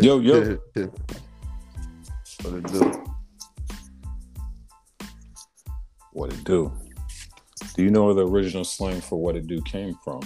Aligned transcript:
Yo, 0.00 0.18
yo. 0.18 0.58
what 2.42 2.54
it 2.54 2.66
do? 2.66 3.04
What 6.12 6.32
it 6.32 6.44
do? 6.44 6.72
Do 7.74 7.82
you 7.82 7.90
know 7.90 8.06
where 8.06 8.14
the 8.14 8.26
original 8.26 8.64
slang 8.64 9.00
for 9.00 9.20
what 9.20 9.36
it 9.36 9.46
do 9.46 9.62
came 9.62 9.94
from? 10.02 10.20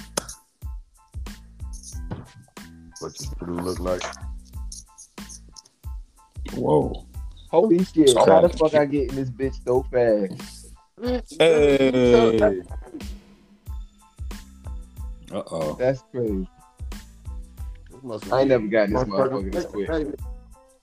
What 3.01 3.21
your 3.21 3.31
Purdue 3.37 3.61
look 3.61 3.79
like? 3.79 4.03
Whoa. 6.55 7.07
Holy 7.51 7.85
shit! 7.85 8.09
Sorry. 8.11 8.31
How 8.31 8.41
the 8.41 8.49
fuck 8.49 8.75
I 8.75 8.87
get 8.87 9.11
in 9.11 9.17
this 9.17 9.31
bitch 9.31 9.63
so 9.65 9.83
fast? 9.93 10.75
Hey. 11.39 12.63
Uh 15.31 15.43
oh. 15.51 15.75
That's 15.75 16.03
crazy. 16.11 16.49
This 17.99 18.05
must 18.05 18.33
I 18.33 18.41
ain't 18.41 18.49
never 18.51 18.67
got 18.69 18.89
this 18.91 19.03
motherfucker 19.05 19.53
this 19.53 19.65
quick. 19.67 20.15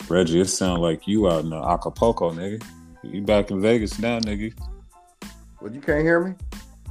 Reggie, 0.10 0.42
it 0.42 0.46
sound 0.48 0.82
like 0.82 1.08
you 1.08 1.30
out 1.30 1.46
in 1.46 1.54
uh, 1.54 1.62
Acapulco, 1.64 2.32
nigga. 2.32 2.64
You 3.04 3.22
back 3.22 3.52
in 3.52 3.62
Vegas 3.62 3.98
now, 4.00 4.20
nigga. 4.20 4.54
What 5.60 5.74
you 5.74 5.80
can't 5.82 6.02
hear 6.04 6.20
me? 6.20 6.36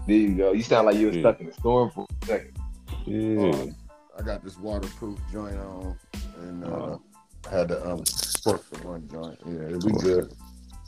There 0.06 0.16
you 0.16 0.34
go. 0.34 0.53
You 0.53 0.62
sound 0.62 0.86
like 0.86 0.97
you 0.97 1.08
were 1.08 1.12
Yeah. 1.12 1.20
stuck 1.22 1.41
in 1.41 1.48
a 1.48 1.53
storm 1.53 1.91
for 1.91 2.06
a 2.22 2.27
second. 2.27 2.56
Yeah. 3.05 3.66
I 4.19 4.22
got 4.22 4.42
this 4.42 4.58
waterproof 4.58 5.19
joint 5.31 5.56
on, 5.58 5.97
and 6.41 6.64
uh, 6.64 6.69
Oh. 6.69 7.03
I 7.50 7.59
had 7.59 7.69
to 7.69 7.83
um 7.86 7.98
work 8.47 8.62
for 8.64 8.88
one 8.88 9.06
joint. 9.12 9.38
Yeah, 9.47 9.75
it 9.77 9.84
we 9.84 9.92
good. 9.92 10.33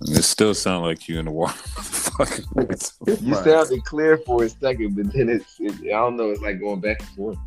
And 0.01 0.17
it 0.17 0.23
still 0.25 0.55
sound 0.55 0.85
like 0.85 1.09
you 1.09 1.19
in 1.19 1.27
the 1.27 1.31
water. 1.31 1.59
You 3.07 3.35
Right. 3.35 3.45
sounded 3.45 3.85
clear 3.85 4.17
for 4.17 4.45
a 4.45 4.49
second, 4.49 4.97
but 4.97 5.13
then 5.13 5.29
it's, 5.29 5.57
it, 5.61 5.73
I 5.85 5.99
don't 5.99 6.17
know, 6.17 6.31
it's 6.31 6.41
like 6.41 6.59
going 6.59 6.81
back 6.81 7.01
and 7.01 7.09
forth. 7.11 7.39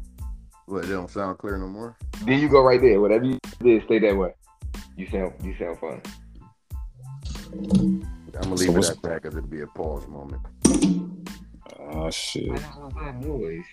What? 0.70 0.84
They 0.84 0.90
don't 0.90 1.10
sound 1.10 1.40
clear 1.40 1.58
no 1.58 1.68
more. 1.68 1.98
Then 2.26 2.40
you 2.40 2.48
go 2.48 2.62
right 2.62 2.80
there. 2.80 3.02
Whatever 3.02 3.26
you 3.26 3.40
did, 3.60 3.84
stay 3.86 3.98
that 4.00 4.16
way. 4.16 4.34
You 4.96 5.08
sound, 5.10 5.34
you 5.44 5.56
sound 5.58 5.80
fine. 5.80 6.02
I'm 8.36 8.44
gonna 8.44 8.54
leave 8.54 8.74
what's- 8.76 8.90
it 8.90 8.98
at 8.98 9.02
that 9.02 9.22
because 9.24 9.36
it'll 9.36 9.50
be 9.50 9.62
a 9.62 9.68
pause 9.68 10.08
moment. 10.08 10.42
oh 11.92 12.12
shit. 12.12 12.50
What 12.52 12.62
was 12.62 12.94
that 13.02 13.16
noise? 13.20 13.64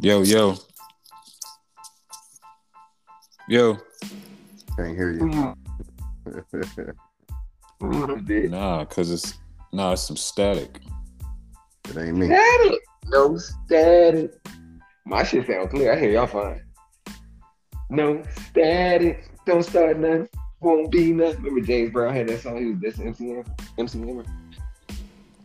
Yo, 0.00 0.22
yo. 0.22 0.56
Yo. 3.48 3.76
Can't 4.76 4.96
hear 4.96 5.12
you. 5.12 5.30
you? 5.30 5.54
Who 7.80 8.08
you 8.08 8.20
did? 8.24 8.50
Nah, 8.50 8.84
cause 8.86 9.12
it's 9.12 9.34
nah, 9.72 9.92
it's 9.92 10.02
some 10.02 10.16
static. 10.16 10.80
it 11.88 11.96
ain't 11.96 12.16
me. 12.16 12.26
Static. 12.26 12.80
No 13.06 13.36
static. 13.38 14.32
My 15.04 15.24
shit 15.24 15.46
sound 15.46 15.70
clear. 15.70 15.92
I 15.92 15.98
hear 15.98 16.10
y'all 16.10 16.26
fine. 16.26 16.62
No 17.90 18.22
static. 18.48 19.28
Don't 19.46 19.64
start 19.64 19.98
nothing. 19.98 20.28
Won't 20.60 20.92
be 20.92 21.12
nothing. 21.12 21.42
Remember 21.42 21.66
James 21.66 21.90
Brown 21.90 22.14
had 22.14 22.28
that 22.28 22.40
song? 22.40 22.58
He 22.58 22.66
was 22.66 22.78
dissing 22.78 23.06
MC 23.06 23.28
Hammer. 23.28 23.44
MC 23.78 23.98
Hammer. 23.98 24.24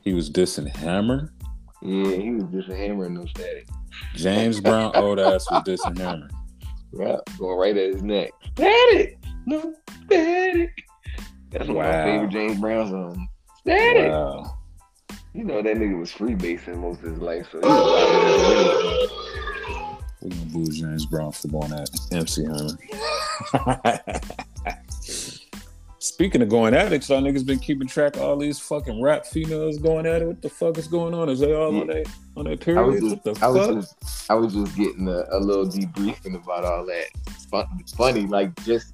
He 0.01 0.13
was 0.13 0.29
dissing 0.29 0.67
Hammer. 0.67 1.33
Yeah, 1.81 2.11
he 2.11 2.31
was 2.31 2.43
dissing 2.45 2.77
Hammer 2.77 3.05
and 3.05 3.15
no 3.15 3.25
static. 3.25 3.67
James 4.13 4.61
Brown 4.61 4.95
old 4.95 5.19
ass 5.19 5.49
was 5.49 5.63
dissing 5.63 5.97
Hammer. 5.97 6.29
Right, 6.93 7.19
going 7.37 7.57
right 7.57 7.75
at 7.75 7.93
his 7.93 8.03
neck. 8.03 8.31
Static. 8.53 9.17
No 9.45 9.73
static. 10.05 10.71
That's 11.49 11.67
one 11.67 11.85
of 11.85 11.91
my 11.91 12.03
favorite 12.03 12.29
James 12.31 12.59
Brown 12.59 12.89
songs. 12.89 13.17
Static. 13.59 14.11
Wow. 14.11 14.57
You 15.33 15.43
know 15.43 15.61
that 15.61 15.75
nigga 15.75 15.99
was 15.99 16.11
freebasing 16.11 16.77
most 16.77 17.01
of 17.03 17.11
his 17.11 17.19
life, 17.19 17.47
so 17.51 17.59
boo 20.51 20.71
James 20.71 21.05
Brown 21.05 21.31
football 21.31 21.71
at 21.73 21.89
MC 22.11 22.45
Hammer. 22.45 22.77
Speaking 25.99 26.41
of 26.41 26.49
going 26.49 26.73
at 26.73 26.93
it, 26.93 27.07
y'all 27.09 27.21
niggas 27.21 27.45
been 27.45 27.59
keeping 27.59 27.87
track 27.87 28.15
of 28.15 28.21
all 28.21 28.37
these 28.37 28.59
fucking 28.59 29.01
rap 29.01 29.25
females 29.25 29.77
going 29.77 30.05
at 30.05 30.21
it. 30.21 30.27
What 30.27 30.41
the 30.41 30.49
fuck 30.49 30.77
is 30.77 30.87
going 30.87 31.13
on? 31.13 31.27
Is 31.27 31.39
they 31.39 31.53
all 31.53 31.75
on 31.81 31.87
their 31.87 32.03
on 32.35 32.45
their 32.45 32.83
was 32.83 33.01
just, 33.01 33.15
What 33.15 33.23
the 33.23 33.45
I 33.45 33.47
was 33.49 33.67
fuck? 33.67 33.75
just, 33.75 34.31
I 34.31 34.33
was 34.35 34.53
just 34.53 34.75
getting 34.75 35.07
a, 35.07 35.23
a 35.31 35.39
little 35.39 35.65
debriefing 35.65 36.35
about 36.35 36.65
all 36.65 36.85
that. 36.85 37.07
It's 37.27 37.47
it's 37.79 37.93
funny, 37.93 38.25
like 38.27 38.55
just 38.63 38.93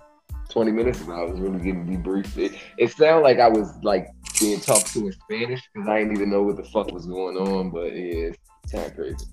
20 0.50 0.72
minutes 0.72 1.02
ago, 1.02 1.14
I 1.14 1.30
was 1.30 1.40
really 1.40 1.58
getting 1.60 1.86
debriefed. 1.86 2.38
It, 2.38 2.54
it 2.78 2.92
sounded 2.92 3.22
like 3.22 3.40
I 3.40 3.50
was 3.50 3.76
like 3.84 4.08
being 4.40 4.60
talked 4.60 4.94
to 4.94 5.08
in 5.08 5.12
Spanish 5.14 5.62
because 5.74 5.90
I 5.90 6.00
didn't 6.00 6.16
even 6.16 6.30
know 6.30 6.44
what 6.44 6.58
the 6.58 6.64
fuck 6.64 6.92
was 6.92 7.06
going 7.06 7.38
on. 7.38 7.70
But 7.70 7.96
yeah, 7.96 8.32
it's 8.32 8.72
kind 8.72 8.86
of 8.86 8.96
crazy. 8.96 9.26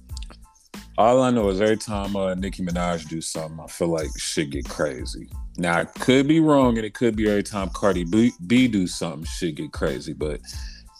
All 1.01 1.23
I 1.23 1.31
know 1.31 1.49
is 1.49 1.63
every 1.63 1.79
time 1.79 2.15
uh, 2.15 2.35
Nicki 2.35 2.63
Minaj 2.63 3.09
do 3.09 3.23
something, 3.23 3.59
I 3.59 3.67
feel 3.69 3.89
like 3.89 4.11
shit 4.19 4.51
get 4.51 4.69
crazy. 4.69 5.31
Now 5.57 5.79
I 5.79 5.87
could 5.87 6.29
be 6.29 6.41
wrong, 6.41 6.77
and 6.77 6.85
it 6.85 6.93
could 6.93 7.17
be 7.17 7.27
every 7.27 7.43
time 7.43 7.71
Cardi 7.71 8.05
B, 8.05 8.33
B 8.47 8.69
do 8.69 8.87
something, 8.87 9.25
shit 9.25 9.55
get 9.55 9.73
crazy. 9.73 10.13
But 10.13 10.43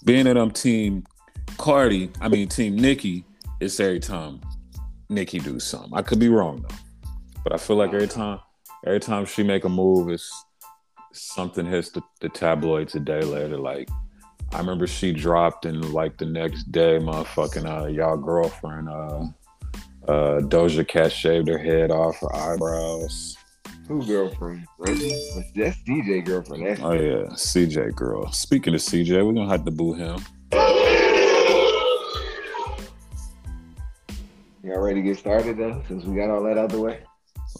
being 0.07 0.25
that 0.25 0.39
I'm 0.39 0.53
team 0.53 1.05
Cardi, 1.59 2.11
I 2.19 2.29
mean 2.31 2.49
team 2.49 2.77
Nicki, 2.77 3.27
it's 3.61 3.79
every 3.79 4.01
time 4.01 4.41
Nicki 5.11 5.39
do 5.39 5.61
something. 5.61 5.93
I 5.93 6.01
could 6.01 6.19
be 6.19 6.31
wrong 6.31 6.65
though, 6.67 7.11
but 7.45 7.53
I 7.53 7.59
feel 7.59 7.77
like 7.77 7.93
every 7.93 8.09
time, 8.09 8.41
every 8.87 9.01
time 9.01 9.27
she 9.27 9.43
make 9.43 9.65
a 9.65 9.69
move, 9.69 10.09
it's 10.09 10.33
something 11.13 11.67
hits 11.67 11.91
the, 11.91 12.01
the 12.23 12.31
tabloids 12.31 12.95
a 12.95 13.01
day 13.01 13.21
later. 13.21 13.59
Like 13.59 13.91
I 14.51 14.61
remember 14.61 14.87
she 14.87 15.13
dropped, 15.13 15.67
and 15.67 15.93
like 15.93 16.17
the 16.17 16.25
next 16.25 16.73
day, 16.73 16.99
motherfucking 16.99 17.67
uh, 17.67 17.89
y'all 17.89 18.17
girlfriend 18.17 18.89
uh 18.89 19.27
uh, 20.11 20.41
Doja 20.41 20.87
Cat 20.87 21.13
shaved 21.13 21.47
her 21.47 21.59
head 21.59 21.93
off, 21.93 22.19
her 22.21 22.35
eyebrows. 22.35 23.37
Who 23.87 24.05
girlfriend? 24.05 24.67
That's 24.81 25.79
DJ 25.83 26.25
girlfriend. 26.25 26.67
That's 26.67 26.81
Oh 26.83 26.93
yeah, 26.93 27.27
CJ 27.35 27.95
girl. 27.95 28.31
Speaking 28.33 28.75
of 28.75 28.81
CJ, 28.81 29.25
we're 29.25 29.33
gonna 29.33 29.49
have 29.49 29.65
to 29.65 29.71
boo 29.71 29.95
him. 29.95 30.21
y'all 34.63 34.81
ready 34.81 34.97
to 34.97 35.03
get 35.03 35.19
started 35.19 35.59
though? 35.59 35.83
Since 35.87 36.05
we 36.05 36.17
got 36.17 36.29
all 36.31 36.43
that 36.43 36.59
out 36.59 36.71
the 36.71 36.81
way. 36.81 37.01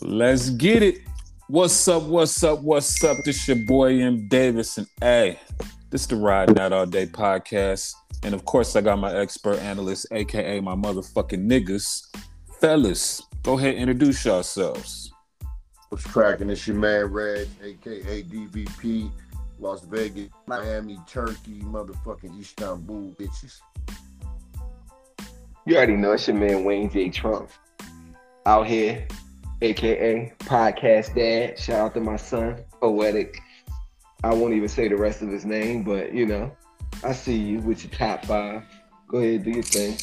Let's 0.01 0.51
get 0.51 0.83
it. 0.83 0.99
What's 1.47 1.87
up? 1.89 2.05
What's 2.05 2.43
up? 2.43 2.63
What's 2.63 3.03
up? 3.05 3.17
This 3.25 3.47
your 3.47 3.59
boy 3.59 4.01
M 4.01 4.27
Davis, 4.29 4.79
and 4.79 4.89
hey, 5.01 5.39
this 5.91 6.07
the 6.07 6.17
Ride 6.17 6.55
Not 6.57 6.73
All 6.73 6.87
Day 6.87 7.07
podcast, 7.07 7.93
and 8.25 8.35
of 8.35 8.45
course 8.45 8.75
I 8.75 8.81
got 8.81 8.99
my 8.99 9.15
expert 9.17 9.59
analyst, 9.59 10.07
aka 10.13 10.61
my 10.61 10.75
motherfucking 10.75 11.45
niggas, 11.45 12.07
fellas. 12.61 13.23
Go 13.43 13.59
ahead, 13.59 13.77
and 13.77 13.89
introduce 13.89 14.25
yourselves. 14.25 15.13
What's 15.89 16.07
cracking? 16.07 16.51
It's 16.51 16.67
your 16.67 16.77
man 16.77 17.07
Reg, 17.07 17.49
aka 17.63 18.23
DVP, 18.23 19.11
Las 19.59 19.85
Vegas, 19.87 20.29
Miami, 20.47 20.99
Turkey, 21.09 21.61
motherfucking 21.63 22.39
Istanbul, 22.39 23.15
bitches. 23.19 23.61
You 25.67 25.77
already 25.77 25.97
know 25.97 26.13
it's 26.13 26.29
your 26.29 26.37
man 26.37 26.65
Wayne 26.65 26.91
J. 26.91 27.09
Trump 27.09 27.51
out 28.47 28.67
here, 28.67 29.07
aka 29.63 30.33
Podcast 30.41 31.15
Dad. 31.15 31.59
Shout 31.59 31.81
out 31.81 31.95
to 31.95 32.01
my 32.01 32.17
son, 32.17 32.63
Poetic. 32.81 33.41
I 34.23 34.35
won't 34.35 34.53
even 34.53 34.69
say 34.69 34.89
the 34.89 34.97
rest 34.97 35.23
of 35.23 35.31
his 35.31 35.47
name, 35.47 35.83
but 35.83 36.13
you 36.13 36.27
know, 36.27 36.55
I 37.03 37.13
see 37.13 37.37
you 37.37 37.61
with 37.61 37.85
your 37.85 37.93
top 37.93 38.27
five. 38.27 38.63
Go 39.09 39.19
ahead, 39.19 39.45
do 39.45 39.51
your 39.51 39.63
thing. 39.63 39.97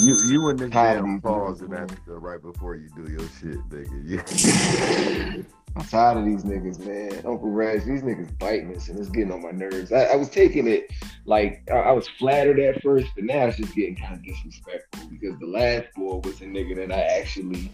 You 0.00 0.16
you 0.26 0.48
in 0.48 0.56
the 0.56 0.68
Tired 0.68 0.98
of 0.98 1.04
damn 1.04 1.14
these 1.14 1.22
pause 1.22 1.58
niggas, 1.58 1.62
and 1.62 1.70
man. 1.70 1.82
after 1.82 2.18
right 2.18 2.42
before 2.42 2.74
you 2.74 2.88
do 2.96 3.10
your 3.10 3.28
shit, 3.40 3.58
nigga. 3.68 5.36
Yeah. 5.36 5.42
I'm 5.76 5.84
tired 5.86 6.18
of 6.18 6.24
these 6.24 6.44
niggas, 6.44 6.78
man. 6.86 7.26
Uncle 7.26 7.50
Reg, 7.50 7.84
these 7.84 8.02
niggas 8.02 8.38
biting 8.38 8.74
us 8.76 8.88
and 8.88 8.98
it's 8.98 9.08
getting 9.08 9.32
on 9.32 9.42
my 9.42 9.50
nerves. 9.50 9.92
I, 9.92 10.04
I 10.04 10.16
was 10.16 10.28
taking 10.28 10.68
it 10.68 10.90
like 11.26 11.68
I, 11.72 11.76
I 11.76 11.92
was 11.92 12.06
flattered 12.06 12.60
at 12.60 12.80
first, 12.82 13.08
but 13.16 13.24
now 13.24 13.46
it's 13.46 13.56
just 13.56 13.74
getting 13.74 13.96
kind 13.96 14.14
of 14.14 14.24
disrespectful 14.24 15.08
because 15.08 15.38
the 15.40 15.46
last 15.46 15.92
boy 15.94 16.16
was 16.18 16.40
a 16.40 16.44
nigga 16.44 16.76
that 16.76 16.92
I 16.92 17.00
actually, 17.00 17.72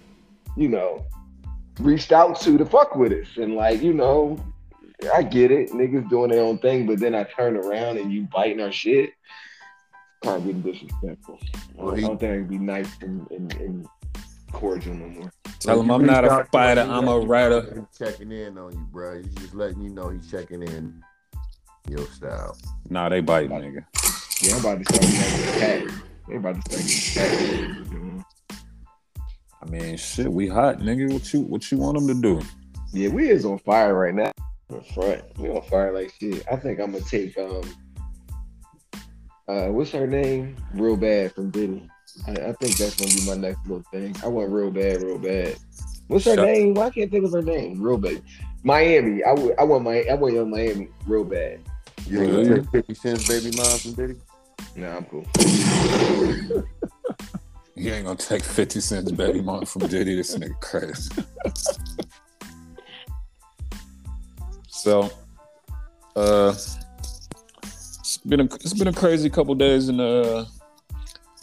you 0.56 0.68
know, 0.68 1.04
reached 1.78 2.12
out 2.12 2.40
to 2.40 2.56
to 2.56 2.64
fuck 2.64 2.96
with 2.96 3.12
us. 3.12 3.36
And 3.36 3.54
like, 3.54 3.82
you 3.82 3.92
know, 3.92 4.42
I 5.14 5.22
get 5.22 5.50
it. 5.50 5.70
Niggas 5.70 6.08
doing 6.08 6.30
their 6.30 6.42
own 6.42 6.58
thing, 6.58 6.86
but 6.86 7.00
then 7.00 7.14
I 7.14 7.24
turn 7.24 7.56
around 7.56 7.98
and 7.98 8.10
you 8.10 8.28
biting 8.32 8.60
our 8.60 8.72
shit. 8.72 9.10
Kind 10.22 10.36
of 10.36 10.44
getting 10.44 10.62
disrespectful. 10.62 11.38
Well, 11.74 11.94
I 11.94 12.00
don't 12.00 12.20
think 12.20 12.32
I 12.32 12.36
can 12.36 12.46
be 12.46 12.58
nice 12.58 12.90
and, 13.00 13.30
and, 13.30 13.52
and 13.54 13.88
cordial 14.52 14.94
no 14.94 15.08
more. 15.08 15.32
Tell 15.60 15.80
him 15.80 15.90
I'm 15.90 16.04
not 16.04 16.24
a 16.24 16.46
fighter, 16.52 16.82
I'm 16.82 17.08
a 17.08 17.18
writer. 17.18 17.62
He's 17.62 17.98
checking 17.98 18.32
in 18.32 18.58
on 18.58 18.72
you, 18.72 18.86
bro. 18.90 19.22
He's 19.22 19.34
just 19.34 19.54
letting 19.54 19.80
you 19.80 19.90
know 19.90 20.08
he's 20.10 20.30
checking 20.30 20.62
in 20.62 21.02
your 21.88 22.06
style. 22.08 22.56
Nah, 22.88 23.08
they 23.08 23.20
biting, 23.20 23.50
nigga. 23.50 23.84
Yeah, 24.42 24.54
I'm 24.54 24.60
about 24.60 24.78
to 24.78 24.84
start 24.84 25.02
getting 25.02 25.86
attacked. 25.88 26.02
They 26.28 26.36
about 26.36 26.64
to 26.64 26.72
start 26.72 27.30
getting 27.30 27.70
attacked. 27.70 28.26
I 29.62 29.66
mean, 29.66 29.96
shit, 29.96 30.32
we 30.32 30.48
hot, 30.48 30.78
nigga. 30.78 31.12
What 31.12 31.32
you 31.32 31.40
what 31.40 31.70
you 31.70 31.78
want 31.78 31.98
them 31.98 32.08
to 32.08 32.14
do? 32.14 32.46
Yeah, 32.92 33.08
we 33.08 33.28
is 33.28 33.44
on 33.44 33.58
fire 33.58 33.94
right 33.94 34.14
now. 34.14 34.32
In 34.70 34.80
front, 34.82 35.22
we 35.38 35.50
on 35.50 35.62
fire 35.62 35.92
like 35.92 36.14
shit. 36.18 36.44
I 36.50 36.56
think 36.56 36.80
I'm 36.80 36.92
gonna 36.92 37.04
take 37.04 37.36
um, 37.36 37.62
uh, 39.50 39.68
what's 39.68 39.90
her 39.90 40.06
name? 40.06 40.56
Real 40.74 40.96
bad 40.96 41.34
from 41.34 41.50
Diddy. 41.50 41.90
I, 42.26 42.30
I 42.30 42.52
think 42.52 42.76
that's 42.76 42.94
gonna 42.94 43.12
be 43.12 43.26
my 43.26 43.48
next 43.48 43.66
little 43.66 43.84
thing. 43.90 44.14
I 44.22 44.28
want 44.28 44.50
real 44.50 44.70
bad, 44.70 45.02
real 45.02 45.18
bad. 45.18 45.56
What's 46.06 46.24
her 46.26 46.34
Shut- 46.34 46.46
name? 46.46 46.74
Why 46.74 46.90
can't 46.90 47.10
think 47.10 47.24
of 47.24 47.32
her 47.32 47.42
name? 47.42 47.82
Real 47.82 47.98
bad. 47.98 48.22
Miami. 48.62 49.24
I 49.24 49.32
would. 49.32 49.58
I 49.58 49.64
want 49.64 49.84
my. 49.84 50.04
I 50.10 50.14
want 50.14 50.38
on 50.38 50.50
Miami 50.50 50.88
real 51.06 51.24
bad. 51.24 51.60
You 52.06 52.22
ain't 52.22 52.32
gonna 52.32 52.62
take 52.62 52.70
50 52.70 52.94
cents 52.94 53.28
baby 53.28 53.56
mom 53.56 53.78
from 53.78 53.92
Diddy? 53.92 54.16
Nah, 54.76 54.96
I'm 54.96 55.04
cool. 55.06 55.26
You 57.76 57.94
ain't 57.94 58.04
gonna 58.04 58.18
take 58.18 58.42
50 58.42 58.80
cents 58.80 59.10
baby 59.10 59.40
mom 59.40 59.64
from 59.64 59.86
Diddy. 59.86 60.14
This 60.14 60.36
nigga 60.36 60.60
crazy. 60.60 61.10
so 64.68 65.10
uh 66.14 66.52
it's 66.54 66.76
been 68.20 68.40
a 68.40 68.44
it's 68.44 68.74
been 68.74 68.88
a 68.88 68.92
crazy 68.92 69.30
couple 69.30 69.54
days 69.54 69.88
in 69.88 70.00
uh 70.00 70.44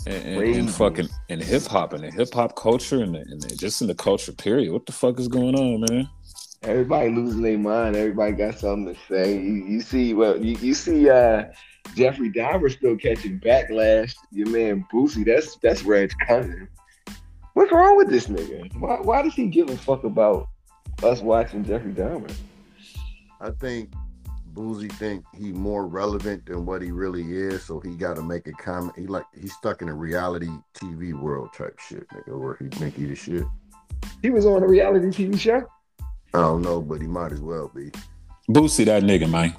in, 0.05 0.13
in, 0.13 0.43
in 0.55 0.67
fucking 0.67 1.09
in 1.29 1.39
hip 1.39 1.63
hop 1.65 1.93
and 1.93 2.03
the 2.03 2.11
hip 2.11 2.33
hop 2.33 2.55
culture 2.55 3.01
and, 3.01 3.15
the, 3.15 3.19
and 3.19 3.41
the, 3.41 3.55
just 3.55 3.81
in 3.81 3.87
the 3.87 3.95
culture 3.95 4.31
period. 4.31 4.71
What 4.71 4.85
the 4.85 4.91
fuck 4.91 5.19
is 5.19 5.27
going 5.27 5.55
on, 5.55 5.85
man? 5.89 6.09
Everybody 6.63 7.09
losing 7.09 7.41
their 7.41 7.57
mind. 7.57 7.95
Everybody 7.95 8.33
got 8.33 8.57
something 8.57 8.93
to 8.93 8.99
say. 9.07 9.33
You, 9.33 9.65
you 9.65 9.81
see, 9.81 10.13
well, 10.13 10.43
you, 10.43 10.57
you 10.57 10.73
see, 10.73 11.09
uh, 11.09 11.45
Jeffrey 11.95 12.31
Dahmer 12.31 12.71
still 12.71 12.97
catching 12.97 13.39
backlash. 13.39 14.15
Your 14.31 14.49
man 14.49 14.85
Boosie, 14.91 15.25
that's 15.25 15.57
that's 15.57 15.83
Reg 15.83 16.11
cousin. 16.27 16.67
What's 17.53 17.71
wrong 17.71 17.97
with 17.97 18.09
this 18.09 18.27
nigga? 18.27 18.73
Why, 18.79 18.99
why 19.01 19.21
does 19.21 19.33
he 19.33 19.47
give 19.47 19.69
a 19.69 19.77
fuck 19.77 20.03
about 20.03 20.47
us 21.03 21.21
watching 21.21 21.63
Jeffrey 21.63 21.91
Dahmer? 21.91 22.31
I 23.39 23.51
think 23.51 23.91
Boosie 24.57 24.91
think 24.93 25.23
he 25.35 25.51
more 25.51 25.85
relevant 25.85 26.47
than 26.47 26.65
what 26.65 26.81
he 26.81 26.89
really 26.89 27.21
is, 27.37 27.63
so 27.63 27.79
he 27.79 27.91
got 27.95 28.15
to 28.15 28.23
make 28.23 28.47
a 28.47 28.53
comment. 28.53 28.93
He 28.97 29.05
like 29.05 29.25
he's 29.39 29.53
stuck 29.53 29.83
in 29.83 29.87
a 29.87 29.93
reality 29.93 30.49
TV 30.73 31.13
world 31.13 31.49
type 31.55 31.77
shit, 31.79 32.07
nigga, 32.09 32.39
where 32.39 32.57
he 32.59 32.67
think 32.69 32.95
he 32.95 33.05
the 33.05 33.15
shit. 33.15 33.43
He 34.23 34.31
was 34.31 34.47
on 34.47 34.63
a 34.63 34.67
reality 34.67 35.07
TV 35.07 35.39
show. 35.39 35.63
I 36.33 36.39
don't 36.41 36.63
know, 36.63 36.81
but 36.81 37.01
he 37.01 37.07
might 37.07 37.31
as 37.31 37.39
well 37.39 37.71
be. 37.73 37.91
Boosie 38.49 38.85
that 38.85 39.03
nigga, 39.03 39.29
man. 39.29 39.53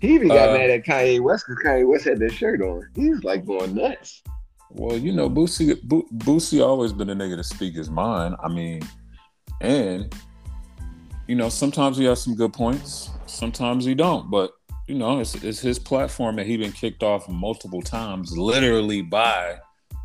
He 0.00 0.14
even 0.14 0.28
got 0.28 0.48
Uh, 0.48 0.52
mad 0.54 0.70
at 0.70 0.84
Kanye 0.86 1.20
West 1.20 1.44
because 1.46 1.62
Kanye 1.62 1.86
West 1.86 2.04
had 2.06 2.18
that 2.20 2.32
shirt 2.32 2.62
on. 2.62 2.88
He 2.96 3.10
was 3.10 3.22
like 3.22 3.44
going 3.44 3.74
nuts. 3.74 4.22
Well, 4.70 4.96
you 4.96 5.12
know, 5.12 5.28
Boosie, 5.28 5.80
Bo- 5.82 6.06
Boosie 6.14 6.64
always 6.66 6.94
been 6.94 7.10
a 7.10 7.14
nigga 7.14 7.36
to 7.36 7.44
speak 7.44 7.74
his 7.74 7.90
mind. 7.90 8.36
I 8.42 8.48
mean, 8.48 8.80
and 9.60 10.14
you 11.30 11.36
know, 11.36 11.48
sometimes 11.48 11.96
he 11.96 12.04
has 12.06 12.20
some 12.20 12.34
good 12.34 12.52
points, 12.52 13.08
sometimes 13.26 13.84
he 13.84 13.94
don't. 13.94 14.28
But 14.32 14.50
you 14.88 14.96
know, 14.96 15.20
it's, 15.20 15.36
it's 15.36 15.60
his 15.60 15.78
platform 15.78 16.34
that 16.34 16.46
he 16.46 16.56
been 16.56 16.72
kicked 16.72 17.04
off 17.04 17.28
multiple 17.28 17.80
times, 17.80 18.36
literally 18.36 19.00
by 19.00 19.58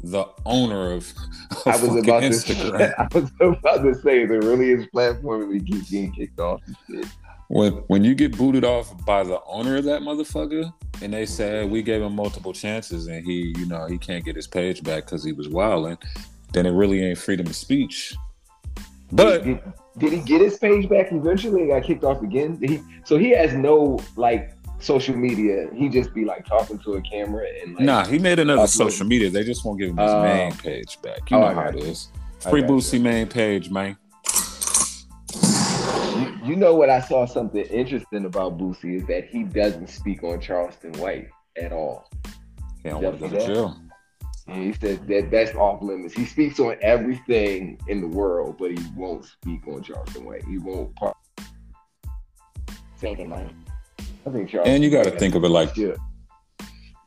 the 0.03 0.25
owner 0.45 0.91
of, 0.91 1.11
of 1.49 1.67
I 1.67 1.71
was 1.77 1.95
about 1.95 2.19
to 2.19 2.29
Instagram. 2.29 2.77
say, 2.77 2.93
I 2.99 3.07
was 3.17 3.57
about 3.57 3.81
to 3.81 3.95
say 3.95 4.21
it 4.21 4.27
really 4.27 4.69
is 4.69 4.85
platform 4.85 5.49
we 5.49 5.61
keep 5.61 5.89
getting 5.89 6.11
kicked 6.11 6.39
off. 6.39 6.61
when 7.47 7.73
when 7.87 8.03
you 8.03 8.13
get 8.13 8.37
booted 8.37 8.63
off 8.63 8.93
by 9.03 9.23
the 9.23 9.41
owner 9.47 9.77
of 9.77 9.83
that 9.85 10.01
motherfucker, 10.01 10.71
and 11.01 11.11
they 11.11 11.25
said 11.25 11.71
we 11.71 11.81
gave 11.81 12.03
him 12.03 12.15
multiple 12.15 12.53
chances 12.53 13.07
and 13.07 13.25
he, 13.25 13.51
you 13.57 13.65
know, 13.65 13.87
he 13.87 13.97
can't 13.97 14.23
get 14.23 14.35
his 14.35 14.45
page 14.45 14.83
back 14.83 15.05
because 15.05 15.23
he 15.23 15.31
was 15.31 15.49
wilding, 15.49 15.97
then 16.53 16.67
it 16.67 16.71
really 16.71 17.03
ain't 17.03 17.17
freedom 17.17 17.47
of 17.47 17.55
speech. 17.55 18.15
But 19.11 19.43
did, 19.97 20.11
he 20.13 20.19
get 20.19 20.41
his 20.41 20.57
page 20.57 20.87
back 20.89 21.11
eventually 21.11 21.61
and 21.61 21.69
got 21.69 21.83
kicked 21.83 22.03
off 22.03 22.21
again? 22.21 22.57
He, 22.61 22.81
so 23.05 23.17
he 23.17 23.29
has 23.31 23.53
no 23.53 23.99
like 24.15 24.51
social 24.79 25.15
media. 25.15 25.67
He 25.73 25.89
just 25.89 26.13
be 26.13 26.25
like 26.25 26.45
talking 26.45 26.77
to 26.79 26.93
a 26.93 27.01
camera 27.01 27.45
and 27.63 27.75
like 27.75 27.83
Nah, 27.83 28.05
he 28.05 28.19
made 28.19 28.39
another 28.39 28.67
social 28.67 29.05
media. 29.07 29.29
They 29.29 29.43
just 29.43 29.63
won't 29.65 29.79
give 29.79 29.89
him 29.91 29.97
his 29.97 30.11
Oh. 30.11 30.21
main 30.21 30.51
page 30.53 31.01
back. 31.01 31.29
You 31.31 31.37
Oh, 31.37 31.41
know 31.41 31.53
how 31.55 31.69
it 31.69 31.75
is. 31.77 32.09
Free. 32.39 32.61
Boosie 32.61 33.01
main 33.01 33.27
page, 33.27 33.69
man. 33.71 33.97
You, 36.17 36.49
you 36.51 36.55
know 36.55 36.75
what 36.75 36.89
I 36.89 36.99
saw 37.01 37.25
something 37.25 37.63
interesting 37.65 38.25
about 38.25 38.57
Boosie 38.57 38.97
is 38.97 39.05
that 39.07 39.25
he 39.27 39.43
doesn't 39.43 39.89
speak 39.89 40.23
on 40.23 40.39
Charleston 40.39 40.93
White 40.93 41.27
at 41.61 41.71
all. 41.73 42.09
He 42.83 42.89
don't 42.89 43.01
want 43.03 43.19
to 43.19 43.27
go 43.29 43.39
to 43.39 43.45
jail. 43.45 43.77
And 44.47 44.63
he 44.63 44.73
says 44.73 44.99
that 45.07 45.31
that's 45.31 45.55
off 45.55 45.81
limits. 45.81 46.13
He 46.13 46.25
speaks 46.25 46.59
on 46.59 46.75
everything 46.81 47.79
in 47.87 48.01
the 48.01 48.07
world, 48.07 48.57
but 48.59 48.71
he 48.71 48.79
won't 48.95 49.25
speak 49.25 49.67
on 49.67 49.81
Charleston 49.81 50.25
White. 50.25 50.43
He 50.45 50.57
won't 50.59 50.95
part. 50.95 51.17
Saving 52.97 53.29
money. 53.29 53.49
I 54.25 54.29
think 54.29 54.49
Charleston. 54.49 54.75
And 54.75 54.83
you 54.83 54.89
got 54.91 55.05
to 55.05 55.11
think 55.11 55.35
of 55.35 55.43
it 55.43 55.49
like 55.49 55.75
Yeah. 55.75 55.95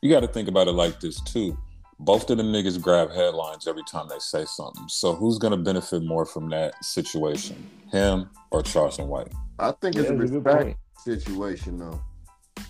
you 0.03 0.11
got 0.11 0.21
to 0.21 0.29
think 0.29 0.49
about 0.49 0.69
it 0.69 0.73
like 0.73 1.01
this 1.01 1.21
too. 1.21 1.57
Both 2.01 2.31
of 2.31 2.39
them 2.39 2.53
niggas 2.53 2.81
grab 2.81 3.11
headlines 3.11 3.67
every 3.67 3.83
time 3.83 4.09
they 4.09 4.19
say 4.21 4.45
something. 4.45 4.85
So 4.89 5.15
who's 5.15 5.37
gonna 5.39 5.57
benefit 5.57 6.05
more 6.05 6.25
from 6.25 6.49
that 6.51 6.85
situation, 6.85 7.69
him 7.91 8.31
or 8.53 8.63
Charleston 8.63 9.09
White? 9.09 9.33
I 9.59 9.73
think 9.73 9.97
Yeah, 9.97 10.03
it's 10.03 10.11
a 10.11 10.15
that's 10.15 10.31
a 10.31 10.35
good 10.35 10.45
respect 10.45 10.79
situation, 10.99 11.79
though. 11.79 12.01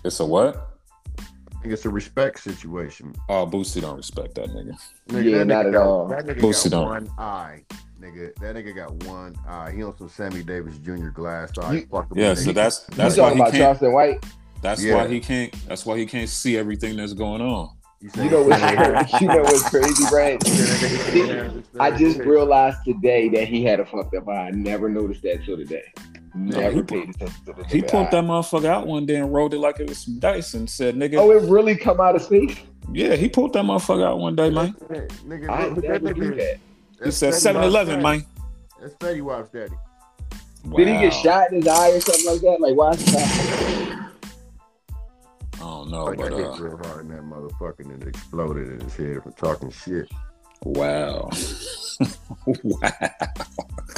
It's 0.03 0.19
a 0.19 0.25
what? 0.25 0.78
I 1.59 1.61
think 1.61 1.73
it's 1.73 1.83
a 1.85 1.89
respect 1.89 2.39
situation. 2.39 3.13
Oh, 3.27 3.45
Boosie 3.45 3.81
don't 3.81 3.97
respect 3.97 4.35
that 4.35 4.47
nigga. 4.49 4.79
Nigga, 5.09 5.29
Yeah, 5.29 5.37
that 5.39 5.47
not 5.47 5.65
nigga 5.65 5.67
at 5.67 5.73
got, 5.73 5.85
all. 5.87 6.07
That 6.07 6.25
nigga 6.25 6.39
Boosie 6.39 6.63
got 6.71 6.77
don't. 6.77 6.87
one 6.87 7.09
eye, 7.17 7.63
nigga. 8.01 8.33
That 8.35 8.55
nigga 8.55 8.73
got 8.75 8.91
one 9.03 9.35
eye. 9.45 9.71
He 9.75 9.83
on 9.83 9.97
some 9.97 10.07
Sammy 10.07 10.41
Davis 10.41 10.77
Jr. 10.77 11.09
glass 11.09 11.51
eye. 11.57 11.73
You- 11.73 11.87
Fuck 11.91 12.11
him, 12.11 12.17
Yeah, 12.17 12.31
nigga. 12.31 12.37
so 12.45 12.51
that's 12.53 12.85
You 12.89 12.95
that's 12.95 13.17
why 13.17 13.23
talking 13.23 13.35
he 13.37 13.41
about 13.41 13.51
can't. 13.51 13.61
Charleston 13.61 13.91
White? 13.91 14.25
That's 14.61 14.81
Yeah. 14.81 14.95
why 14.95 15.07
he 15.09 15.19
can't. 15.19 15.53
That's 15.67 15.85
why 15.85 15.97
he 15.97 16.05
can't 16.05 16.29
see 16.29 16.57
everything 16.57 16.95
that's 16.95 17.11
going 17.13 17.41
on. 17.41 17.71
say- 18.07 18.23
You 18.23 18.29
know 18.31 18.43
what? 18.43 19.21
you 19.21 19.27
know 19.27 19.41
what's 19.41 19.69
crazy, 19.69 20.05
Brad? 20.09 20.41
I 21.77 21.91
just 21.91 22.19
realized 22.19 22.77
today 22.85 23.27
that 23.29 23.49
he 23.49 23.65
had 23.65 23.81
a 23.81 23.85
fucked 23.85 24.15
up 24.15 24.29
eye. 24.29 24.47
I 24.47 24.51
never 24.51 24.87
noticed 24.87 25.23
that 25.23 25.43
till 25.43 25.57
today. 25.57 25.83
Never 26.35 26.71
he- 26.71 26.81
paid 26.83 27.09
attention 27.09 27.45
to 27.45 27.53
the 27.53 27.63
He 27.67 27.81
nigga 27.81 27.89
pulled 27.91 28.07
eye. 28.07 28.11
that 28.11 28.23
motherfucker 28.23 28.65
out 28.65 28.87
one 28.87 29.05
day 29.05 29.15
and 29.15 29.33
rolled 29.33 29.53
it 29.53 29.59
like 29.59 29.79
it 29.79 29.89
was 29.89 29.97
some 29.99 30.19
dice 30.19 30.53
and 30.53 30.69
said, 30.69 30.95
"Nigga, 30.95 31.17
Oh, 31.17 31.31
it 31.31 31.41
really 31.49 31.75
come 31.75 31.99
out 31.99 32.15
of 32.15 32.21
space? 32.21 32.55
yeah." 32.93 33.15
He 33.15 33.27
pulled 33.29 33.53
that 33.53 33.63
motherfucker 33.65 34.05
out 34.05 34.19
one 34.19 34.35
day, 34.35 34.49
man. 34.49 34.73
Nigga, 35.27 35.49
I 35.49 35.69
that 35.69 35.81
never 36.03 36.13
knew 36.13 36.31
nigga- 36.31 36.37
that. 36.37 36.57
He 36.99 37.05
that's 37.05 37.17
said 37.17 37.33
7-Eleven, 37.33 38.01
Wap's 38.01 38.03
man. 38.03 38.19
daddy. 38.19 38.25
That's 38.81 38.93
Fetty 38.95 39.21
Wap's 39.21 39.49
daddy. 39.49 39.73
Did 40.75 40.87
he 40.87 40.93
get 40.99 41.13
shot 41.13 41.51
in 41.51 41.61
his 41.61 41.67
eye 41.67 41.91
or 41.91 42.01
something 42.01 42.25
like 42.25 42.41
that? 42.41 42.57
Like, 42.59 42.75
why 42.75 42.91
is 42.91 43.01
he 43.01 43.17
I 45.55 45.59
don't 45.61 45.89
know, 45.89 46.05
Like 46.05 46.17
but 46.17 46.33
I 46.33 46.37
hit 46.37 46.45
uh, 46.45 46.55
real 46.57 46.77
hard 46.77 47.01
in 47.05 47.11
that 47.11 47.23
motherfucker 47.23 47.79
and 47.79 48.01
it 48.03 48.07
exploded 48.09 48.67
in 48.73 48.79
his 48.81 48.95
head 48.95 49.23
from 49.23 49.33
talking 49.33 49.71
shit. 49.71 50.09
wow, 50.63 51.29
wow. 52.63 52.89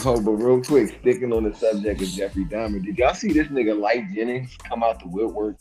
Oh, 0.03 0.20
but 0.20 0.31
real 0.31 0.62
quick, 0.63 0.98
sticking 1.01 1.31
on 1.31 1.43
the 1.43 1.53
subject 1.55 2.01
of 2.01 2.08
Jeffrey 2.08 2.46
Dahmer, 2.46 2.84
did 2.84 2.98
y'all 2.98 3.13
see 3.13 3.31
this 3.34 3.48
nigga 3.48 3.77
Lyfe 3.79 4.13
Jennings 4.15 4.55
come 4.67 4.84
out 4.84 5.00
the 5.00 5.08
woodwork 5.08 5.58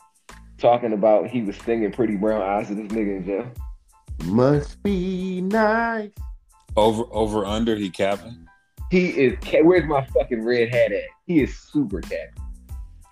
talking 0.59 0.93
about 0.93 1.29
he 1.29 1.43
was 1.43 1.57
singing 1.59 1.93
Pretty 1.93 2.17
Brown 2.17 2.41
Eyes 2.43 2.69
to 2.69 2.75
this 2.75 2.87
nigga 2.87 3.19
in 3.19 3.25
jail? 3.25 3.51
Must 4.25 4.83
be 4.83 5.41
nice. 5.43 6.11
Over, 6.77 7.05
over, 7.11 7.45
under. 7.45 7.77
He 7.77 7.91
capping. 7.91 8.47
He 8.91 9.09
is. 9.11 9.39
Where's 9.63 9.85
my 9.89 10.05
fucking 10.07 10.43
red 10.45 10.73
hat 10.73 10.93
at? 10.93 11.03
He 11.27 11.43
is 11.43 11.59
super 11.59 12.01
cat. 12.01 12.31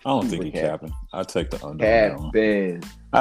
I 0.04 0.10
don't 0.10 0.28
think 0.28 0.44
he 0.44 0.50
Super 0.50 0.60
cap. 0.60 0.80
capping. 0.80 0.94
I 1.12 1.22
take 1.24 1.50
the 1.50 1.56
under. 1.66 1.68
on 1.68 1.78
that. 1.78 2.18
Capping. 2.18 2.82
I, 3.12 3.18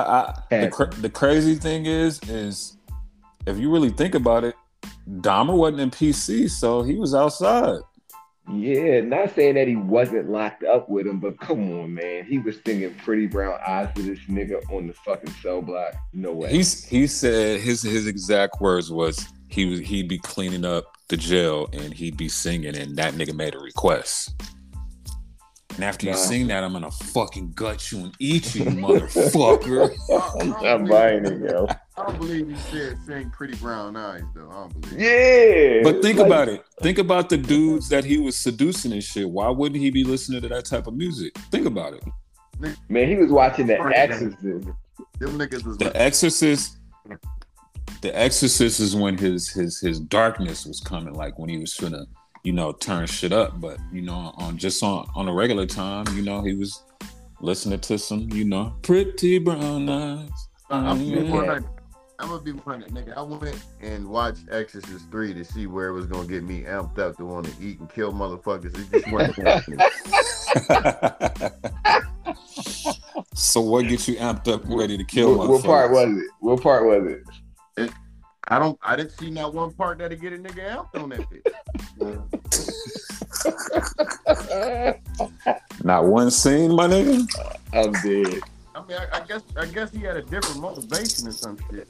I, 0.51 0.57
the, 0.65 0.69
cra- 0.69 0.91
the 0.91 1.09
crazy 1.09 1.55
thing 1.55 1.85
is, 1.85 2.19
is 2.29 2.77
if 3.45 3.57
you 3.57 3.71
really 3.71 3.89
think 3.89 4.15
about 4.15 4.43
it, 4.43 4.55
Dahmer 5.09 5.55
wasn't 5.57 5.81
in 5.81 5.91
PC, 5.91 6.49
so 6.49 6.83
he 6.83 6.95
was 6.95 7.15
outside. 7.15 7.79
Yeah, 8.49 9.01
not 9.01 9.35
saying 9.35 9.55
that 9.55 9.67
he 9.67 9.75
wasn't 9.75 10.29
locked 10.29 10.63
up 10.63 10.87
with 10.87 11.05
him, 11.05 11.19
but 11.19 11.37
come 11.39 11.79
on, 11.79 11.93
man. 11.93 12.25
He 12.25 12.39
was 12.39 12.57
singing 12.65 12.95
Pretty 12.95 13.27
Brown 13.27 13.59
Eyes 13.67 13.93
to 13.95 14.01
this 14.01 14.19
nigga 14.29 14.61
on 14.71 14.87
the 14.87 14.93
fucking 14.93 15.33
cell 15.41 15.61
block. 15.61 15.93
No 16.13 16.31
way. 16.31 16.49
He's 16.49 16.85
he 16.85 17.07
said 17.07 17.59
his 17.59 17.81
his 17.81 18.07
exact 18.07 18.61
words 18.61 18.89
was 18.89 19.27
he 19.49 19.65
was 19.65 19.79
he'd 19.81 20.07
be 20.07 20.17
cleaning 20.19 20.63
up 20.63 20.85
the 21.09 21.17
jail 21.17 21.67
and 21.73 21.93
he'd 21.93 22.15
be 22.15 22.29
singing 22.29 22.75
and 22.75 22.95
that 22.95 23.15
nigga 23.15 23.35
made 23.35 23.53
a 23.53 23.59
request. 23.59 24.33
And 25.75 25.83
after 25.83 26.07
you 26.07 26.15
sing 26.15 26.47
that, 26.47 26.63
I'm 26.63 26.73
gonna 26.73 26.89
fucking 26.89 27.51
gut 27.51 27.91
you 27.91 27.99
and 27.99 28.15
eat 28.19 28.55
you, 28.55 28.63
motherfucker. 28.63 29.95
I'm 30.41 30.49
not 30.49 30.89
buying 30.89 31.25
it, 31.25 31.51
yo. 31.51 31.67
I 31.97 32.03
don't 32.03 32.19
believe 32.19 32.47
he 32.47 32.55
said 32.55 32.97
sing 33.05 33.31
pretty 33.31 33.55
brown 33.55 33.95
eyes 33.97 34.21
though. 34.35 34.49
I 34.49 34.53
don't 34.53 34.81
believe. 34.81 34.99
Yeah. 34.99 35.79
But 35.83 36.01
think 36.03 36.19
about 36.19 36.47
it. 36.47 36.63
Think 36.81 36.99
about 36.99 37.29
the 37.29 37.37
dudes 37.37 37.89
that 37.89 38.03
he 38.03 38.19
was 38.19 38.35
seducing 38.35 38.91
and 38.91 39.03
shit. 39.03 39.27
Why 39.27 39.49
wouldn't 39.49 39.81
he 39.81 39.89
be 39.89 40.03
listening 40.03 40.41
to 40.41 40.47
that 40.49 40.65
type 40.65 40.85
of 40.85 40.95
music? 40.95 41.35
Think 41.51 41.65
about 41.65 41.93
it. 41.93 42.03
Man, 42.89 43.07
he 43.07 43.15
was 43.15 43.31
watching 43.31 43.67
The 43.67 43.79
Exorcist. 43.79 44.41
Them 44.41 45.37
niggas 45.37 45.65
was 45.65 45.77
The 45.77 45.85
like, 45.85 45.95
Exorcist. 45.95 46.77
The 48.01 48.15
Exorcist 48.15 48.79
is 48.79 48.95
when 48.95 49.17
his 49.17 49.49
his 49.49 49.79
his 49.79 49.99
darkness 49.99 50.65
was 50.65 50.79
coming, 50.79 51.13
like 51.13 51.39
when 51.39 51.49
he 51.49 51.57
was 51.57 51.73
finna, 51.73 52.05
you 52.43 52.53
know, 52.53 52.73
turn 52.73 53.07
shit 53.07 53.33
up. 53.33 53.59
But 53.59 53.79
you 53.91 54.03
know, 54.03 54.33
on 54.37 54.57
just 54.57 54.83
on 54.83 55.07
on 55.15 55.27
a 55.27 55.33
regular 55.33 55.65
time, 55.65 56.05
you 56.15 56.21
know, 56.21 56.41
he 56.41 56.53
was 56.53 56.83
listening 57.41 57.79
to 57.79 57.97
some, 57.97 58.29
you 58.31 58.45
know, 58.45 58.75
pretty 58.83 59.39
brown 59.39 59.89
eyes. 59.89 60.29
I'm, 60.69 60.99
Yeah. 61.01 61.59
Before 62.17 62.19
I, 62.19 62.23
I'm 62.23 62.29
gonna 62.29 62.41
be 62.41 62.51
one 62.51 62.83
nigga. 62.83 63.15
I 63.15 63.21
went 63.21 63.63
and 63.81 64.07
watched 64.07 64.49
Exorcist 64.51 65.09
three 65.11 65.33
to 65.33 65.43
see 65.43 65.67
where 65.67 65.89
it 65.89 65.93
was 65.93 66.05
gonna 66.05 66.27
get 66.27 66.43
me 66.43 66.63
amped 66.63 66.99
up 66.99 67.17
to 67.17 67.25
want 67.25 67.45
to 67.47 67.53
eat 67.63 67.79
and 67.79 67.89
kill 67.89 68.11
motherfuckers. 68.11 68.77
It 68.77 68.91
just 68.91 69.11
wasn't 69.11 69.47
happening. 69.47 69.79
so 73.33 73.61
what 73.61 73.87
gets 73.87 74.07
you 74.07 74.15
amped 74.15 74.47
up, 74.47 74.61
ready 74.65 74.97
to 74.97 75.03
kill? 75.03 75.37
What, 75.37 75.49
what 75.49 75.63
part 75.63 75.91
was 75.91 76.09
it? 76.17 76.29
What 76.39 76.61
part 76.61 76.85
was 76.85 77.11
it? 77.11 77.23
I 78.49 78.59
don't. 78.59 78.79
I 78.81 78.95
didn't 78.95 79.11
see 79.11 79.29
not 79.29 79.53
one 79.53 79.73
part 79.73 79.97
that'd 79.97 80.21
get 80.21 80.31
a 80.31 80.37
nigga 80.37 80.87
amped 80.93 81.01
on 81.01 81.09
that 81.09 81.19
bitch. 81.29 81.43
not 85.83 86.05
one 86.05 86.31
scene, 86.31 86.73
my 86.73 86.87
nigga. 86.87 87.27
I'm 87.73 87.91
dead. 87.91 88.41
I 88.73 88.85
mean, 88.85 88.97
I, 88.97 89.17
I, 89.17 89.25
guess 89.25 89.41
I 89.57 89.65
guess 89.65 89.91
he 89.91 89.99
had 90.01 90.17
a 90.17 90.21
different 90.21 90.61
motivation 90.61 91.27
or 91.27 91.31
some 91.31 91.57
shit. 91.69 91.89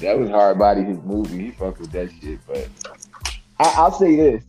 That 0.00 0.18
was 0.18 0.30
hard 0.30 0.58
body 0.58 0.82
his 0.82 0.98
movie. 1.02 1.46
He 1.46 1.50
fucked 1.50 1.80
with 1.80 1.92
that 1.92 2.10
shit, 2.20 2.38
but 2.46 2.68
I, 3.58 3.82
will 3.82 3.92
say 3.92 4.16
this: 4.16 4.44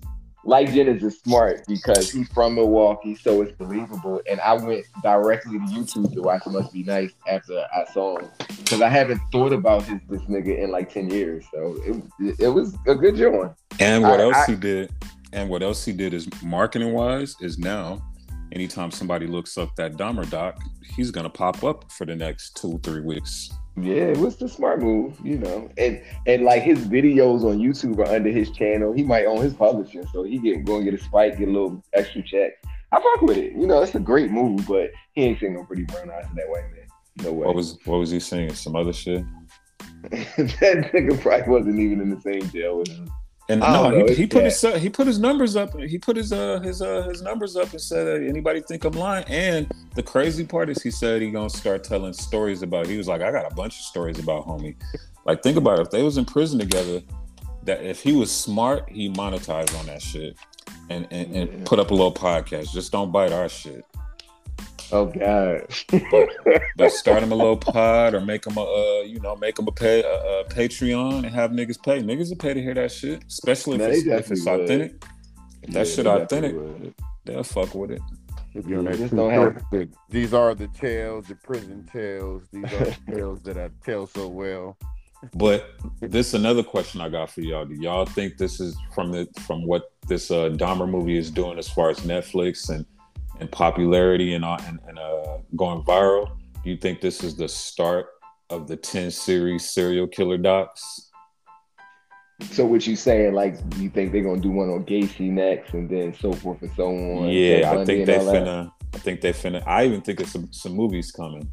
Lyfe 0.45 0.73
Jennings 0.73 1.03
is 1.03 1.19
smart 1.19 1.65
because 1.67 2.11
he's 2.11 2.27
from 2.29 2.55
Milwaukee, 2.55 3.15
so 3.15 3.41
it's 3.41 3.51
believable. 3.57 4.21
And 4.29 4.39
I 4.41 4.53
went 4.53 4.85
directly 5.01 5.57
to 5.57 5.65
YouTube 5.65 6.13
to 6.13 6.21
watch 6.21 6.45
Must 6.45 6.71
Be 6.71 6.83
Nice 6.83 7.11
after 7.27 7.65
I 7.75 7.85
saw 7.91 8.19
him 8.19 8.29
because 8.57 8.81
I 8.81 8.89
haven't 8.89 9.21
thought 9.31 9.53
about 9.53 9.83
his 9.83 9.99
this 10.09 10.21
nigga 10.23 10.59
in 10.59 10.71
like 10.71 10.93
ten 10.93 11.09
years. 11.09 11.45
So 11.51 11.77
it 11.83 12.35
it 12.39 12.49
was 12.49 12.77
a 12.87 12.95
good 12.95 13.15
joint. 13.15 13.51
And 13.79 14.03
what 14.03 14.19
I, 14.19 14.23
else 14.23 14.37
I, 14.37 14.51
he 14.51 14.55
did? 14.55 14.91
And 15.33 15.49
what 15.49 15.63
else 15.63 15.85
he 15.85 15.93
did 15.93 16.13
is 16.13 16.27
marketing 16.43 16.93
wise 16.93 17.35
is 17.39 17.57
now 17.57 18.01
anytime 18.51 18.91
somebody 18.91 19.27
looks 19.27 19.57
up 19.57 19.75
that 19.75 19.93
Dahmer 19.93 20.29
doc, 20.29 20.59
he's 20.95 21.11
gonna 21.11 21.29
pop 21.29 21.63
up 21.63 21.91
for 21.91 22.05
the 22.05 22.15
next 22.15 22.55
two, 22.57 22.79
three 22.83 23.01
weeks. 23.01 23.49
Yeah, 23.77 24.03
it 24.03 24.17
was 24.17 24.35
the 24.35 24.49
smart 24.49 24.81
move, 24.81 25.17
you 25.23 25.37
know. 25.37 25.69
And 25.77 26.01
and 26.25 26.43
like 26.43 26.63
his 26.63 26.87
videos 26.87 27.43
on 27.43 27.59
YouTube 27.59 27.99
are 27.99 28.13
under 28.13 28.29
his 28.29 28.51
channel. 28.51 28.93
He 28.93 29.03
might 29.03 29.25
own 29.25 29.41
his 29.41 29.53
publishing, 29.53 30.05
so 30.11 30.23
he 30.23 30.37
get 30.37 30.65
go 30.65 30.77
and 30.77 30.85
get 30.85 30.93
a 30.93 31.03
spike, 31.03 31.37
get 31.37 31.47
a 31.47 31.51
little 31.51 31.81
extra 31.93 32.21
check. 32.23 32.51
I 32.91 32.97
fuck 32.97 33.21
with 33.21 33.37
it. 33.37 33.53
You 33.53 33.67
know, 33.67 33.81
it's 33.81 33.95
a 33.95 33.99
great 33.99 34.31
move, 34.31 34.67
but 34.67 34.91
he 35.13 35.23
ain't 35.23 35.39
singing 35.39 35.65
pretty 35.65 35.83
brown 35.83 36.09
eyes 36.09 36.25
in 36.29 36.35
that 36.35 36.49
white 36.49 36.69
man. 36.71 36.87
No 37.23 37.33
way. 37.33 37.45
What 37.45 37.55
was 37.55 37.77
what 37.85 37.97
was 37.97 38.09
he 38.09 38.19
singing? 38.19 38.53
Some 38.53 38.75
other 38.75 38.93
shit? 38.93 39.23
that 40.01 40.91
nigga 40.93 41.19
probably 41.21 41.49
wasn't 41.49 41.79
even 41.79 42.01
in 42.01 42.09
the 42.09 42.21
same 42.21 42.49
jail 42.51 42.79
with 42.79 42.87
him. 42.87 43.09
And 43.49 43.61
no, 43.61 43.89
know, 43.89 44.05
he, 44.05 44.13
he 44.13 44.27
put 44.27 44.43
his 44.43 44.61
he 44.61 44.89
put 44.89 45.07
his 45.07 45.17
numbers 45.17 45.55
up. 45.55 45.77
He 45.79 45.97
put 45.97 46.15
his 46.15 46.31
uh 46.31 46.59
his 46.59 46.83
uh 46.83 47.01
his 47.09 47.23
numbers 47.23 47.55
up 47.55 47.71
and 47.71 47.81
said, 47.81 48.21
"Anybody 48.21 48.61
think 48.61 48.85
I'm 48.85 48.93
lying?" 48.93 49.25
And 49.27 49.67
the 49.95 50.03
crazy 50.03 50.45
part 50.45 50.69
is, 50.69 50.83
he 50.83 50.91
said 50.91 51.23
he 51.23 51.31
gonna 51.31 51.49
start 51.49 51.83
telling 51.83 52.13
stories 52.13 52.61
about. 52.61 52.85
He 52.85 52.95
was 52.95 53.07
like, 53.07 53.21
"I 53.21 53.31
got 53.31 53.51
a 53.51 53.55
bunch 53.55 53.79
of 53.79 53.85
stories 53.85 54.19
about 54.19 54.45
homie." 54.45 54.75
Like, 55.25 55.41
think 55.41 55.57
about 55.57 55.79
it. 55.79 55.81
If 55.81 55.89
they 55.89 56.03
was 56.03 56.17
in 56.17 56.25
prison 56.25 56.59
together, 56.59 57.01
that 57.63 57.83
if 57.83 58.03
he 58.03 58.13
was 58.13 58.31
smart, 58.31 58.87
he 58.87 59.09
monetized 59.09 59.77
on 59.79 59.87
that 59.87 60.03
shit 60.03 60.37
and 60.89 61.07
and, 61.11 61.35
and 61.35 61.49
yeah. 61.51 61.65
put 61.65 61.79
up 61.79 61.91
a 61.91 61.93
little 61.93 62.13
podcast. 62.13 62.71
Just 62.71 62.91
don't 62.91 63.11
bite 63.11 63.31
our 63.31 63.49
shit. 63.49 63.85
Oh 64.91 65.05
God! 65.05 65.67
but, 66.11 66.29
but, 66.77 66.91
start 66.91 67.21
him 67.21 67.31
a 67.31 67.35
little 67.35 67.57
pod 67.57 68.15
or 68.15 68.21
make 68.21 68.45
him 68.45 68.57
a 68.57 68.61
uh, 68.61 69.03
you 69.03 69.19
know 69.19 69.35
make 69.35 69.59
him 69.59 69.67
a 69.67 69.71
pay 69.71 70.01
a, 70.01 70.07
a, 70.07 70.45
Patreon 70.45 71.25
and 71.25 71.33
have 71.33 71.51
niggas 71.51 71.81
pay. 71.81 72.01
Niggas 72.01 72.29
will 72.29 72.37
pay 72.37 72.53
to 72.53 72.61
hear 72.61 72.73
that 72.73 72.91
shit, 72.91 73.23
especially 73.27 73.77
if, 73.77 73.81
it's, 73.81 74.07
if 74.07 74.31
it's 74.31 74.47
authentic. 74.47 75.03
If 75.61 75.73
that 75.73 75.87
yeah, 75.87 75.95
shit 75.95 76.07
authentic, 76.07 76.55
they'll 77.25 77.43
fuck 77.43 77.75
with 77.75 77.91
it. 77.91 78.01
These 80.09 80.33
are 80.33 80.55
the 80.55 80.67
tales, 80.69 81.27
the 81.27 81.35
prison 81.35 81.87
tales. 81.91 82.43
These 82.51 82.65
are 82.65 82.85
the 82.85 82.97
tales 83.13 83.43
that 83.43 83.57
I 83.57 83.69
tell 83.85 84.07
so 84.07 84.27
well. 84.27 84.75
But 85.35 85.71
this 85.99 86.27
is 86.27 86.33
another 86.33 86.63
question 86.63 87.01
I 87.01 87.09
got 87.09 87.29
for 87.29 87.41
y'all. 87.41 87.65
Do 87.65 87.75
y'all 87.75 88.05
think 88.05 88.37
this 88.37 88.59
is 88.59 88.75
from 88.95 89.11
the 89.11 89.27
from 89.41 89.67
what 89.67 89.91
this 90.07 90.31
uh, 90.31 90.49
Dahmer 90.49 90.89
movie 90.89 91.17
is 91.17 91.29
doing 91.29 91.59
as 91.59 91.69
far 91.69 91.89
as 91.89 91.99
Netflix 91.99 92.69
and 92.69 92.85
and 93.39 93.51
popularity 93.51 94.33
and, 94.33 94.45
uh, 94.45 94.57
and, 94.67 94.79
and 94.87 94.99
uh, 94.99 95.37
going 95.55 95.83
viral. 95.83 96.31
Do 96.63 96.69
you 96.69 96.77
think 96.77 97.01
this 97.01 97.23
is 97.23 97.35
the 97.35 97.47
start 97.47 98.07
of 98.49 98.67
the 98.67 98.75
10 98.75 99.11
series 99.11 99.69
serial 99.69 100.07
killer 100.07 100.37
docs? 100.37 101.09
So 102.51 102.65
what 102.65 102.85
you 102.87 102.95
saying? 102.95 103.33
Like, 103.33 103.57
you 103.77 103.89
think 103.89 104.11
they're 104.11 104.23
gonna 104.23 104.39
do 104.39 104.51
one 104.51 104.69
on 104.69 104.85
Gacy 104.85 105.29
next, 105.29 105.73
and 105.73 105.89
then 105.89 106.13
so 106.13 106.31
forth 106.31 106.61
and 106.61 106.71
so 106.75 106.87
on? 106.87 107.29
Yeah, 107.29 107.71
I 107.71 107.83
think 107.83 108.05
they 108.05 108.17
finna. 108.17 108.71
I 108.93 108.97
think 108.97 109.21
they 109.21 109.33
finna. 109.33 109.61
I 109.67 109.85
even 109.85 110.01
think 110.01 110.21
it's 110.21 110.31
some, 110.31 110.51
some 110.51 110.71
movies 110.71 111.11
coming. 111.11 111.49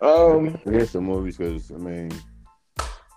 Um, 0.00 0.58
there's 0.64 0.90
some 0.90 1.04
movies 1.04 1.36
because 1.36 1.70
I 1.70 1.76
mean, 1.76 2.10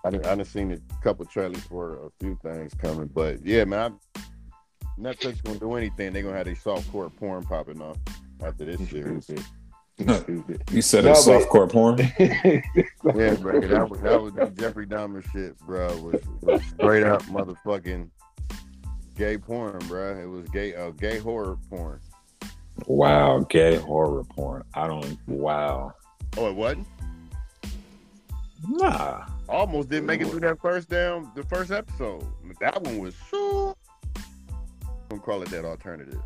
I 0.06 0.10
done, 0.10 0.26
I 0.26 0.36
done 0.36 0.46
seen 0.46 0.72
a 0.72 1.04
couple 1.04 1.26
trailers 1.26 1.64
for 1.64 2.06
a 2.06 2.10
few 2.20 2.38
things 2.44 2.74
coming, 2.74 3.10
but 3.14 3.46
yeah, 3.46 3.64
man, 3.64 3.98
I, 4.16 4.22
Netflix 5.00 5.44
gonna 5.44 5.60
do 5.60 5.74
anything, 5.76 6.14
they're 6.14 6.24
gonna 6.24 6.38
have 6.38 6.46
their 6.46 6.56
softcore 6.56 7.14
porn 7.16 7.44
popping 7.44 7.82
off 7.82 7.98
after 8.44 8.66
this 8.66 8.90
series. 8.90 9.30
you 10.72 10.82
said 10.82 11.06
no, 11.06 11.12
it's 11.12 11.28
softcore 11.28 11.72
porn. 11.72 11.98
yeah, 12.20 13.36
bro. 13.36 13.62
That 13.62 13.90
was 13.90 14.00
that 14.02 14.22
was 14.22 14.34
the 14.34 14.48
Jeffrey 14.58 14.86
Dahmer 14.86 15.24
shit, 15.32 15.58
bro. 15.60 15.88
Was, 16.02 16.22
was 16.42 16.62
straight 16.76 17.04
up 17.04 17.24
motherfucking 17.24 18.10
gay 19.16 19.38
porn, 19.38 19.80
bro. 19.88 20.18
It 20.20 20.26
was 20.26 20.48
gay, 20.50 20.76
uh, 20.76 20.92
gay 20.92 21.18
horror 21.18 21.58
porn. 21.70 22.00
Wow, 22.86 23.40
gay 23.50 23.78
horror 23.78 24.24
porn. 24.24 24.64
I 24.74 24.88
don't. 24.88 25.18
Wow. 25.28 25.94
Oh, 26.38 26.50
it 26.50 26.56
wasn't. 26.56 26.88
Nah. 28.68 29.26
Almost 29.50 29.90
didn't 29.90 30.08
make 30.08 30.22
it 30.22 30.28
through 30.28 30.42
that 30.42 30.60
first 30.62 30.90
down, 30.90 31.32
the 31.36 31.44
first 31.44 31.72
episode. 31.72 32.26
That 32.60 32.82
one 32.84 33.00
was 33.00 33.16
so 33.32 33.77
don't 35.10 35.22
call 35.22 35.42
it 35.42 35.50
that 35.50 35.66
alternative. 35.66 36.20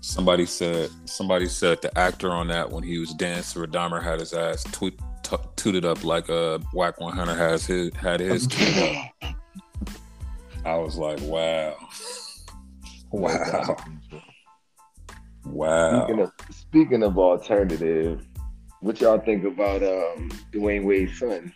Somebody 0.00 0.46
said 0.46 0.90
somebody 1.06 1.46
said 1.46 1.80
the 1.80 1.96
actor 1.98 2.30
on 2.30 2.48
that 2.48 2.70
when 2.70 2.82
he 2.82 2.98
was 2.98 3.14
dancing 3.14 3.62
with 3.62 3.72
Dahmer 3.72 4.02
had 4.02 4.20
his 4.20 4.34
ass 4.34 4.64
tweet, 4.64 4.98
t- 5.22 5.36
tooted 5.56 5.84
up 5.84 6.04
like 6.04 6.28
a 6.28 6.54
uh, 6.54 6.58
Wack 6.74 7.00
100 7.00 7.34
has 7.34 7.64
his 7.64 7.90
had 7.94 8.20
his 8.20 8.46
I 10.66 10.76
was 10.76 10.96
like, 10.96 11.20
wow, 11.22 11.76
wow, 13.10 13.76
wow. 15.44 16.06
Speaking 16.06 16.20
of 16.22 16.32
speaking 16.50 17.02
of 17.02 17.18
alternative, 17.18 18.26
what 18.80 19.00
y'all 19.00 19.18
think 19.18 19.44
about 19.44 19.82
um, 19.82 20.30
Dwyane 20.52 20.84
Wade's 20.84 21.18
son, 21.18 21.52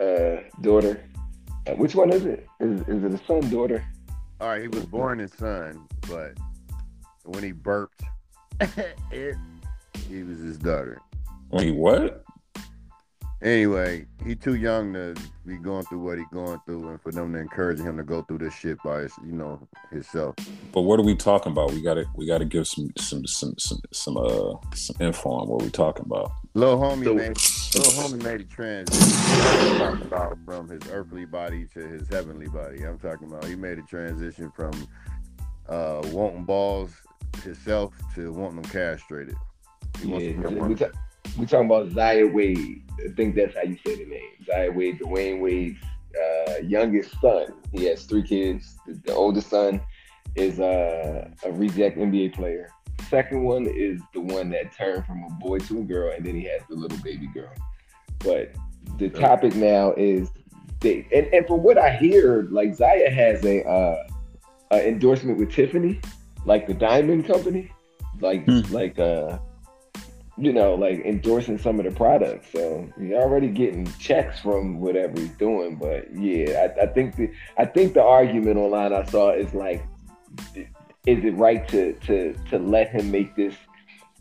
uh, 0.00 0.36
daughter? 0.60 1.04
Uh, 1.66 1.72
which 1.72 1.94
one 1.94 2.12
is 2.12 2.24
it? 2.26 2.46
Is, 2.60 2.80
is 2.82 3.04
it 3.04 3.14
a 3.14 3.26
son, 3.26 3.48
daughter? 3.50 3.84
All 4.44 4.50
right, 4.50 4.60
he 4.60 4.68
was 4.68 4.84
born 4.84 5.20
his 5.20 5.32
son, 5.32 5.88
but 6.06 6.34
when 7.24 7.42
he 7.42 7.52
burped, 7.52 8.02
it, 9.10 9.36
he 10.06 10.22
was 10.22 10.38
his 10.38 10.58
daughter. 10.58 11.00
When 11.48 11.64
he 11.64 11.70
what? 11.70 12.26
Anyway, 13.40 14.04
he 14.22 14.34
too 14.34 14.56
young 14.56 14.92
to 14.92 15.14
be 15.46 15.56
going 15.56 15.86
through 15.86 16.00
what 16.00 16.18
he 16.18 16.24
going 16.30 16.60
through, 16.66 16.90
and 16.90 17.00
for 17.00 17.10
them 17.10 17.32
to 17.32 17.38
encourage 17.38 17.80
him 17.80 17.96
to 17.96 18.02
go 18.02 18.20
through 18.20 18.36
this 18.36 18.52
shit 18.52 18.76
by 18.84 19.00
his, 19.00 19.14
you 19.24 19.32
know, 19.32 19.66
himself. 19.90 20.34
But 20.72 20.82
what 20.82 21.00
are 21.00 21.04
we 21.04 21.16
talking 21.16 21.52
about? 21.52 21.72
We 21.72 21.80
gotta 21.80 22.04
we 22.14 22.26
gotta 22.26 22.44
give 22.44 22.68
some 22.68 22.90
some 22.98 23.26
some 23.26 23.54
some 23.56 23.80
some 23.92 24.18
uh 24.18 24.56
some 24.74 24.96
info 25.00 25.30
on 25.30 25.48
what 25.48 25.62
we 25.62 25.70
talking 25.70 26.04
about. 26.04 26.32
Little 26.56 26.78
homie 26.78 27.04
so, 27.04 27.14
made 27.14 27.36
little 27.74 28.02
homie 28.02 28.22
made 28.22 28.40
a 28.40 28.44
transition. 28.44 29.78
talking 29.78 30.06
about 30.06 30.38
from 30.44 30.68
his 30.68 30.82
earthly 30.88 31.24
body 31.24 31.66
to 31.74 31.80
his 31.80 32.08
heavenly 32.08 32.46
body. 32.46 32.84
I'm 32.84 32.98
talking 32.98 33.26
about 33.26 33.44
he 33.44 33.56
made 33.56 33.78
a 33.78 33.82
transition 33.82 34.52
from 34.52 34.72
uh 35.68 36.00
wanting 36.12 36.44
balls 36.44 36.92
himself 37.42 37.92
to 38.14 38.32
wanting 38.32 38.62
them 38.62 38.70
castrated. 38.70 39.36
He 40.00 40.08
yeah, 40.08 40.90
we 41.36 41.46
talking 41.46 41.66
about 41.66 41.90
Zaya 41.90 42.26
Wade. 42.26 42.82
I 43.04 43.12
think 43.16 43.34
that's 43.34 43.56
how 43.56 43.62
you 43.62 43.76
say 43.84 43.96
the 43.96 44.10
name. 44.10 44.30
Zaya 44.46 44.70
Wade, 44.70 45.00
Dwyane 45.00 45.40
Wade's 45.40 45.80
uh, 46.16 46.58
youngest 46.62 47.20
son. 47.20 47.46
He 47.72 47.86
has 47.86 48.04
three 48.04 48.22
kids. 48.22 48.76
The, 48.86 48.94
the 48.94 49.14
oldest 49.14 49.50
son 49.50 49.80
is 50.36 50.60
uh, 50.60 51.28
a 51.44 51.52
reject 51.52 51.98
NBA 51.98 52.34
player. 52.34 52.70
Second 53.08 53.44
one 53.44 53.66
is 53.66 54.00
the 54.12 54.20
one 54.20 54.50
that 54.50 54.72
turned 54.72 55.06
from 55.06 55.24
a 55.24 55.30
boy 55.34 55.58
to 55.60 55.80
a 55.80 55.82
girl, 55.82 56.12
and 56.12 56.24
then 56.24 56.34
he 56.34 56.44
has 56.44 56.62
the 56.68 56.74
little 56.74 56.98
baby 56.98 57.26
girl. 57.28 57.52
But 58.20 58.54
the 58.98 59.08
topic 59.08 59.54
now 59.54 59.92
is 59.92 60.30
they, 60.80 61.06
and, 61.12 61.26
and 61.32 61.46
from 61.46 61.62
what 61.62 61.78
I 61.78 61.96
hear, 61.96 62.46
like 62.50 62.74
Zaya 62.74 63.10
has 63.10 63.44
a, 63.44 63.64
uh, 63.64 64.06
a 64.70 64.88
endorsement 64.88 65.38
with 65.38 65.52
Tiffany, 65.52 66.00
like 66.44 66.66
the 66.66 66.74
diamond 66.74 67.26
company, 67.26 67.70
like 68.20 68.44
hmm. 68.44 68.60
like 68.72 68.98
uh 68.98 69.38
you 70.36 70.52
know, 70.52 70.74
like 70.74 71.00
endorsing 71.04 71.58
some 71.58 71.78
of 71.78 71.84
the 71.84 71.92
products. 71.92 72.48
So 72.50 72.88
you're 73.00 73.20
already 73.20 73.48
getting 73.48 73.86
checks 73.98 74.40
from 74.40 74.80
whatever 74.80 75.20
he's 75.20 75.30
doing. 75.36 75.76
But 75.76 76.12
yeah, 76.14 76.66
I, 76.76 76.82
I 76.82 76.86
think 76.86 77.16
the 77.16 77.30
I 77.56 77.64
think 77.64 77.94
the 77.94 78.02
argument 78.02 78.58
online 78.58 78.92
I 78.92 79.04
saw 79.04 79.30
is 79.30 79.54
like, 79.54 79.84
is 81.06 81.24
it 81.24 81.34
right 81.36 81.66
to 81.68 81.92
to 82.06 82.34
to 82.50 82.58
let 82.58 82.90
him 82.90 83.10
make 83.10 83.34
this 83.36 83.54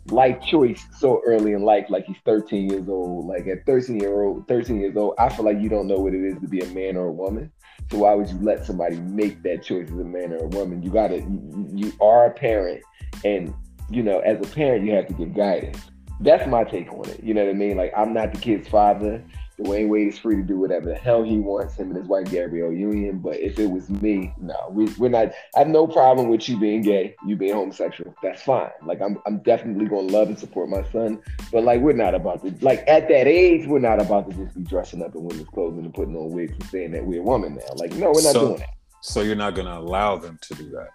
life 0.07 0.41
choice 0.41 0.85
so 0.97 1.21
early 1.25 1.53
in 1.53 1.63
life, 1.63 1.85
like 1.89 2.05
he's 2.05 2.17
13 2.25 2.69
years 2.69 2.89
old. 2.89 3.25
Like 3.25 3.47
at 3.47 3.65
13 3.65 3.99
year 3.99 4.21
old, 4.21 4.47
13 4.47 4.79
years 4.79 4.95
old, 4.97 5.15
I 5.17 5.29
feel 5.29 5.45
like 5.45 5.59
you 5.59 5.69
don't 5.69 5.87
know 5.87 5.97
what 5.97 6.13
it 6.13 6.23
is 6.25 6.39
to 6.41 6.47
be 6.47 6.59
a 6.59 6.67
man 6.67 6.97
or 6.97 7.07
a 7.07 7.11
woman. 7.11 7.51
So 7.91 7.99
why 7.99 8.13
would 8.13 8.29
you 8.29 8.39
let 8.41 8.65
somebody 8.65 8.97
make 8.97 9.43
that 9.43 9.63
choice 9.63 9.89
as 9.89 9.99
a 9.99 10.03
man 10.03 10.33
or 10.33 10.45
a 10.45 10.47
woman? 10.47 10.81
You 10.83 10.89
gotta, 10.89 11.17
you, 11.17 11.69
you 11.73 11.93
are 12.01 12.25
a 12.25 12.31
parent, 12.31 12.81
and 13.23 13.53
you 13.89 14.03
know, 14.03 14.19
as 14.19 14.37
a 14.45 14.49
parent, 14.53 14.85
you 14.85 14.93
have 14.93 15.07
to 15.07 15.13
give 15.13 15.33
guidance. 15.33 15.79
That's 16.19 16.47
my 16.47 16.63
take 16.63 16.91
on 16.91 17.09
it. 17.09 17.23
You 17.23 17.33
know 17.33 17.45
what 17.45 17.51
I 17.51 17.57
mean? 17.57 17.77
Like 17.77 17.93
I'm 17.95 18.13
not 18.13 18.33
the 18.33 18.39
kid's 18.39 18.67
father. 18.67 19.23
Dwyane 19.59 19.87
Wade 19.87 20.07
is 20.07 20.17
free 20.17 20.35
to 20.35 20.41
do 20.41 20.57
whatever 20.57 20.87
the 20.89 20.95
hell 20.95 21.21
he 21.23 21.37
wants, 21.37 21.75
him 21.75 21.87
and 21.89 21.97
his 21.97 22.07
wife 22.07 22.29
Gabrielle 22.31 22.71
Union. 22.71 23.19
But 23.19 23.39
if 23.39 23.59
it 23.59 23.67
was 23.67 23.89
me, 23.89 24.33
no, 24.39 24.55
we, 24.69 24.85
we're 24.97 25.09
not. 25.09 25.31
I 25.55 25.59
have 25.59 25.67
no 25.67 25.85
problem 25.87 26.29
with 26.29 26.49
you 26.49 26.59
being 26.59 26.81
gay, 26.81 27.15
you 27.25 27.35
being 27.35 27.53
homosexual. 27.53 28.15
That's 28.23 28.41
fine. 28.41 28.71
Like 28.85 29.01
I'm, 29.01 29.19
I'm 29.25 29.39
definitely 29.39 29.85
going 29.85 30.07
to 30.07 30.13
love 30.13 30.27
and 30.27 30.39
support 30.39 30.69
my 30.69 30.83
son. 30.91 31.21
But 31.51 31.63
like 31.63 31.81
we're 31.81 31.93
not 31.93 32.15
about 32.15 32.43
to, 32.43 32.53
like 32.65 32.83
at 32.87 33.07
that 33.09 33.27
age, 33.27 33.67
we're 33.67 33.79
not 33.79 34.01
about 34.01 34.29
to 34.31 34.35
just 34.35 34.55
be 34.55 34.63
dressing 34.63 35.03
up 35.03 35.13
in 35.15 35.23
women's 35.23 35.49
clothing 35.49 35.85
and 35.85 35.93
putting 35.93 36.15
on 36.15 36.31
wigs 36.31 36.53
and 36.53 36.63
saying 36.69 36.91
that 36.91 37.05
we're 37.05 37.21
a 37.21 37.23
woman 37.23 37.55
now. 37.55 37.73
Like 37.75 37.93
no, 37.93 38.07
we're 38.07 38.23
not 38.23 38.33
So- 38.33 38.47
doing 38.47 38.59
that. 38.59 38.69
So 39.05 39.19
you're 39.19 39.35
not 39.35 39.53
going 39.53 39.67
to 39.67 39.77
allow 39.77 40.15
them 40.15 40.39
to 40.43 40.55
do 40.55 40.69
that. 40.69 40.87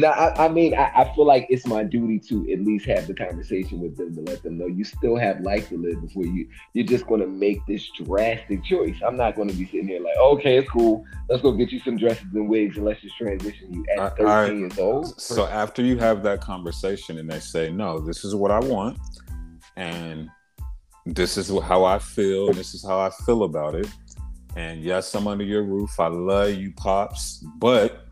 Now, 0.00 0.10
I, 0.10 0.46
I 0.46 0.48
mean, 0.48 0.74
I, 0.74 0.90
I 0.94 1.14
feel 1.14 1.24
like 1.24 1.46
it's 1.50 1.66
my 1.66 1.82
duty 1.82 2.18
to 2.28 2.50
at 2.52 2.60
least 2.60 2.86
have 2.86 3.06
the 3.06 3.14
conversation 3.14 3.80
with 3.80 3.96
them 3.96 4.14
to 4.14 4.20
let 4.22 4.42
them 4.42 4.58
know 4.58 4.66
you 4.66 4.84
still 4.84 5.16
have 5.16 5.40
life 5.40 5.68
to 5.68 5.76
live 5.76 6.00
before 6.00 6.24
you. 6.24 6.48
You're 6.72 6.86
just 6.86 7.06
going 7.06 7.20
to 7.20 7.26
make 7.26 7.64
this 7.66 7.88
drastic 8.04 8.64
choice. 8.64 8.96
I'm 9.06 9.16
not 9.16 9.36
going 9.36 9.48
to 9.48 9.54
be 9.54 9.66
sitting 9.66 9.88
here 9.88 10.00
like, 10.00 10.16
okay, 10.16 10.58
it's 10.58 10.70
cool. 10.70 11.04
Let's 11.28 11.42
go 11.42 11.52
get 11.52 11.70
you 11.70 11.80
some 11.80 11.96
dresses 11.96 12.26
and 12.34 12.48
wigs 12.48 12.76
and 12.76 12.86
let's 12.86 13.00
just 13.00 13.16
transition 13.16 13.72
you 13.72 13.84
at 13.92 13.98
I- 13.98 14.08
13 14.10 14.26
I- 14.26 14.58
years 14.58 14.78
old. 14.78 15.20
So 15.20 15.46
after 15.46 15.82
you 15.82 15.98
have 15.98 16.22
that 16.24 16.40
conversation 16.40 17.18
and 17.18 17.30
they 17.30 17.40
say, 17.40 17.70
no, 17.70 17.98
this 18.00 18.24
is 18.24 18.34
what 18.34 18.50
I 18.50 18.60
want, 18.60 18.98
and 19.76 20.30
this 21.04 21.36
is 21.36 21.48
how 21.62 21.84
I 21.84 21.98
feel, 21.98 22.52
this 22.52 22.74
is 22.74 22.84
how 22.84 22.98
I 22.98 23.10
feel 23.10 23.44
about 23.44 23.74
it. 23.74 23.88
And 24.56 24.82
yes, 24.82 25.14
I'm 25.14 25.26
under 25.26 25.44
your 25.44 25.62
roof. 25.62 26.00
I 26.00 26.06
love 26.06 26.54
you, 26.54 26.72
pops, 26.72 27.44
but 27.58 28.05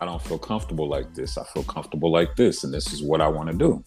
I 0.00 0.04
don't 0.04 0.20
feel 0.22 0.38
comfortable 0.38 0.88
like 0.88 1.14
this. 1.14 1.38
I 1.38 1.44
feel 1.54 1.62
comfortable 1.64 2.10
like 2.12 2.36
this, 2.36 2.64
and 2.64 2.72
this 2.74 2.92
is 2.92 3.02
what 3.02 3.20
I 3.22 3.28
want 3.28 3.50
to 3.50 3.56
do. 3.56 3.82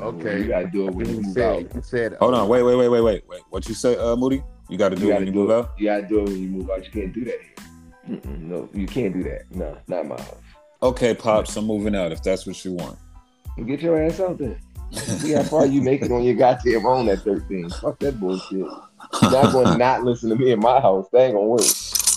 Okay. 0.00 0.38
you 0.42 0.48
gotta 0.48 0.66
do 0.68 0.88
it 0.88 0.94
when 0.94 1.06
you 1.08 1.14
He 1.16 1.20
move 1.20 1.36
out. 1.38 1.62
said, 1.62 1.72
he 1.74 1.82
said, 1.82 2.12
Hold 2.14 2.34
on, 2.34 2.48
wait, 2.48 2.62
wait, 2.64 2.74
wait, 2.76 2.88
wait, 2.88 3.00
wait, 3.00 3.22
wait. 3.28 3.40
What 3.50 3.68
you 3.68 3.74
say, 3.74 3.96
uh, 3.96 4.16
Moody? 4.16 4.42
You 4.68 4.78
got 4.78 4.88
to 4.88 4.96
do 4.96 5.02
You 5.06 5.08
it 5.08 5.12
gotta 5.12 5.20
when 5.20 5.26
you 5.28 5.32
do 5.32 5.38
move 5.40 5.50
it. 5.50 5.54
out. 5.54 5.70
You 5.78 5.84
gotta 5.86 6.02
do 6.08 6.20
it 6.20 6.24
when 6.24 6.42
you 6.42 6.48
move 6.48 6.70
out. 6.70 6.84
You 6.84 6.90
can't 6.90 7.12
do 7.12 7.24
that 7.26 7.38
here. 7.40 8.16
Mm-mm, 8.18 8.40
no, 8.40 8.68
you 8.74 8.86
can't 8.86 9.14
do 9.14 9.22
that. 9.24 9.42
No, 9.54 9.76
not 9.86 10.06
my 10.06 10.16
house. 10.20 10.36
Okay, 10.82 11.14
pops, 11.14 11.56
I'm 11.56 11.66
moving 11.66 11.94
out. 11.94 12.12
If 12.12 12.22
that's 12.22 12.46
what 12.46 12.62
you 12.64 12.72
want. 12.72 12.98
Well, 13.56 13.66
get 13.66 13.80
your 13.80 14.02
ass 14.02 14.20
out 14.20 14.38
there. 14.38 14.58
See 14.90 15.32
how 15.32 15.42
far 15.44 15.66
you 15.66 15.80
make 15.82 16.02
it 16.02 16.12
on 16.12 16.22
your 16.24 16.34
goddamn 16.34 16.84
own 16.86 17.08
at 17.08 17.20
13. 17.20 17.68
Fuck 17.70 17.98
that 18.00 18.20
bullshit. 18.20 18.58
You're 18.58 19.30
not 19.30 19.52
going 19.52 19.66
to 19.66 19.76
not 19.78 20.04
listen 20.04 20.30
to 20.30 20.36
me 20.36 20.52
in 20.52 20.60
my 20.60 20.80
house. 20.80 21.06
That 21.12 21.22
ain't 21.22 21.34
gonna 21.34 21.46
work. 21.46 21.62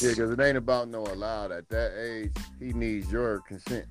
Yeah, 0.01 0.09
because 0.09 0.31
it 0.31 0.39
ain't 0.39 0.57
about 0.57 0.89
no 0.89 1.03
allowed. 1.03 1.51
At 1.51 1.69
that 1.69 1.93
age, 1.99 2.31
he 2.59 2.73
needs 2.73 3.11
your 3.11 3.41
consent 3.41 3.85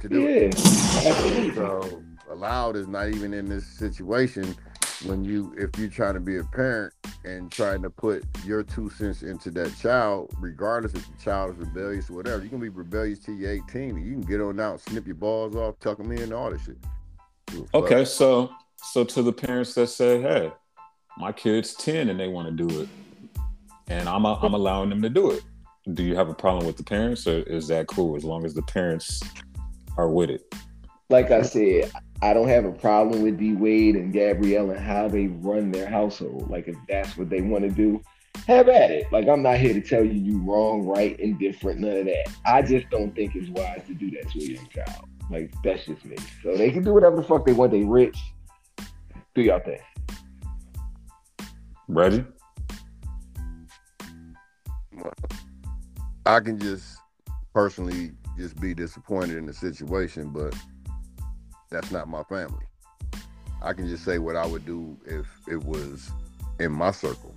to 0.00 0.08
do 0.08 0.26
it. 0.26 0.54
Yeah, 0.58 1.10
absolutely. 1.10 1.54
So 1.54 2.02
allowed 2.30 2.76
is 2.76 2.88
not 2.88 3.08
even 3.08 3.34
in 3.34 3.48
this 3.48 3.66
situation 3.66 4.56
when 5.04 5.24
you 5.24 5.54
if 5.56 5.78
you're 5.78 5.90
trying 5.90 6.14
to 6.14 6.20
be 6.20 6.38
a 6.38 6.44
parent 6.44 6.94
and 7.24 7.50
trying 7.50 7.82
to 7.82 7.90
put 7.90 8.24
your 8.44 8.62
two 8.62 8.90
cents 8.90 9.22
into 9.22 9.50
that 9.50 9.76
child, 9.78 10.32
regardless 10.38 10.94
if 10.94 11.06
the 11.06 11.22
child 11.22 11.52
is 11.52 11.56
rebellious 11.58 12.10
or 12.10 12.14
whatever, 12.14 12.42
you 12.42 12.48
can 12.48 12.60
be 12.60 12.68
rebellious 12.68 13.18
till 13.18 13.34
you're 13.34 13.50
18 13.50 13.96
you 13.96 14.12
can 14.12 14.20
get 14.20 14.40
on 14.40 14.58
out, 14.60 14.80
snip 14.80 15.06
your 15.06 15.14
balls 15.14 15.54
off, 15.56 15.78
tuck 15.80 15.98
them 15.98 16.12
in, 16.12 16.32
all 16.32 16.50
this 16.50 16.62
shit. 16.62 16.78
Okay, 17.74 18.04
so 18.04 18.50
so 18.82 19.04
to 19.04 19.22
the 19.22 19.32
parents 19.32 19.74
that 19.74 19.88
say, 19.88 20.20
"Hey, 20.20 20.52
my 21.18 21.32
kid's 21.32 21.74
ten 21.74 22.08
and 22.08 22.18
they 22.18 22.28
want 22.28 22.48
to 22.48 22.66
do 22.66 22.80
it, 22.80 22.88
and 23.88 24.08
I'm 24.08 24.26
i 24.26 24.34
I'm 24.42 24.54
allowing 24.54 24.90
them 24.90 25.02
to 25.02 25.10
do 25.10 25.30
it," 25.30 25.42
do 25.92 26.02
you 26.02 26.14
have 26.16 26.28
a 26.28 26.34
problem 26.34 26.66
with 26.66 26.76
the 26.76 26.84
parents, 26.84 27.26
or 27.26 27.40
is 27.40 27.68
that 27.68 27.86
cool 27.86 28.16
as 28.16 28.24
long 28.24 28.44
as 28.44 28.54
the 28.54 28.62
parents 28.62 29.20
are 29.96 30.08
with 30.08 30.30
it? 30.30 30.54
Like 31.10 31.30
I 31.30 31.42
said, 31.42 31.90
I 32.22 32.32
don't 32.32 32.48
have 32.48 32.64
a 32.64 32.72
problem 32.72 33.22
with 33.22 33.38
D 33.38 33.54
Wade 33.54 33.96
and 33.96 34.12
Gabrielle 34.12 34.70
and 34.70 34.80
how 34.80 35.08
they 35.08 35.26
run 35.26 35.70
their 35.72 35.88
household. 35.88 36.48
Like 36.50 36.68
if 36.68 36.76
that's 36.88 37.16
what 37.16 37.28
they 37.28 37.42
want 37.42 37.64
to 37.64 37.70
do, 37.70 38.02
have 38.46 38.68
at 38.68 38.90
it. 38.90 39.12
Like 39.12 39.28
I'm 39.28 39.42
not 39.42 39.58
here 39.58 39.74
to 39.74 39.80
tell 39.80 40.04
you 40.04 40.12
you 40.12 40.38
wrong, 40.42 40.86
right, 40.86 41.18
indifferent, 41.18 41.80
none 41.80 41.96
of 41.96 42.04
that. 42.06 42.32
I 42.46 42.62
just 42.62 42.88
don't 42.90 43.14
think 43.14 43.34
it's 43.34 43.48
wise 43.50 43.82
to 43.86 43.94
do 43.94 44.10
that 44.12 44.30
to 44.30 44.38
a 44.38 44.42
young 44.42 44.68
child. 44.68 45.08
Like 45.30 45.52
that's 45.62 45.86
just 45.86 46.04
me. 46.04 46.16
So 46.42 46.56
they 46.56 46.70
can 46.70 46.84
do 46.84 46.92
whatever 46.92 47.16
the 47.16 47.22
fuck 47.22 47.44
they 47.44 47.52
want. 47.52 47.72
They 47.72 47.82
rich. 47.82 48.18
Do 49.34 49.42
y'all 49.42 49.60
thing. 49.60 49.80
Reggie, 51.88 52.24
I 56.24 56.40
can 56.40 56.58
just 56.58 56.98
personally 57.52 58.12
just 58.36 58.60
be 58.60 58.74
disappointed 58.74 59.36
in 59.36 59.46
the 59.46 59.52
situation, 59.52 60.30
but 60.30 60.54
that's 61.70 61.90
not 61.90 62.08
my 62.08 62.22
family. 62.24 62.64
I 63.62 63.72
can 63.72 63.88
just 63.88 64.04
say 64.04 64.18
what 64.18 64.36
I 64.36 64.46
would 64.46 64.64
do 64.66 64.96
if 65.06 65.26
it 65.48 65.62
was 65.64 66.10
in 66.58 66.72
my 66.72 66.90
circle. 66.90 67.34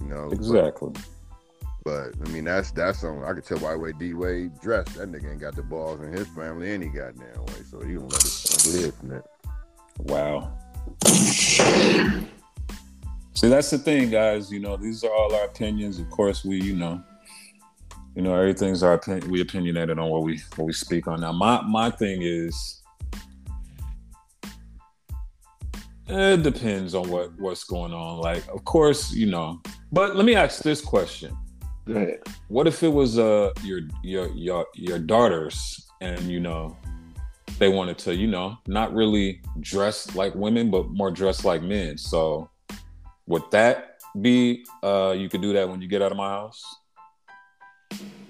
You 0.00 0.06
know, 0.06 0.30
exactly. 0.30 0.92
But 1.84 2.14
I 2.24 2.28
mean, 2.28 2.44
that's 2.44 2.70
that's 2.70 3.02
on. 3.04 3.24
I 3.24 3.32
could 3.32 3.44
tell 3.44 3.58
by 3.58 3.72
the 3.72 3.78
way 3.78 3.92
D 3.92 4.14
Wade 4.14 4.58
dressed. 4.60 4.94
That 4.96 5.10
nigga 5.10 5.32
ain't 5.32 5.40
got 5.40 5.56
the 5.56 5.62
balls 5.62 6.00
in 6.00 6.12
his 6.12 6.28
family 6.28 6.70
any 6.70 6.86
goddamn 6.86 7.44
way. 7.46 7.62
So 7.68 7.80
he 7.80 7.94
don't 7.94 8.10
let 8.10 8.22
his 8.22 8.62
family 8.62 8.82
live 8.82 8.94
from 8.96 9.08
that. 9.08 9.24
Wow. 9.98 10.52
See, 13.34 13.48
that's 13.48 13.70
the 13.70 13.78
thing, 13.78 14.10
guys. 14.10 14.52
You 14.52 14.60
know, 14.60 14.76
these 14.76 15.02
are 15.04 15.12
all 15.12 15.34
our 15.34 15.46
opinions. 15.46 15.98
Of 15.98 16.08
course, 16.10 16.44
we, 16.44 16.60
you 16.60 16.76
know, 16.76 17.02
you 18.14 18.22
know, 18.22 18.34
everything's 18.34 18.82
our 18.82 18.94
opinion. 18.94 19.30
We 19.30 19.40
opinionated 19.40 19.98
on 19.98 20.10
what 20.10 20.22
we 20.22 20.40
what 20.56 20.66
we 20.66 20.72
speak 20.72 21.06
on. 21.06 21.20
Now, 21.20 21.32
my 21.32 21.62
my 21.62 21.90
thing 21.90 22.20
is, 22.22 22.82
it 26.08 26.42
depends 26.42 26.94
on 26.94 27.08
what 27.08 27.32
what's 27.38 27.64
going 27.64 27.92
on. 27.92 28.18
Like, 28.18 28.46
of 28.48 28.64
course, 28.64 29.12
you 29.12 29.26
know. 29.26 29.60
But 29.90 30.16
let 30.16 30.26
me 30.26 30.34
ask 30.34 30.62
this 30.62 30.80
question: 30.80 31.36
Go 31.86 31.94
ahead. 31.94 32.20
What 32.48 32.66
if 32.66 32.82
it 32.82 32.92
was 32.92 33.18
uh 33.18 33.52
your 33.62 33.80
your 34.02 34.28
your 34.34 34.66
your 34.74 34.98
daughters, 34.98 35.86
and 36.02 36.20
you 36.22 36.38
know, 36.38 36.76
they 37.58 37.68
wanted 37.68 37.96
to, 37.98 38.14
you 38.14 38.26
know, 38.26 38.58
not 38.66 38.94
really 38.94 39.40
dress 39.60 40.14
like 40.14 40.34
women, 40.34 40.70
but 40.70 40.90
more 40.90 41.10
dress 41.10 41.44
like 41.44 41.62
men. 41.62 41.96
So 41.96 42.50
would 43.26 43.50
that 43.52 44.00
be 44.20 44.66
uh 44.82 45.14
you 45.16 45.30
could 45.30 45.40
do 45.40 45.54
that 45.54 45.66
when 45.66 45.80
you 45.80 45.88
get 45.88 46.02
out 46.02 46.12
of 46.12 46.18
my 46.18 46.28
house? 46.28 46.62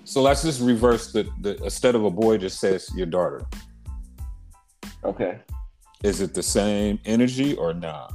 So 0.05 0.21
let's 0.23 0.43
just 0.43 0.61
reverse 0.61 1.13
the, 1.13 1.29
the 1.41 1.63
instead 1.63 1.95
of 1.95 2.05
a 2.05 2.11
boy 2.11 2.39
just 2.39 2.61
says 2.61 2.91
your 2.95 3.07
daughter. 3.07 3.47
Okay. 5.05 5.39
Is 6.03 6.21
it 6.21 6.35
the 6.35 6.43
same 6.43 6.99
energy 7.05 7.55
or 7.57 7.73
not? 7.73 8.13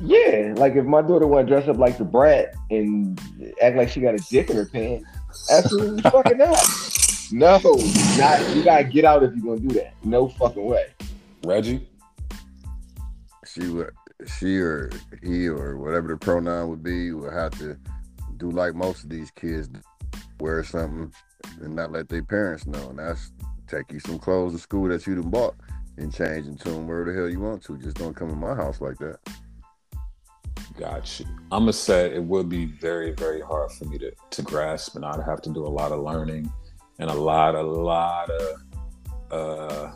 Yeah, 0.00 0.54
like 0.56 0.74
if 0.74 0.84
my 0.84 1.02
daughter 1.02 1.26
want 1.26 1.46
to 1.46 1.54
dress 1.54 1.68
up 1.68 1.76
like 1.76 1.98
the 1.98 2.04
brat 2.04 2.54
and 2.70 3.20
act 3.62 3.76
like 3.76 3.88
she 3.88 4.00
got 4.00 4.14
a 4.14 4.24
dick 4.30 4.50
in 4.50 4.56
her 4.56 4.66
pants, 4.66 5.06
absolutely 5.50 6.02
fucking 6.10 6.38
not. 6.38 6.58
No, 7.30 7.58
not. 8.18 8.56
You 8.56 8.64
gotta 8.64 8.84
get 8.84 9.04
out 9.04 9.22
if 9.22 9.34
you're 9.34 9.56
gonna 9.56 9.68
do 9.68 9.74
that. 9.74 9.94
No 10.04 10.28
fucking 10.28 10.64
way. 10.64 10.86
Reggie? 11.44 11.88
She 13.46 13.68
would, 13.68 13.92
she 14.38 14.58
or 14.58 14.90
he 15.22 15.48
or 15.48 15.78
whatever 15.78 16.08
the 16.08 16.16
pronoun 16.16 16.70
would 16.70 16.82
be 16.82 17.12
would 17.12 17.32
have 17.32 17.56
to 17.58 17.76
do 18.36 18.50
like 18.50 18.74
most 18.74 19.04
of 19.04 19.10
these 19.10 19.30
kids, 19.30 19.68
wear 20.44 20.62
something 20.62 21.10
and 21.62 21.74
not 21.74 21.90
let 21.90 22.06
their 22.08 22.22
parents 22.22 22.66
know. 22.66 22.90
And 22.90 22.98
that's 22.98 23.32
take 23.66 23.90
you 23.90 23.98
some 24.00 24.18
clothes 24.18 24.52
to 24.52 24.58
school 24.58 24.88
that 24.88 25.06
you 25.06 25.14
done 25.14 25.30
bought 25.30 25.54
and 25.96 26.12
change 26.14 26.46
into 26.46 26.68
them 26.68 26.86
wherever 26.86 27.10
the 27.10 27.18
hell 27.18 27.30
you 27.30 27.40
want 27.40 27.64
to. 27.64 27.78
Just 27.78 27.96
don't 27.96 28.14
come 28.14 28.28
in 28.28 28.38
my 28.38 28.54
house 28.54 28.80
like 28.82 28.98
that. 28.98 29.18
Got 30.78 31.18
you. 31.18 31.26
I'm 31.50 31.62
gonna 31.62 31.72
say 31.72 32.14
it 32.14 32.22
would 32.22 32.48
be 32.50 32.66
very, 32.66 33.12
very 33.12 33.40
hard 33.40 33.70
for 33.72 33.86
me 33.86 33.96
to 33.98 34.12
to 34.30 34.42
grasp, 34.42 34.96
and 34.96 35.04
I'd 35.04 35.22
have 35.24 35.40
to 35.42 35.50
do 35.50 35.66
a 35.66 35.72
lot 35.80 35.92
of 35.92 36.00
learning 36.00 36.52
and 36.98 37.08
a 37.10 37.14
lot, 37.14 37.54
a 37.54 37.62
lot 37.62 38.28
of 38.30 38.60
uh, 39.30 39.92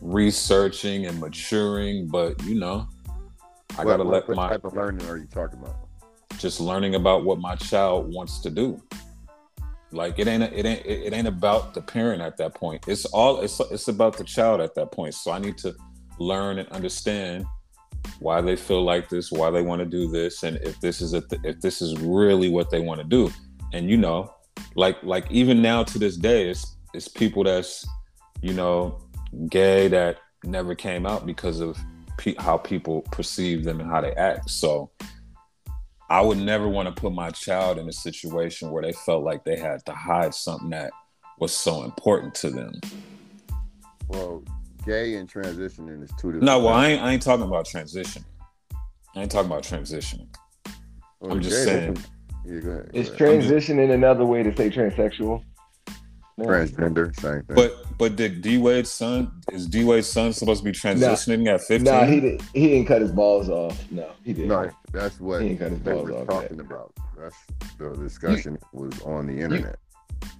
researching 0.00 1.06
and 1.06 1.20
maturing. 1.20 2.08
But 2.08 2.42
you 2.44 2.58
know, 2.58 2.88
I 3.78 3.84
What- 3.84 3.92
gotta 3.92 4.04
what, 4.04 4.12
let 4.12 4.28
what 4.28 4.36
my 4.36 4.48
type 4.48 4.64
of 4.64 4.74
learning 4.74 5.06
are 5.08 5.16
you 5.16 5.26
talking 5.26 5.60
about? 5.60 5.76
just 6.38 6.58
learning 6.60 6.96
about 6.96 7.24
what 7.24 7.38
my 7.38 7.54
child 7.54 8.12
wants 8.12 8.40
to 8.40 8.50
do. 8.50 8.82
Like 9.92 10.18
it 10.18 10.26
ain't 10.26 10.42
it 10.42 10.64
ain't 10.64 10.86
it 10.86 11.12
ain't 11.12 11.28
about 11.28 11.74
the 11.74 11.82
parent 11.82 12.22
at 12.22 12.36
that 12.38 12.54
point. 12.54 12.84
It's 12.88 13.04
all 13.06 13.40
it's 13.40 13.60
it's 13.60 13.88
about 13.88 14.16
the 14.16 14.24
child 14.24 14.60
at 14.60 14.74
that 14.74 14.90
point. 14.90 15.14
So 15.14 15.30
I 15.30 15.38
need 15.38 15.58
to 15.58 15.74
learn 16.18 16.58
and 16.58 16.68
understand 16.70 17.44
why 18.18 18.40
they 18.40 18.56
feel 18.56 18.82
like 18.82 19.08
this, 19.08 19.30
why 19.30 19.50
they 19.50 19.62
want 19.62 19.80
to 19.80 19.86
do 19.86 20.10
this, 20.10 20.42
and 20.42 20.56
if 20.58 20.80
this 20.80 21.00
is 21.00 21.12
a 21.12 21.20
th- 21.20 21.42
if 21.44 21.60
this 21.60 21.82
is 21.82 21.98
really 22.00 22.48
what 22.48 22.70
they 22.70 22.80
want 22.80 23.00
to 23.00 23.06
do. 23.06 23.30
And 23.72 23.88
you 23.88 23.96
know, 23.96 24.34
like 24.74 25.02
like 25.02 25.30
even 25.30 25.60
now 25.60 25.84
to 25.84 25.98
this 25.98 26.16
day, 26.16 26.48
it's 26.48 26.76
it's 26.94 27.08
people 27.08 27.44
that's 27.44 27.86
you 28.40 28.54
know 28.54 28.98
gay 29.50 29.88
that 29.88 30.18
never 30.44 30.74
came 30.74 31.06
out 31.06 31.26
because 31.26 31.60
of 31.60 31.78
pe- 32.18 32.34
how 32.38 32.56
people 32.56 33.02
perceive 33.12 33.64
them 33.64 33.80
and 33.80 33.90
how 33.90 34.00
they 34.00 34.12
act. 34.12 34.50
So 34.50 34.90
I 36.12 36.20
would 36.20 36.36
never 36.36 36.68
want 36.68 36.94
to 36.94 37.00
put 37.00 37.14
my 37.14 37.30
child 37.30 37.78
in 37.78 37.88
a 37.88 37.92
situation 37.92 38.70
where 38.70 38.82
they 38.82 38.92
felt 38.92 39.24
like 39.24 39.44
they 39.44 39.56
had 39.56 39.82
to 39.86 39.92
hide 39.92 40.34
something 40.34 40.68
that 40.68 40.90
was 41.40 41.56
so 41.56 41.84
important 41.84 42.34
to 42.34 42.50
them. 42.50 42.78
Well, 44.08 44.44
gay 44.84 45.14
and 45.14 45.26
transitioning 45.26 46.04
is 46.04 46.10
two 46.20 46.32
different. 46.32 46.42
No, 46.42 46.58
well, 46.58 46.74
I 46.74 46.88
ain't, 46.88 47.02
I 47.02 47.12
ain't 47.12 47.22
talking 47.22 47.46
about 47.46 47.64
transitioning. 47.66 48.26
I 49.16 49.22
ain't 49.22 49.30
talking 49.30 49.50
about 49.50 49.62
transitioning. 49.62 50.26
Well, 51.20 51.32
I'm 51.32 51.40
just 51.40 51.64
saying. 51.64 51.94
that's- 51.94 52.10
Yeah, 52.44 52.60
go 52.60 52.70
ahead. 52.72 52.90
Is 52.92 53.08
go 53.08 53.14
ahead. 53.14 53.44
transitioning 53.44 53.90
another 53.94 54.26
way 54.26 54.42
to 54.42 54.54
say 54.54 54.68
transsexual? 54.68 55.42
No. 56.38 56.46
transgender, 56.46 57.14
same 57.20 57.42
thing. 57.42 57.56
But 57.56 57.98
but 57.98 58.16
did 58.16 58.40
D 58.40 58.58
Wade's 58.58 58.90
son 58.90 59.30
is 59.50 59.66
D 59.66 59.84
Wade's 59.84 60.08
son 60.08 60.32
supposed 60.32 60.64
to 60.64 60.64
be 60.64 60.72
transitioning 60.72 61.46
at 61.46 61.60
15? 61.60 61.84
Nah, 61.84 62.04
he 62.04 62.20
didn't. 62.20 62.42
He 62.54 62.68
didn't 62.68 62.86
cut 62.86 63.02
his 63.02 63.12
balls 63.12 63.48
off. 63.48 63.84
No, 63.90 64.10
he 64.24 64.32
didn't. 64.32 64.48
no, 64.48 64.70
that's 64.92 65.20
what 65.20 65.42
He 65.42 65.50
ain't 65.50 65.58
got 65.58 65.70
his 65.70 65.80
balls 65.80 66.08
were 66.08 66.16
off 66.16 66.26
talking 66.26 66.60
about. 66.60 66.92
That's 67.18 67.36
the 67.78 67.90
discussion 67.90 68.58
was 68.72 69.00
on 69.02 69.26
the 69.26 69.40
internet. 69.40 69.76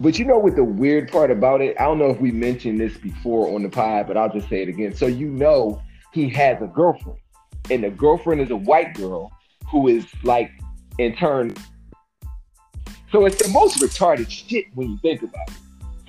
But 0.01 0.19
you 0.19 0.25
know 0.25 0.39
what 0.39 0.57
the 0.57 0.65
weird 0.65 1.11
part 1.11 1.31
about 1.31 1.61
it? 1.61 1.77
I 1.79 1.85
don't 1.85 1.99
know 1.99 2.11
if 2.11 2.21
we 2.21 2.31
mentioned 2.31 2.81
this 2.81 2.97
before 2.97 3.55
on 3.55 3.63
the 3.63 3.69
pod, 3.69 4.07
but 4.07 4.17
I'll 4.17 4.33
just 4.33 4.49
say 4.49 4.63
it 4.63 4.69
again. 4.69 4.95
So 4.95 5.07
you 5.07 5.29
know 5.29 5.83
he 6.13 6.29
has 6.31 6.61
a 6.63 6.67
girlfriend, 6.67 7.19
and 7.71 7.85
the 7.85 7.91
girlfriend 7.91 8.41
is 8.41 8.51
a 8.51 8.57
white 8.57 8.95
girl 8.95 9.33
who 9.71 9.89
is 9.89 10.07
like, 10.23 10.51
in 10.99 11.17
turn. 11.17 11.55
So 13.11 13.25
it's 13.27 13.43
the 13.43 13.49
most 13.49 13.79
retarded 13.79 14.31
shit 14.31 14.67
when 14.75 14.91
you 14.91 14.99
think 14.99 15.23
about 15.23 15.49
it. 15.49 15.57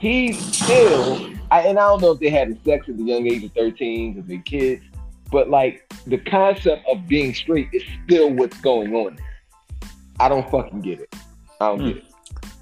He's 0.03 0.37
still, 0.57 1.17
I, 1.49 1.61
and 1.61 1.79
I 1.79 1.83
don't 1.87 2.01
know 2.01 2.11
if 2.11 2.19
they 2.19 2.27
had 2.29 2.59
sex 2.65 2.89
at 2.89 2.97
the 2.97 3.03
young 3.03 3.25
age 3.25 3.45
of 3.45 3.53
13 3.53 4.13
because 4.15 4.27
they're 4.27 4.39
kids, 4.39 4.83
but 5.31 5.49
like 5.49 5.89
the 6.07 6.17
concept 6.17 6.85
of 6.91 7.07
being 7.07 7.33
straight 7.33 7.69
is 7.71 7.83
still 8.03 8.29
what's 8.33 8.59
going 8.59 8.93
on 8.93 9.15
there. 9.15 9.89
I 10.19 10.27
don't 10.27 10.49
fucking 10.51 10.81
get 10.81 10.99
it. 10.99 11.15
I 11.61 11.69
don't 11.69 11.79
Hmm. 11.79 11.87
get 11.87 11.97
it. 11.97 12.05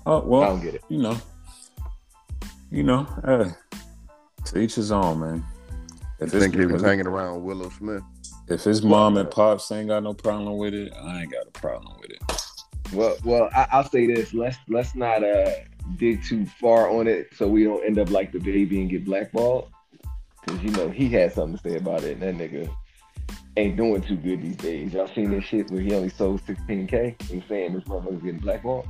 Oh 0.06 0.20
well, 0.20 0.44
I 0.44 0.46
well, 0.46 0.50
don't 0.50 0.62
get 0.64 0.76
it. 0.76 0.84
you 0.88 1.00
know, 1.00 1.18
you 2.70 2.84
know, 2.84 3.08
hey, 3.26 3.52
to 4.46 4.60
each 4.60 4.76
his 4.76 4.92
own, 4.92 5.20
man. 5.22 5.44
I 6.22 6.26
If 6.26 6.30
think 6.30 6.54
he 6.54 6.68
was 6.68 6.84
hanging 6.84 7.08
around 7.08 7.44
Willow 7.44 7.70
Smith. 7.70 8.04
if 8.50 8.64
his 8.64 8.84
mom 8.84 9.18
and 9.18 9.32
pops 9.32 9.72
ain't 9.72 9.88
got 9.88 10.04
no 10.04 10.14
problem 10.14 10.58
with 10.60 10.76
it, 10.76 10.94
I 10.96 11.22
ain't 11.24 11.32
got 11.32 11.48
a 11.48 11.52
problem 11.52 11.96
with 12.00 12.12
it. 12.12 12.22
Well, 12.94 13.16
well, 13.24 13.50
I, 13.56 13.66
I'll 13.72 13.90
say 13.90 14.06
this. 14.06 14.32
Let's 14.32 14.58
let's 14.68 14.94
not 14.94 15.24
uh 15.24 15.50
dig 15.98 16.24
too 16.24 16.46
far 16.46 16.90
on 16.90 17.08
it, 17.08 17.30
so 17.36 17.48
we 17.48 17.64
don't 17.64 17.84
end 17.86 18.00
up 18.00 18.10
like 18.10 18.32
DaBaby 18.32 18.82
and 18.82 18.90
get 18.90 19.06
blackballed. 19.06 19.70
Because 20.42 20.64
you 20.64 20.72
know 20.72 20.90
he 20.90 21.10
had 21.10 21.34
something 21.34 21.58
to 21.58 21.70
say 21.70 21.78
about 21.78 22.04
it, 22.04 22.18
and 22.18 22.22
that 22.22 22.36
nigga 22.36 22.70
ain't 23.58 23.78
doing 23.78 24.02
too 24.02 24.16
good 24.16 24.42
these 24.42 24.56
days. 24.58 24.94
Y'all 24.94 25.08
seen 25.08 25.32
this 25.32 25.44
shit 25.44 25.70
where 25.70 25.82
he 25.82 25.94
only 25.94 26.10
sold 26.10 26.42
16k 26.46 27.32
and 27.32 27.44
saying 27.48 27.74
this 27.74 27.84
motherfucker's 27.84 28.24
getting 28.24 28.40
blackballed? 28.40 28.88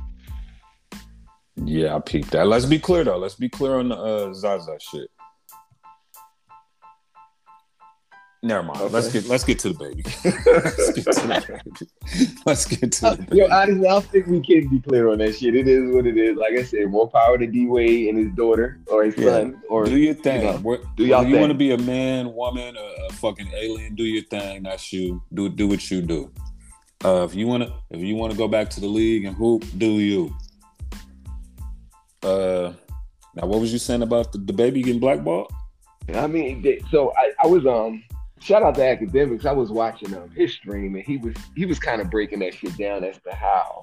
Yeah, 1.56 1.96
I 1.96 2.00
peeped 2.00 2.30
that. 2.30 2.46
Let's 2.46 2.64
be 2.64 2.78
clear 2.78 3.04
though. 3.04 3.18
Let's 3.18 3.34
be 3.34 3.48
clear 3.48 3.78
on 3.78 3.90
the 3.90 3.96
uh, 3.96 4.34
Zaza 4.34 4.78
shit. 4.80 5.10
Never 8.44 8.64
mind. 8.64 8.92
Let's 8.92 9.12
get 9.12 9.26
let's 9.28 9.44
get 9.44 9.60
to 9.60 9.72
DaBaby. 9.72 10.04
let's 10.04 10.92
get 10.92 11.04
to 11.04 11.20
the 11.20 11.56
baby. 12.18 12.32
Let's 12.44 12.66
get 12.66 12.80
to 12.80 13.04
DaBaby. 13.04 13.34
Yo, 13.36 13.48
honestly, 13.48 13.86
I 13.86 13.90
don't 13.90 14.04
think 14.06 14.26
we 14.26 14.40
can 14.40 14.68
be 14.68 14.80
clear 14.80 15.10
on 15.10 15.18
that 15.18 15.36
shit. 15.36 15.54
It 15.54 15.68
is 15.68 15.94
what 15.94 16.06
it 16.06 16.16
is. 16.16 16.36
Like 16.36 16.54
I 16.54 16.64
said, 16.64 16.88
more 16.90 17.08
power 17.08 17.38
to 17.38 17.46
D 17.46 17.66
Wade 17.66 18.08
and 18.08 18.18
his 18.18 18.32
daughter 18.34 18.80
or 18.88 19.04
his 19.04 19.16
Yeah. 19.16 19.30
son 19.30 19.62
or 19.68 19.84
do 19.84 19.96
your 19.96 20.14
thing. 20.14 20.40
you 20.42 20.46
know, 20.48 20.58
What- 20.58 20.82
do 20.96 21.06
y'all 21.06 21.24
you 21.24 21.38
want 21.38 21.50
to 21.52 21.56
be 21.58 21.70
a 21.70 21.78
man, 21.78 22.34
woman, 22.34 22.76
a, 22.76 23.06
a 23.08 23.12
fucking 23.12 23.48
alien? 23.54 23.94
Do 23.94 24.02
your 24.02 24.24
thing. 24.24 24.64
That's 24.64 24.92
you. 24.92 25.22
Do 25.32 25.48
do 25.48 25.68
what 25.68 25.88
you 25.88 26.02
do. 26.02 26.32
Uh, 27.04 27.24
if 27.28 27.36
you 27.36 27.46
wanna 27.46 27.72
if 27.90 28.00
you 28.00 28.16
wanna 28.16 28.34
go 28.34 28.48
back 28.48 28.70
to 28.70 28.80
the 28.80 28.88
league 28.88 29.24
and 29.24 29.36
hoop, 29.36 29.64
do 29.78 29.86
you. 29.86 30.34
Uh, 32.24 32.72
now 33.36 33.46
what 33.46 33.60
was 33.60 33.72
you 33.72 33.78
saying 33.78 34.02
about 34.02 34.32
the, 34.32 34.38
DaBaby 34.38 34.82
getting 34.82 35.00
blackballed? 35.00 35.52
I 36.12 36.26
mean, 36.26 36.66
so 36.90 37.12
I, 37.16 37.30
I 37.44 37.46
was 37.46 37.64
um 37.66 38.02
shout 38.42 38.62
out 38.62 38.74
to 38.74 38.80
Akademiks. 38.80 39.46
I 39.46 39.52
was 39.52 39.70
watching 39.70 40.14
um 40.14 40.30
his 40.30 40.52
stream 40.52 40.94
and 40.94 41.04
he 41.04 41.16
was 41.16 41.34
he 41.54 41.66
was 41.66 41.78
kind 41.78 42.00
of 42.00 42.10
breaking 42.10 42.40
that 42.40 42.54
shit 42.54 42.76
down 42.76 43.04
as 43.04 43.18
to 43.20 43.34
how 43.34 43.82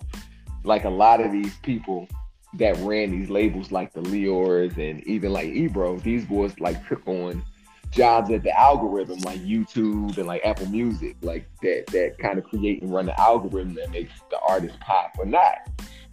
like 0.63 0.83
a 0.83 0.89
lot 0.89 1.21
of 1.21 1.31
these 1.31 1.57
people 1.59 2.07
that 2.55 2.75
ran 2.77 3.11
these 3.11 3.29
labels 3.29 3.71
like 3.71 3.93
the 3.93 4.01
Lyors 4.01 4.77
and 4.77 5.05
even 5.05 5.31
like 5.31 5.47
Ebro, 5.47 5.97
these 5.99 6.25
boys 6.25 6.59
like 6.59 6.87
took 6.87 7.07
on 7.07 7.43
jobs 7.91 8.29
at 8.31 8.43
the 8.43 8.59
algorithm 8.59 9.19
like 9.19 9.39
YouTube 9.39 10.17
and 10.17 10.27
like 10.27 10.43
Apple 10.43 10.67
Music, 10.67 11.15
like 11.21 11.47
that 11.61 11.85
that 11.87 12.17
kind 12.19 12.37
of 12.37 12.43
create 12.43 12.81
and 12.81 12.91
run 12.91 13.05
the 13.05 13.19
algorithm 13.19 13.73
that 13.75 13.91
makes 13.91 14.11
the 14.29 14.39
artist 14.39 14.79
pop 14.79 15.15
or 15.17 15.25
not. 15.25 15.69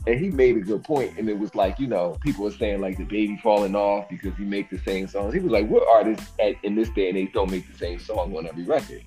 And 0.06 0.20
he 0.20 0.30
made 0.30 0.56
a 0.56 0.60
good 0.60 0.84
point, 0.84 1.18
and 1.18 1.28
it 1.28 1.36
was 1.36 1.54
like, 1.56 1.80
you 1.80 1.88
know, 1.88 2.16
people 2.20 2.44
were 2.44 2.52
saying 2.52 2.80
like 2.80 2.96
DaBaby 2.96 3.40
falling 3.40 3.74
off 3.74 4.08
because 4.08 4.36
he 4.36 4.44
make 4.44 4.70
the 4.70 4.78
same 4.78 5.08
songs. 5.08 5.34
He 5.34 5.40
was 5.40 5.50
like, 5.50 5.68
what 5.68 5.86
artists 5.88 6.30
at, 6.40 6.54
in 6.62 6.76
this 6.76 6.88
day 6.90 7.08
and 7.08 7.18
age 7.18 7.32
don't 7.32 7.50
make 7.50 7.70
the 7.70 7.76
same 7.76 7.98
song 7.98 8.36
on 8.36 8.46
every 8.46 8.62
record? 8.62 9.02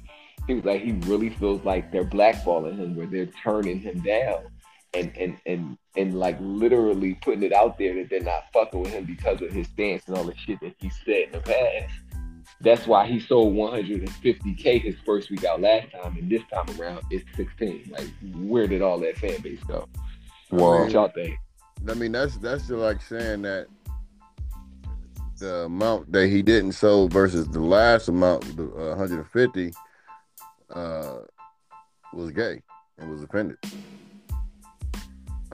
He 0.46 0.56
was 0.56 0.66
like, 0.66 0.82
he 0.82 0.94
really 1.06 1.30
feels 1.30 1.64
like 1.64 1.92
they're 1.92 2.04
blackballing 2.04 2.78
him, 2.78 2.96
where 2.96 3.08
they're 3.08 3.30
turning 3.44 3.80
him 3.80 4.02
down, 4.02 4.40
and 4.94 5.16
and 5.16 5.38
and 5.46 5.78
and 5.96 6.20
like 6.20 6.38
literally 6.42 7.14
putting 7.22 7.44
it 7.44 7.54
out 7.54 7.78
there 7.78 7.94
that 7.96 8.10
they're 8.10 8.20
not 8.20 8.44
fucking 8.52 8.82
with 8.82 8.92
him 8.92 9.06
because 9.06 9.42
of 9.42 9.52
his 9.52 9.68
stance 9.68 10.04
and 10.08 10.18
all 10.18 10.24
the 10.26 10.36
shit 10.36 10.60
that 10.60 10.76
he 10.80 10.90
said 10.90 11.28
in 11.28 11.32
the 11.32 11.40
past. 11.40 11.94
That's 12.62 12.86
why 12.88 13.08
he 13.08 13.22
sold 13.22 13.56
150k 13.56 14.82
his 14.82 14.96
first 15.06 15.30
week 15.30 15.46
out 15.46 15.62
last 15.62 15.92
time, 15.92 16.18
and 16.18 16.30
this 16.30 16.42
time 16.54 16.66
around 16.78 17.04
it's 17.10 17.24
16. 17.38 17.92
Like, 17.92 18.08
where 18.36 18.68
did 18.68 18.82
all 18.82 19.00
that 19.00 19.18
fan 19.18 19.40
base 19.42 19.64
go? 19.64 19.88
Well, 20.52 20.82
What 20.82 20.92
y'all 20.92 21.10
think? 21.10 21.38
I 21.88 21.94
mean, 21.94 22.12
that's 22.12 22.38
that's 22.38 22.64
just 22.64 22.72
like 22.72 23.02
saying 23.02 23.44
that 23.44 23.68
the 25.38 25.66
amount 25.66 26.12
that 26.12 26.28
he 26.28 26.42
didn't 26.42 26.74
sell 26.74 27.08
versus 27.08 27.48
the 27.48 27.62
last 27.62 28.10
amount, 28.10 28.58
the 28.58 28.64
uh, 28.64 28.96
150, 28.96 29.72
uh, 30.72 31.20
was 32.14 32.32
gay 32.32 32.62
and 32.98 33.10
was 33.10 33.24
offended. 33.24 33.58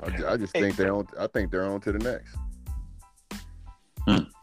I, 0.02 0.34
I 0.34 0.38
just 0.38 0.54
think 0.54 0.76
they're 0.76 0.94
on. 0.94 1.08
I 1.20 1.28
think 1.28 1.52
they're 1.52 1.66
on 1.66 1.82
to 1.82 1.92
the 1.92 2.00
next. 2.00 2.36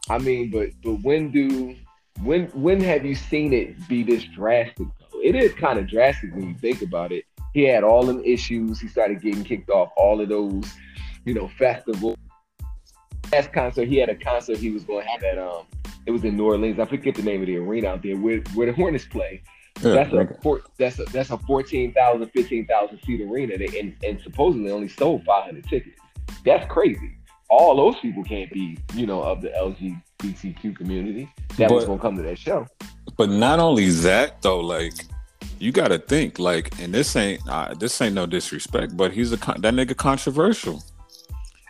I 0.09 0.17
mean, 0.17 0.49
but 0.49 0.69
but 0.83 0.95
when 1.01 1.31
do 1.31 1.75
when 2.21 2.47
when 2.47 2.81
have 2.81 3.05
you 3.05 3.15
seen 3.15 3.53
it 3.53 3.87
be 3.87 4.03
this 4.03 4.23
drastic? 4.23 4.87
Though? 4.99 5.19
It 5.21 5.35
is 5.35 5.53
kind 5.53 5.79
of 5.79 5.87
drastic 5.87 6.33
when 6.33 6.49
you 6.49 6.55
think 6.55 6.81
about 6.81 7.11
it. 7.11 7.25
He 7.53 7.63
had 7.63 7.83
all 7.83 8.03
them 8.03 8.21
issues. 8.23 8.79
He 8.79 8.87
started 8.87 9.21
getting 9.21 9.43
kicked 9.43 9.69
off 9.69 9.91
all 9.95 10.19
of 10.19 10.29
those, 10.29 10.65
you 11.25 11.33
know, 11.33 11.47
festivals. 11.47 12.17
Last 13.31 13.53
concert, 13.53 13.87
he 13.87 13.97
had 13.97 14.09
a 14.09 14.15
concert 14.15 14.57
he 14.57 14.71
was 14.71 14.83
going 14.83 15.03
to 15.03 15.09
have 15.09 15.23
at 15.23 15.37
um, 15.37 15.65
it 16.05 16.11
was 16.11 16.23
in 16.23 16.35
New 16.35 16.45
Orleans. 16.45 16.79
I 16.79 16.85
forget 16.85 17.15
the 17.15 17.23
name 17.23 17.41
of 17.41 17.47
the 17.47 17.57
arena 17.57 17.89
out 17.89 18.03
there 18.03 18.17
where 18.17 18.39
where 18.53 18.67
the 18.67 18.73
Hornets 18.73 19.05
play. 19.05 19.43
yeah, 19.81 19.93
that's 19.93 20.11
a 20.11 20.15
nigga. 20.15 20.41
four, 20.41 20.61
that's 20.77 20.99
a 20.99 21.05
that's 21.05 21.31
a 21.31 21.37
14,000, 21.37 22.29
15,000 22.29 22.99
seat 23.05 23.21
arena, 23.21 23.57
they, 23.57 23.79
and 23.79 23.95
and 24.03 24.19
supposedly 24.21 24.71
only 24.71 24.89
sold 24.89 25.23
five 25.23 25.45
hundred 25.45 25.67
tickets. 25.67 25.99
That's 26.45 26.69
crazy. 26.71 27.17
All 27.49 27.75
those 27.75 27.99
people 27.99 28.23
can't 28.23 28.51
be, 28.51 28.77
you 28.95 29.05
know, 29.05 29.21
of 29.21 29.41
the 29.41 29.49
LGBTQ 29.49 30.75
community 30.75 31.31
that 31.57 31.69
was 31.71 31.85
gonna 31.85 31.99
come 31.99 32.17
to 32.17 32.23
that 32.23 32.37
show. 32.37 32.65
But 33.17 33.29
not 33.29 33.59
only 33.59 33.89
that 33.89 34.41
though, 34.41 34.59
like 34.59 34.93
you 35.63 35.71
got 35.71 35.87
to 35.89 35.97
think 35.97 36.39
like, 36.39 36.77
and 36.81 36.93
this 36.93 37.15
ain't 37.15 37.41
uh, 37.47 37.73
this 37.73 38.01
ain't 38.01 38.15
no 38.15 38.25
disrespect, 38.25 38.97
but 38.97 39.13
he's 39.13 39.31
a 39.31 39.37
con- 39.37 39.61
that 39.61 39.73
nigga 39.73 39.95
controversial. 39.95 40.83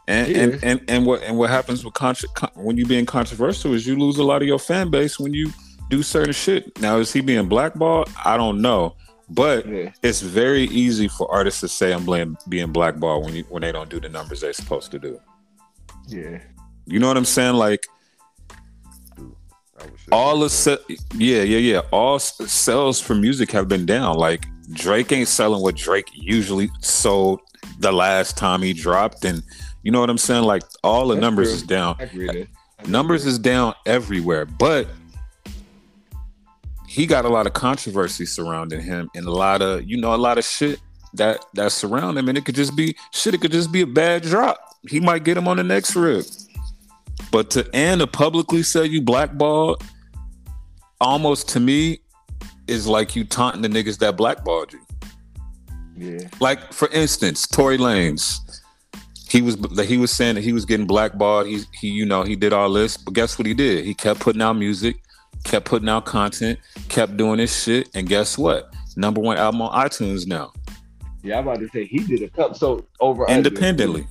And 0.07 0.35
and, 0.35 0.63
and 0.63 0.81
and 0.89 1.05
what 1.05 1.21
and 1.23 1.37
what 1.37 1.49
happens 1.49 1.85
with 1.85 1.93
contra- 1.93 2.29
con- 2.29 2.51
when 2.55 2.75
you 2.75 2.85
being 2.85 3.05
controversial 3.05 3.73
is 3.73 3.85
you 3.87 3.95
lose 3.97 4.17
a 4.17 4.23
lot 4.23 4.41
of 4.41 4.47
your 4.47 4.59
fan 4.59 4.89
base 4.89 5.19
when 5.19 5.33
you 5.33 5.51
do 5.89 6.01
certain 6.03 6.33
shit. 6.33 6.81
Now 6.81 6.97
is 6.97 7.13
he 7.13 7.21
being 7.21 7.47
blackballed? 7.47 8.09
I 8.25 8.35
don't 8.35 8.61
know, 8.61 8.95
but 9.29 9.65
Yeah, 9.67 9.91
it's 10.01 10.21
very 10.21 10.63
easy 10.63 11.07
for 11.07 11.31
artists 11.31 11.61
to 11.61 11.67
say 11.67 11.93
I'm 11.93 12.03
blame, 12.03 12.35
being 12.49 12.71
blackballed 12.73 13.23
when 13.23 13.35
you 13.35 13.43
when 13.49 13.61
they 13.61 13.71
don't 13.71 13.89
do 13.89 13.99
the 14.01 14.09
numbers 14.09 14.41
they're 14.41 14.53
supposed 14.53 14.91
to 14.91 14.99
do. 14.99 15.21
yeah. 16.07 16.39
You 16.85 16.99
know 16.99 17.07
what 17.07 17.15
I'm 17.15 17.23
saying? 17.25 17.53
Like 17.55 17.87
All 20.11 20.39
the 20.39 20.49
se- 20.49 20.77
yeah 21.15 21.41
yeah 21.43 21.57
yeah. 21.57 21.81
All 21.91 22.19
sales 22.19 22.99
for 22.99 23.15
music 23.15 23.51
have 23.51 23.67
been 23.67 23.85
down. 23.85 24.17
Like 24.17 24.45
drake 24.73 25.11
ain't 25.11 25.27
selling 25.27 25.61
what 25.61 25.75
drake 25.75 26.09
usually 26.13 26.69
sold 26.81 27.39
the 27.79 27.91
last 27.91 28.37
time 28.37 28.61
he 28.61 28.73
dropped 28.73 29.25
and 29.25 29.43
you 29.83 29.91
know 29.91 29.99
what 29.99 30.09
i'm 30.09 30.17
saying? 30.17 30.43
Like 30.43 30.63
all 30.83 31.07
the 31.07 31.15
That's 31.15 31.21
numbers 31.21 31.47
true. 31.49 31.55
is 31.55 31.63
down. 31.63 31.95
I 31.99 32.03
agree 32.03 32.27
with. 32.27 32.47
I 32.79 32.87
numbers 32.89 33.21
agree. 33.23 33.31
is 33.31 33.39
down 33.39 33.73
everywhere 33.85 34.45
but 34.45 34.87
he 36.87 37.05
got 37.05 37.25
a 37.25 37.29
lot 37.29 37.47
of 37.47 37.53
controversy 37.53 38.25
surrounding 38.25 38.81
him 38.81 39.09
and 39.15 39.25
a 39.25 39.31
lot 39.31 39.61
of 39.61 39.83
you 39.89 39.97
know 39.97 40.13
a 40.13 40.17
lot 40.17 40.37
of 40.37 40.45
shit 40.45 40.79
that 41.13 41.43
that 41.53 41.71
surround 41.71 42.17
him 42.17 42.29
and 42.29 42.37
it 42.37 42.45
could 42.45 42.55
just 42.55 42.75
be 42.75 42.95
shit 43.11 43.33
it 43.33 43.41
could 43.41 43.51
just 43.51 43.71
be 43.71 43.81
a 43.81 43.87
bad 43.87 44.21
drop. 44.23 44.59
He 44.89 44.99
might 44.99 45.23
get 45.23 45.37
him 45.37 45.47
on 45.47 45.57
the 45.57 45.63
next 45.63 45.95
rib 45.95 46.25
but 47.33 47.49
to 47.49 47.67
and 47.73 47.99
to 47.99 48.05
publicly 48.05 48.61
say 48.61 48.85
you 48.85 49.01
blackballed 49.01 49.83
almost 51.01 51.49
to 51.49 51.59
me 51.59 51.99
is 52.67 52.85
like 52.87 53.15
you 53.15 53.25
taunting 53.25 53.63
the 53.63 53.67
niggas 53.67 53.97
that 53.97 54.15
blackballed 54.15 54.71
you. 54.71 54.79
Yeah. 55.97 56.27
Like 56.39 56.71
for 56.71 56.87
instance, 56.89 57.47
Tory 57.47 57.79
Lanez. 57.79 58.37
He 59.27 59.41
was 59.41 59.57
he 59.87 59.97
was 59.97 60.11
saying 60.11 60.35
that 60.35 60.43
he 60.43 60.53
was 60.53 60.63
getting 60.63 60.85
blackballed. 60.85 61.47
He 61.47 61.63
he 61.73 61.87
you 61.87 62.05
know 62.05 62.21
he 62.21 62.35
did 62.35 62.53
all 62.53 62.71
this, 62.71 62.97
but 62.97 63.15
guess 63.15 63.39
what 63.39 63.47
he 63.47 63.55
did? 63.55 63.83
He 63.83 63.95
kept 63.95 64.19
putting 64.19 64.43
out 64.43 64.53
music, 64.53 64.97
kept 65.43 65.65
putting 65.65 65.89
out 65.89 66.05
content, 66.05 66.59
kept 66.87 67.17
doing 67.17 67.37
this 67.37 67.63
shit, 67.63 67.89
and 67.95 68.07
guess 68.07 68.37
what? 68.37 68.71
Number 68.95 69.21
one 69.21 69.37
album 69.37 69.63
on 69.63 69.87
iTunes 69.89 70.27
now, 70.27 70.53
Yeah, 71.23 71.39
I'm 71.39 71.47
about 71.47 71.61
to 71.61 71.69
say 71.69 71.85
he 71.85 71.97
did 71.97 72.21
a 72.21 72.29
couple. 72.29 72.53
So 72.53 72.85
over 72.99 73.25
independently. 73.27 74.07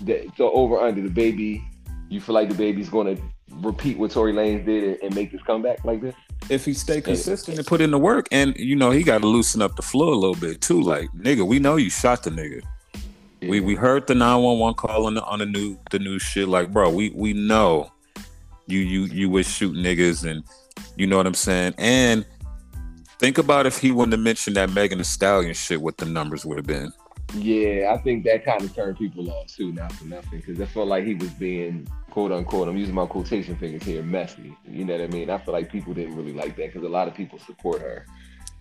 Under, 0.00 0.22
so 0.38 0.50
over 0.52 0.80
under 0.80 1.02
DaBaby, 1.02 1.62
you 2.08 2.20
feel 2.20 2.34
like 2.34 2.48
DaBaby's 2.48 2.88
going 2.88 3.16
to 3.16 3.22
repeat 3.60 3.98
what 3.98 4.10
Tory 4.10 4.32
Lanez 4.32 4.64
did 4.64 4.84
and, 4.84 5.02
and 5.02 5.14
make 5.14 5.32
this 5.32 5.42
comeback 5.42 5.84
like 5.84 6.00
this? 6.00 6.14
If 6.50 6.64
he 6.64 6.74
stay 6.74 7.00
consistent 7.00 7.58
and 7.58 7.66
put 7.66 7.80
in 7.80 7.90
the 7.90 7.98
work, 7.98 8.26
and 8.30 8.54
you 8.56 8.76
know 8.76 8.90
he 8.90 9.02
got 9.02 9.22
to 9.22 9.26
loosen 9.26 9.62
up 9.62 9.76
the 9.76 9.82
floor 9.82 10.12
a 10.12 10.16
little 10.16 10.34
bit 10.34 10.60
too. 10.60 10.80
Like 10.80 11.10
nigga, 11.12 11.46
we 11.46 11.58
know 11.58 11.76
you 11.76 11.90
shot 11.90 12.22
the 12.22 12.30
nigga. 12.30 12.62
We 13.40 13.60
we 13.60 13.74
heard 13.74 14.06
the 14.06 14.14
nine 14.14 14.42
one 14.42 14.58
one 14.58 14.74
call 14.74 15.06
on 15.06 15.14
the 15.14 15.24
on 15.24 15.38
the 15.38 15.46
new 15.46 15.78
the 15.90 15.98
new 15.98 16.18
shit. 16.18 16.48
Like, 16.48 16.72
bro, 16.72 16.90
we 16.90 17.10
we 17.10 17.32
know 17.32 17.90
you 18.66 18.78
you 18.78 19.04
you 19.04 19.30
would 19.30 19.46
shoot 19.46 19.74
niggas, 19.74 20.28
and 20.28 20.44
you 20.96 21.06
know 21.06 21.16
what 21.16 21.26
I'm 21.26 21.34
saying. 21.34 21.74
And 21.78 22.26
think 23.18 23.38
about 23.38 23.66
if 23.66 23.78
he 23.78 23.90
wouldn't 23.90 24.12
have 24.12 24.20
mentioned 24.20 24.56
that 24.56 24.70
Megan 24.70 24.98
Thee 24.98 25.04
Stallion 25.04 25.54
shit, 25.54 25.80
what 25.80 25.96
the 25.96 26.06
numbers 26.06 26.44
would 26.44 26.58
have 26.58 26.66
been. 26.66 26.92
Yeah, 27.36 27.92
I 27.92 27.98
think 28.02 28.24
that 28.24 28.44
kind 28.44 28.62
of 28.62 28.74
turned 28.74 28.96
people 28.98 29.30
off 29.30 29.48
too, 29.48 29.72
not 29.72 29.92
for 29.92 30.04
nothing, 30.04 30.40
because 30.40 30.60
I 30.60 30.66
felt 30.66 30.88
like 30.88 31.04
he 31.04 31.14
was 31.14 31.30
being 31.30 31.86
quote 32.10 32.30
unquote. 32.32 32.68
I'm 32.68 32.76
using 32.76 32.94
my 32.94 33.06
quotation 33.06 33.56
fingers 33.56 33.82
here, 33.82 34.02
messy. 34.02 34.56
You 34.68 34.84
know 34.84 34.92
what 34.96 35.02
I 35.02 35.06
mean? 35.08 35.30
I 35.30 35.38
feel 35.38 35.52
like 35.52 35.70
people 35.70 35.94
didn't 35.94 36.16
really 36.16 36.32
like 36.32 36.56
that 36.56 36.72
because 36.72 36.82
a 36.84 36.88
lot 36.88 37.08
of 37.08 37.14
people 37.14 37.38
support 37.40 37.80
her, 37.80 38.06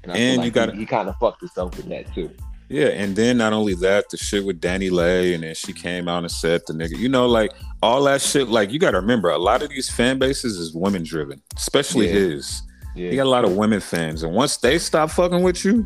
and, 0.04 0.12
I 0.12 0.16
feel 0.16 0.24
And 0.24 0.38
like 0.38 0.46
you 0.46 0.52
gotta- 0.52 0.72
he, 0.74 0.80
he 0.80 0.86
kind 0.86 1.08
of 1.08 1.16
fucked 1.18 1.42
himself 1.42 1.78
with 1.78 1.88
that 1.90 2.12
too. 2.14 2.32
Yeah, 2.70 2.88
and 2.88 3.16
then 3.16 3.38
not 3.38 3.54
only 3.54 3.76
that, 3.76 4.10
the 4.10 4.18
shit 4.18 4.44
with 4.44 4.60
Dani 4.60 4.90
Leigh, 4.90 5.36
and 5.36 5.44
then 5.44 5.54
she 5.54 5.74
came 5.74 6.08
out 6.08 6.24
and 6.24 6.32
said 6.32 6.62
the 6.66 6.74
nigga, 6.74 6.98
you 6.98 7.10
know, 7.10 7.28
like 7.28 7.52
all 7.84 8.02
that 8.06 8.22
shit. 8.22 8.48
Like 8.48 8.72
you 8.72 8.80
got 8.80 8.92
to 8.92 9.02
remember, 9.02 9.30
a 9.30 9.38
lot 9.38 9.62
of 9.62 9.70
these 9.70 9.90
fan 9.92 10.18
bases 10.18 10.58
is 10.58 10.74
women 10.74 11.04
driven, 11.04 11.42
especially 11.56 12.08
Yeah. 12.08 12.14
his. 12.14 12.64
Yeah, 12.96 13.10
He 13.10 13.16
got 13.18 13.26
a 13.26 13.30
lot 13.30 13.44
of 13.46 13.56
women 13.56 13.80
fans, 13.80 14.24
and 14.24 14.34
once 14.34 14.58
they 14.58 14.80
stop 14.80 15.12
fucking 15.12 15.44
with 15.44 15.64
you, 15.66 15.86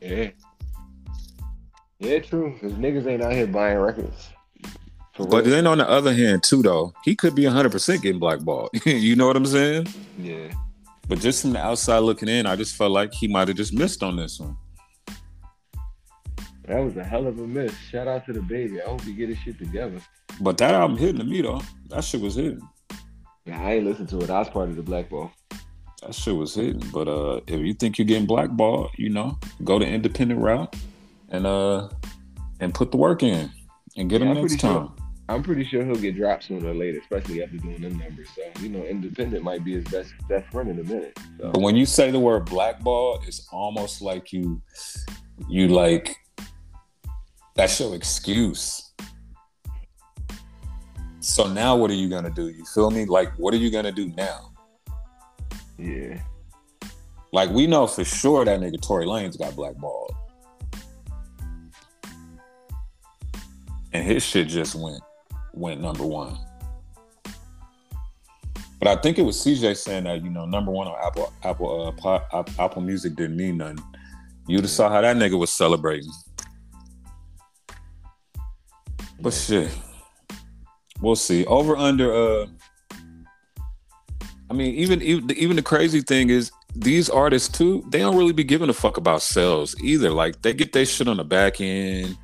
yeah, 0.00 0.30
yeah, 1.98 2.18
true. 2.20 2.52
Because 2.54 2.72
niggas 2.74 3.06
ain't 3.06 3.22
out 3.22 3.32
here 3.32 3.46
buying 3.46 3.78
records. 3.78 4.30
But 5.18 5.44
then 5.44 5.66
on 5.66 5.78
the 5.78 5.88
other 5.88 6.14
hand, 6.14 6.44
too, 6.44 6.62
though, 6.62 6.92
he 7.04 7.16
could 7.16 7.34
be 7.34 7.42
100% 7.42 8.02
getting 8.02 8.20
blackballed. 8.20 8.70
you 8.84 9.16
know 9.16 9.26
what 9.26 9.36
I'm 9.36 9.46
saying? 9.46 9.88
yeah, 10.16 10.52
But 11.08 11.18
just 11.18 11.42
from 11.42 11.54
the 11.54 11.58
outside 11.58 11.98
looking 11.98 12.28
in, 12.28 12.46
I 12.46 12.54
just 12.54 12.76
felt 12.76 12.92
like 12.92 13.12
he 13.12 13.26
might 13.26 13.48
have 13.48 13.56
just 13.56 13.72
missed 13.72 14.04
on 14.04 14.16
this 14.16 14.38
one. 14.38 14.56
that 16.66 16.78
was 16.78 16.96
a 16.96 17.02
hell 17.02 17.26
of 17.26 17.38
a 17.40 17.46
miss. 17.46 17.76
Shout 17.90 18.06
out 18.06 18.26
to 18.26 18.32
DaBaby. 18.32 18.80
I 18.80 18.88
hope 18.88 19.00
he 19.00 19.12
get 19.12 19.28
his 19.28 19.38
shit 19.38 19.58
together. 19.58 20.00
But 20.40 20.56
that 20.58 20.74
album 20.74 20.96
hitting 20.96 21.18
to 21.18 21.24
me, 21.24 21.42
though. 21.42 21.62
That 21.88 22.04
shit 22.04 22.20
was 22.20 22.36
hitting. 22.36 22.62
Yeah, 23.44 23.60
I 23.60 23.72
ain't 23.74 23.86
listened 23.86 24.10
to 24.10 24.20
it. 24.20 24.30
I 24.30 24.38
was 24.38 24.50
part 24.50 24.68
of 24.68 24.76
the 24.76 24.82
blackball. 24.82 25.32
That 26.02 26.14
shit 26.14 26.36
was 26.36 26.54
hitting. 26.54 26.82
But 26.92 27.08
uh, 27.08 27.40
if 27.48 27.58
you 27.58 27.74
think 27.74 27.98
you're 27.98 28.06
getting 28.06 28.26
blackballed, 28.26 28.90
you 28.96 29.08
know, 29.08 29.36
go 29.64 29.80
the 29.80 29.86
independent 29.86 30.40
route 30.40 30.76
and 31.30 31.46
uh 31.46 31.88
and 32.60 32.74
put 32.74 32.90
the 32.90 32.96
work 32.96 33.22
in 33.22 33.50
and 33.96 34.08
get 34.10 34.20
Yeah, 34.20 34.28
him 34.28 34.36
I'm 34.36 34.42
next 34.42 34.54
pretty 34.54 34.60
sure. 34.66 34.80
time. 34.88 34.92
I'm 35.30 35.42
pretty 35.42 35.64
sure 35.64 35.84
he'll 35.84 35.94
get 35.96 36.16
dropped 36.16 36.44
sooner 36.44 36.70
or 36.70 36.74
later, 36.74 36.98
especially 37.00 37.42
after 37.42 37.58
doing 37.58 37.82
them 37.82 37.98
numbers. 37.98 38.28
So 38.34 38.42
you 38.62 38.70
know, 38.70 38.82
independent 38.84 39.44
might 39.44 39.62
be 39.64 39.74
his 39.74 39.84
best 39.84 40.12
best 40.28 40.50
friend 40.50 40.70
in 40.70 40.78
a 40.78 40.84
minute. 40.84 41.18
So 41.38 41.50
But 41.52 41.60
when 41.60 41.76
you 41.76 41.84
say 41.84 42.10
the 42.10 42.18
word 42.18 42.46
blackball, 42.46 43.20
it's 43.26 43.46
almost 43.52 44.00
like 44.00 44.32
you 44.32 44.62
you 45.48 45.68
like 45.68 46.16
that's 47.54 47.78
your 47.78 47.94
excuse. 47.94 48.92
So 51.20 51.46
now 51.52 51.76
what 51.76 51.90
are 51.90 51.94
you 51.94 52.08
gonna 52.08 52.30
do? 52.30 52.48
You 52.48 52.64
feel 52.64 52.90
me? 52.90 53.04
Like 53.04 53.30
what 53.38 53.52
are 53.52 53.58
you 53.58 53.70
gonna 53.70 53.92
do 53.92 54.08
now? 54.16 54.52
yeah, 55.76 56.20
Like 57.32 57.50
we 57.50 57.66
know 57.66 57.86
for 57.86 58.02
sure 58.04 58.44
that 58.44 58.58
nigga 58.60 58.80
Tory 58.80 59.04
Lanez 59.06 59.38
got 59.38 59.54
blackballed. 59.54 60.12
And 63.92 64.04
his 64.04 64.22
shit 64.22 64.48
just 64.48 64.74
went 64.74 65.02
went 65.52 65.80
number 65.80 66.04
one. 66.04 66.38
But 68.78 68.88
I 68.88 68.96
think 68.96 69.18
it 69.18 69.22
was 69.22 69.36
CJ 69.36 69.76
saying 69.76 70.04
that, 70.04 70.22
you 70.22 70.30
know, 70.30 70.46
number 70.46 70.70
one 70.70 70.86
on 70.86 70.96
Apple 71.04 71.32
Apple 71.42 71.88
uh, 71.88 71.92
po- 71.92 72.24
App- 72.32 72.58
Apple 72.58 72.82
Music 72.82 73.16
didn't 73.16 73.36
mean 73.36 73.56
nothing. 73.56 73.80
You'd 74.46 74.62
have 74.62 74.70
saw 74.70 74.88
how 74.88 75.00
that 75.00 75.16
nigga 75.16 75.38
was 75.38 75.52
celebrating. 75.52 76.10
But 79.20 79.34
shit. 79.34 79.70
We'll 81.00 81.16
see. 81.16 81.44
Over 81.46 81.76
under 81.76 82.12
uh 82.12 82.46
I 84.50 84.54
mean, 84.54 84.74
even 84.74 85.02
even 85.02 85.30
even 85.32 85.56
the 85.56 85.62
crazy 85.62 86.00
thing 86.00 86.30
is 86.30 86.50
these 86.74 87.10
artists 87.10 87.56
too, 87.56 87.84
they 87.90 87.98
don't 87.98 88.16
really 88.16 88.32
be 88.32 88.44
giving 88.44 88.70
a 88.70 88.72
fuck 88.72 88.96
about 88.96 89.22
sales 89.22 89.74
either. 89.82 90.10
Like 90.10 90.42
they 90.42 90.54
get 90.54 90.72
their 90.72 90.86
shit 90.86 91.08
on 91.08 91.16
the 91.16 91.24
back 91.24 91.60
end 91.60 92.16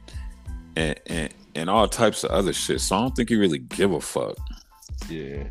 and 0.76 0.98
and, 1.06 1.34
and 1.54 1.70
all 1.70 1.88
types 1.88 2.24
of 2.24 2.30
other 2.30 2.52
shit. 2.52 2.80
So 2.80 2.96
I 2.96 3.00
don't 3.00 3.16
think 3.16 3.28
he 3.28 3.36
really 3.36 3.58
give 3.58 3.92
a 3.92 4.00
fuck. 4.00 4.36
yeah. 5.08 5.44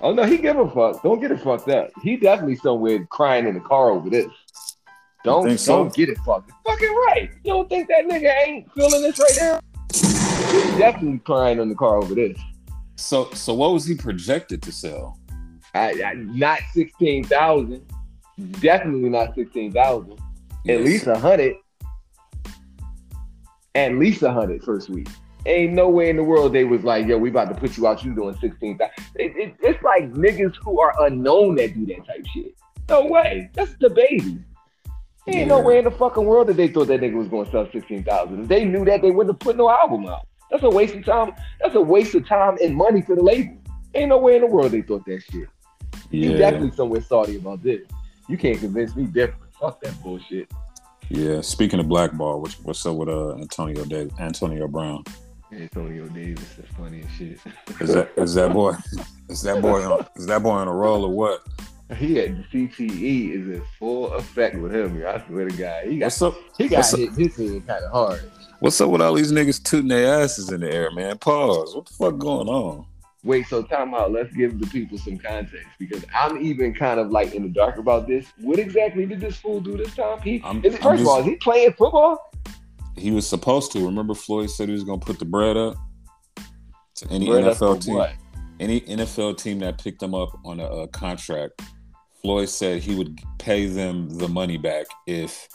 Oh 0.00 0.12
no, 0.14 0.24
he 0.24 0.38
give 0.38 0.58
a 0.58 0.68
fuck. 0.70 1.02
Don't 1.02 1.20
get 1.20 1.30
it 1.30 1.40
fucked 1.40 1.68
up. 1.68 1.90
He 2.02 2.16
definitely 2.16 2.56
somewhere 2.56 3.04
crying 3.06 3.46
in 3.46 3.54
the 3.54 3.60
car 3.60 3.90
over 3.90 4.08
this. 4.08 4.28
Don't 5.24 5.46
think 5.46 5.58
so? 5.58 5.76
don't 5.76 5.94
get 5.94 6.08
it 6.08 6.18
fucked. 6.18 6.50
Fucking 6.64 6.94
right. 7.06 7.30
You 7.44 7.52
don't 7.52 7.68
think 7.68 7.88
that 7.88 8.06
nigga 8.06 8.32
ain't 8.46 8.72
feeling 8.72 9.02
this 9.02 9.18
right 9.18 9.36
now? 9.38 9.60
He's 9.92 10.78
definitely 10.78 11.18
crying 11.18 11.60
in 11.60 11.68
the 11.68 11.74
car 11.74 11.98
over 11.98 12.14
this. 12.14 12.38
So 12.96 13.30
so 13.32 13.52
what 13.54 13.72
was 13.72 13.84
he 13.86 13.94
projected 13.94 14.62
to 14.62 14.72
sell? 14.72 15.18
I, 15.74 16.02
I, 16.02 16.14
not 16.14 16.60
sixteen 16.72 17.24
thousand. 17.24 17.84
Definitely 18.60 19.10
not 19.10 19.34
sixteen 19.34 19.72
thousand. 19.72 20.18
At 20.68 20.80
least 20.80 21.06
a 21.06 21.18
hundred. 21.18 21.56
At 23.74 23.94
least 23.94 24.22
a 24.22 24.32
hundred 24.32 24.62
first 24.64 24.88
week. 24.88 25.08
Ain't 25.46 25.72
no 25.72 25.88
way 25.88 26.10
in 26.10 26.16
the 26.16 26.24
world 26.24 26.52
they 26.52 26.64
was 26.64 26.84
like, 26.84 27.06
yo, 27.06 27.16
we 27.16 27.30
about 27.30 27.48
to 27.48 27.54
put 27.54 27.76
you 27.76 27.86
out. 27.86 28.04
You 28.04 28.14
doing 28.14 28.36
sixteen 28.40 28.76
thousand? 28.76 29.04
It, 29.14 29.32
it, 29.36 29.54
it's 29.60 29.82
like 29.82 30.12
niggas 30.12 30.54
who 30.56 30.80
are 30.80 30.94
unknown 31.06 31.56
that 31.56 31.72
do 31.72 31.86
that 31.86 32.06
type 32.06 32.26
shit. 32.34 32.54
No 32.88 33.06
way. 33.06 33.50
That's 33.54 33.72
DaBaby. 33.74 34.42
Ain't 35.26 35.48
no 35.48 35.60
way 35.60 35.78
in 35.78 35.84
the 35.84 35.90
fucking 35.90 36.24
world 36.24 36.48
that 36.48 36.56
they 36.56 36.68
thought 36.68 36.88
that 36.88 37.00
nigga 37.00 37.14
was 37.14 37.28
going 37.28 37.46
to 37.46 37.50
sell 37.52 37.68
sixteen 37.72 38.02
thousand. 38.02 38.42
If 38.42 38.48
they 38.48 38.64
knew 38.64 38.84
that, 38.84 39.00
they 39.00 39.10
wouldn't 39.10 39.34
have 39.34 39.40
put 39.40 39.56
no 39.56 39.70
album 39.70 40.06
out. 40.06 40.26
That's 40.50 40.62
a 40.62 40.68
waste 40.68 40.94
of 40.94 41.04
time. 41.04 41.32
That's 41.60 41.74
a 41.74 41.80
waste 41.80 42.14
of 42.14 42.26
time 42.26 42.58
and 42.62 42.74
money 42.74 43.00
for 43.00 43.14
the 43.14 43.22
label. 43.22 43.56
Ain't 43.94 44.08
no 44.08 44.18
way 44.18 44.36
in 44.36 44.42
the 44.42 44.46
world 44.46 44.72
they 44.72 44.82
thought 44.82 45.06
that 45.06 45.22
shit. 45.30 45.48
You 46.10 46.36
definitely 46.36 46.72
somewhere 46.72 47.00
salty 47.00 47.36
about 47.36 47.62
this. 47.62 47.82
You 48.28 48.36
can't 48.36 48.58
convince 48.58 48.96
me 48.96 49.04
different. 49.04 49.54
Fuck 49.54 49.80
that 49.82 50.02
bullshit. 50.02 50.50
Yeah. 51.08 51.40
Speaking 51.40 51.80
of 51.80 51.88
blackball, 51.88 52.40
what's 52.40 52.58
what's 52.60 52.84
up 52.84 52.96
with 52.96 53.08
uh 53.08 53.36
Antonio 53.36 53.84
Davis, 53.84 54.12
Antonio 54.18 54.66
Brown? 54.66 55.04
Antonio 55.52 56.06
Davis 56.08 56.54
the 56.54 56.62
funniest 56.74 57.16
shit. 57.16 57.38
Is 57.80 57.94
that 57.94 58.10
is 58.16 58.34
that 58.34 58.52
boy 58.52 58.74
is 59.28 59.42
that 59.42 59.60
boy 59.60 59.82
on 59.84 60.06
is 60.16 60.26
that 60.26 60.42
boy 60.42 60.50
on 60.50 60.68
a 60.68 60.72
roll 60.72 61.04
or 61.04 61.10
what? 61.12 61.42
he 61.96 62.14
had 62.16 62.44
CTE 62.52 63.32
is 63.32 63.48
in 63.48 63.62
full 63.78 64.12
effect 64.12 64.56
with 64.56 64.72
him. 64.72 65.04
I 65.04 65.24
swear 65.26 65.48
to 65.48 65.56
God, 65.56 65.86
he 65.86 65.98
got 65.98 66.06
What's 66.06 66.22
up? 66.22 66.34
he 66.56 66.68
got 66.68 66.76
what's 66.78 66.94
up? 66.94 67.00
hit 67.00 67.12
his 67.14 67.36
head 67.36 67.66
kind 67.66 67.84
of 67.84 67.90
hard. 67.90 68.30
What's 68.60 68.80
up 68.80 68.90
with 68.90 69.00
all 69.00 69.14
these 69.14 69.32
niggas 69.32 69.62
tooting 69.62 69.88
their 69.88 70.22
asses 70.22 70.52
in 70.52 70.60
the 70.60 70.72
air, 70.72 70.90
man? 70.92 71.18
Pause. 71.18 71.74
What 71.74 71.86
the 71.86 71.94
fuck 71.94 72.18
going 72.18 72.48
on? 72.48 72.86
Wait, 73.22 73.46
so 73.48 73.62
time 73.62 73.94
out. 73.94 74.12
Let's 74.12 74.32
give 74.34 74.58
the 74.60 74.66
people 74.68 74.98
some 74.98 75.18
context 75.18 75.66
because 75.78 76.04
I'm 76.14 76.40
even 76.40 76.74
kind 76.74 77.00
of 77.00 77.10
like 77.10 77.34
in 77.34 77.42
the 77.42 77.48
dark 77.48 77.76
about 77.76 78.06
this. 78.06 78.26
What 78.38 78.58
exactly 78.58 79.04
did 79.04 79.20
this 79.20 79.36
fool 79.38 79.60
do 79.60 79.76
this 79.76 79.94
time? 79.94 80.20
He 80.20 80.40
I'm- 80.42 80.64
is 80.64 80.74
it, 80.74 80.82
first 80.82 81.02
of 81.02 81.08
all, 81.08 81.20
is 81.20 81.26
he 81.26 81.36
playing 81.36 81.72
football? 81.72 82.29
He 82.96 83.10
was 83.10 83.26
supposed 83.26 83.72
to. 83.72 83.84
Remember 83.84 84.14
Floyd 84.14 84.50
said 84.50 84.68
he 84.68 84.74
was 84.74 84.84
gonna 84.84 85.00
put 85.00 85.18
the 85.18 85.24
bread 85.24 85.56
up 85.56 85.76
to 86.96 87.08
any 87.10 87.26
Bread 87.26 87.44
NFL 87.44 87.82
team. 87.84 87.94
what? 87.94 88.12
Any 88.58 88.80
NFL 88.82 89.38
team 89.38 89.58
that 89.60 89.82
picked 89.82 90.02
him 90.02 90.14
up 90.14 90.30
on 90.44 90.60
a, 90.60 90.66
a 90.66 90.88
contract, 90.88 91.62
Floyd 92.20 92.48
said 92.48 92.82
he 92.82 92.94
would 92.94 93.18
pay 93.38 93.66
them 93.66 94.10
the 94.18 94.28
money 94.28 94.58
back 94.58 94.86
if 95.06 95.48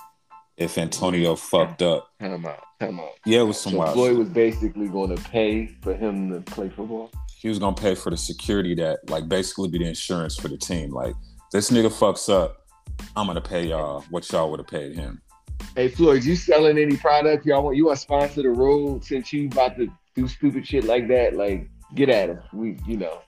if 0.58 0.78
Antonio 0.78 1.36
fucked 1.36 1.82
up. 1.82 2.08
Time 2.20 2.46
out. 2.46 2.64
Time 2.80 3.00
out. 3.00 3.10
Yeah, 3.26 3.42
it 3.42 3.44
was 3.44 3.60
some 3.60 3.74
So 3.74 3.78
wild. 3.80 3.94
Floyd 3.94 4.12
shit. 4.12 4.18
was 4.20 4.30
basically 4.30 4.88
going 4.88 5.16
to 5.16 5.22
pay 5.30 5.68
for 5.82 5.94
him 5.94 6.32
to 6.32 6.40
play 6.42 6.70
football. 6.70 7.12
he 7.38 7.50
was 7.50 7.60
gonna 7.60 7.76
pay 7.76 7.94
for 7.94 8.10
the 8.10 8.18
security 8.18 8.74
that 8.76 9.08
like 9.10 9.30
basically 9.30 9.68
be 9.70 9.78
the 9.78 9.86
insurance 9.86 10.36
for 10.36 10.48
the 10.48 10.58
team. 10.58 10.90
Like 10.92 11.14
this 11.52 11.70
nigga 11.70 11.90
fucks 11.92 12.28
up, 12.34 12.66
I'm 13.16 13.28
gonna 13.28 13.42
pay 13.42 13.68
y'all 13.68 14.04
what 14.10 14.30
y'all 14.32 14.50
would 14.50 14.60
have 14.62 14.68
paid 14.68 14.96
him. 14.96 15.22
Hey 15.76 15.90
Floyd, 15.90 16.24
you 16.24 16.36
selling 16.36 16.78
any 16.78 16.96
product? 16.98 17.46
Y'all 17.46 17.64
want 17.64 17.76
you 17.76 17.86
want 17.86 17.98
to 17.98 18.02
sponsor 18.02 18.42
the 18.44 18.50
road 18.50 19.04
since 19.04 19.34
you 19.34 19.48
about 19.48 19.76
to 19.78 19.88
do 20.16 20.28
stupid 20.28 20.66
shit 20.66 20.86
like 20.86 21.08
that? 21.10 21.36
Like, 21.36 21.70
get 21.96 22.10
at 22.10 22.30
us. 22.30 22.44
We, 22.54 22.78
you 22.88 22.98
know, 22.98 23.22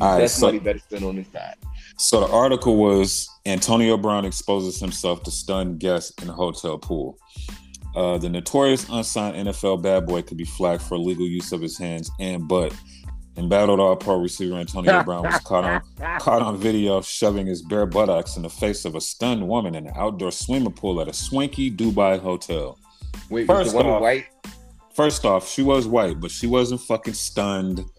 All 0.00 0.12
right, 0.12 0.20
That's 0.20 0.34
so- 0.34 0.46
money 0.46 0.58
better 0.60 0.78
spent 0.78 1.04
on 1.04 1.16
this 1.16 1.28
side. 1.32 1.56
So 1.96 2.20
the 2.20 2.28
article 2.32 2.76
was 2.76 3.28
Antonio 3.44 3.96
Brown 3.96 4.24
exposes 4.24 4.78
himself 4.78 5.24
to 5.24 5.32
stunned 5.32 5.80
guests 5.80 6.22
in 6.22 6.28
a 6.28 6.32
hotel 6.32 6.78
pool. 6.78 7.18
Uh, 7.96 8.18
the 8.18 8.28
notorious 8.28 8.88
unsigned 8.88 9.48
NFL 9.48 9.82
bad 9.82 10.06
boy 10.06 10.22
could 10.22 10.36
be 10.36 10.44
flagged 10.44 10.82
for 10.82 10.94
illegal 10.94 11.26
use 11.26 11.50
of 11.50 11.60
his 11.60 11.76
hands 11.76 12.08
and 12.20 12.46
butt. 12.46 12.72
Embattled 13.38 13.78
All 13.80 13.94
Pro 13.96 14.16
receiver 14.18 14.56
Antonio 14.56 15.02
Brown 15.04 15.22
was 15.22 15.38
caught 15.40 15.64
on 15.64 16.18
caught 16.18 16.42
on 16.42 16.56
video 16.58 17.00
shoving 17.00 17.46
his 17.46 17.62
bare 17.62 17.86
buttocks 17.86 18.36
in 18.36 18.42
the 18.42 18.50
face 18.50 18.84
of 18.84 18.94
a 18.96 19.00
stunned 19.00 19.46
woman 19.46 19.74
in 19.74 19.86
an 19.86 19.92
outdoor 19.96 20.32
swimming 20.32 20.72
pool 20.72 21.00
at 21.00 21.08
a 21.08 21.12
swanky 21.12 21.70
Dubai 21.70 22.18
hotel. 22.18 22.78
Wait, 23.30 23.46
First 23.46 23.74
was 23.74 23.84
the 23.84 23.88
off- 23.88 24.02
white? 24.02 24.26
First 24.92 25.24
off, 25.24 25.48
she 25.48 25.62
was 25.62 25.86
white, 25.86 26.18
but 26.20 26.30
she 26.32 26.48
wasn't 26.48 26.80
fucking 26.80 27.14
stunned. 27.14 27.84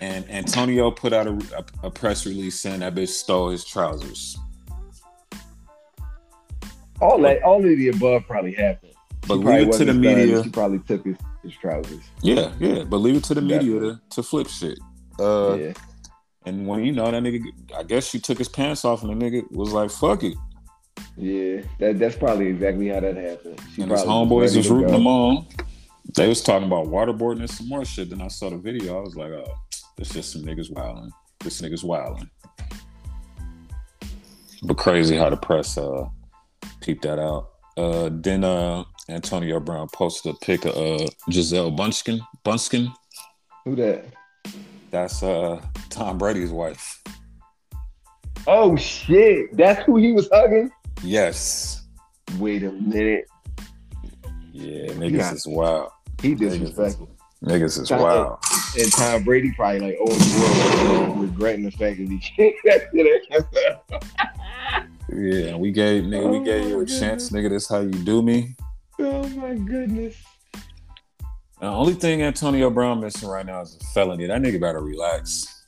And 0.00 0.28
Antonio 0.28 0.90
put 0.90 1.12
out 1.12 1.28
a, 1.28 1.32
a, 1.56 1.86
a 1.86 1.90
press 1.90 2.26
release 2.26 2.58
saying 2.58 2.80
that 2.80 2.94
bitch 2.96 3.08
stole 3.10 3.50
his 3.50 3.64
trousers. 3.64 4.36
all 7.00 7.20
that, 7.20 7.40
all 7.44 7.58
of 7.58 7.64
the 7.64 7.88
above 7.88 8.26
probably 8.26 8.52
happened. 8.52 8.91
But 9.28 9.36
leave 9.36 9.68
it 9.68 9.72
to 9.74 9.84
the 9.84 9.94
media. 9.94 10.42
She 10.42 10.50
probably 10.50 10.80
took 10.80 11.04
his, 11.04 11.16
his 11.42 11.54
trousers. 11.54 12.02
Yeah, 12.22 12.52
yeah. 12.58 12.84
But 12.84 12.98
leave 12.98 13.16
it 13.16 13.24
to 13.24 13.34
the 13.34 13.42
media 13.42 13.80
to, 13.80 14.00
to 14.10 14.22
flip 14.22 14.48
shit. 14.48 14.78
Uh, 15.18 15.54
yeah. 15.54 15.72
And 16.44 16.66
when 16.66 16.84
you 16.84 16.92
know 16.92 17.10
that 17.10 17.22
nigga, 17.22 17.44
I 17.76 17.84
guess 17.84 18.08
she 18.08 18.18
took 18.18 18.38
his 18.38 18.48
pants 18.48 18.84
off, 18.84 19.04
and 19.04 19.20
the 19.20 19.24
nigga 19.24 19.50
was 19.52 19.72
like, 19.72 19.90
"Fuck 19.90 20.24
it." 20.24 20.36
Yeah, 21.16 21.62
that 21.78 21.98
that's 21.98 22.16
probably 22.16 22.48
exactly 22.48 22.88
how 22.88 23.00
that 23.00 23.16
happened. 23.16 23.60
She 23.74 23.82
and 23.82 23.90
his 23.90 24.02
homeboys 24.02 24.56
was 24.56 24.68
rooting 24.68 24.88
go. 24.88 24.96
him 24.96 25.06
on. 25.06 25.46
They 26.16 26.26
was 26.26 26.42
talking 26.42 26.66
about 26.66 26.88
waterboarding 26.88 27.40
and 27.40 27.50
some 27.50 27.68
more 27.68 27.84
shit. 27.84 28.10
Then 28.10 28.20
I 28.20 28.28
saw 28.28 28.50
the 28.50 28.56
video. 28.56 28.98
I 28.98 29.00
was 29.02 29.14
like, 29.14 29.30
"Oh, 29.30 29.54
this 29.96 30.10
just 30.10 30.32
some 30.32 30.42
niggas 30.42 30.70
wilding. 30.70 31.12
This 31.38 31.60
niggas 31.60 31.84
wilding." 31.84 32.28
But 34.64 34.76
crazy 34.78 35.16
how 35.16 35.30
the 35.30 35.36
press 35.36 35.78
uh 35.78 36.08
peeped 36.80 37.02
that 37.02 37.20
out. 37.20 37.50
Uh, 37.76 38.10
then 38.12 38.44
uh, 38.44 38.84
Antonio 39.08 39.58
Brown 39.60 39.88
posted 39.92 40.34
a 40.34 40.38
pic 40.44 40.64
of 40.64 40.76
uh, 40.76 41.06
Gisele 41.28 41.72
Bunskin. 41.72 42.20
Bunskin. 42.44 42.92
Who 43.64 43.74
that? 43.76 44.04
That's 44.90 45.22
uh 45.22 45.60
Tom 45.90 46.18
Brady's 46.18 46.50
wife. 46.50 47.02
Oh 48.46 48.76
shit, 48.76 49.56
that's 49.56 49.84
who 49.84 49.96
he 49.96 50.12
was 50.12 50.28
hugging. 50.32 50.70
Yes. 51.02 51.84
Wait 52.38 52.62
a 52.62 52.72
minute, 52.72 53.26
Yeah, 54.52 54.86
niggas 54.92 55.12
Yeah. 55.18 55.32
is 55.34 55.46
wild. 55.46 55.90
he 56.20 56.34
disrespectful. 56.34 57.08
Niggas 57.44 57.80
is 57.80 57.88
Tom- 57.88 58.00
wild. 58.02 58.38
And 58.78 58.92
Tom 58.92 59.24
Brady 59.24 59.52
probably 59.52 59.80
like, 59.80 59.96
oh, 60.00 60.14
the 60.14 60.90
world, 60.92 61.20
regretting 61.20 61.64
the 61.64 61.70
fact 61.72 61.98
that 61.98 62.08
he 62.08 62.18
can't 62.18 62.54
that 62.64 62.88
shit. 63.92 64.02
Yeah, 65.14 65.56
we 65.56 65.72
gave 65.72 66.04
nigga, 66.04 66.30
we 66.30 66.38
Oh 66.38 66.44
gave 66.44 66.68
you 66.68 66.80
a 66.80 66.86
chance, 66.86 67.30
nigga. 67.30 67.50
This 67.50 67.68
how 67.68 67.80
you 67.80 67.90
do 67.90 68.22
me. 68.22 68.56
Oh 69.04 69.28
my 69.30 69.54
goodness. 69.54 70.16
The 71.60 71.66
only 71.66 71.94
thing 71.94 72.22
Antonio 72.22 72.70
Brown 72.70 73.00
missing 73.00 73.28
right 73.28 73.44
now 73.44 73.60
is 73.62 73.76
a 73.80 73.84
felony. 73.86 74.26
That 74.26 74.40
nigga 74.40 74.60
better 74.60 74.80
relax. 74.80 75.64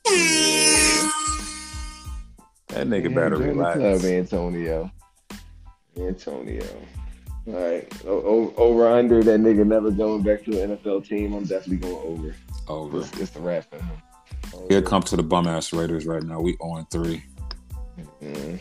That 2.67 2.87
nigga 2.87 3.09
Yeah, 3.09 3.15
better 3.15 3.37
relax. 3.37 3.77
Club, 3.77 4.03
Antonio. 4.03 4.91
Antonio. 5.97 6.65
All 7.47 7.53
right. 7.53 8.05
O- 8.05 8.53
over 8.57 8.87
under 8.87 9.23
that 9.23 9.39
nigga 9.39 9.65
never 9.65 9.91
going 9.91 10.23
back 10.23 10.43
to 10.45 10.61
an 10.61 10.77
NFL 10.77 11.07
team. 11.07 11.33
I'm 11.33 11.43
definitely 11.43 11.77
going 11.89 12.05
over. 12.05 12.35
Over. 12.67 12.99
It's, 12.99 13.11
it's 13.19 13.31
the 13.31 13.41
wrap 13.41 13.65
for 13.69 13.77
him. 13.77 14.01
Here 14.69 14.81
come 14.81 15.03
to 15.03 15.15
the 15.15 15.23
bum 15.23 15.47
ass 15.47 15.73
Raiders 15.73 16.05
right 16.05 16.23
now. 16.23 16.39
We 16.39 16.57
0 16.61 16.87
3. 16.89 17.23
Mm-hmm. 18.21 18.55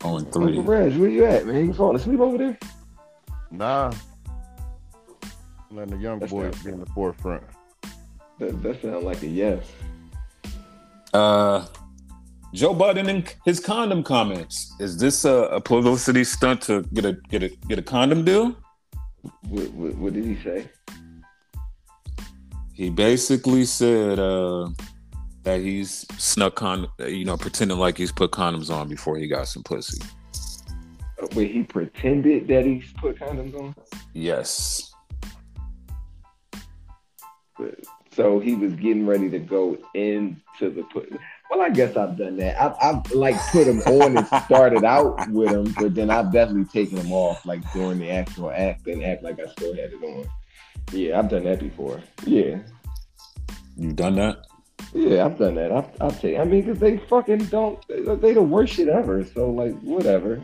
Mm. 0.00 0.02
0 0.02 0.16
Uncle 0.16 0.42
3. 0.42 0.58
Reg, 0.60 0.96
where 0.96 1.08
you 1.08 1.24
at, 1.24 1.46
man? 1.46 1.66
You 1.66 1.74
falling 1.74 1.96
asleep 1.96 2.20
over 2.20 2.38
there? 2.38 2.58
Nah. 3.50 3.92
Letting 5.70 5.96
the 5.96 6.02
young 6.02 6.18
That's 6.18 6.32
boys 6.32 6.54
not- 6.54 6.64
be 6.64 6.70
in 6.72 6.80
the 6.80 6.86
forefront. 6.86 7.44
That, 8.38 8.62
that 8.62 8.80
sounds 8.80 9.04
like 9.04 9.22
a 9.22 9.26
yes. 9.26 9.64
Uh, 11.12 11.66
Joe 12.54 12.72
Budden 12.72 13.08
and 13.08 13.34
his 13.44 13.60
condom 13.60 14.02
comments. 14.02 14.74
Is 14.80 14.96
this 14.96 15.24
a, 15.24 15.34
a 15.52 15.60
publicity 15.60 16.24
stunt 16.24 16.62
to 16.62 16.82
get 16.94 17.04
a 17.04 17.12
get 17.28 17.42
a 17.42 17.48
get 17.68 17.78
a 17.78 17.82
condom 17.82 18.24
deal? 18.24 18.56
What, 19.48 19.70
what, 19.72 19.94
what 19.96 20.12
did 20.14 20.24
he 20.24 20.36
say? 20.42 20.70
He 22.72 22.88
basically 22.88 23.66
said 23.66 24.18
uh, 24.18 24.70
that 25.42 25.60
he's 25.60 26.06
snuck 26.18 26.56
con, 26.56 26.88
you 26.98 27.24
know, 27.24 27.36
pretending 27.36 27.78
like 27.78 27.96
he's 27.96 28.12
put 28.12 28.30
condoms 28.30 28.70
on 28.70 28.88
before 28.88 29.16
he 29.16 29.26
got 29.26 29.48
some 29.48 29.62
pussy. 29.62 30.02
Wait, 31.34 31.50
he 31.50 31.62
pretended 31.62 32.48
that 32.48 32.64
he 32.64 32.82
put 32.98 33.18
condoms 33.18 33.54
on? 33.58 33.74
Yes. 34.14 34.92
So 38.12 38.40
he 38.40 38.54
was 38.54 38.72
getting 38.72 39.06
ready 39.06 39.30
to 39.30 39.38
go 39.38 39.78
into 39.94 40.40
the 40.60 40.82
put. 40.92 41.10
Well, 41.50 41.60
I 41.60 41.70
guess 41.70 41.96
I've 41.96 42.16
done 42.16 42.36
that. 42.38 42.60
I've, 42.60 42.74
I've 42.80 43.12
like 43.12 43.36
put 43.50 43.66
him 43.66 43.80
on 43.80 44.16
and 44.16 44.26
started 44.44 44.84
out 44.84 45.28
with 45.30 45.50
him, 45.50 45.74
but 45.78 45.94
then 45.94 46.10
I've 46.10 46.32
definitely 46.32 46.64
taken 46.64 46.98
him 46.98 47.12
off 47.12 47.44
like 47.44 47.60
during 47.72 47.98
the 47.98 48.10
actual 48.10 48.50
act 48.50 48.86
and 48.86 49.04
act 49.04 49.22
like 49.22 49.38
I 49.40 49.50
still 49.52 49.74
had 49.74 49.92
it 49.92 50.02
on. 50.02 50.28
Yeah, 50.92 51.18
I've 51.18 51.28
done 51.28 51.44
that 51.44 51.60
before. 51.60 52.00
Yeah, 52.24 52.58
You've 53.80 53.96
done 53.96 54.16
that? 54.16 54.44
Yeah, 54.92 55.24
I've 55.24 55.38
done 55.38 55.54
that. 55.54 55.72
I've, 55.72 55.88
I've 56.00 56.20
taken. 56.20 56.40
I 56.40 56.44
mean, 56.44 56.62
because 56.62 56.80
they 56.80 56.98
fucking 56.98 57.46
don't. 57.46 57.84
They, 57.88 58.02
they 58.16 58.34
the 58.34 58.42
worst 58.42 58.74
shit 58.74 58.88
ever. 58.88 59.24
So 59.24 59.50
like, 59.50 59.78
whatever. 59.80 60.42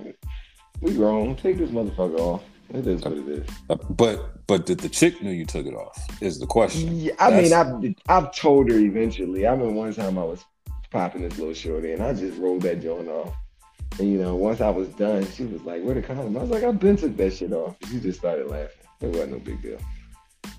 We 0.81 0.95
grown. 0.95 1.37
Take 1.37 1.59
this 1.59 1.71
motherfucker 1.71 2.19
off. 2.19 2.43
It 2.71 2.87
is 2.87 3.03
what 3.03 3.13
it 3.13 3.29
is. 3.29 3.49
Uh, 3.71 3.77
but 3.91 4.47
but 4.47 4.67
did 4.67 4.81
the 4.81 4.89
chick 4.89 5.23
knew 5.23 5.31
you 5.31 5.47
took 5.47 5.67
it 5.67 5.75
off? 5.75 5.99
Is 6.21 6.39
the 6.39 6.47
question. 6.47 6.97
Yeah, 6.97 7.13
I 7.19 7.31
mean, 7.31 7.53
I've 7.53 7.95
I've 8.09 8.35
told 8.35 8.71
her 8.71 8.77
eventually. 8.77 9.47
I 9.47 9.53
remember 9.53 9.73
one 9.73 9.95
time 9.95 10.19
I 10.19 10.25
was 10.25 10.45
popping 10.91 11.23
this 11.23 11.39
little 11.39 11.55
shorty, 11.55 11.93
and 11.93 12.03
I 12.03 12.13
just 12.13 12.39
rolled 12.39 12.63
that 12.63 12.83
joint 12.83 13.09
off. 13.09 13.35
And 13.99 14.11
you 14.11 14.21
know, 14.21 14.35
once 14.35 14.61
I 14.61 14.71
was 14.71 14.89
done, 14.91 15.27
she 15.33 15.45
was 15.45 15.63
like, 15.63 15.83
"Where 15.83 15.95
the 15.95 16.03
condom?" 16.03 16.37
I 16.37 16.41
was 16.41 16.51
like, 16.51 16.65
"I've 16.65 16.81
been 16.81 16.97
took 16.97 17.17
that 17.17 17.35
shit 17.35 17.53
off." 17.53 17.77
She 17.89 18.01
just 18.01 18.19
started 18.19 18.49
laughing. 18.49 18.77
It 19.01 19.09
wasn't 19.09 19.33
no 19.33 19.39
big 19.39 19.63
deal. 19.63 19.79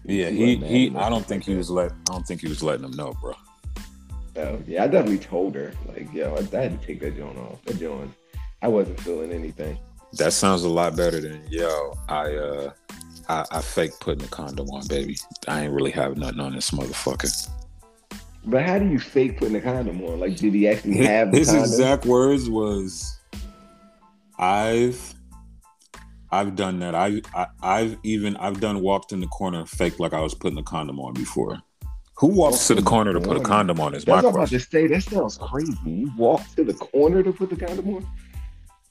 Yeah, 0.05 0.29
She 0.29 0.55
he 0.55 0.89
he. 0.89 0.95
I 0.95 1.09
don't 1.09 1.25
think 1.25 1.43
he 1.43 1.55
was 1.55 1.69
let. 1.69 1.91
I 1.91 2.13
don't 2.13 2.25
think 2.25 2.41
he 2.41 2.47
was 2.47 2.63
letting 2.63 2.83
them 2.83 2.95
know, 2.95 3.15
bro. 3.21 3.33
So 4.37 4.61
yeah, 4.67 4.83
I 4.83 4.87
definitely 4.87 5.17
told 5.17 5.55
her 5.55 5.73
like, 5.87 6.13
"Yo, 6.13 6.35
I, 6.35 6.57
I 6.57 6.61
had 6.61 6.79
to 6.79 6.85
take 6.85 6.99
that 6.99 7.17
joint 7.17 7.39
off." 7.39 7.59
That 7.63 7.79
joint, 7.79 8.13
I 8.61 8.67
wasn't 8.67 8.99
feeling 8.99 9.31
anything. 9.31 9.79
That 10.13 10.31
sounds 10.31 10.61
a 10.61 10.69
lot 10.69 10.95
better 10.95 11.19
than 11.19 11.41
yo. 11.49 11.97
I 12.07 12.35
uh, 12.35 12.71
I, 13.29 13.45
I 13.49 13.61
fake 13.61 13.93
putting 13.99 14.21
the 14.21 14.27
condom 14.27 14.69
on, 14.69 14.85
baby. 14.85 15.17
I 15.47 15.63
ain't 15.63 15.73
really 15.73 15.89
have 15.89 16.17
nothing 16.17 16.39
on 16.39 16.53
this 16.53 16.69
motherfucker. 16.69 17.49
But 18.45 18.61
how 18.61 18.77
do 18.77 18.85
you 18.85 18.99
fake 18.99 19.39
putting 19.39 19.55
a 19.55 19.61
condom 19.61 20.03
on? 20.03 20.19
Like, 20.19 20.35
did 20.35 20.53
he 20.53 20.67
actually 20.67 20.97
have 21.07 21.31
the 21.31 21.39
His 21.39 21.47
condom? 21.47 21.71
exact 21.71 22.05
words 22.05 22.47
was, 22.47 23.19
"I've, 24.37 25.15
I've 26.29 26.55
done 26.55 26.77
that. 26.81 26.93
I, 26.93 27.23
I, 27.33 27.47
I've 27.63 27.97
even 28.03 28.37
I've 28.37 28.59
done 28.59 28.81
walked 28.81 29.13
in 29.13 29.19
the 29.19 29.27
corner 29.29 29.61
and 29.61 29.69
faked 29.69 29.99
like 29.99 30.13
I 30.13 30.21
was 30.21 30.35
putting 30.35 30.59
a 30.59 30.63
condom 30.63 30.99
on 30.99 31.15
before. 31.15 31.57
Who 32.19 32.27
walks 32.27 32.67
to 32.67 32.73
the 32.73 32.81
corner 32.81 33.13
to 33.13 33.19
put 33.19 33.37
a 33.37 33.41
condom 33.41 33.79
on? 33.79 33.93
Is 33.93 34.03
That's 34.03 34.07
my 34.07 34.15
what 34.15 34.25
I'm 34.25 34.35
about 34.35 34.49
question. 34.49 34.59
to 34.59 34.65
say. 34.65 34.87
That 34.87 35.03
sounds 35.03 35.37
crazy. 35.37 35.77
You 35.85 36.11
walk 36.17 36.41
to 36.55 36.63
the 36.63 36.73
corner 36.73 37.21
to 37.21 37.31
put 37.31 37.51
the 37.51 37.55
condom 37.55 37.95
on. 37.95 38.07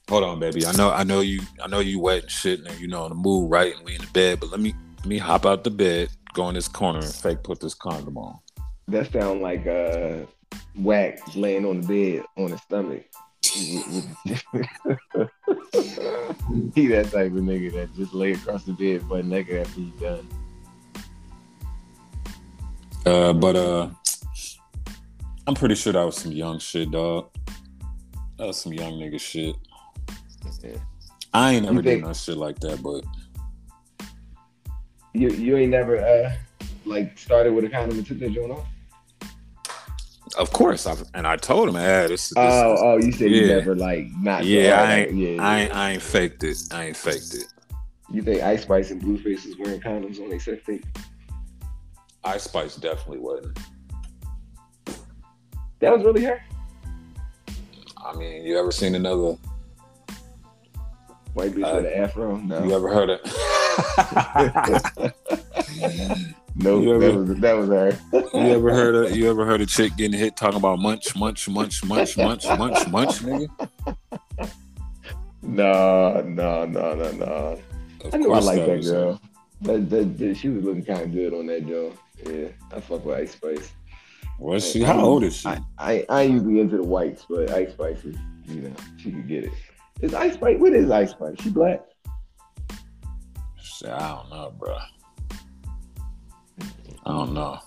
Hold 0.09 0.23
on, 0.23 0.39
baby. 0.39 0.65
I 0.65 0.71
know, 0.71 0.91
I 0.91 1.03
know 1.03 1.19
you, 1.19 1.41
I 1.61 1.67
know 1.67 1.79
you 1.79 1.99
wet 1.99 2.23
and 2.23 2.31
shit, 2.31 2.65
and 2.65 2.79
you 2.79 2.87
know 2.87 3.03
in 3.03 3.09
the 3.09 3.15
mood, 3.15 3.51
right? 3.51 3.75
And 3.75 3.83
we 3.83 3.95
in 3.95 4.01
the 4.01 4.07
bed, 4.07 4.39
but 4.39 4.49
let 4.49 4.61
me 4.61 4.73
let 4.99 5.07
me 5.07 5.17
hop 5.17 5.45
out 5.45 5.65
the 5.65 5.69
bed, 5.69 6.07
go 6.33 6.47
in 6.47 6.55
this 6.55 6.69
corner, 6.69 6.99
and 6.99 7.13
fake 7.13 7.43
put 7.43 7.59
this 7.59 7.73
condom 7.73 8.17
on. 8.17 8.39
That 8.87 9.11
sound 9.11 9.41
like 9.41 9.67
uh 9.67 10.19
whack 10.77 11.19
laying 11.35 11.65
on 11.65 11.81
the 11.81 12.15
bed 12.15 12.23
on 12.37 12.51
his 12.51 12.61
stomach. 12.61 13.03
he 13.43 13.81
that 16.87 17.09
type 17.11 17.31
of 17.31 17.39
nigga 17.39 17.73
that 17.73 17.93
just 17.97 18.13
lay 18.13 18.31
across 18.31 18.63
the 18.63 18.71
bed 18.71 19.07
butt 19.09 19.25
naked 19.25 19.67
after 19.67 19.81
he 19.81 19.91
done. 19.99 20.25
Uh, 23.07 23.31
but 23.31 23.55
uh, 23.55 23.89
I'm 25.47 25.55
pretty 25.55 25.75
sure 25.75 25.93
that 25.93 26.03
was 26.03 26.17
some 26.17 26.33
young 26.33 26.59
shit, 26.59 26.91
dog. 26.91 27.29
That 28.37 28.47
was 28.47 28.61
some 28.61 28.73
young 28.73 28.93
nigga 28.93 29.19
shit. 29.19 29.55
Yeah. 30.61 30.71
I 31.33 31.53
ain't 31.53 31.63
never 31.63 31.75
You 31.75 31.81
did 31.81 32.01
no 32.03 32.13
shit 32.13 32.35
like 32.35 32.59
that, 32.59 32.83
but 32.83 33.03
You 35.13 35.29
you 35.29 35.55
ain't 35.57 35.71
never 35.71 35.97
uh 35.97 36.33
like 36.85 37.17
started 37.17 37.53
with 37.53 37.63
a 37.65 37.69
condom 37.69 37.97
and 37.97 38.05
took 38.05 38.19
that 38.19 38.33
joint 38.33 38.51
off? 38.51 38.65
of 40.37 40.51
course, 40.51 40.85
I've 40.85 41.03
and 41.13 41.25
I 41.25 41.37
told 41.37 41.69
him, 41.69 41.75
"Ah, 41.75 42.07
this, 42.07 42.29
this, 42.29 42.35
Oh, 42.35 42.75
oh, 42.77 42.97
you 42.97 43.11
said 43.11 43.31
you 43.31 43.47
never 43.47 43.75
like 43.75 44.07
not 44.21 44.43
yeah, 44.45 44.81
I 44.81 44.93
ain't, 44.95 45.15
yeah, 45.15 45.41
I 45.41 45.59
ain't, 45.61 45.75
I 45.75 45.91
ain't 45.91 46.01
faked 46.01 46.43
it. 46.43 46.57
I 46.71 46.85
ain't 46.85 46.97
faked 46.97 47.33
it. 47.33 47.45
You 48.11 48.21
think 48.21 48.41
Ice 48.43 48.63
Spice 48.63 48.91
and 48.91 49.01
Blueface 49.01 49.45
is 49.45 49.57
wearing 49.57 49.79
condoms 49.79 50.21
on 50.21 50.29
their 50.29 50.39
sex 50.39 50.65
tape? 50.65 50.85
Ice 52.27 52.43
Spice 52.43 52.75
definitely 52.75 53.19
wasn't. 53.19 53.57
That 55.79 55.93
was 55.93 56.03
really 56.03 56.23
her. 56.25 56.41
I 58.05 58.13
mean, 58.15 58.43
you 58.43 58.59
ever 58.59 58.71
seen 58.71 58.95
another? 58.95 59.37
White 61.33 61.51
bitch 61.53 61.63
Uh, 61.71 61.75
with 61.77 61.85
an 61.85 61.93
afro. 62.03 62.35
No, 62.37 62.63
You 62.65 62.75
ever 62.75 62.93
heard 62.93 63.09
of? 63.11 63.19
no, 66.55 66.79
you 66.81 66.99
that 66.99 67.15
was 67.15 67.39
that 67.39 67.53
was 67.57 67.69
her. 67.69 67.97
you 68.33 68.39
ever 68.55 68.73
heard 68.73 68.95
of? 68.95 69.15
You 69.15 69.29
ever 69.29 69.45
heard 69.45 69.61
a 69.61 69.65
chick 69.65 69.95
getting 69.95 70.17
hit 70.19 70.35
talking 70.35 70.57
about 70.57 70.79
munch, 70.79 71.15
munch, 71.15 71.47
munch, 71.47 71.85
munch, 71.85 72.17
munch, 72.17 72.45
munch, 72.57 72.87
munch, 72.89 73.19
nigga? 73.21 73.47
No, 75.43 76.21
no, 76.25 76.65
no, 76.65 76.93
no, 76.95 77.11
no. 77.11 77.59
Of 78.03 78.13
I 78.13 78.17
knew 78.17 78.33
I 78.33 78.39
liked 78.39 78.65
that 78.65 78.77
was 78.77 78.89
girl. 78.91 79.21
That, 79.61 79.89
that, 79.89 80.17
that- 80.17 80.35
she 80.37 80.49
was 80.49 80.63
looking 80.65 80.83
kind 80.83 81.01
of 81.01 81.13
good 81.13 81.33
on 81.33 81.45
that 81.47 81.65
joint. 81.67 81.95
Yeah, 82.25 82.47
I 82.71 82.79
fuck 82.79 83.05
with 83.05 83.17
Ice 83.17 83.31
Spice. 83.33 83.71
Was 84.39 84.69
she? 84.69 84.81
How 84.81 84.99
old 84.99 85.23
is 85.23 85.37
she? 85.37 85.47
I, 85.49 85.59
I, 85.77 86.05
I 86.09 86.21
ain't 86.23 86.33
usually 86.33 86.59
into 86.59 86.77
the 86.77 86.83
whites, 86.83 87.25
but 87.29 87.49
Ice 87.51 87.71
Spice 87.71 88.03
is, 88.05 88.15
you 88.45 88.61
know, 88.61 88.73
she 88.97 89.11
could 89.11 89.27
get 89.27 89.45
it. 89.45 89.53
Is 90.01 90.13
Ice 90.13 90.33
Spice? 90.35 90.59
What 90.59 90.73
is 90.73 90.89
Ice 90.91 91.11
Spice? 91.11 91.35
She 91.41 91.49
black? 91.49 91.81
Shit, 93.61 93.89
I 93.89 94.09
don't 94.15 94.29
know, 94.29 94.53
bro. 94.57 94.77
I 97.05 97.11
don't 97.11 97.33
know. 97.33 97.59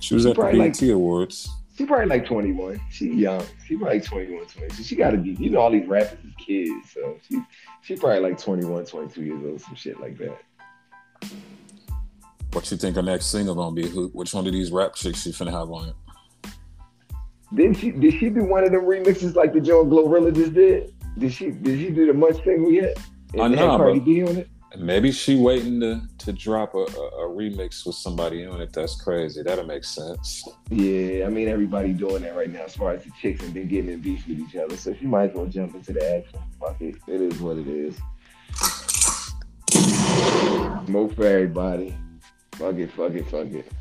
She 0.00 0.14
was 0.14 0.26
at 0.26 0.30
the 0.30 0.40
Probably 0.40 0.58
like- 0.58 0.78
BET 0.78 0.90
Awards. 0.90 1.50
She 1.76 1.84
probably 1.86 2.06
like 2.06 2.24
21. 2.24 2.80
She 2.88 3.12
young. 3.12 3.44
She 3.66 3.76
probably 3.76 3.98
like 3.98 4.06
21, 4.06 4.46
22. 4.46 4.82
She 4.84 4.94
got 4.94 5.10
to 5.10 5.16
be, 5.16 5.30
you 5.32 5.50
know, 5.50 5.58
all 5.58 5.72
these 5.72 5.88
rappers 5.88 6.18
is 6.24 6.32
kids. 6.38 6.92
So 6.92 7.18
she 7.28 7.42
she 7.82 7.96
probably 7.96 8.20
like 8.20 8.38
21, 8.38 8.84
22 8.84 9.24
years 9.24 9.44
old, 9.44 9.60
some 9.60 9.74
shit 9.74 10.00
like 10.00 10.16
that. 10.18 10.38
What 12.54 12.70
you 12.70 12.76
think 12.76 12.94
her 12.94 13.02
next 13.02 13.26
single 13.26 13.56
gonna 13.56 13.74
be? 13.74 13.88
Who? 13.88 14.10
Which 14.10 14.32
one 14.32 14.46
of 14.46 14.52
these 14.52 14.70
rap 14.70 14.94
chicks 14.94 15.22
she 15.22 15.30
finna 15.30 15.50
have 15.50 15.72
on 15.72 15.88
it? 15.88 15.94
Did 17.52 17.76
she 17.76 17.90
did 17.90 18.14
she 18.14 18.30
do 18.30 18.44
one 18.44 18.62
of 18.62 18.70
them 18.70 18.82
remixes 18.82 19.34
like 19.34 19.52
the 19.52 19.60
Joe 19.60 19.84
Glorilla 19.84 20.32
just 20.32 20.54
did? 20.54 20.94
Did 21.18 21.32
she 21.32 21.50
did 21.50 21.80
she 21.80 21.90
do 21.90 22.06
the 22.06 22.14
much 22.14 22.36
single 22.44 22.70
yet? 22.70 22.96
And 23.32 23.42
I 23.42 23.46
it 23.46 23.56
know, 23.56 23.76
Cardi 23.76 23.98
B 23.98 24.22
on 24.22 24.36
it. 24.36 24.48
Maybe 24.78 25.10
she 25.10 25.34
waiting 25.34 25.80
to 25.80 26.02
to 26.18 26.32
drop 26.32 26.74
a, 26.74 26.78
a, 26.78 26.82
a 26.82 27.28
remix 27.28 27.84
with 27.84 27.96
somebody 27.96 28.46
on 28.46 28.60
it. 28.60 28.72
That's 28.72 29.02
crazy. 29.02 29.42
That'll 29.42 29.66
make 29.66 29.82
sense. 29.82 30.46
Yeah, 30.70 31.26
I 31.26 31.30
mean 31.30 31.48
everybody 31.48 31.92
doing 31.92 32.22
that 32.22 32.36
right 32.36 32.50
now 32.50 32.62
as 32.62 32.76
far 32.76 32.92
as 32.92 33.02
the 33.02 33.10
chicks 33.20 33.42
and 33.42 33.52
been 33.52 33.66
getting 33.66 33.90
in 33.90 34.00
beef 34.00 34.28
with 34.28 34.38
each 34.38 34.54
other. 34.54 34.76
So 34.76 34.94
she 34.94 35.06
might 35.06 35.30
as 35.30 35.34
well 35.34 35.46
jump 35.46 35.74
into 35.74 35.92
the 35.92 36.18
action. 36.18 36.38
Fuck 36.60 36.80
it. 36.80 36.94
It 37.08 37.20
is 37.20 37.40
what 37.40 37.56
it 37.56 37.66
is. 37.66 37.96
Smoke 40.86 41.16
for 41.16 41.26
everybody. 41.26 41.96
Fuck 42.56 42.76
it, 42.76 42.90
fuck 42.92 43.12
it, 43.12 43.26
fuck 43.26 43.46
it. 43.46 43.72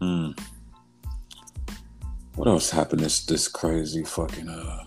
Hmm. 0.00 0.30
What 2.34 2.48
else 2.48 2.70
happened 2.70 3.00
this 3.00 3.24
this 3.26 3.48
crazy 3.48 4.04
fucking 4.04 4.48
uh 4.48 4.84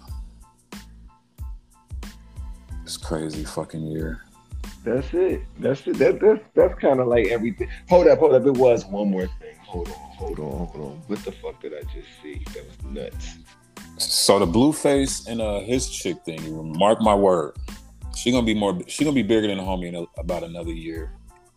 this 2.83 2.97
crazy 2.97 3.43
fucking 3.43 3.85
year? 3.87 4.23
That's 4.83 5.13
it. 5.13 5.43
That's 5.59 5.85
it. 5.87 5.97
That, 5.97 6.19
that's 6.19 6.41
that's 6.55 6.79
kind 6.79 6.99
of 6.99 7.07
like 7.07 7.27
everything. 7.27 7.69
Hold 7.89 8.07
up, 8.07 8.19
hold 8.19 8.33
up. 8.33 8.45
It 8.45 8.53
was 8.53 8.85
one 8.85 9.09
more 9.09 9.27
thing. 9.27 9.55
Hold 9.63 9.87
on, 9.87 9.93
hold 9.93 10.39
on, 10.39 10.67
hold 10.67 10.75
on. 10.75 11.01
What 11.07 11.19
the 11.23 11.31
fuck 11.31 11.61
did 11.61 11.73
I 11.73 11.81
just 11.93 12.07
see? 12.21 12.43
That 12.53 12.65
was 12.65 12.93
nuts. 12.93 13.37
So 13.97 14.39
the 14.39 14.47
Blueface 14.47 15.27
and 15.27 15.41
uh 15.41 15.59
his 15.61 15.89
chick 15.89 16.17
thing, 16.25 16.77
mark 16.77 17.01
my 17.01 17.15
word. 17.15 17.55
She 18.15 18.31
gonna 18.31 18.45
be 18.45 18.53
more 18.53 18.79
she 18.87 19.03
gonna 19.03 19.13
be 19.13 19.23
bigger 19.23 19.47
than 19.47 19.57
the 19.57 19.63
homie 19.63 19.87
in 19.87 19.95
a, 19.95 20.05
about 20.19 20.43
another 20.43 20.71
year. 20.71 21.11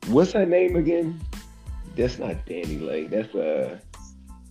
What's 0.07 0.33
her 0.33 0.47
name 0.47 0.77
again? 0.77 1.21
That's 1.97 2.19
not 2.19 2.45
Danny 2.47 2.79
Lake. 2.79 3.11
That's 3.11 3.35
uh 3.35 3.79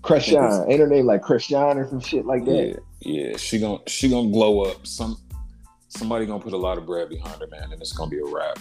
Chrisean. 0.01 0.69
Ain't 0.69 0.79
her 0.79 0.87
name 0.87 1.05
like 1.05 1.21
Chrisean 1.21 1.75
or 1.75 1.87
some 1.87 1.99
shit 1.99 2.25
like 2.25 2.45
that? 2.45 2.81
Yeah, 3.01 3.29
yeah. 3.29 3.37
She 3.37 3.59
gonna 3.59 3.79
she 3.87 4.09
gonna 4.09 4.29
glow 4.29 4.61
up. 4.61 4.85
Some 4.85 5.17
somebody 5.89 6.25
gonna 6.25 6.43
put 6.43 6.53
a 6.53 6.57
lot 6.57 6.77
of 6.77 6.85
bread 6.85 7.09
behind 7.09 7.39
her, 7.39 7.47
man, 7.47 7.71
and 7.71 7.81
it's 7.81 7.93
gonna 7.93 8.09
be 8.09 8.19
a 8.19 8.25
wrap. 8.25 8.59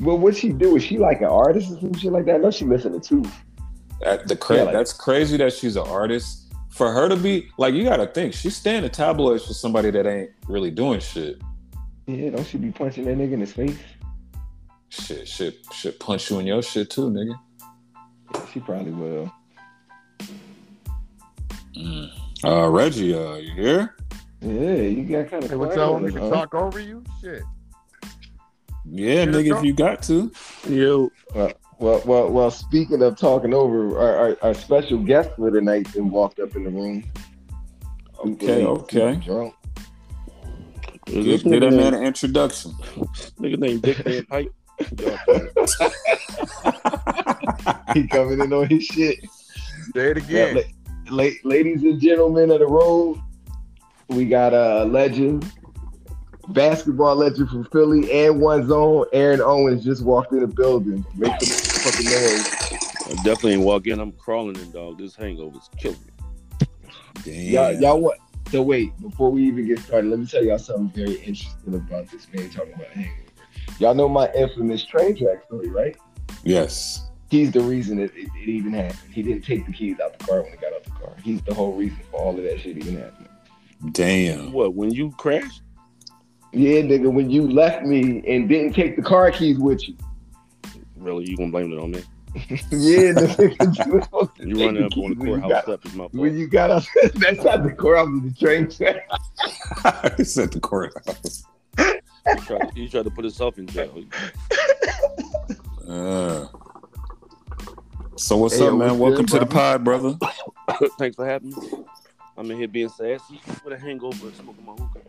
Well, 0.00 0.16
what 0.18 0.36
she 0.36 0.50
do? 0.50 0.76
Is 0.76 0.82
she 0.84 0.98
like 0.98 1.20
an 1.20 1.26
artist 1.26 1.70
or 1.72 1.80
some 1.80 1.94
shit 1.94 2.12
like 2.12 2.24
that? 2.26 2.36
I 2.36 2.38
know 2.38 2.50
she 2.50 2.64
missing 2.64 2.94
a 2.94 3.00
tooth. 3.00 3.30
That, 4.00 4.26
the 4.28 4.36
cra- 4.36 4.56
Yeah, 4.56 4.62
like- 4.64 4.74
that's 4.74 4.92
crazy 4.94 5.36
that 5.36 5.52
she's 5.52 5.76
an 5.76 5.86
artist. 5.86 6.38
For 6.70 6.92
her 6.92 7.08
to 7.08 7.16
be 7.16 7.48
like, 7.58 7.74
you 7.74 7.82
got 7.82 7.96
to 7.96 8.06
think 8.06 8.32
she's 8.32 8.56
staying 8.56 8.82
the 8.82 8.88
tabloids 8.88 9.44
for 9.44 9.52
somebody 9.52 9.90
that 9.90 10.06
ain't 10.06 10.30
really 10.46 10.70
doing 10.70 11.00
shit. 11.00 11.42
Yeah, 12.06 12.30
don't 12.30 12.46
she 12.46 12.58
be 12.58 12.70
punching 12.70 13.04
that 13.06 13.18
nigga 13.18 13.32
in 13.32 13.40
his 13.40 13.52
face? 13.52 13.76
Shit, 14.90 15.28
shit, 15.28 15.58
shit, 15.72 16.00
punch 16.00 16.30
you 16.30 16.40
in 16.40 16.46
your 16.46 16.62
shit 16.62 16.90
too, 16.90 17.10
nigga. 17.10 17.38
She 18.52 18.58
probably 18.58 18.90
will. 18.90 19.32
Mm. 21.76 22.10
Uh, 22.44 22.68
Reggie, 22.68 23.14
uh, 23.14 23.36
you 23.36 23.54
here? 23.54 23.96
Yeah, 24.40 24.74
you 24.74 25.04
got 25.04 25.30
kind 25.30 25.44
of 25.44 25.50
Hey, 25.50 25.56
what's 25.56 25.76
up? 25.76 26.00
We 26.00 26.12
can 26.12 26.28
talk 26.28 26.54
over 26.54 26.80
you? 26.80 27.04
Shit. 27.20 27.42
Yeah, 28.84 29.06
Here 29.06 29.26
nigga, 29.26 29.58
if 29.58 29.64
you 29.64 29.72
got 29.72 30.02
to. 30.04 30.32
Yo, 30.68 31.10
Well, 31.34 31.52
well, 31.78 32.28
well. 32.30 32.50
Speaking 32.50 33.00
of 33.02 33.16
talking 33.16 33.54
over, 33.54 33.96
our, 33.96 34.16
our, 34.16 34.36
our 34.42 34.54
special 34.54 34.98
guest 34.98 35.30
for 35.36 35.52
the 35.52 35.60
night 35.60 35.86
then 35.94 36.10
walked 36.10 36.40
up 36.40 36.56
in 36.56 36.64
the 36.64 36.70
room. 36.70 37.04
Okay, 38.26 38.64
okay. 38.64 39.16
Drunk. 39.24 39.54
Give, 41.06 41.42
give 41.44 41.60
that 41.60 41.72
man 41.72 41.94
an 41.94 42.02
introduction. 42.02 42.72
nigga 43.40 43.58
named 43.58 43.82
Dick 43.82 43.98
Van 43.98 44.24
Pipe. 44.26 44.52
he 47.94 48.06
coming 48.06 48.40
in 48.40 48.52
on 48.52 48.68
his 48.68 48.84
shit. 48.84 49.18
Say 49.94 50.10
it 50.10 50.16
again. 50.16 50.56
Yeah, 50.56 50.62
la- 51.10 51.24
la- 51.24 51.30
ladies 51.44 51.82
and 51.82 52.00
gentlemen 52.00 52.50
of 52.50 52.60
the 52.60 52.66
road, 52.66 53.20
we 54.08 54.24
got 54.24 54.54
a 54.54 54.84
legend, 54.84 55.50
basketball 56.48 57.16
legend 57.16 57.50
from 57.50 57.64
Philly 57.66 58.10
and 58.12 58.40
one 58.40 58.66
zone. 58.66 59.04
Aaron 59.12 59.40
Owens 59.40 59.84
just 59.84 60.04
walked 60.04 60.32
in 60.32 60.40
the 60.40 60.46
building. 60.46 61.04
Make 61.16 61.38
some 61.40 61.82
fucking 61.82 62.06
noise. 62.06 62.46
I 63.06 63.14
definitely 63.24 63.54
ain't 63.54 63.62
walk 63.62 63.86
in. 63.86 64.00
I'm 64.00 64.12
crawling 64.12 64.56
in, 64.56 64.70
dog. 64.72 64.98
This 64.98 65.14
hangover's 65.14 65.68
killing 65.78 65.98
me. 66.06 66.12
Damn. 67.24 67.52
Y'all, 67.52 67.72
y'all 67.80 68.00
what? 68.00 68.18
So 68.50 68.62
wait, 68.62 68.98
before 69.00 69.30
we 69.30 69.44
even 69.44 69.66
get 69.66 69.78
started, 69.78 70.10
let 70.10 70.18
me 70.18 70.26
tell 70.26 70.44
y'all 70.44 70.58
something 70.58 70.90
very 70.90 71.20
interesting 71.20 71.74
about 71.74 72.10
this 72.10 72.26
man 72.32 72.50
talking 72.50 72.74
about 72.74 72.88
hangover. 72.88 73.29
Y'all 73.78 73.94
know 73.94 74.08
my 74.08 74.30
infamous 74.32 74.84
train 74.84 75.16
track 75.16 75.44
story, 75.44 75.68
right? 75.68 75.96
Yes. 76.44 77.06
He's 77.30 77.52
the 77.52 77.60
reason 77.60 77.98
it, 78.00 78.10
it, 78.16 78.28
it 78.36 78.48
even 78.48 78.72
happened. 78.72 78.98
He 79.12 79.22
didn't 79.22 79.44
take 79.44 79.64
the 79.66 79.72
keys 79.72 80.00
out 80.00 80.18
the 80.18 80.24
car 80.24 80.42
when 80.42 80.50
he 80.50 80.56
got 80.58 80.72
out 80.72 80.84
the 80.84 80.90
car. 80.90 81.14
He's 81.22 81.40
the 81.42 81.54
whole 81.54 81.74
reason 81.74 81.98
for 82.10 82.20
all 82.20 82.36
of 82.36 82.42
that 82.42 82.60
shit 82.60 82.76
even 82.76 82.98
happening. 82.98 83.28
Damn. 83.92 84.52
What, 84.52 84.74
when 84.74 84.90
you 84.90 85.10
crashed? 85.12 85.62
Yeah, 86.52 86.80
nigga, 86.82 87.12
when 87.12 87.30
you 87.30 87.48
left 87.48 87.84
me 87.84 88.22
and 88.26 88.48
didn't 88.48 88.72
take 88.74 88.96
the 88.96 89.02
car 89.02 89.30
keys 89.30 89.58
with 89.58 89.88
you. 89.88 89.96
Really, 90.96 91.30
you 91.30 91.36
gonna 91.36 91.50
blame 91.52 91.72
it 91.72 91.78
on 91.78 91.92
me? 91.92 92.02
yeah, 92.34 92.46
nigga, 93.12 93.86
you 93.86 93.92
were 93.92 94.28
You 94.58 94.66
running 94.66 94.84
up 94.84 94.96
on 94.98 95.10
the 95.10 95.30
when 95.30 95.40
courthouse 95.40 95.50
got- 95.50 95.62
steps 95.64 95.86
is 95.86 95.92
my 95.94 95.98
fault. 96.04 96.14
When 96.14 96.36
you 96.36 96.48
got 96.48 96.70
up, 96.70 96.82
that's 97.14 97.42
not 97.44 97.62
the 97.62 97.72
courthouse 97.72 98.08
of 98.08 98.22
the 98.24 98.34
train 98.38 98.68
track. 98.68 99.08
it's 100.18 100.36
at 100.36 100.50
the 100.50 100.60
courthouse. 100.60 101.44
He 102.28 102.36
tried, 102.40 102.70
he 102.74 102.88
tried 102.88 103.04
to 103.04 103.10
put 103.10 103.24
himself 103.24 103.58
in 103.58 103.66
jail. 103.66 104.04
Uh. 105.88 106.46
So 108.16 108.36
what's 108.36 108.56
Hey, 108.58 108.66
up, 108.66 108.72
yo, 108.72 108.76
man? 108.76 108.98
what's 108.98 109.00
Welcome 109.00 109.26
good, 109.26 109.28
to 109.28 109.38
the 109.40 109.46
brother? 109.46 109.78
pod, 109.78 109.84
brother. 109.84 110.88
Thanks 110.98 111.16
for 111.16 111.26
having 111.26 111.50
me. 111.50 111.56
I'm 112.36 112.50
in 112.50 112.58
here 112.58 112.68
being 112.68 112.88
sassy 112.88 113.40
with 113.64 113.72
a 113.74 113.78
hangover 113.78 114.30
smoking 114.32 114.64
my 114.64 114.72
hookah. 114.72 115.00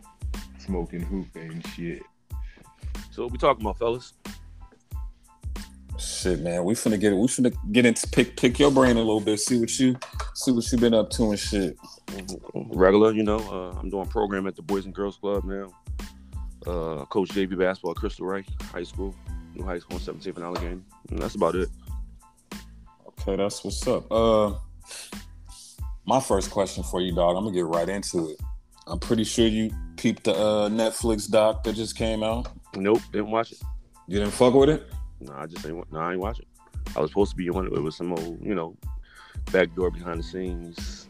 Smoking 0.58 1.00
hookah 1.02 1.40
and 1.40 1.66
shit. 1.68 2.02
So 3.10 3.22
what 3.24 3.32
we 3.32 3.38
talking 3.38 3.62
about, 3.62 3.78
fellas? 3.78 4.14
Shit, 5.98 6.40
man, 6.40 6.64
we 6.64 6.74
finna 6.74 6.98
get 6.98 7.12
it. 7.12 7.16
we 7.16 7.26
finna 7.28 7.54
get 7.70 7.84
into 7.86 8.08
pick 8.08 8.36
pick 8.36 8.58
your 8.58 8.70
brain 8.70 8.96
a 8.96 9.00
little 9.00 9.20
bit. 9.20 9.38
See 9.40 9.60
what 9.60 9.78
you 9.78 9.94
see 10.34 10.50
what 10.50 10.70
you 10.72 10.78
been 10.78 10.94
up 10.94 11.10
to 11.10 11.30
and 11.30 11.38
shit. 11.38 11.76
Regular, 12.54 13.12
you 13.12 13.22
know. 13.22 13.38
Uh, 13.38 13.78
I'm 13.78 13.90
doing 13.90 14.06
program 14.06 14.46
at 14.46 14.56
the 14.56 14.62
Boys 14.62 14.84
and 14.86 14.94
Girls 14.94 15.16
Club 15.18 15.44
now. 15.44 15.70
Uh, 16.66 17.04
coach 17.06 17.30
JV 17.30 17.58
basketball 17.58 17.92
at 17.92 17.96
Crystal 17.96 18.26
Ray 18.26 18.44
High 18.72 18.84
School, 18.84 19.14
New 19.54 19.64
High 19.64 19.78
School, 19.78 19.98
17th 19.98 20.36
and 20.36 20.44
Allegheny. 20.44 20.80
And 21.10 21.18
that's 21.18 21.34
about 21.34 21.54
it. 21.54 21.68
Okay, 23.08 23.36
that's 23.36 23.64
what's 23.64 23.86
up. 23.86 24.10
Uh, 24.10 24.54
my 26.04 26.20
first 26.20 26.50
question 26.50 26.82
for 26.82 27.00
you, 27.00 27.14
dog. 27.14 27.36
I'm 27.36 27.44
gonna 27.44 27.54
get 27.54 27.66
right 27.66 27.88
into 27.88 28.30
it. 28.30 28.40
I'm 28.86 28.98
pretty 28.98 29.24
sure 29.24 29.46
you 29.46 29.70
peeped 29.96 30.24
the 30.24 30.34
uh, 30.34 30.68
Netflix 30.68 31.30
doc 31.30 31.62
that 31.64 31.74
just 31.74 31.96
came 31.96 32.22
out. 32.22 32.48
Nope, 32.74 33.00
didn't 33.12 33.30
watch 33.30 33.52
it. 33.52 33.60
You 34.08 34.18
didn't 34.18 34.32
fuck 34.32 34.54
with 34.54 34.70
it? 34.70 34.90
No, 35.20 35.34
I 35.34 35.46
just 35.46 35.64
ain't. 35.66 35.92
No, 35.92 35.98
I 36.00 36.12
ain't 36.12 36.20
watch 36.20 36.40
it. 36.40 36.46
I 36.96 37.00
was 37.00 37.10
supposed 37.10 37.30
to 37.30 37.36
be 37.36 37.48
on 37.48 37.66
it. 37.66 37.72
It 37.72 37.80
was 37.80 37.96
some 37.96 38.12
old, 38.12 38.44
you 38.44 38.54
know, 38.54 38.76
backdoor 39.52 39.90
behind 39.90 40.18
the 40.18 40.24
scenes 40.24 41.06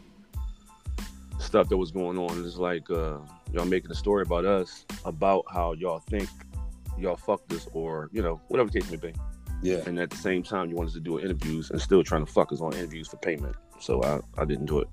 stuff 1.42 1.68
that 1.68 1.76
was 1.76 1.90
going 1.90 2.16
on. 2.16 2.44
It's 2.44 2.56
like 2.56 2.90
uh, 2.90 3.18
y'all 3.52 3.64
making 3.64 3.90
a 3.90 3.94
story 3.94 4.22
about 4.22 4.44
us 4.44 4.84
about 5.04 5.44
how 5.52 5.72
y'all 5.74 6.00
think 6.00 6.28
y'all 6.98 7.16
fucked 7.16 7.52
us 7.52 7.68
or 7.72 8.08
you 8.12 8.22
know 8.22 8.40
whatever 8.48 8.70
the 8.70 8.80
case 8.80 8.90
may 8.90 8.96
be. 8.96 9.12
Yeah. 9.62 9.80
and 9.86 9.98
at 10.00 10.10
the 10.10 10.16
same 10.16 10.42
time 10.42 10.70
you 10.70 10.76
wanted 10.76 10.92
to 10.94 11.00
do 11.00 11.20
interviews 11.20 11.70
and 11.70 11.80
still 11.80 12.02
trying 12.02 12.26
to 12.26 12.32
fuck 12.32 12.50
us 12.52 12.60
on 12.60 12.72
interviews 12.74 13.06
for 13.08 13.16
payment. 13.18 13.54
So 13.78 14.02
I, 14.02 14.18
I 14.40 14.44
didn't 14.44 14.66
do 14.66 14.80
it. 14.80 14.88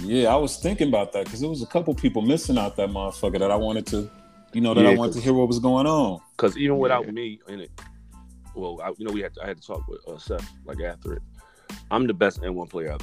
Yeah, 0.00 0.32
I 0.32 0.36
was 0.36 0.58
thinking 0.58 0.88
about 0.88 1.12
that 1.12 1.24
because 1.24 1.40
there 1.40 1.48
was 1.48 1.62
a 1.62 1.66
couple 1.66 1.94
people 1.94 2.22
missing 2.22 2.58
out 2.58 2.76
that 2.76 2.90
motherfucker 2.90 3.38
that 3.38 3.50
I 3.50 3.56
wanted 3.56 3.86
to, 3.88 4.10
you 4.52 4.60
know, 4.60 4.74
that 4.74 4.82
Yeah, 4.82 4.90
I 4.90 4.94
wanted 4.94 5.14
to 5.14 5.20
hear 5.20 5.32
what 5.32 5.48
was 5.48 5.58
going 5.60 5.86
on. 5.86 6.20
Because 6.36 6.56
even 6.56 6.78
without 6.78 7.06
Yeah. 7.06 7.12
me 7.12 7.40
in 7.48 7.60
it, 7.60 7.70
well, 8.54 8.80
I, 8.82 8.90
you 8.98 9.04
know, 9.06 9.12
we 9.12 9.20
had 9.20 9.34
to, 9.34 9.42
I 9.42 9.46
had 9.46 9.60
to 9.60 9.66
talk 9.66 9.86
with 9.88 10.00
uh, 10.08 10.18
Seth 10.18 10.48
like 10.64 10.80
after 10.80 11.14
it. 11.14 11.22
I'm 11.90 12.06
the 12.06 12.14
best 12.14 12.40
AND1 12.42 12.68
player 12.70 12.96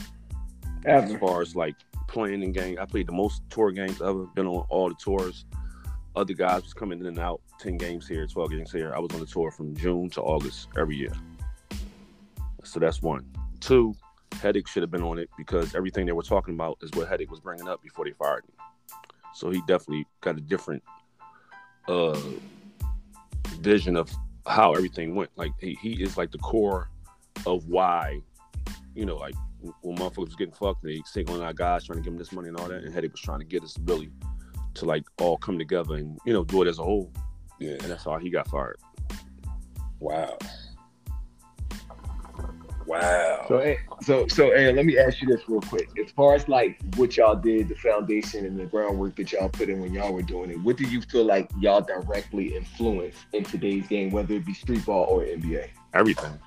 ever. 0.86 1.06
as 1.14 1.16
far 1.20 1.42
as 1.42 1.56
like 1.56 1.76
playing 2.12 2.44
in 2.44 2.52
game. 2.52 2.78
I 2.80 2.86
played 2.86 3.08
the 3.08 3.14
most 3.14 3.42
tour 3.50 3.72
games 3.72 4.02
ever. 4.02 4.26
Been 4.36 4.46
on 4.46 4.66
all 4.70 4.90
the 4.90 4.96
tours. 4.96 5.46
Other 6.16 6.34
guys 6.34 6.64
was 6.64 6.74
coming 6.74 7.00
in 7.00 7.06
and 7.06 7.20
out. 7.20 7.42
Ten 7.60 7.78
games 7.78 8.08
here, 8.08 8.28
twelve 8.28 8.52
games 8.52 8.72
here. 8.72 8.94
I 8.94 9.00
was 9.00 9.12
on 9.14 9.22
the 9.22 9.26
tour 9.26 9.50
from 9.50 9.76
June 9.76 10.10
to 10.12 10.22
August 10.22 10.68
every 10.78 10.98
year. 10.98 11.14
So 12.64 12.80
that's 12.80 13.02
one. 13.02 13.26
Two, 13.60 13.96
Headache 14.42 14.68
should 14.68 14.84
have 14.84 14.92
been 14.92 15.04
on 15.04 15.20
it 15.20 15.30
because 15.38 15.74
everything 15.74 16.06
they 16.06 16.12
were 16.12 16.24
talking 16.24 16.54
about 16.54 16.78
is 16.82 16.92
what 16.92 17.08
Headache 17.08 17.32
was 17.32 17.40
bringing 17.40 17.68
up 17.68 17.82
before 17.82 18.06
they 18.06 18.12
fired 18.12 18.44
him. 18.44 18.54
So 19.34 19.50
he 19.50 19.62
definitely 19.62 20.06
got 20.20 20.38
a 20.38 20.42
different 20.42 20.84
uh 21.88 22.20
vision 23.62 23.96
of 23.96 24.12
how 24.46 24.74
everything 24.74 25.16
went. 25.16 25.30
Like 25.38 25.52
he, 25.60 25.78
he 25.82 26.04
is 26.04 26.18
like 26.18 26.32
the 26.32 26.40
core 26.40 26.90
of 27.46 27.68
why, 27.68 28.22
you 28.96 29.06
know, 29.06 29.16
like 29.16 29.36
when 29.82 29.98
motherfuckers 29.98 30.26
was 30.26 30.36
getting 30.36 30.54
fucked, 30.54 30.84
they 30.84 31.02
singling 31.06 31.42
out 31.44 31.56
guys 31.56 31.86
trying 31.86 32.00
to 32.00 32.04
give 32.04 32.14
them 32.14 32.18
this 32.18 32.32
money 32.32 32.50
and 32.50 32.58
all 32.58 32.68
that, 32.68 32.84
and 32.84 32.94
Headache 32.94 33.12
was 33.12 33.22
trying 33.22 33.40
to 33.40 33.46
get 33.46 33.64
us 33.64 33.78
really 33.86 34.10
to 34.76 34.86
like 34.86 35.04
all 35.20 35.38
come 35.38 35.58
together 35.60 35.96
and 35.96 36.18
you 36.26 36.34
know 36.34 36.44
do 36.44 36.62
it 36.62 36.68
as 36.68 36.80
a 36.80 36.84
whole, 36.84 37.12
Yeah. 37.60 37.72
and 37.72 37.82
that's 37.82 38.06
how 38.06 38.18
he 38.18 38.30
got 38.30 38.48
fired. 38.48 38.78
Wow. 40.00 40.38
Wow. 42.88 43.46
So, 43.48 43.76
so, 44.02 44.28
so, 44.28 44.50
Aaron, 44.50 44.76
let 44.76 44.86
me 44.86 44.98
ask 44.98 45.22
you 45.22 45.28
this 45.28 45.48
real 45.48 45.62
quick. 45.62 45.88
As 46.04 46.12
far 46.12 46.36
as 46.36 46.50
like 46.50 46.82
what 46.98 47.16
y'all 47.16 47.36
did, 47.36 47.70
the 47.70 47.76
foundation 47.76 48.46
and 48.46 48.60
the 48.60 48.66
groundwork 48.66 49.16
that 49.18 49.32
y'all 49.32 49.48
put 49.50 49.70
in 49.70 49.80
when 49.80 49.94
y'all 49.94 50.12
were 50.12 50.24
doing 50.24 50.50
it, 50.52 50.60
what 50.62 50.78
do 50.78 50.84
you 50.86 51.02
feel 51.02 51.24
like 51.24 51.50
y'all 51.60 51.82
directly 51.82 52.56
influenced 52.56 53.20
in 53.34 53.44
today's 53.46 53.88
game, 53.88 54.12
whether 54.12 54.34
it 54.34 54.46
be 54.46 54.54
street 54.54 54.86
ball 54.86 55.06
or 55.06 55.24
NBA? 55.24 55.70
Everything. 55.94 56.38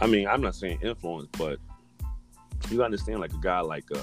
I 0.00 0.06
mean, 0.06 0.28
I'm 0.28 0.40
not 0.42 0.54
saying 0.54 0.78
influence, 0.82 1.28
but 1.36 1.58
you 2.70 2.82
understand 2.82 3.20
like 3.20 3.32
a 3.32 3.38
guy 3.40 3.60
like 3.60 3.84
uh, 3.94 3.98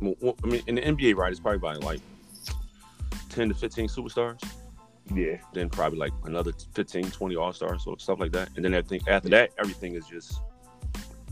I 0.00 0.04
mean, 0.46 0.62
in 0.66 0.74
the 0.76 0.82
NBA, 0.82 1.16
right? 1.16 1.30
It's 1.30 1.40
probably 1.40 1.56
about 1.58 1.82
like 1.84 2.00
ten 3.28 3.48
to 3.48 3.54
fifteen 3.54 3.88
superstars. 3.88 4.42
Yeah, 5.12 5.36
then 5.52 5.68
probably 5.68 5.98
like 5.98 6.12
another 6.24 6.52
15, 6.72 7.10
20 7.10 7.36
all 7.36 7.52
stars 7.52 7.84
or 7.86 7.98
stuff 7.98 8.18
like 8.20 8.32
that. 8.32 8.48
And 8.56 8.64
then 8.64 8.72
everything 8.72 9.06
after 9.06 9.28
that, 9.30 9.50
everything 9.58 9.94
is 9.96 10.06
just 10.06 10.40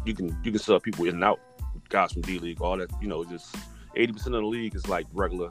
you 0.05 0.15
can 0.15 0.29
you 0.45 0.51
can 0.53 0.59
sub 0.59 0.83
people 0.83 1.07
in 1.07 1.15
and 1.15 1.25
out, 1.25 1.41
guys 1.89 2.13
from 2.13 2.21
D 2.23 2.39
League, 2.39 2.61
all 2.61 2.77
that. 2.77 2.91
You 3.01 3.09
know, 3.09 3.25
just 3.25 3.55
eighty 3.97 4.13
percent 4.13 4.35
of 4.35 4.43
the 4.43 4.47
league 4.49 4.75
is 4.75 4.89
like 4.89 5.07
regular. 5.13 5.49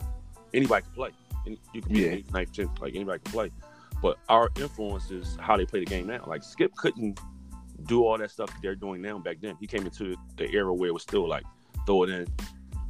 Anybody 0.54 0.82
can 0.84 0.92
play. 0.92 1.10
You 1.74 1.82
can 1.82 1.92
be 1.92 2.00
Yeah. 2.00 2.08
eight, 2.10 2.32
ninth, 2.32 2.52
tenth, 2.52 2.80
like 2.80 2.94
anybody 2.94 3.18
can 3.24 3.32
play. 3.32 3.50
But 4.00 4.18
our 4.28 4.50
influence 4.56 5.10
is 5.10 5.36
how 5.40 5.56
they 5.56 5.64
play 5.66 5.80
the 5.80 5.86
game 5.86 6.06
now. 6.06 6.24
Like 6.26 6.44
Skip 6.44 6.74
couldn't 6.76 7.18
do 7.86 8.04
all 8.04 8.18
that 8.18 8.30
stuff 8.30 8.50
they're 8.62 8.74
doing 8.74 9.02
now 9.02 9.18
back 9.18 9.38
then. 9.40 9.56
He 9.60 9.66
came 9.66 9.84
into 9.84 10.16
the 10.36 10.50
era 10.50 10.72
where 10.72 10.88
it 10.88 10.92
was 10.92 11.02
still 11.02 11.28
like 11.28 11.44
throw 11.86 12.04
it 12.04 12.10
in, 12.10 12.26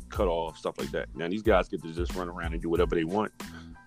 cut 0.09 0.29
off, 0.29 0.57
stuff 0.59 0.79
like 0.79 0.91
that. 0.93 1.09
Now 1.15 1.29
these 1.29 1.43
guys 1.43 1.69
get 1.69 1.83
to 1.83 1.93
just 1.93 2.15
run 2.15 2.29
around 2.29 2.53
and 2.53 2.63
do 2.63 2.69
whatever 2.69 2.95
they 2.95 3.05
want. 3.05 3.33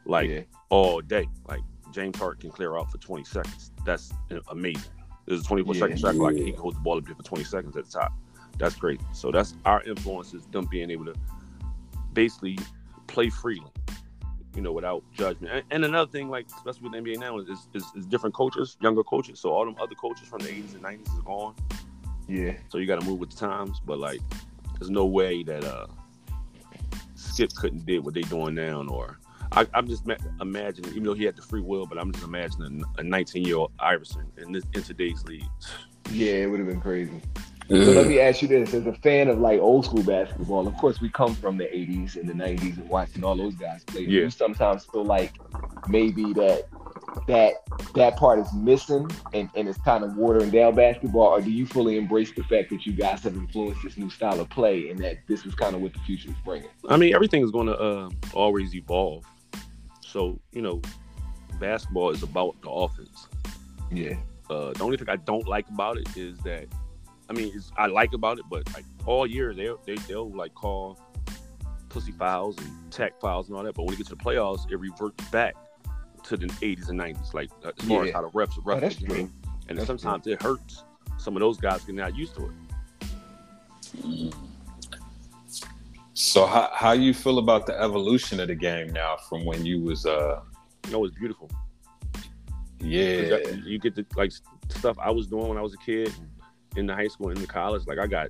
Like 0.05 0.29
yeah, 0.29 0.41
all 0.69 1.01
day. 1.01 1.27
Like 1.47 1.61
James 1.91 2.17
Hart 2.17 2.39
can 2.39 2.51
clear 2.51 2.77
out 2.77 2.91
for 2.91 2.97
20 2.97 3.23
seconds. 3.23 3.71
That's 3.85 4.11
uh, 4.31 4.39
amazing. 4.49 4.91
There's 5.25 5.41
a 5.41 5.43
24 5.43 5.73
Yeah. 5.75 5.79
second 5.81 5.99
shot 5.99 6.15
clock. 6.15 6.33
Yeah. 6.35 6.43
He 6.43 6.51
can 6.51 6.61
hold 6.61 6.75
the 6.75 6.79
ball 6.81 6.97
up 6.97 7.05
there 7.05 7.15
for 7.15 7.23
20 7.23 7.43
seconds 7.43 7.75
at 7.77 7.85
the 7.85 7.91
top. 7.91 8.13
That's 8.57 8.75
great. 8.75 9.01
So 9.13 9.31
that's 9.31 9.55
our 9.65 9.81
influences, 9.83 10.45
them 10.47 10.65
being 10.69 10.91
able 10.91 11.05
to 11.05 11.15
basically 12.13 12.57
play 13.07 13.29
freely, 13.29 13.71
you 14.55 14.61
know, 14.61 14.71
without 14.71 15.03
judgment. 15.13 15.53
And, 15.53 15.63
and 15.71 15.85
another 15.85 16.09
thing, 16.09 16.29
like 16.29 16.47
especially 16.47 16.89
with 16.89 16.91
the 16.93 16.97
NBA 16.99 17.19
now, 17.19 17.37
is, 17.39 17.49
is, 17.73 17.83
is 17.95 18.05
different 18.05 18.33
coaches, 18.35 18.77
younger 18.81 19.03
coaches. 19.03 19.39
So 19.39 19.49
all 19.51 19.65
them 19.65 19.75
other 19.79 19.95
coaches 19.95 20.27
from 20.27 20.39
the 20.39 20.47
80s 20.49 20.75
and 20.75 20.83
90s 20.83 21.13
is 21.17 21.23
gone. 21.23 21.55
yeah, 22.27 22.53
So 22.69 22.77
you 22.77 22.87
got 22.87 22.99
to 23.01 23.05
move 23.05 23.19
with 23.19 23.31
the 23.31 23.37
times. 23.37 23.81
But 23.85 23.99
like, 23.99 24.21
there's 24.79 24.89
no 24.89 25.05
way 25.05 25.43
that 25.43 25.63
uh 25.63 25.87
Skip 27.15 27.53
couldn't 27.55 27.85
did 27.85 28.03
what 28.05 28.13
they 28.13 28.21
doing 28.21 28.55
now, 28.55 28.83
or 28.87 29.19
I, 29.51 29.67
I'm 29.73 29.87
just 29.87 30.05
ma- 30.05 30.15
imagining, 30.41 30.91
even 30.91 31.03
though 31.03 31.13
he 31.13 31.23
had 31.23 31.35
the 31.35 31.41
free 31.41 31.61
will, 31.61 31.85
but 31.85 31.97
I'm 31.97 32.11
just 32.11 32.23
imagining 32.25 32.83
a 32.97 33.03
19 33.03 33.43
year 33.45 33.57
old 33.57 33.71
Iverson 33.79 34.31
in 34.37 34.51
this 34.51 34.63
in 34.73 34.83
today's 34.83 35.23
league. 35.25 35.43
yeah. 36.11 36.33
It 36.33 36.49
would 36.49 36.59
have 36.59 36.67
been 36.67 36.81
crazy. 36.81 37.21
So 37.67 37.75
let 37.75 38.07
me 38.07 38.19
ask 38.19 38.41
you 38.41 38.47
this: 38.47 38.73
as 38.73 38.85
a 38.85 38.93
fan 38.93 39.27
of 39.27 39.39
like 39.39 39.59
old 39.59 39.85
school 39.85 40.03
basketball, 40.03 40.67
of 40.67 40.75
course 40.77 41.01
we 41.01 41.09
come 41.09 41.33
from 41.33 41.57
the 41.57 41.65
'80s 41.65 42.15
and 42.15 42.29
the 42.29 42.33
'90s 42.33 42.77
and 42.77 42.87
watching 42.89 43.23
all 43.23 43.35
those 43.35 43.55
guys 43.55 43.83
play. 43.83 44.05
Do 44.05 44.11
Yeah. 44.11 44.21
You 44.23 44.29
sometimes 44.29 44.85
feel 44.85 45.03
like 45.03 45.33
maybe 45.87 46.31
that 46.33 46.67
that 47.27 47.53
that 47.95 48.17
part 48.17 48.39
is 48.39 48.53
missing 48.53 49.09
and, 49.33 49.49
and 49.55 49.67
it's 49.67 49.79
kind 49.79 50.03
of 50.03 50.15
watering 50.15 50.51
down 50.51 50.75
basketball, 50.75 51.27
or 51.27 51.41
do 51.41 51.49
you 51.49 51.65
fully 51.65 51.97
embrace 51.97 52.31
the 52.35 52.43
fact 52.43 52.69
that 52.69 52.85
you 52.85 52.93
guys 52.93 53.23
have 53.23 53.35
influenced 53.35 53.81
this 53.83 53.97
new 53.97 54.09
style 54.09 54.39
of 54.39 54.49
play 54.49 54.89
and 54.89 54.99
that 54.99 55.17
this 55.27 55.45
is 55.45 55.55
kind 55.55 55.75
of 55.75 55.81
what 55.81 55.93
the 55.93 55.99
future 55.99 56.29
is 56.29 56.35
bringing? 56.43 56.69
I 56.87 56.97
mean, 56.97 57.15
everything 57.15 57.41
is 57.43 57.51
going 57.51 57.67
to 57.67 57.77
uh, 57.77 58.09
always 58.33 58.75
evolve. 58.75 59.25
So 60.01 60.39
you 60.51 60.61
know, 60.61 60.81
basketball 61.59 62.11
is 62.11 62.21
about 62.21 62.61
the 62.61 62.69
offense. 62.69 63.27
Yeah, 63.91 64.15
Uh, 64.49 64.73
the 64.73 64.83
only 64.83 64.97
thing 64.97 65.09
I 65.09 65.15
don't 65.15 65.47
like 65.47 65.67
about 65.69 65.97
it 65.97 66.15
is 66.15 66.37
that, 66.39 66.67
I 67.29 67.33
mean, 67.33 67.51
it's, 67.55 67.71
I 67.77 67.87
like 67.87 68.13
about 68.13 68.37
it, 68.39 68.45
but 68.49 68.71
like 68.73 68.85
all 69.05 69.25
year 69.25 69.53
they 69.53 69.69
they 69.85 69.95
they'll 70.07 70.29
like 70.31 70.53
call 70.53 70.99
pussy 71.89 72.11
fouls 72.11 72.57
and 72.57 72.91
tech 72.91 73.19
fouls 73.21 73.47
and 73.47 73.57
all 73.57 73.63
that. 73.63 73.73
But 73.75 73.83
when 73.83 73.91
you 73.93 73.97
get 73.97 74.07
to 74.07 74.15
the 74.15 74.23
playoffs, 74.23 74.69
it 74.71 74.75
reverts 74.77 75.23
back 75.29 75.55
to 76.23 76.37
the 76.37 76.47
80s 76.47 76.89
and 76.89 76.99
90s, 76.99 77.33
like 77.33 77.49
uh, 77.63 77.71
as 77.79 77.87
far 77.87 78.03
as 78.03 78.11
how 78.11 78.21
the 78.21 78.29
refs 78.29 78.57
ref 78.63 78.77
Oh, 78.77 78.79
that's 78.79 78.95
the 78.97 79.05
true. 79.05 79.15
game. 79.15 79.33
And 79.69 79.77
That's 79.77 79.87
sometimes 79.87 80.27
it 80.27 80.41
hurts. 80.41 80.83
Some 81.17 81.35
of 81.35 81.39
those 81.39 81.57
guys 81.57 81.83
get 81.83 81.95
not 81.95 82.15
used 82.15 82.35
to 82.35 82.45
it. 82.45 82.51
So 86.13 86.45
how 86.45 86.69
how 86.73 86.91
you 86.93 87.13
feel 87.13 87.39
about 87.39 87.65
the 87.65 87.79
evolution 87.79 88.39
of 88.39 88.47
the 88.47 88.55
game 88.55 88.91
now 88.93 89.17
from 89.29 89.45
when 89.45 89.65
you 89.65 89.81
was 89.81 90.05
uh 90.05 90.41
You 90.85 90.91
know, 90.93 91.05
it's 91.05 91.15
beautiful. 91.17 91.49
yeah 92.79 93.37
you 93.65 93.79
get 93.79 93.95
the 93.95 94.05
like 94.15 94.31
stuff 94.69 94.97
I 94.99 95.11
was 95.11 95.27
doing 95.27 95.47
when 95.47 95.57
I 95.57 95.61
was 95.61 95.73
a 95.73 95.77
kid 95.77 96.13
in 96.75 96.85
the 96.85 96.95
high 96.95 97.07
school 97.07 97.29
and 97.29 97.37
in 97.37 97.41
the 97.41 97.47
college. 97.47 97.85
Like 97.87 97.99
I 97.99 98.07
got 98.07 98.29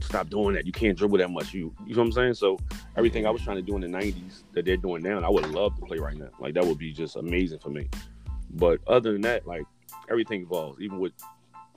stop 0.00 0.30
doing 0.30 0.54
that. 0.54 0.66
You 0.66 0.72
can't 0.72 0.96
dribble 0.96 1.18
that 1.18 1.30
much. 1.30 1.52
You 1.52 1.74
you 1.86 1.94
know 1.94 2.02
what 2.02 2.06
I'm 2.06 2.12
saying? 2.12 2.34
So 2.34 2.58
everything 2.96 3.26
I 3.26 3.30
was 3.30 3.42
trying 3.42 3.56
to 3.56 3.62
do 3.62 3.74
in 3.76 3.80
the 3.80 3.88
'90s 3.88 4.42
that 4.52 4.64
they're 4.64 4.76
doing 4.76 5.02
now, 5.02 5.20
I 5.20 5.28
would 5.28 5.46
love 5.50 5.76
to 5.76 5.82
play 5.82 5.98
right 5.98 6.16
now. 6.16 6.30
Like 6.38 6.54
that 6.54 6.64
would 6.64 6.78
be 6.78 6.92
just 6.92 7.16
amazing 7.16 7.58
for 7.58 7.70
me. 7.70 7.88
But 8.50 8.80
other 8.86 9.12
than 9.12 9.22
that, 9.22 9.46
like 9.46 9.64
everything 10.10 10.42
evolves. 10.42 10.80
Even 10.80 10.98
with 10.98 11.12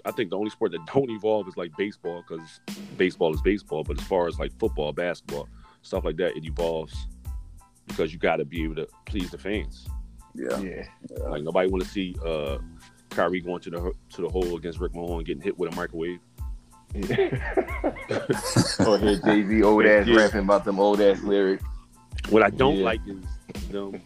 I 0.05 0.11
think 0.11 0.29
the 0.29 0.37
only 0.37 0.49
sport 0.49 0.71
that 0.71 0.85
don't 0.93 1.09
evolve 1.09 1.47
is 1.47 1.57
like 1.57 1.75
baseball 1.77 2.23
because 2.27 2.61
baseball 2.97 3.33
is 3.33 3.41
baseball. 3.41 3.83
But 3.83 3.99
as 3.99 4.07
far 4.07 4.27
as 4.27 4.39
like 4.39 4.57
football, 4.59 4.93
basketball, 4.93 5.47
stuff 5.81 6.05
like 6.05 6.17
that, 6.17 6.35
it 6.35 6.45
evolves 6.45 7.07
because 7.87 8.13
you 8.13 8.19
got 8.19 8.37
to 8.37 8.45
be 8.45 8.63
able 8.63 8.75
to 8.75 8.87
please 9.05 9.31
the 9.31 9.37
fans. 9.37 9.87
yeah 10.33 10.57
yeah, 10.59 10.85
Like 11.27 11.43
nobody 11.43 11.69
want 11.69 11.83
to 11.83 11.89
see 11.89 12.15
uh 12.25 12.57
Kyrie 13.11 13.41
going 13.41 13.61
to 13.61 13.69
the 13.69 13.93
to 14.11 14.21
the 14.21 14.29
hole 14.29 14.55
against 14.57 14.79
Rick 14.79 14.93
Mahorn 14.93 15.25
getting 15.25 15.43
hit 15.43 15.57
with 15.57 15.71
a 15.71 15.75
microwave. 15.75 16.19
or 18.85 18.97
hear 18.97 19.15
Jay 19.23 19.47
Z 19.47 19.63
old 19.63 19.85
ass 19.85 20.07
Yeah. 20.07 20.15
rapping 20.17 20.41
about 20.41 20.65
them 20.65 20.79
old 20.79 20.99
ass 20.99 21.21
lyrics. 21.23 21.63
What 22.29 22.43
I 22.43 22.49
don't 22.49 22.77
Yeah. 22.77 22.85
like 22.85 23.01
is 23.07 23.67
them 23.69 24.01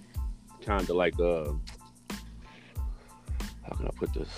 kind 0.66 0.82
of 0.90 0.96
like 0.96 1.20
uh 1.20 1.52
how 3.64 3.76
can 3.76 3.88
I 3.88 3.92
put 3.96 4.14
this? 4.14 4.30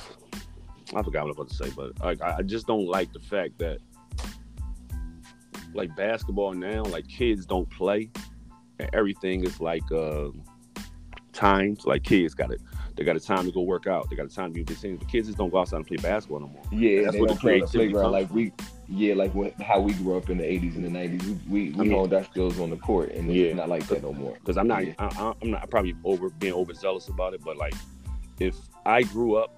I 0.96 1.04
forgot 1.04 1.26
what 1.26 1.36
I 1.38 1.40
was 1.42 1.50
about 1.50 1.50
to 1.50 1.56
say, 1.56 1.70
but 1.76 2.00
like 2.04 2.22
I 2.22 2.38
I 2.38 2.42
just 2.44 2.68
don't 2.68 2.88
like 2.88 3.12
the 3.12 3.20
fact 3.20 3.58
that 3.60 3.80
like 5.74 5.94
basketball 5.96 6.54
now, 6.54 6.84
like 6.84 7.08
kids 7.08 7.46
don't 7.46 7.70
play, 7.70 8.10
and 8.80 8.90
everything 8.94 9.44
is 9.44 9.60
like 9.60 9.90
uh, 9.92 10.30
timed. 11.34 11.86
Like 11.86 12.04
kids 12.04 12.34
got 12.34 12.52
it, 12.52 12.62
they 12.98 13.04
got 13.04 13.16
a 13.16 13.20
time 13.20 13.46
to 13.46 13.52
go 13.52 13.62
work 13.62 13.86
out. 13.88 14.10
They 14.10 14.16
got 14.16 14.26
a 14.26 14.30
time 14.30 14.50
to 14.50 14.54
be 14.56 14.62
with 14.62 14.68
their 14.70 14.78
teams. 14.78 15.00
But 15.00 15.08
kids 15.08 15.28
just 15.28 15.38
don't 15.38 15.50
go 15.52 15.60
outside 15.60 15.78
and 15.78 15.88
play 15.88 15.98
basketball 15.98 16.40
no 16.42 16.48
more. 16.48 16.64
Yeah, 16.72 17.04
That's 17.04 17.14
they 17.14 17.22
where 17.22 17.28
the 17.30 17.34
the 17.36 17.40
creativity 17.40 17.94
comes 17.94 18.12
like 18.12 18.30
we. 18.34 18.52
Yeah, 18.90 19.14
like 19.16 19.34
when, 19.36 19.52
how 19.62 19.80
we 19.82 19.94
grew 19.94 20.18
up 20.18 20.30
in 20.30 20.38
the 20.38 20.44
'80s 20.46 20.76
and 20.76 20.84
the 20.86 20.90
'90s. 20.90 21.24
We 21.24 21.32
we, 21.48 21.70
we 21.72 21.80
I 21.80 21.84
mean- 21.84 21.92
honed 21.92 22.14
our 22.14 22.24
skills 22.24 22.60
on 22.60 22.70
the 22.72 22.78
court, 22.78 23.12
and 23.12 23.32
Yeah. 23.34 23.46
it's 23.48 23.56
not 23.58 23.70
like 23.70 23.86
that 23.88 24.02
no 24.02 24.14
more. 24.14 24.34
because 24.34 24.58
I'm 24.58 24.68
not, 24.68 24.86
Yeah. 24.86 24.94
I, 25.00 25.34
I'm 25.42 25.52
not 25.52 25.70
probably 25.70 25.96
over 26.04 26.30
being 26.32 26.54
overzealous 26.54 27.08
about 27.10 27.34
it, 27.34 27.42
but 27.44 27.56
like, 27.58 27.74
if 28.40 28.56
I 28.86 29.04
grew 29.04 29.36
up 29.36 29.54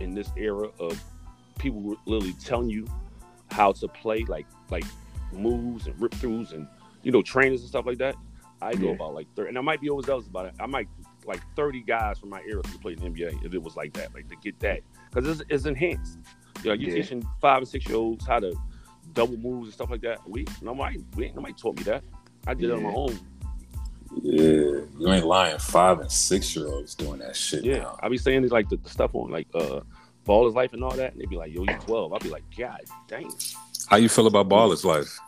in 0.00 0.14
this 0.14 0.30
era 0.36 0.68
of 0.80 1.02
people 1.58 1.80
were 1.80 1.96
literally 2.06 2.34
telling 2.40 2.68
you 2.70 2.86
how 3.50 3.72
to 3.72 3.88
play, 3.88 4.24
like 4.28 4.46
like 4.70 4.84
moves 5.32 5.86
and 5.88 6.00
rip 6.00 6.12
throughs 6.12 6.52
and 6.52 6.66
you 7.02 7.12
know 7.12 7.20
trainers 7.22 7.60
and 7.60 7.68
stuff 7.68 7.84
like 7.86 7.98
that, 7.98 8.14
I 8.62 8.72
know 8.74 8.88
Yeah. 8.88 8.94
about 8.94 9.14
like 9.14 9.26
30, 9.34 9.50
and 9.50 9.58
I 9.58 9.60
might 9.60 9.80
be 9.80 9.90
overzealous 9.90 10.26
about 10.26 10.46
it. 10.46 10.54
I 10.60 10.66
might 10.66 10.88
like 11.26 11.40
30 11.56 11.82
guys 11.82 12.18
from 12.18 12.30
my 12.30 12.40
era 12.48 12.62
to 12.62 12.78
play 12.78 12.92
in 12.92 13.00
the 13.00 13.06
NBA 13.22 13.44
if 13.44 13.54
it 13.54 13.62
was 13.62 13.76
like 13.76 13.92
that, 13.94 14.14
like 14.14 14.28
to 14.28 14.36
get 14.36 14.58
that 14.60 14.80
because 15.12 15.28
it's, 15.40 15.50
it's 15.50 15.66
enhanced. 15.66 16.18
You 16.62 16.70
know, 16.70 16.74
you 16.74 16.88
Yeah. 16.88 16.94
teaching 17.02 17.22
five 17.40 17.58
and 17.58 17.68
six 17.68 17.86
year 17.86 17.96
olds 17.96 18.26
how 18.26 18.40
to 18.40 18.54
double 19.12 19.36
moves 19.36 19.66
and 19.66 19.74
stuff 19.74 19.90
like 19.90 20.00
that. 20.02 20.18
We 20.28 20.46
nobody 20.62 20.98
we 21.16 21.26
ain't 21.26 21.36
nobody 21.36 21.54
taught 21.54 21.76
me 21.76 21.82
that. 21.84 22.02
I 22.46 22.54
did 22.54 22.70
it 22.70 22.72
on 22.72 22.82
my 22.82 22.90
own. 22.90 23.18
Yeah, 24.22 24.80
you 24.98 25.12
ain't 25.12 25.26
lying. 25.26 25.58
Five 25.58 26.00
and 26.00 26.10
six 26.10 26.54
year 26.54 26.68
olds 26.68 26.94
doing 26.94 27.18
that 27.20 27.34
shit 27.36 27.64
Yeah, 27.64 27.78
now. 27.78 27.98
I 28.02 28.08
be 28.08 28.16
saying 28.18 28.46
like 28.48 28.68
the, 28.68 28.76
the 28.76 28.88
stuff 28.88 29.10
on 29.14 29.30
like 29.30 29.48
uh 29.54 29.80
Ball 30.24 30.48
is 30.48 30.54
Life 30.54 30.72
and 30.72 30.82
all 30.82 30.94
that, 30.96 31.12
and 31.12 31.20
they 31.20 31.26
be 31.26 31.36
like, 31.36 31.52
"Yo, 31.52 31.64
you 31.64 31.74
12." 31.74 32.12
I'll 32.12 32.18
be 32.18 32.30
like, 32.30 32.44
"God 32.56 32.80
dang." 33.08 33.30
How 33.88 33.96
you 33.96 34.08
feel 34.08 34.26
about 34.26 34.48
Baller's 34.48 34.84
life? 34.84 35.18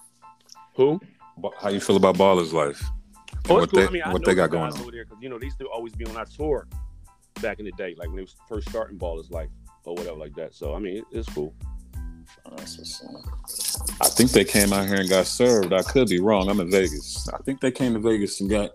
Who? 0.76 0.99
How 1.61 1.68
you 1.68 1.80
feel 1.80 1.97
about 1.97 2.16
Baller's 2.16 2.53
life? 2.55 2.82
What 3.47 3.70
cool. 3.70 3.80
they 3.80 3.86
I 3.86 3.90
mean, 3.90 4.03
what 4.12 4.24
they 4.24 4.34
got 4.34 4.51
going 4.51 4.72
on? 4.72 4.80
over 4.80 4.90
there 4.90 5.05
because 5.05 5.22
you 5.22 5.28
know 5.28 5.38
they 5.38 5.51
still 5.51 5.68
always 5.68 5.94
be 5.94 6.05
on 6.07 6.16
our 6.16 6.26
tour 6.26 6.66
back 7.40 7.59
in 7.59 7.64
the 7.64 7.72
day, 7.72 7.94
like 7.99 8.09
when 8.09 8.16
they 8.16 8.22
was 8.22 8.36
first 8.49 8.68
starting 8.68 8.97
Ball 8.97 9.20
is 9.20 9.30
Life 9.30 9.51
or 9.84 9.94
whatever 9.94 10.16
like 10.16 10.34
that. 10.34 10.55
So 10.55 10.74
I 10.74 10.78
mean, 10.78 10.99
it, 10.99 11.05
it's 11.12 11.28
cool. 11.28 11.55
That's 12.57 12.78
what's 12.78 13.05
up. 13.05 14.01
I 14.01 14.09
think 14.09 14.30
they 14.32 14.44
came 14.44 14.72
out 14.72 14.86
here 14.86 14.97
and 14.97 15.09
got 15.09 15.26
served. 15.26 15.72
I 15.72 15.82
could 15.82 16.09
be 16.09 16.20
wrong. 16.20 16.49
I'm 16.49 16.61
in 16.61 16.70
Vegas. 16.70 17.28
I 17.28 17.38
think 17.38 17.61
they 17.61 17.70
came 17.70 17.94
to 17.94 18.01
Vegas 18.01 18.40
and 18.40 18.51
got 18.51 18.72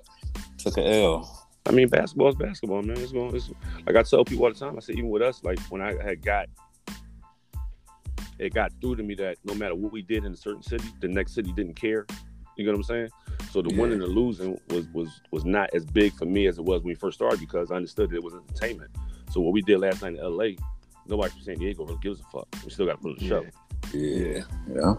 took 0.57 0.77
a 0.77 0.85
L. 0.85 1.37
I 1.65 1.71
mean, 1.71 1.89
basketball 1.89 2.29
is 2.29 2.35
basketball, 2.35 2.81
man. 2.81 2.97
It's 2.97 3.11
going. 3.11 3.35
It's 3.35 3.49
like 3.85 3.95
I 3.95 4.03
tell 4.03 4.25
people 4.25 4.45
all 4.45 4.53
the 4.53 4.59
time. 4.59 4.77
I 4.77 4.79
say 4.79 4.93
even 4.93 5.09
with 5.09 5.21
us, 5.21 5.43
like 5.43 5.59
when 5.69 5.81
I 5.81 6.01
had 6.01 6.23
got, 6.23 6.47
it 8.39 8.53
got 8.53 8.71
through 8.81 8.95
to 8.95 9.03
me 9.03 9.15
that 9.15 9.37
no 9.43 9.53
matter 9.53 9.75
what 9.75 9.91
we 9.91 10.01
did 10.01 10.25
in 10.25 10.33
a 10.33 10.37
certain 10.37 10.63
city, 10.63 10.87
the 11.01 11.07
next 11.07 11.33
city 11.33 11.51
didn't 11.53 11.75
care. 11.75 12.05
You 12.57 12.65
know 12.65 12.71
what 12.71 12.77
I'm 12.77 12.83
saying? 12.83 13.09
So 13.51 13.61
the 13.61 13.71
Yeah. 13.71 13.81
winning 13.81 14.01
and 14.01 14.13
losing 14.13 14.59
was 14.69 14.85
was 14.93 15.21
was 15.31 15.45
not 15.45 15.69
as 15.73 15.85
big 15.85 16.13
for 16.13 16.25
me 16.25 16.47
as 16.47 16.57
it 16.57 16.63
was 16.63 16.81
when 16.81 16.89
we 16.89 16.95
first 16.95 17.15
started 17.17 17.39
because 17.39 17.71
I 17.71 17.75
understood 17.75 18.09
that 18.11 18.15
it 18.17 18.23
was 18.23 18.33
entertainment. 18.33 18.91
So 19.31 19.41
what 19.41 19.53
we 19.53 19.61
did 19.61 19.79
last 19.79 20.01
night 20.01 20.13
in 20.13 20.19
L.A., 20.19 20.57
nobody 21.07 21.31
from 21.31 21.41
San 21.41 21.57
Diego 21.57 21.85
really 21.85 21.99
gives 22.01 22.19
a 22.19 22.23
fuck. 22.23 22.47
We 22.63 22.69
still 22.71 22.85
got 22.85 22.93
to 22.93 22.97
put 22.99 23.09
on 23.11 23.17
the 23.19 23.27
show. 23.27 23.45
Yeah, 23.93 24.43
yeah. 24.73 24.95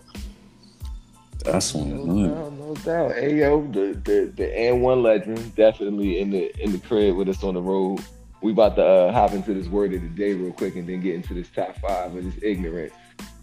That's 1.45 1.75
one. 1.75 1.91
No 2.07 2.29
doubt, 2.29 2.53
no 2.53 2.75
doubt. 2.77 3.13
Hey 3.17 3.39
yo, 3.39 3.63
the 3.73 4.01
the 4.05 4.33
the 4.37 4.59
and 4.59 4.81
one 4.83 5.03
legend 5.03 5.55
definitely 5.57 6.21
in 6.21 6.31
the 6.31 6.53
in 6.63 6.73
the 6.73 6.79
crib 6.79 7.17
with 7.17 7.29
us 7.29 7.43
on 7.43 7.55
the 7.55 7.63
road. 7.63 8.01
We 8.43 8.53
about 8.53 8.75
to 8.77 8.85
uh, 8.85 9.13
hop 9.13 9.33
into 9.33 9.55
this 9.55 9.69
word 9.69 9.93
of 9.95 10.03
the 10.03 10.09
day 10.09 10.35
real 10.35 10.53
quick 10.53 10.75
and 10.77 10.89
then 10.89 11.01
get 11.01 11.15
into 11.15 11.33
this 11.33 11.49
top 11.49 11.77
five 11.79 12.15
of 12.15 12.25
this 12.25 12.35
ignorance. 12.43 12.93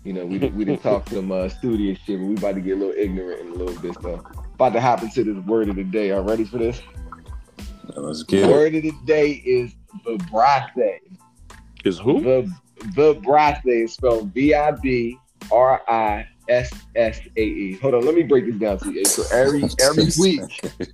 You 0.03 0.13
know, 0.13 0.25
we 0.25 0.37
we 0.37 0.65
didn't 0.65 0.81
talk 0.81 1.09
some 1.09 1.31
uh, 1.31 1.49
studious 1.49 1.99
shit, 2.05 2.19
but 2.19 2.25
we 2.25 2.35
about 2.35 2.55
to 2.55 2.61
get 2.61 2.77
a 2.77 2.79
little 2.79 2.95
ignorant 2.95 3.41
in 3.41 3.47
a 3.49 3.55
little 3.55 3.79
bit. 3.81 3.95
So 4.01 4.25
about 4.53 4.73
to 4.73 4.81
hop 4.81 5.03
into 5.03 5.23
this 5.23 5.45
word 5.45 5.69
of 5.69 5.75
the 5.75 5.83
day. 5.83 6.11
Are 6.11 6.21
ready 6.21 6.45
for 6.45 6.57
this? 6.57 6.81
Let's 7.95 8.23
get 8.23 8.49
it. 8.49 8.51
Word 8.51 8.75
of 8.75 8.83
the 8.83 8.93
day 9.05 9.31
is 9.31 9.75
vibrace. 10.05 11.01
Is 11.83 11.99
who? 11.99 12.21
The 12.21 12.51
vibrace 12.95 13.65
is 13.65 13.93
spelled 13.93 14.33
V 14.33 14.53
I 14.53 14.71
B 14.71 15.17
R 15.51 15.81
I 15.87 16.27
S 16.49 16.71
S 16.95 17.19
A 17.37 17.41
E. 17.41 17.77
Hold 17.77 17.93
on, 17.93 18.05
let 18.05 18.15
me 18.15 18.23
break 18.23 18.45
this 18.45 18.55
down 18.55 18.79
to 18.79 18.91
you. 18.91 19.05
So 19.05 19.23
every 19.31 19.63
every 19.79 20.05
week 20.19 20.41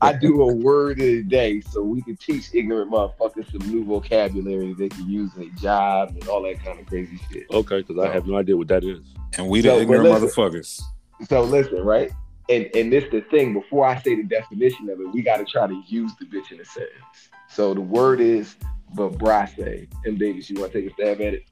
I 0.02 0.14
do 0.14 0.42
a 0.44 0.54
word 0.54 1.00
of 1.00 1.06
the 1.06 1.24
day 1.24 1.62
so 1.62 1.82
we 1.82 2.02
can 2.02 2.18
teach 2.18 2.50
ignorant 2.54 2.92
motherfuckers 2.92 3.52
some 3.52 3.68
new 3.72 3.84
vocabulary 3.86 4.74
they 4.74 4.90
can 4.90 5.10
use 5.10 5.34
in 5.36 5.42
their 5.42 5.50
job 5.52 6.10
and 6.10 6.28
all 6.28 6.44
that 6.44 6.64
kind 6.64 6.80
of 6.80 6.86
crazy 6.86 7.20
shit. 7.32 7.46
Okay, 7.52 7.82
because 7.82 7.98
I 8.04 8.12
have 8.14 8.28
no 8.28 8.38
idea 8.38 8.56
what 8.58 8.68
that 8.68 8.84
is. 8.84 9.00
And 9.38 9.48
we 9.48 9.62
So, 9.62 9.70
the 9.70 9.74
but 9.76 9.82
ignorant 9.82 10.04
listen. 10.04 10.28
motherfuckers. 10.28 10.82
So 11.30 11.42
listen, 11.44 11.82
right? 11.84 12.12
And 12.50 12.70
and 12.76 12.92
this 12.92 13.06
the 13.12 13.22
thing, 13.22 13.54
before 13.54 13.86
I 13.86 14.00
say 14.02 14.16
the 14.16 14.24
definition 14.24 14.90
of 14.90 15.00
it, 15.00 15.12
we 15.14 15.22
gotta 15.22 15.46
try 15.46 15.66
to 15.68 15.82
use 15.88 16.12
the 16.20 16.26
bitch 16.26 16.52
in 16.52 16.60
a 16.60 16.66
sentence. 16.66 17.30
So 17.50 17.74
the 17.74 17.82
word 17.82 18.20
is 18.20 18.56
vibrace. 18.94 19.88
M 20.06 20.18
Davis, 20.18 20.50
you 20.50 20.60
wanna 20.60 20.74
take 20.74 20.88
a 20.88 20.94
stab 20.94 21.22
at 21.22 21.34
it? 21.34 21.44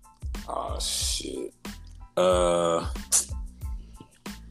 Oh 0.47 0.77
shit. 0.79 1.53
Uh 2.17 2.85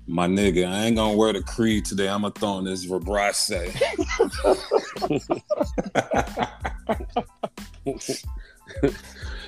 my 0.07 0.27
nigga, 0.27 0.67
I 0.69 0.85
ain't 0.87 0.97
gonna 0.97 1.17
wear 1.17 1.33
the 1.33 1.43
creed 1.43 1.85
today. 1.85 2.09
I'm 2.09 2.23
gonna 2.23 2.35
throw 2.35 2.59
in 2.59 2.65
this 2.65 2.85
vibrace. 2.85 3.51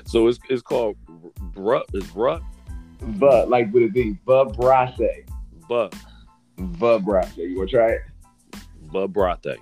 So 0.07 0.29
it's 0.29 0.39
it's 0.49 0.63
called 0.63 0.97
bruh. 1.55 1.83
Is 1.95 2.05
bruh, 2.05 2.43
But 3.19 3.49
like 3.49 3.73
with 3.73 3.85
a 3.85 3.89
V, 3.89 4.17
vibrace. 4.27 5.25
but 5.69 5.95
Vibrace. 6.59 7.37
You 7.37 7.57
wanna 7.59 7.71
try 7.71 7.91
it? 7.93 8.03
vibrate. 8.93 9.59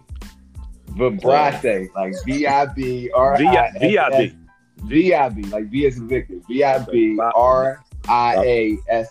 Vibrace, 0.88 1.88
like 1.94 2.14
V 2.26 2.46
I 2.46 2.66
B 2.66 3.10
R 3.14 3.38
V 3.38 3.46
I 3.46 3.70
V 3.78 3.98
I 3.98 4.10
B. 4.10 4.36
V 4.84 5.14
I 5.14 5.28
B, 5.28 5.42
like 5.44 5.70
V 5.70 5.86
as 5.86 5.96
Victor. 5.98 6.34
V 6.48 6.64
I 6.64 6.78
B 6.84 7.18
R 7.34 7.82
I 8.08 8.36
A 8.44 8.78
S 8.88 9.08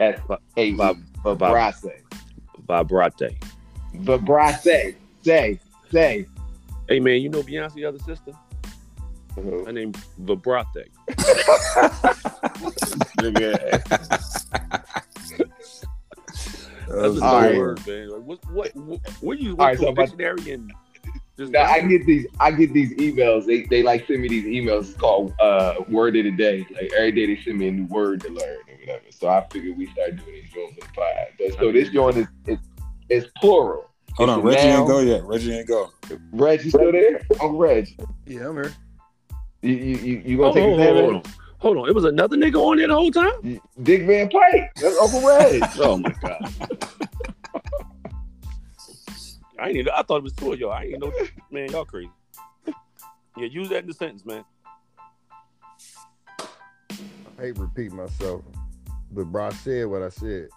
S 0.00 0.20
A. 0.56 0.74
Vib- 0.74 1.02
Vibrate. 1.22 1.74
Vibrate. 2.66 3.44
Vibrace. 3.94 4.62
Say, 5.22 5.60
say. 5.90 6.26
Hey 6.88 7.00
man, 7.00 7.20
you 7.20 7.28
know 7.28 7.42
Beyonce's 7.42 7.84
other 7.84 7.98
sister? 7.98 8.32
Her 9.36 9.72
name 9.72 9.92
Vibrate. 10.18 10.90
That's 16.88 17.14
just 17.14 17.22
All 17.22 17.36
a 17.36 17.48
right. 17.48 17.56
word, 17.56 17.86
man. 17.86 18.08
Like, 18.08 18.22
what 18.22 18.38
what 18.50 18.76
what 18.76 19.00
what 19.20 19.38
you 19.38 19.50
All 19.52 19.66
right, 19.66 19.78
so 19.78 19.88
a 19.88 19.94
dictionary 19.94 20.52
and 20.52 20.72
just 21.38 21.52
Now 21.52 21.64
I 21.64 21.82
get 21.82 22.06
these, 22.06 22.26
I 22.40 22.50
get 22.50 22.72
these 22.72 22.94
emails. 22.94 23.46
They 23.46 23.62
they 23.62 23.82
like 23.82 24.06
send 24.06 24.22
me 24.22 24.28
these 24.28 24.44
emails. 24.44 24.88
It's 24.90 24.94
called 24.94 25.34
uh 25.38 25.74
word 25.88 26.16
of 26.16 26.24
the 26.24 26.32
day. 26.32 26.66
Like 26.70 26.90
every 26.96 27.12
day 27.12 27.26
they 27.26 27.42
send 27.42 27.58
me 27.58 27.68
a 27.68 27.72
new 27.72 27.86
word 27.86 28.22
to 28.22 28.28
learn 28.30 28.58
or 28.67 28.67
whatever. 28.88 29.04
So 29.10 29.28
I 29.28 29.46
figured 29.50 29.76
we 29.76 29.86
start 29.86 30.16
doing 30.16 30.32
these 30.32 30.50
joints 30.50 30.78
on 30.82 30.88
the 30.88 30.94
pod. 30.94 31.26
But 31.38 31.58
so 31.58 31.72
this 31.72 31.88
joint 31.90 32.16
is 32.16 32.26
it's 32.46 32.62
it's 33.08 33.26
plural. 33.40 33.84
Hold 34.16 34.30
on, 34.30 34.38
It's 34.40 34.44
a 34.44 34.48
Reggie 34.48 34.68
noun. 34.68 34.78
ain't 34.80 34.88
go 34.88 34.98
yet. 35.00 35.24
Reggie 35.24 35.52
ain't 35.58 35.68
go. 35.68 35.90
Reg, 36.32 36.64
you 36.64 36.70
still 36.70 36.90
there? 36.92 37.20
Uncle 37.32 37.56
Reg, 37.58 37.88
Yeah, 38.26 38.48
I'm 38.48 38.56
here. 38.56 38.72
you 39.62 39.72
you 39.74 39.96
you, 39.96 40.22
you 40.24 40.36
gonna 40.36 40.44
Hold 40.50 40.54
take 40.56 40.64
on, 40.64 40.70
a 40.72 40.74
stab 40.82 40.94
hold 40.96 41.14
on, 41.14 41.22
hold 41.58 41.76
on. 41.78 41.88
It 41.88 41.94
was 41.94 42.04
another 42.04 42.36
nigga 42.36 42.56
on 42.56 42.78
there 42.78 42.88
the 42.88 42.94
whole 42.94 43.12
time? 43.12 43.60
Dick 43.82 44.06
Van 44.06 44.28
Pike. 44.28 44.70
That's 44.76 44.96
Uncle 44.98 45.26
Reg. 45.26 45.62
Oh 45.78 45.98
my 45.98 46.12
god. 46.20 46.52
I 49.60 49.68
ain't 49.68 49.76
even, 49.78 49.92
I 49.94 50.02
thought 50.02 50.18
it 50.18 50.22
was 50.22 50.32
two 50.34 50.52
of 50.52 50.60
y'all. 50.60 50.70
I 50.70 50.84
ain't 50.84 51.00
know 51.00 51.12
man, 51.50 51.70
y'all 51.70 51.84
crazy. 51.84 52.10
Yeah, 53.36 53.46
use 53.46 53.68
that 53.70 53.78
in 53.82 53.86
the 53.88 53.94
sentence, 53.94 54.24
man. 54.24 54.44
I 56.40 56.46
hate 57.42 57.58
repeat 57.58 57.92
myself, 57.92 58.42
but 59.12 59.24
bro, 59.26 59.46
I 59.46 59.50
said 59.50 59.86
what 59.86 60.02
I 60.02 60.08
said. 60.10 60.48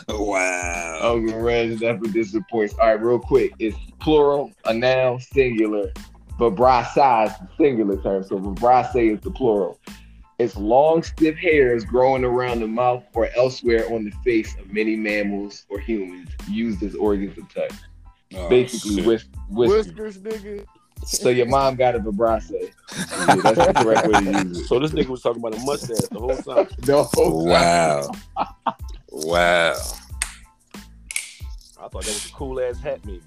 Wow. 0.08 1.00
Uncle 1.16 1.40
Reg 1.40 1.80
definitely 1.80 2.12
disappoints. 2.12 2.74
All 2.80 2.88
right, 2.88 3.02
real 3.02 3.20
quick. 3.20 3.54
It's 3.60 3.78
plural, 4.00 4.52
a 4.66 4.74
noun, 4.74 5.20
singular. 5.20 5.92
Vibrace 6.40 6.88
is 6.88 6.94
the 7.38 7.50
singular 7.58 8.02
term. 8.02 8.24
So 8.24 8.38
vibrace 8.38 8.96
is 8.96 9.20
the 9.22 9.32
plural. 9.32 9.80
It's 10.40 10.56
long, 10.56 11.04
stiff 11.04 11.36
hairs 11.36 11.84
growing 11.84 12.24
around 12.24 12.62
the 12.62 12.68
mouth 12.68 13.04
or 13.14 13.30
elsewhere 13.36 13.86
on 13.94 14.06
the 14.06 14.12
face 14.24 14.56
of 14.58 14.72
many 14.72 14.96
mammals 14.96 15.66
or 15.70 15.80
humans 15.80 16.30
used 16.48 16.82
as 16.82 16.96
organs 16.96 17.38
of 17.38 17.54
touch. 17.54 17.74
Oh, 18.36 18.48
Basically, 18.50 18.96
shit. 18.98 19.06
whis- 19.06 19.26
whiskers. 19.50 19.94
Whiskers, 19.94 20.18
nigga. 20.20 20.66
So 21.06 21.30
your 21.30 21.48
mom 21.48 21.76
got 21.76 21.96
a 21.96 22.00
vibrace. 22.00 22.52
Yeah, 22.52 22.70
that's 23.42 23.58
the 23.58 23.74
correct 23.76 24.08
way 24.08 24.14
to 24.16 24.24
use 24.24 24.60
it. 24.60 24.66
So 24.68 24.80
this 24.80 24.92
nigga 24.92 25.08
was 25.08 25.22
talking 25.22 25.42
about 25.42 25.56
a 25.60 25.62
mustache 25.66 26.08
the 26.12 26.20
whole 26.20 26.38
time. 26.38 26.68
The 26.80 26.92
No. 26.92 27.10
Wow. 27.16 28.12
wow. 29.10 29.76
I 31.82 31.88
thought 31.88 32.04
that 32.04 32.08
was 32.08 32.26
a 32.26 32.34
cool 32.34 32.60
ass 32.60 32.80
hat, 32.80 33.00
maybe. 33.06 33.22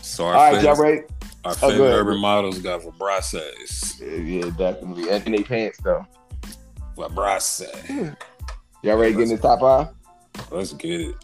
So 0.00 0.26
our 0.26 0.34
All 0.34 0.40
right, 0.40 0.54
favorite, 0.56 0.64
y'all 0.64 0.76
ready? 0.82 1.00
our 1.44 1.52
Oh, 1.62 1.70
favorite 1.70 1.92
urban 1.92 2.18
models 2.18 2.58
got 2.58 2.82
vibraces. 2.82 4.00
Yeah, 4.00 4.50
definitely. 4.56 5.10
And 5.10 5.26
in 5.26 5.32
their 5.32 5.44
pants, 5.44 5.78
though. 5.82 6.06
Vibrace. 6.96 7.62
Y'all 8.82 8.96
ready 8.96 9.12
to 9.14 9.18
get 9.18 9.30
in 9.30 9.36
the 9.36 9.42
top 9.42 9.60
five? 9.60 9.88
Let's 10.50 10.72
get 10.74 11.00
it. 11.00 11.14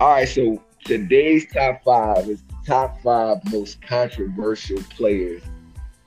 All 0.00 0.10
right, 0.10 0.28
so 0.28 0.62
today's 0.84 1.50
top 1.52 1.82
five 1.84 2.28
is 2.28 2.42
the 2.42 2.53
top 2.64 3.00
five 3.02 3.38
most 3.52 3.80
controversial 3.82 4.82
players 4.90 5.42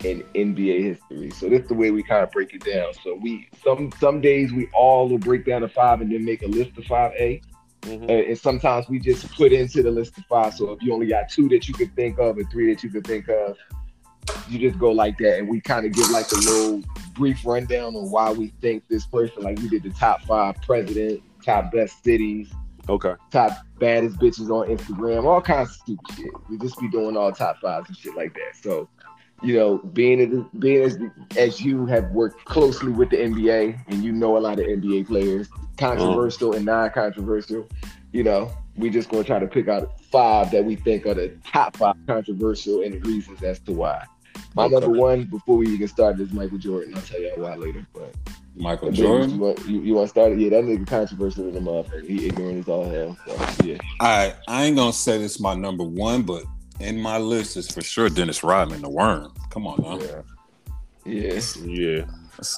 in 0.04 0.24
NBA 0.36 0.84
history. 0.84 1.32
So 1.32 1.50
this 1.50 1.62
is 1.62 1.68
the 1.68 1.74
way 1.74 1.92
we 1.92 2.04
kind 2.04 2.24
of 2.24 2.32
break 2.32 2.54
it 2.54 2.64
down. 2.64 2.94
So 3.04 3.16
we 3.16 3.50
some 3.64 3.92
some 4.00 4.22
days 4.22 4.54
we 4.54 4.68
all 4.74 5.10
will 5.10 5.18
break 5.18 5.46
down 5.46 5.62
the 5.62 5.70
five 5.70 6.02
and 6.02 6.12
then 6.12 6.24
make 6.24 6.44
a 6.44 6.48
list 6.48 6.78
of 6.78 6.86
five 6.86 7.14
A. 7.18 7.42
Mhm. 7.82 8.02
And, 8.02 8.12
and 8.12 8.38
sometimes 8.38 8.90
we 8.90 9.00
just 9.00 9.32
put 9.36 9.52
into 9.54 9.82
the 9.82 9.92
list 9.92 10.18
of 10.18 10.26
five. 10.26 10.54
So 10.54 10.72
if 10.72 10.82
you 10.82 10.94
only 10.94 11.08
got 11.08 11.30
two 11.30 11.48
that 11.50 11.68
you 11.68 11.74
could 11.74 11.96
think 11.96 12.20
of 12.20 12.38
and 12.38 12.50
three 12.52 12.74
that 12.74 12.84
you 12.84 12.90
could 12.90 13.06
think 13.06 13.28
of, 13.30 13.58
you 14.50 14.60
just 14.60 14.80
go 14.80 14.92
like 14.92 15.18
that. 15.20 15.40
And 15.40 15.48
we 15.48 15.62
kind 15.62 15.86
of 15.86 15.94
give 15.94 16.10
like 16.10 16.32
a 16.32 16.36
little 16.36 16.84
brief 17.14 17.46
rundown 17.46 17.96
on 17.96 18.12
why 18.12 18.32
we 18.32 18.48
think 18.62 18.88
this 18.88 19.06
person, 19.06 19.44
like 19.44 19.58
we 19.60 19.70
did 19.70 19.84
the 19.84 19.90
top 19.92 20.22
five 20.24 20.56
president, 20.62 21.22
top 21.44 21.72
best 21.72 22.04
cities, 22.04 22.52
Okay. 22.90 23.14
top 23.32 23.52
baddest 23.80 24.18
bitches 24.18 24.50
on 24.50 24.68
Instagram, 24.76 25.26
all 25.26 25.42
kinds 25.42 25.70
of 25.70 25.76
stupid 25.76 26.08
shit. 26.16 26.32
We 26.50 26.58
just 26.58 26.80
be 26.80 26.88
doing 26.90 27.16
all 27.18 27.32
top 27.32 27.60
fives 27.60 27.90
and 27.90 27.98
shit 27.98 28.16
like 28.16 28.34
that. 28.34 28.56
So, 28.62 28.88
you 29.44 29.56
know, 29.56 29.78
being 29.94 30.20
as 30.22 30.44
being 30.60 30.82
as 30.82 30.98
as 31.38 31.62
you 31.62 31.86
have 31.86 32.10
worked 32.12 32.46
closely 32.46 32.92
with 32.92 33.10
the 33.10 33.18
NBA 33.18 33.78
and 33.88 34.04
you 34.04 34.12
know 34.12 34.38
a 34.38 34.40
lot 34.40 34.60
of 34.60 34.66
NBA 34.66 35.08
players, 35.08 35.48
controversial 35.78 36.54
and 36.54 36.66
non-controversial, 36.66 37.68
you 38.14 38.24
know, 38.24 38.52
we 38.78 38.90
just 38.90 39.10
gonna 39.10 39.24
try 39.24 39.40
to 39.40 39.48
pick 39.48 39.68
out 39.68 40.00
five 40.02 40.50
that 40.52 40.64
we 40.66 40.76
think 40.76 41.06
are 41.06 41.14
the 41.14 41.38
top 41.46 41.78
five 41.78 41.96
controversial 42.08 42.82
and 42.82 42.94
the 42.96 43.00
reasons 43.00 43.44
as 43.44 43.60
to 43.62 43.74
why. 43.74 44.04
My 44.56 44.66
Okay. 44.66 44.74
number 44.80 44.90
one 44.98 45.26
before 45.26 45.58
we 45.58 45.68
even 45.70 45.88
start 45.88 46.20
is 46.20 46.32
Michael 46.32 46.58
Jordan. 46.58 46.96
I'll 46.96 47.02
tell 47.02 47.22
y'all 47.22 47.38
why 47.44 47.56
later, 47.56 47.86
but. 47.94 48.16
Michael 48.58 48.90
You 48.90 49.04
Jordan. 49.04 49.40
want, 49.40 49.66
you, 49.68 49.82
you 49.82 49.94
want 49.94 50.06
to 50.06 50.10
start 50.10 50.32
it? 50.34 50.40
Yeah, 50.40 50.50
that 50.50 50.64
nigga 50.64 50.88
controversial 50.88 51.48
in 51.48 51.54
the 51.54 51.60
motherfucker. 51.60 52.06
He 52.08 52.28
ignorant 52.28 52.60
as 52.60 52.68
all 52.68 52.90
hell. 52.90 53.18
So, 53.26 53.64
yeah. 53.66 53.78
I 54.00 54.34
I 54.48 54.66
ain't 54.66 54.76
gonna 54.76 54.94
say 54.94 55.18
this 55.18 55.40
my 55.40 55.54
number 55.54 55.84
one, 55.84 56.24
but 56.24 56.44
in 56.80 57.00
my 57.00 57.18
list 57.18 57.58
is 57.58 57.70
for 57.70 57.82
sure 57.82 58.10
Dennis 58.10 58.44
Rodman, 58.44 58.82
the 58.82 58.90
worm. 58.90 59.34
Come 59.52 59.68
on 59.68 59.82
now. 59.82 60.00
Yeah. 60.00 60.22
Yeah. 61.06 61.42
Yeah. 61.64 62.06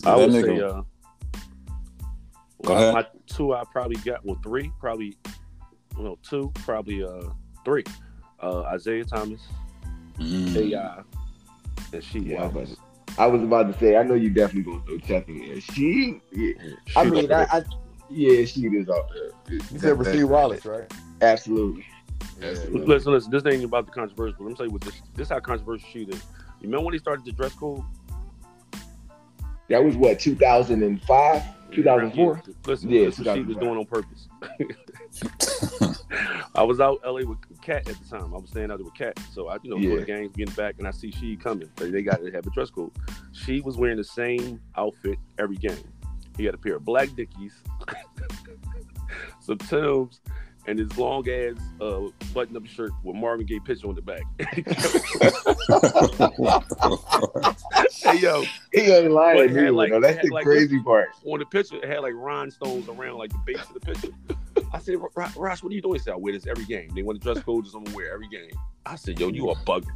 I 0.05 0.15
that 0.15 0.17
would 0.17 0.29
nigga- 0.31 0.57
say 0.57 0.61
uh 0.61 0.81
Go 2.65 2.73
well, 2.73 2.77
ahead. 2.77 2.93
my 2.93 3.05
two 3.27 3.53
I 3.53 3.63
probably 3.71 3.95
got 3.97 4.25
well 4.25 4.39
three, 4.43 4.71
probably 4.79 5.17
no 5.97 6.17
two, 6.23 6.51
probably 6.55 7.03
uh 7.03 7.29
three. 7.65 7.83
Uh 8.39 8.71
Isiah 8.75 9.05
Thomas, 9.05 9.41
Mm. 10.19 10.55
AI, 10.55 11.01
and 11.93 12.03
she 12.03 12.19
Yeah, 12.19 12.49
I 13.17 13.27
was, 13.27 13.41
about 13.41 13.47
to, 13.47 13.65
I 13.65 13.67
was 13.67 13.73
about 13.73 13.73
to 13.73 13.79
say, 13.79 13.97
I 13.97 14.03
know 14.03 14.13
you 14.13 14.29
definitely 14.29 14.71
gonna 14.71 14.85
throw 14.85 14.97
Chuck 14.99 15.27
in 15.29 15.47
there. 15.47 15.61
She, 15.61 16.21
yeah. 16.31 16.53
She 16.85 16.95
I 16.95 17.03
mean. 17.05 17.31
I, 17.31 17.43
I, 17.45 17.63
yeah, 18.09 18.45
she 18.45 18.61
is 18.61 18.89
out 18.89 19.09
there. 19.13 19.31
You 19.49 19.79
said 19.79 19.97
Rasheed 19.97 20.25
Wallace, 20.25 20.65
right? 20.65 20.91
Absolutely. 21.21 21.85
Yeah, 22.41 22.55
Listen, 22.71 23.11
listen. 23.11 23.31
This 23.31 23.45
ain't 23.45 23.63
about 23.63 23.85
the 23.85 23.91
controversial. 23.91 24.43
Let 24.43 24.49
me 24.49 24.55
tell 24.55 24.65
you 24.65 24.71
what 24.71 24.81
this. 24.81 25.01
This 25.15 25.29
how 25.29 25.39
controversial 25.39 25.87
she 25.91 26.03
is. 26.03 26.23
You 26.61 26.67
remember 26.67 26.85
when 26.85 26.93
he 26.93 26.99
started 26.99 27.25
the 27.25 27.31
dress 27.31 27.53
code? 27.53 27.83
That 29.69 29.83
was 29.83 29.95
what 29.95 30.19
2005, 30.19 31.43
2004. 31.71 32.43
Listen, 32.65 32.89
Yeah, 32.89 33.05
this 33.05 33.19
is 33.19 33.25
what 33.25 33.35
she 33.35 33.43
was 33.43 33.57
doing 33.57 33.77
on 33.77 33.85
purpose. 33.85 34.27
I 36.55 36.63
was 36.63 36.79
out 36.79 36.99
LA 37.05 37.21
with 37.21 37.37
Cat 37.61 37.87
at 37.89 37.95
the 38.01 38.17
time. 38.17 38.33
I 38.33 38.37
was 38.37 38.49
staying 38.49 38.71
out 38.71 38.77
there 38.77 38.85
with 38.85 38.95
Cat, 38.95 39.19
so 39.33 39.47
I, 39.47 39.57
you 39.63 39.69
know, 39.69 39.77
go 39.77 39.93
Yeah. 39.95 39.99
to 39.99 40.05
games, 40.05 40.35
getting 40.35 40.53
back, 40.55 40.75
and 40.79 40.87
I 40.87 40.91
see 40.91 41.11
she 41.11 41.35
coming. 41.35 41.69
They 41.75 41.89
they 41.89 42.01
got 42.01 42.21
to 42.23 42.31
have 42.31 42.45
a 42.47 42.49
dress 42.51 42.69
code. 42.69 42.91
She 43.31 43.61
was 43.61 43.77
wearing 43.77 43.97
the 43.97 44.03
same 44.03 44.59
outfit 44.77 45.17
every 45.37 45.57
game. 45.57 45.77
He 46.37 46.45
had 46.45 46.55
a 46.55 46.57
pair 46.57 46.75
of 46.77 46.85
black 46.85 47.09
Dickies, 47.15 47.53
some 49.41 49.57
Timbs, 49.57 50.21
and 50.67 50.79
his 50.79 50.97
long 50.97 51.27
ass 51.29 51.55
uh, 51.81 52.01
button 52.33 52.55
up 52.55 52.65
shirt 52.65 52.91
with 53.03 53.15
Marvin 53.15 53.45
Gaye 53.45 53.59
picture 53.59 53.87
on 53.87 53.95
the 53.95 54.01
back. 54.01 54.21
hey 58.03 58.19
yo, 58.19 58.43
He 58.73 58.81
ain't 58.81 59.11
lying. 59.11 59.53
had 59.55 59.73
like- 59.73 59.91
though. 59.91 59.97
it 59.97 60.01
That's 60.01 60.27
the 60.27 60.33
like 60.33 60.45
crazy 60.45 60.79
part. 60.81 61.09
on 61.25 61.39
the 61.39 61.45
picture, 61.45 61.75
it 61.77 61.85
had 61.89 61.99
like 61.99 62.13
rhinestones 62.15 62.87
around 62.87 63.17
like 63.17 63.31
the 63.31 63.39
base 63.45 63.61
of 63.61 63.73
the 63.73 63.79
picture. 63.81 64.09
I 64.73 64.79
said, 64.79 64.95
"Ro- 64.99 65.27
Ross, 65.35 65.63
what 65.63 65.71
are 65.71 65.75
you 65.75 65.81
doing? 65.81 65.95
He 65.95 65.99
said, 65.99 66.13
I 66.13 66.17
wear 66.17 66.33
this 66.33 66.47
every 66.47 66.65
game. 66.65 66.89
They 66.93 67.01
want 67.03 67.21
to 67.21 67.33
dress 67.33 67.43
code, 67.43 67.63
just 67.65 67.75
I'm 67.75 67.83
gonna 67.83 67.95
wear 67.95 68.13
every 68.13 68.27
game. 68.27 68.51
I 68.85 68.95
said, 68.95 69.19
Yo, 69.19 69.29
you 69.29 69.49
are 69.49 69.55
bugging. 69.65 69.87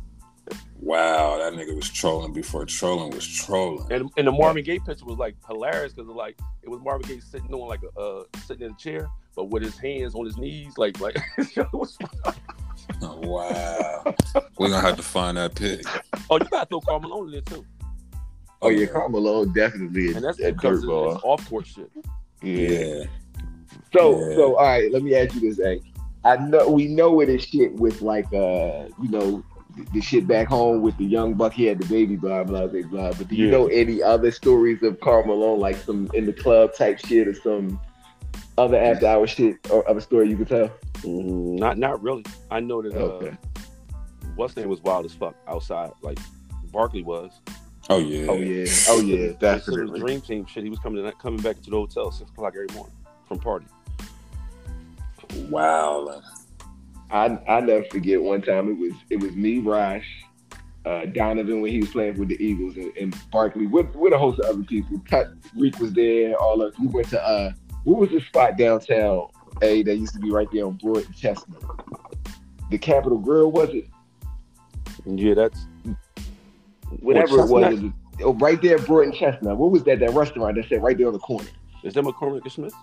Wow, 0.79 1.37
that 1.37 1.53
nigga 1.53 1.73
was 1.75 1.89
trolling 1.89 2.33
before 2.33 2.65
trolling 2.65 3.11
was 3.11 3.25
trolling. 3.25 3.89
And, 3.91 4.11
and 4.17 4.27
the 4.27 4.31
Marvin 4.31 4.63
Gaye 4.63 4.79
picture 4.79 5.05
was 5.05 5.17
like 5.17 5.35
hilarious 5.47 5.93
because 5.93 6.09
like 6.09 6.37
it 6.61 6.69
was 6.69 6.81
Marvin 6.81 7.07
Gaye 7.07 7.19
sitting 7.21 7.53
on 7.53 7.67
like 7.69 7.79
a 7.83 7.99
uh, 7.99 8.23
sitting 8.45 8.65
in 8.65 8.73
a 8.73 8.75
chair, 8.75 9.09
but 9.35 9.45
with 9.45 9.63
his 9.63 9.77
hands 9.77 10.15
on 10.15 10.25
his 10.25 10.37
knees, 10.37 10.77
like 10.77 10.99
like 10.99 11.15
it 11.37 11.71
was- 11.71 11.97
wow. 13.01 14.03
We're 14.57 14.69
gonna 14.69 14.81
have 14.81 14.97
to 14.97 15.03
find 15.03 15.37
that 15.37 15.55
pic. 15.55 15.85
oh, 16.29 16.37
you 16.37 16.45
gotta 16.49 16.65
throw 16.65 16.81
Carmelo 16.81 17.23
in 17.25 17.31
there 17.31 17.41
too, 17.41 17.65
Oh 18.61 18.69
yeah, 18.69 18.87
Carmelo 18.87 19.45
definitely 19.45 20.13
and 20.13 20.23
that's 20.23 20.37
because 20.37 20.83
of 20.83 21.23
off 21.23 21.47
court 21.49 21.65
shit. 21.67 21.89
Yeah. 22.41 23.05
So 23.93 24.27
Yeah. 24.29 24.35
so 24.35 24.55
all 24.57 24.65
right, 24.65 24.91
let 24.91 25.03
me 25.03 25.15
ask 25.15 25.33
you 25.35 25.41
this, 25.41 25.59
A. 25.65 25.81
I 26.25 26.37
know 26.37 26.69
we 26.69 26.87
know 26.87 27.19
it 27.21 27.29
is 27.29 27.43
shit 27.43 27.73
with 27.73 28.01
like 28.01 28.31
uh 28.33 28.87
you 29.01 29.09
know 29.09 29.43
the, 29.75 29.85
the 29.93 30.01
shit 30.01 30.27
back 30.27 30.47
home 30.47 30.81
with 30.81 30.95
the 30.97 31.03
young 31.05 31.33
buck 31.33 31.51
he 31.53 31.65
had 31.65 31.79
the 31.79 31.85
baby 31.87 32.15
blah 32.15 32.43
blah 32.43 32.67
blah 32.67 32.81
blah. 32.83 33.11
But 33.13 33.27
do 33.27 33.35
you 33.35 33.45
Yeah. 33.45 33.51
know 33.51 33.67
any 33.67 34.01
other 34.01 34.31
stories 34.31 34.83
of 34.83 34.99
Carmelo 35.01 35.53
like 35.55 35.77
some 35.77 36.09
in 36.13 36.25
the 36.25 36.33
club 36.33 36.71
type 36.77 36.99
shit 36.99 37.27
or 37.27 37.33
some 37.33 37.79
other 38.57 38.77
after 38.77 39.07
hour 39.07 39.27
shit 39.27 39.57
or 39.69 39.87
of 39.87 39.97
a 39.97 40.01
story 40.01 40.29
you 40.29 40.37
could 40.37 40.47
tell? 40.49 40.69
Mm, 41.01 41.59
not 41.59 41.77
not 41.77 42.01
really. 42.01 42.23
I 42.51 42.59
know 42.61 42.81
that 42.81 42.93
uh, 42.95 42.99
Okay. 42.99 43.37
what's 44.35 44.55
name 44.55 44.69
was 44.69 44.81
wild 44.81 45.05
as 45.05 45.13
fuck 45.13 45.35
outside, 45.47 45.91
like 46.01 46.19
Barkley 46.71 47.03
was. 47.03 47.31
Oh 47.89 47.97
yeah. 47.97 48.27
Oh 48.29 48.39
yeah, 48.39 48.65
oh 48.87 49.01
yeah, 49.01 49.17
They 49.17 49.33
said 49.33 49.57
it 49.57 49.67
was 49.67 49.67
definitely. 49.67 49.99
dream 49.99 50.21
team 50.21 50.45
shit. 50.45 50.63
He 50.63 50.69
was 50.69 50.79
coming 50.79 51.03
to, 51.03 51.11
coming 51.13 51.41
back 51.41 51.61
to 51.63 51.69
the 51.69 51.75
hotel 51.75 52.11
six 52.11 52.29
o'clock 52.31 52.53
every 52.55 52.73
morning 52.73 52.93
from 53.27 53.39
party. 53.39 53.65
Wow. 55.49 56.21
I 57.11 57.39
I 57.47 57.59
never 57.61 57.83
forget 57.85 58.21
one 58.21 58.41
time 58.41 58.69
it 58.69 58.77
was 58.77 58.93
it 59.09 59.19
was 59.21 59.33
me, 59.35 59.59
Raj, 59.59 60.03
uh, 60.85 61.05
Donovan 61.05 61.61
when 61.61 61.71
he 61.71 61.79
was 61.79 61.89
playing 61.89 62.17
with 62.17 62.29
the 62.29 62.43
Eagles 62.43 62.75
and, 62.75 62.91
and 62.97 63.15
Barkley 63.31 63.67
with 63.67 63.95
with 63.95 64.13
a 64.13 64.17
host 64.17 64.39
of 64.39 64.45
other 64.45 64.63
people. 64.63 65.01
Cut 65.09 65.31
Reek 65.55 65.77
was 65.79 65.93
there, 65.93 66.35
all 66.35 66.61
of 66.61 66.73
us. 66.73 66.79
we 66.79 66.87
went 66.87 67.09
to 67.09 67.23
uh 67.23 67.51
what 67.83 67.99
was 67.99 68.09
the 68.09 68.19
spot 68.21 68.57
downtown 68.57 69.27
A 69.61 69.83
that 69.83 69.95
used 69.97 70.13
to 70.13 70.19
be 70.19 70.31
right 70.31 70.47
there 70.51 70.65
on 70.65 70.73
Broad 70.73 71.05
and 71.05 71.15
Chestnut? 71.15 71.63
The 72.71 72.77
Capital 72.77 73.19
Grille 73.19 73.51
was 73.51 73.69
it? 73.69 73.87
Yeah, 75.05 75.33
that's 75.35 75.67
Whatever 76.99 77.39
it 77.39 77.49
was, 77.49 77.73
it 77.73 77.83
was 77.83 77.91
oh, 78.23 78.33
right 78.35 78.61
there 78.61 78.77
at 78.77 78.85
Broad 78.85 79.05
and 79.05 79.13
Chestnut. 79.13 79.57
What 79.57 79.71
was 79.71 79.83
that? 79.83 79.99
That 79.99 80.13
restaurant 80.13 80.55
that 80.55 80.67
said 80.69 80.81
right 80.81 80.97
there 80.97 81.07
on 81.07 81.13
the 81.13 81.19
corner. 81.19 81.47
is 81.83 81.93
that 81.93 82.03
McCormick 82.03 82.43
and 82.43 82.51
Smith? 82.51 82.73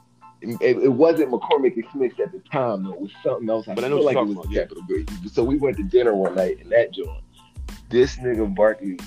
It, 0.43 0.79
it 0.79 0.89
wasn't 0.93 1.31
McCormick 1.31 1.75
and 1.75 1.85
Smith 1.93 2.19
at 2.19 2.33
the 2.33 2.39
time, 2.51 2.85
though. 2.85 2.95
It 2.95 3.01
was 3.01 3.11
something 3.23 3.49
else. 3.51 3.69
I 3.69 3.75
But 3.75 3.85
I 3.85 3.89
know 3.89 3.99
like 3.99 4.15
you're 4.15 4.25
it 4.25 4.29
was 4.29 4.37
talking 4.37 4.53
the 4.53 4.61
about, 4.63 4.69
Capital 4.69 4.83
Grille. 4.85 5.31
So 5.33 5.45
we 5.45 5.57
went 5.57 5.77
to 5.77 5.83
dinner 5.83 6.15
one 6.15 6.35
night 6.35 6.61
in 6.61 6.69
that 6.71 6.93
joint. 6.93 7.23
This 7.91 8.17
nigga 8.17 8.55
Barkley 8.55 8.99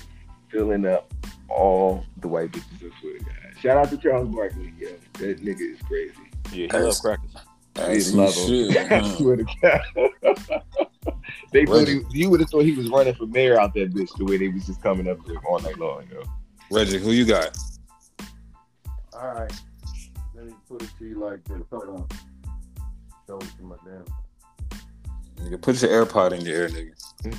filling 0.50 0.86
up 0.86 1.12
all 1.48 2.04
the 2.18 2.28
white 2.28 2.52
bitches. 2.52 2.76
I 2.76 3.00
swear 3.00 3.18
to 3.18 3.24
God. 3.24 3.34
Shout 3.60 3.76
out 3.78 3.90
to 3.90 3.96
Charles 3.96 4.28
Barkley. 4.28 4.72
Yeah, 4.78 4.90
that 5.14 5.42
nigga 5.42 5.74
is 5.74 5.80
crazy. 5.82 6.14
Yeah, 6.50 6.52
he 6.52 6.66
That's- 6.66 6.84
loves 6.84 7.00
crackers. 7.00 7.30
That's 7.74 8.12
love 8.12 8.32
some 8.32 8.54
him. 8.54 8.70
shit. 8.72 8.92
I 8.92 8.98
huh? 8.98 9.16
swear 9.16 9.36
to 9.36 9.44
God. 9.60 10.62
they 11.50 11.66
thought 11.66 11.88
he, 11.88 12.02
you 12.12 12.30
would 12.30 12.38
have 12.38 12.48
thought 12.50 12.62
he 12.64 12.72
was 12.72 12.88
running 12.88 13.14
for 13.14 13.26
mayor 13.26 13.60
out 13.60 13.74
that 13.74 13.92
bitch 13.92 14.16
the 14.16 14.24
way 14.24 14.36
they 14.36 14.46
was 14.48 14.66
just 14.66 14.80
coming 14.80 15.08
up 15.08 15.24
to 15.24 15.32
him 15.32 15.40
all 15.48 15.58
night 15.58 15.76
long. 15.78 16.04
You 16.08 16.14
know? 16.20 16.22
Reggie, 16.70 16.98
who 16.98 17.10
you 17.10 17.24
got? 17.24 17.56
All 19.12 19.34
right. 19.34 19.52
Let 20.44 20.52
me 20.52 20.58
put 20.68 20.82
it 20.82 20.90
to 20.98 21.04
you 21.06 21.18
like 21.20 21.42
this. 21.44 21.62
Hold 21.70 21.88
on. 21.88 22.06
Show 23.26 23.38
it 23.38 23.48
to 23.56 23.62
my 23.62 23.76
damn. 23.82 24.04
Nigga, 25.46 25.60
put 25.62 25.80
your 25.80 26.04
AirPod 26.04 26.32
in 26.32 26.44
your 26.44 26.54
ear, 26.54 26.68
nigga. 26.68 27.38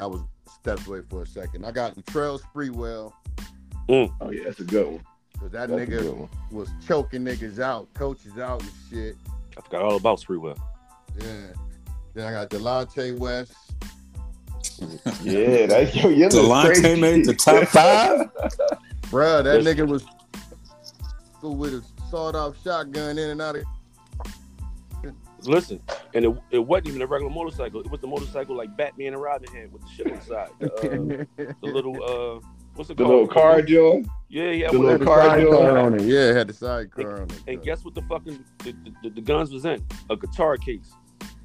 I 0.00 0.06
was 0.06 0.22
stepped 0.46 0.86
away 0.86 1.00
for 1.10 1.24
a 1.24 1.26
second. 1.26 1.66
I 1.66 1.70
got 1.70 1.96
Latrell 1.96 2.40
Sprewell 2.40 3.12
mm. 3.90 4.10
Oh 4.22 4.30
yeah, 4.30 4.44
that's 4.44 4.60
a 4.60 4.64
good 4.64 4.86
one. 4.86 5.00
because 5.34 5.50
that 5.50 5.68
That's 5.68 5.82
nigga 5.90 6.28
was 6.50 6.70
choking 6.86 7.24
niggas 7.24 7.58
out, 7.58 7.92
coaches 7.92 8.38
out 8.38 8.62
and 8.62 8.70
shit. 8.88 9.16
I 9.58 9.60
forgot 9.60 9.82
all 9.82 9.96
about 9.96 10.20
Sprewell. 10.20 10.56
Yeah. 11.20 11.48
Then 12.14 12.26
I 12.26 12.30
got 12.32 12.48
Delonte 12.48 13.18
West. 13.18 13.52
Yeah, 15.22 15.66
that's 15.66 15.94
your 15.94 16.10
your 16.10 16.30
Delonte 16.30 16.80
crazy. 16.80 16.98
made 16.98 17.26
the 17.26 17.34
top 17.34 17.64
five? 17.68 18.30
Bruh, 19.10 19.44
that 19.44 19.62
Yes. 19.62 19.74
nigga 19.76 19.86
was 19.86 20.04
with 21.42 21.74
a 21.74 21.84
sawed 22.10 22.34
off 22.34 22.56
shotgun 22.62 23.18
in 23.18 23.30
and 23.30 23.42
out 23.42 23.56
of 23.56 23.64
Listen, 25.44 25.80
and 26.14 26.24
it, 26.24 26.36
it 26.50 26.58
wasn't 26.58 26.88
even 26.88 27.02
a 27.02 27.06
regular 27.06 27.32
motorcycle. 27.32 27.80
It 27.80 27.88
was 27.90 28.00
the 28.00 28.08
motorcycle 28.08 28.56
like 28.56 28.76
Batman 28.76 29.12
and 29.12 29.22
Robin 29.22 29.48
had 29.54 29.72
with 29.72 29.82
the 29.82 29.88
shit 29.88 30.08
inside. 30.08 30.48
the 30.58 31.26
uh, 31.38 31.52
the 31.62 31.66
little 31.66 31.94
uh, 32.02 32.40
what's 32.74 32.90
it 32.90 32.96
The 32.96 33.04
called? 33.04 33.12
The 33.12 33.18
little 33.22 33.28
car 33.28 33.62
joint. 33.62 34.08
Yeah, 34.28 34.50
yeah. 34.50 34.70
the 34.72 34.78
little 34.78 35.06
car 35.06 35.22
sidecar 35.22 35.52
joint. 35.52 35.78
on 35.78 35.94
it. 35.94 36.02
Yeah, 36.02 36.30
it 36.30 36.36
had 36.36 36.48
the 36.48 36.52
side 36.54 36.90
sidecar 36.92 37.22
on 37.22 37.30
it. 37.30 37.42
And 37.46 37.62
guess 37.62 37.84
what 37.84 37.94
the 37.94 38.02
fucking 38.02 38.44
the, 38.58 38.74
the, 39.04 39.10
the 39.10 39.20
guns 39.20 39.52
was 39.52 39.64
in? 39.64 39.84
A 40.10 40.16
guitar 40.16 40.56
case. 40.56 40.92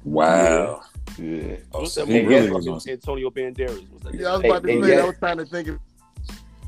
Wow. 0.02 0.82
Yeah. 1.16 1.56
Oh, 1.72 1.80
What's 1.82 1.94
that 1.94 2.08
movie? 2.08 2.26
really 2.26 2.48
Fucking 2.50 2.72
was 2.72 2.86
on 2.86 2.92
Antonio 2.92 3.30
Banderas. 3.30 3.92
Was 3.92 4.02
that 4.02 4.14
Yeah, 4.14 4.28
I 4.28 4.36
was 4.36 4.44
about 4.44 4.62
to 4.64 4.84
say. 4.84 5.00
I 5.00 5.04
was 5.04 5.18
trying 5.18 5.38
to 5.38 5.46
think 5.46 5.68
of 5.68 5.78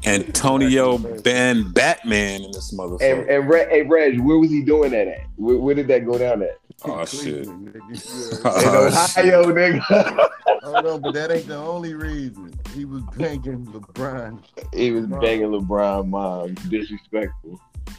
Antonio 0.07 0.99
Ben 0.99 1.71
Batman 1.73 2.43
in 2.45 2.51
this 2.53 2.73
motherfucker. 2.73 3.29
and 3.29 3.49
Reg, 3.49 3.69
hey 3.69 3.83
Reg, 3.83 4.21
where 4.21 4.39
was 4.39 4.51
he 4.51 4.63
doing 4.63 4.93
that 4.93 5.09
at? 5.09 5.21
Where, 5.37 5.57
where 5.59 5.75
did 5.75 5.89
that 5.89 6.07
go 6.07 6.17
down 6.19 6.43
at? 6.43 6.59
Oh 6.85 7.05
shit. 7.05 7.45
Cleveland, 7.45 7.75
nigga. 7.75 8.37
In 8.37 8.41
Oh, 8.45 8.87
Ohio, 8.87 9.45
nigga. 9.47 10.29
Hold 10.63 10.87
on, 10.87 11.01
but 11.01 11.15
that 11.15 11.31
ain't 11.33 11.47
the 11.49 11.57
only 11.57 11.95
reason. 11.95 12.53
He 12.75 12.85
was 12.85 13.03
banging 13.17 13.67
LeBron. 13.67 14.39
he 14.75 14.91
was 14.93 15.07
banging 15.07 15.49
LeBron 15.51 16.09
mom. 16.09 16.55
Disrespectful. 16.69 17.59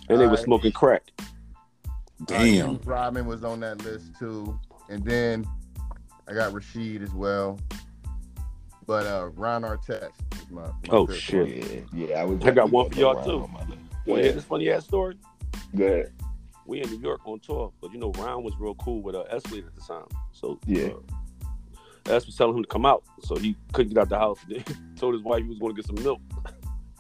And 0.09 0.19
they 0.19 0.25
were 0.25 0.31
Alright. 0.31 0.39
smoking 0.45 0.71
crack. 0.71 1.03
Damn. 2.25 2.75
James 2.77 2.85
Rodman 2.85 3.25
was 3.25 3.43
on 3.43 3.59
that 3.61 3.83
list 3.83 4.17
too, 4.17 4.57
and 4.89 5.03
then 5.03 5.45
I 6.27 6.33
got 6.33 6.53
Rasheed 6.53 7.01
as 7.03 7.11
well. 7.13 7.59
But 8.87 9.05
uh, 9.05 9.27
Ron 9.35 9.63
Artest 9.63 10.11
is 10.41 10.49
my, 10.49 10.61
my 10.63 10.71
Oh, 10.89 11.07
shit. 11.11 11.39
one. 11.41 11.87
Yeah, 11.99 12.07
yeah. 12.07 12.21
I 12.21 12.23
was. 12.23 12.39
I 12.43 12.51
got 12.51 12.71
one 12.71 12.89
for 12.89 12.97
y'all, 12.97 13.13
gonna 13.15 13.25
too. 13.25 13.31
put 13.31 13.39
Ron 13.41 13.43
on 13.43 13.51
my 13.53 13.59
list. 13.59 13.81
You 14.05 14.11
want 14.13 14.19
to 14.19 14.23
hear 14.23 14.31
this 14.31 14.45
funny 14.45 14.69
ass 14.69 14.85
story? 14.85 15.17
Good. 15.75 16.13
We 16.65 16.81
in 16.81 16.89
New 16.89 16.99
York 16.99 17.21
on 17.25 17.39
tour, 17.41 17.71
but 17.81 17.91
you 17.93 17.99
know 17.99 18.11
Ron 18.13 18.43
was 18.43 18.53
real 18.59 18.75
cool 18.75 19.01
with 19.01 19.15
uh, 19.15 19.23
Escalade 19.29 19.65
at 19.65 19.75
the 19.75 19.81
time. 19.81 20.05
So 20.31 20.59
Yeah. 20.65 20.87
uh, 20.87 22.13
Es 22.13 22.25
was 22.25 22.35
telling 22.37 22.55
him 22.55 22.63
to 22.63 22.69
come 22.69 22.85
out, 22.85 23.03
so 23.23 23.35
he 23.35 23.55
couldn't 23.73 23.93
get 23.93 24.01
out 24.01 24.09
the 24.09 24.17
house. 24.17 24.39
He 24.47 24.63
told 24.95 25.13
his 25.13 25.23
wife 25.23 25.43
he 25.43 25.49
was 25.49 25.59
going 25.59 25.75
to 25.75 25.81
get 25.81 25.85
some 25.85 26.01
milk. 26.03 26.21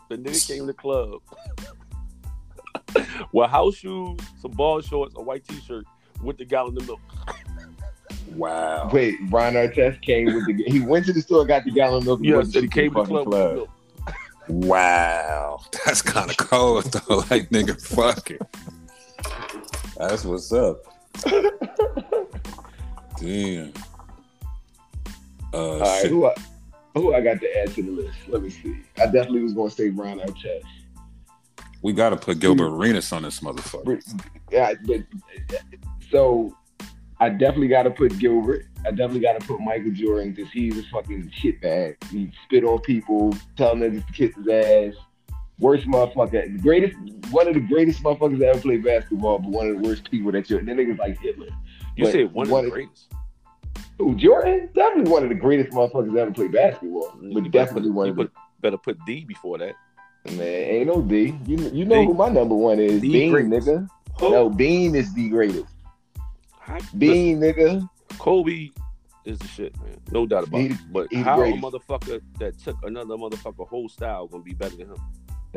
The 0.09 0.17
nigga 0.17 0.45
came 0.47 0.59
to 0.59 0.65
the 0.67 0.73
club 0.73 1.21
with 3.33 3.49
house 3.49 3.75
shoes, 3.75 4.19
some 4.41 4.51
ball 4.51 4.81
shorts, 4.81 5.15
a 5.17 5.21
white 5.21 5.45
t-shirt 5.47 5.85
with 6.21 6.37
the 6.37 6.45
gallon 6.45 6.77
of 6.77 6.85
milk. 6.87 6.99
Wow. 8.35 8.89
Wait, 8.93 9.15
Ron 9.29 9.53
Artest 9.53 10.01
came 10.01 10.25
with 10.33 10.45
the. 10.47 10.63
He 10.67 10.79
went 10.79 11.05
to 11.07 11.13
the 11.13 11.21
store, 11.21 11.45
got 11.45 11.63
the 11.65 11.71
gallon 11.71 11.97
of 11.99 12.05
milk. 12.05 12.19
and 12.19 12.27
Yeah, 12.27 12.35
went 12.37 12.53
said 12.53 12.63
he 12.63 12.69
to 12.69 12.73
came 12.73 12.93
to 12.93 13.01
the 13.01 13.07
fucking 13.07 13.25
club, 13.25 13.55
milk. 13.55 13.69
Wow. 14.49 15.59
That's 15.85 16.01
kind 16.01 16.29
of 16.29 16.37
cold 16.37 16.85
though. 16.85 17.17
Like 17.29 17.49
nigga, 17.49 17.79
fuck 17.81 18.31
it. 18.31 18.41
That's 19.97 20.23
what's 20.25 20.51
up. 20.53 20.83
Damn. 23.19 23.73
Uh, 25.53 25.57
All 25.57 25.79
right, 25.79 26.01
shit. 26.01 26.11
who 26.11 26.25
I, 26.27 26.33
who 26.93 27.13
I 27.15 27.21
got 27.21 27.39
to 27.41 27.57
add 27.59 27.73
to 27.75 27.81
the 27.83 27.91
list? 27.91 28.17
Let 28.27 28.43
me 28.43 28.49
see. 28.49 28.81
I 28.97 29.05
definitely 29.05 29.41
was 29.43 29.53
going 29.53 29.69
to 29.69 29.75
say 29.75 29.89
Ron 29.89 30.19
Artest. 30.19 30.63
we 31.81 31.93
got 31.93 32.09
to 32.09 32.17
put 32.17 32.39
Gilbert 32.39 32.67
Arenas 32.69 33.11
on 33.11 33.23
this 33.23 33.39
motherfucker. 33.39 34.01
Yeah, 34.51 34.73
but 34.85 35.01
so 36.11 36.55
I 37.19 37.29
definitely 37.29 37.67
got 37.67 37.83
to 37.83 37.91
put 37.91 38.17
Gilbert. 38.19 38.65
I 38.85 38.91
definitely 38.91 39.21
got 39.21 39.39
to 39.39 39.45
put 39.47 39.59
Michael 39.59 39.91
Jordan 39.91 40.33
because 40.33 40.51
he's 40.51 40.77
a 40.77 40.83
fucking 40.83 41.31
shitbag. 41.41 41.95
He 42.11 42.31
spit 42.45 42.63
on 42.63 42.79
people, 42.81 43.33
telling 43.55 43.79
them 43.79 44.01
to 44.03 44.13
kiss 44.13 44.35
his 44.35 44.47
ass. 44.47 44.93
Worst 45.59 45.87
motherfucker, 45.87 46.55
the 46.55 46.61
greatest, 46.61 46.95
one 47.31 47.47
of 47.47 47.55
the 47.55 47.59
greatest 47.59 48.03
motherfuckers 48.03 48.37
that 48.39 48.49
ever 48.49 48.61
played 48.61 48.83
basketball, 48.83 49.39
but 49.39 49.49
one 49.49 49.67
of 49.67 49.81
the 49.81 49.87
worst 49.87 50.09
people 50.11 50.31
that 50.31 50.47
you. 50.51 50.57
That 50.57 50.65
niggas 50.65 50.99
like 50.99 51.19
Hitler. 51.19 51.47
You 51.95 52.03
But 52.05 52.11
said 52.11 52.31
one 52.33 52.47
of 52.51 52.65
the 52.65 52.69
greatest. 52.69 53.07
Ooh, 53.99 54.13
Jordan, 54.15 54.69
definitely 54.75 55.11
one 55.11 55.23
of 55.23 55.29
the 55.29 55.35
greatest 55.35 55.71
motherfuckers 55.71 56.13
that 56.13 56.19
ever 56.19 56.31
played 56.31 56.51
basketball, 56.51 57.11
but 57.19 57.33
better 57.33 57.49
definitely 57.49 57.89
put- 57.89 57.95
one 57.95 58.05
you 58.05 58.11
of 58.11 58.17
the 58.17 58.23
put- 58.25 58.33
better 58.61 58.77
put 58.77 58.97
D 59.07 59.25
before 59.25 59.57
that. 59.57 59.73
Man, 60.33 60.39
ain't 60.41 60.87
no 60.87 61.01
D. 61.01 61.35
You 61.47 61.57
you 61.69 61.85
know 61.85 62.01
D. 62.01 62.05
who 62.05 62.13
my 62.13 62.29
number 62.29 62.53
one 62.53 62.79
is? 62.79 63.01
The 63.01 63.09
Bean, 63.11 63.31
greatest. 63.31 63.67
nigga. 63.67 63.87
No, 64.21 64.49
Bean 64.49 64.93
is 64.93 65.11
the 65.15 65.29
greatest. 65.29 65.65
How- 66.67 66.79
Bean, 66.97 67.39
nigga. 67.39 67.87
Kobe 68.19 68.69
is 69.25 69.39
the 69.39 69.47
shit, 69.47 69.75
man. 69.81 69.97
No 70.11 70.25
doubt 70.25 70.47
about 70.47 70.59
He- 70.61 70.67
it. 70.67 70.77
But 70.91 71.07
he 71.11 71.17
the 71.17 71.23
how 71.23 71.41
a 71.41 71.51
motherfucker 71.53 72.21
that 72.39 72.57
took 72.59 72.77
another 72.83 73.15
motherfucker 73.15 73.67
whole 73.67 73.87
style 73.89 74.27
gonna 74.27 74.43
be 74.43 74.53
better 74.53 74.75
than 74.75 74.89
him? 74.89 74.97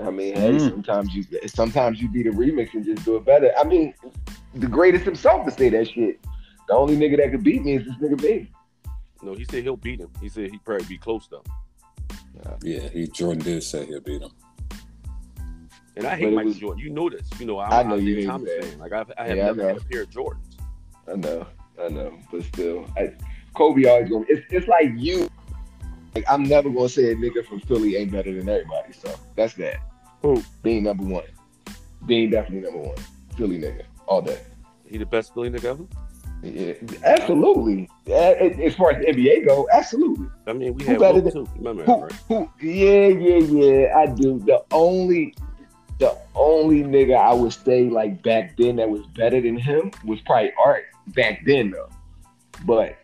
I 0.06 0.10
mean, 0.10 0.34
hey, 0.34 0.52
Mm. 0.52 0.68
sometimes 0.70 1.14
you 1.14 1.24
sometimes 1.46 2.00
you 2.00 2.08
beat 2.08 2.26
a 2.26 2.30
remix 2.32 2.72
and 2.74 2.84
just 2.84 3.04
do 3.04 3.16
it 3.16 3.24
better. 3.24 3.50
I 3.58 3.64
mean, 3.64 3.92
the 4.54 4.66
greatest 4.68 5.04
himself 5.04 5.44
to 5.46 5.50
say 5.50 5.68
that 5.70 5.88
shit. 5.88 6.20
The 6.68 6.74
only 6.74 6.96
nigga 6.96 7.16
that 7.18 7.32
could 7.32 7.42
beat 7.42 7.64
me 7.64 7.74
is 7.74 7.84
this 7.84 7.96
nigga 7.96 8.20
Bean. 8.22 8.48
No, 9.22 9.34
he 9.34 9.44
said 9.44 9.62
he'll 9.64 9.76
beat 9.76 10.00
him. 10.00 10.10
He 10.20 10.28
said 10.28 10.50
he'd 10.50 10.64
probably 10.64 10.86
be 10.86 10.96
close 10.96 11.28
though. 11.28 11.42
Yeah, 12.62 12.88
he 12.88 13.06
Jordan 13.08 13.42
did 13.42 13.62
say 13.62 13.84
he'll 13.86 14.00
beat 14.00 14.22
him. 14.22 14.30
And 15.96 16.06
I 16.06 16.16
hate 16.16 16.28
it 16.28 16.34
Michael 16.34 16.50
was- 16.50 16.58
Jordan. 16.58 16.82
You 16.84 16.90
know 16.90 17.10
this. 17.10 17.28
You 17.38 17.46
know 17.46 17.58
I'm, 17.58 17.72
I 17.72 17.82
know 17.82 17.96
I'm 17.96 18.06
you 18.06 18.18
a 18.18 18.24
Thomas 18.24 18.50
fan. 18.60 18.78
Like 18.78 18.92
I've, 18.92 19.12
I 19.18 19.26
have 19.26 19.36
Yeah, 19.36 19.42
I 19.42 19.46
never 19.48 19.68
had 19.68 19.76
a 19.76 19.80
pair 19.84 20.02
of 20.02 20.10
Jordans. 20.10 20.49
I 21.10 21.16
know, 21.16 21.46
I 21.82 21.88
know, 21.88 22.18
but 22.30 22.42
still, 22.44 22.86
I, 22.96 23.12
Kobe 23.54 23.84
always 23.88 24.08
going. 24.08 24.26
It's 24.28 24.44
it's 24.50 24.68
like 24.68 24.90
you. 24.96 25.28
Like 26.14 26.24
I'm 26.28 26.42
never 26.44 26.70
gonna 26.70 26.88
say 26.88 27.12
a 27.12 27.14
nigga 27.16 27.44
from 27.44 27.60
Philly 27.60 27.96
ain't 27.96 28.10
better 28.12 28.32
than 28.32 28.48
everybody. 28.48 28.92
So 28.92 29.14
that's 29.36 29.54
that. 29.54 29.76
Who? 30.22 30.42
Bean 30.62 30.84
number 30.84 31.04
one. 31.04 31.24
Bean 32.06 32.30
definitely 32.30 32.68
number 32.70 32.88
one. 32.88 32.96
Philly 33.36 33.58
nigga 33.60 33.82
all 34.06 34.20
day. 34.22 34.40
He 34.86 34.98
the 34.98 35.06
best 35.06 35.32
Philly 35.34 35.50
nigga 35.50 35.64
ever. 35.64 35.84
Yeah, 36.42 36.72
absolutely. 37.04 37.88
As 38.10 38.74
far 38.74 38.92
as 38.92 39.04
the 39.04 39.12
NBA 39.12 39.46
go, 39.46 39.68
absolutely. 39.72 40.26
I 40.46 40.54
mean, 40.54 40.74
we 40.74 40.84
Who 40.84 40.92
had 40.92 41.00
better 41.00 41.20
than- 41.20 41.32
too. 41.32 41.48
Remember 41.56 41.84
Who, 41.84 42.02
right? 42.02 42.12
who, 42.28 42.50
yeah, 42.62 43.08
yeah, 43.08 43.36
yeah. 43.36 43.96
I 43.98 44.06
do. 44.06 44.38
The 44.38 44.64
only, 44.72 45.34
the 46.00 46.16
only 46.34 46.82
nigga 46.82 47.14
I 47.16 47.32
would 47.32 47.52
say 47.52 47.88
like 47.88 48.22
back 48.22 48.56
then 48.56 48.76
that 48.76 48.88
was 48.88 49.06
better 49.14 49.40
than 49.40 49.56
him 49.56 49.92
was 50.04 50.20
probably 50.22 50.52
Art 50.58 50.84
back 51.08 51.42
then 51.44 51.70
though. 51.70 51.90
But 52.64 52.98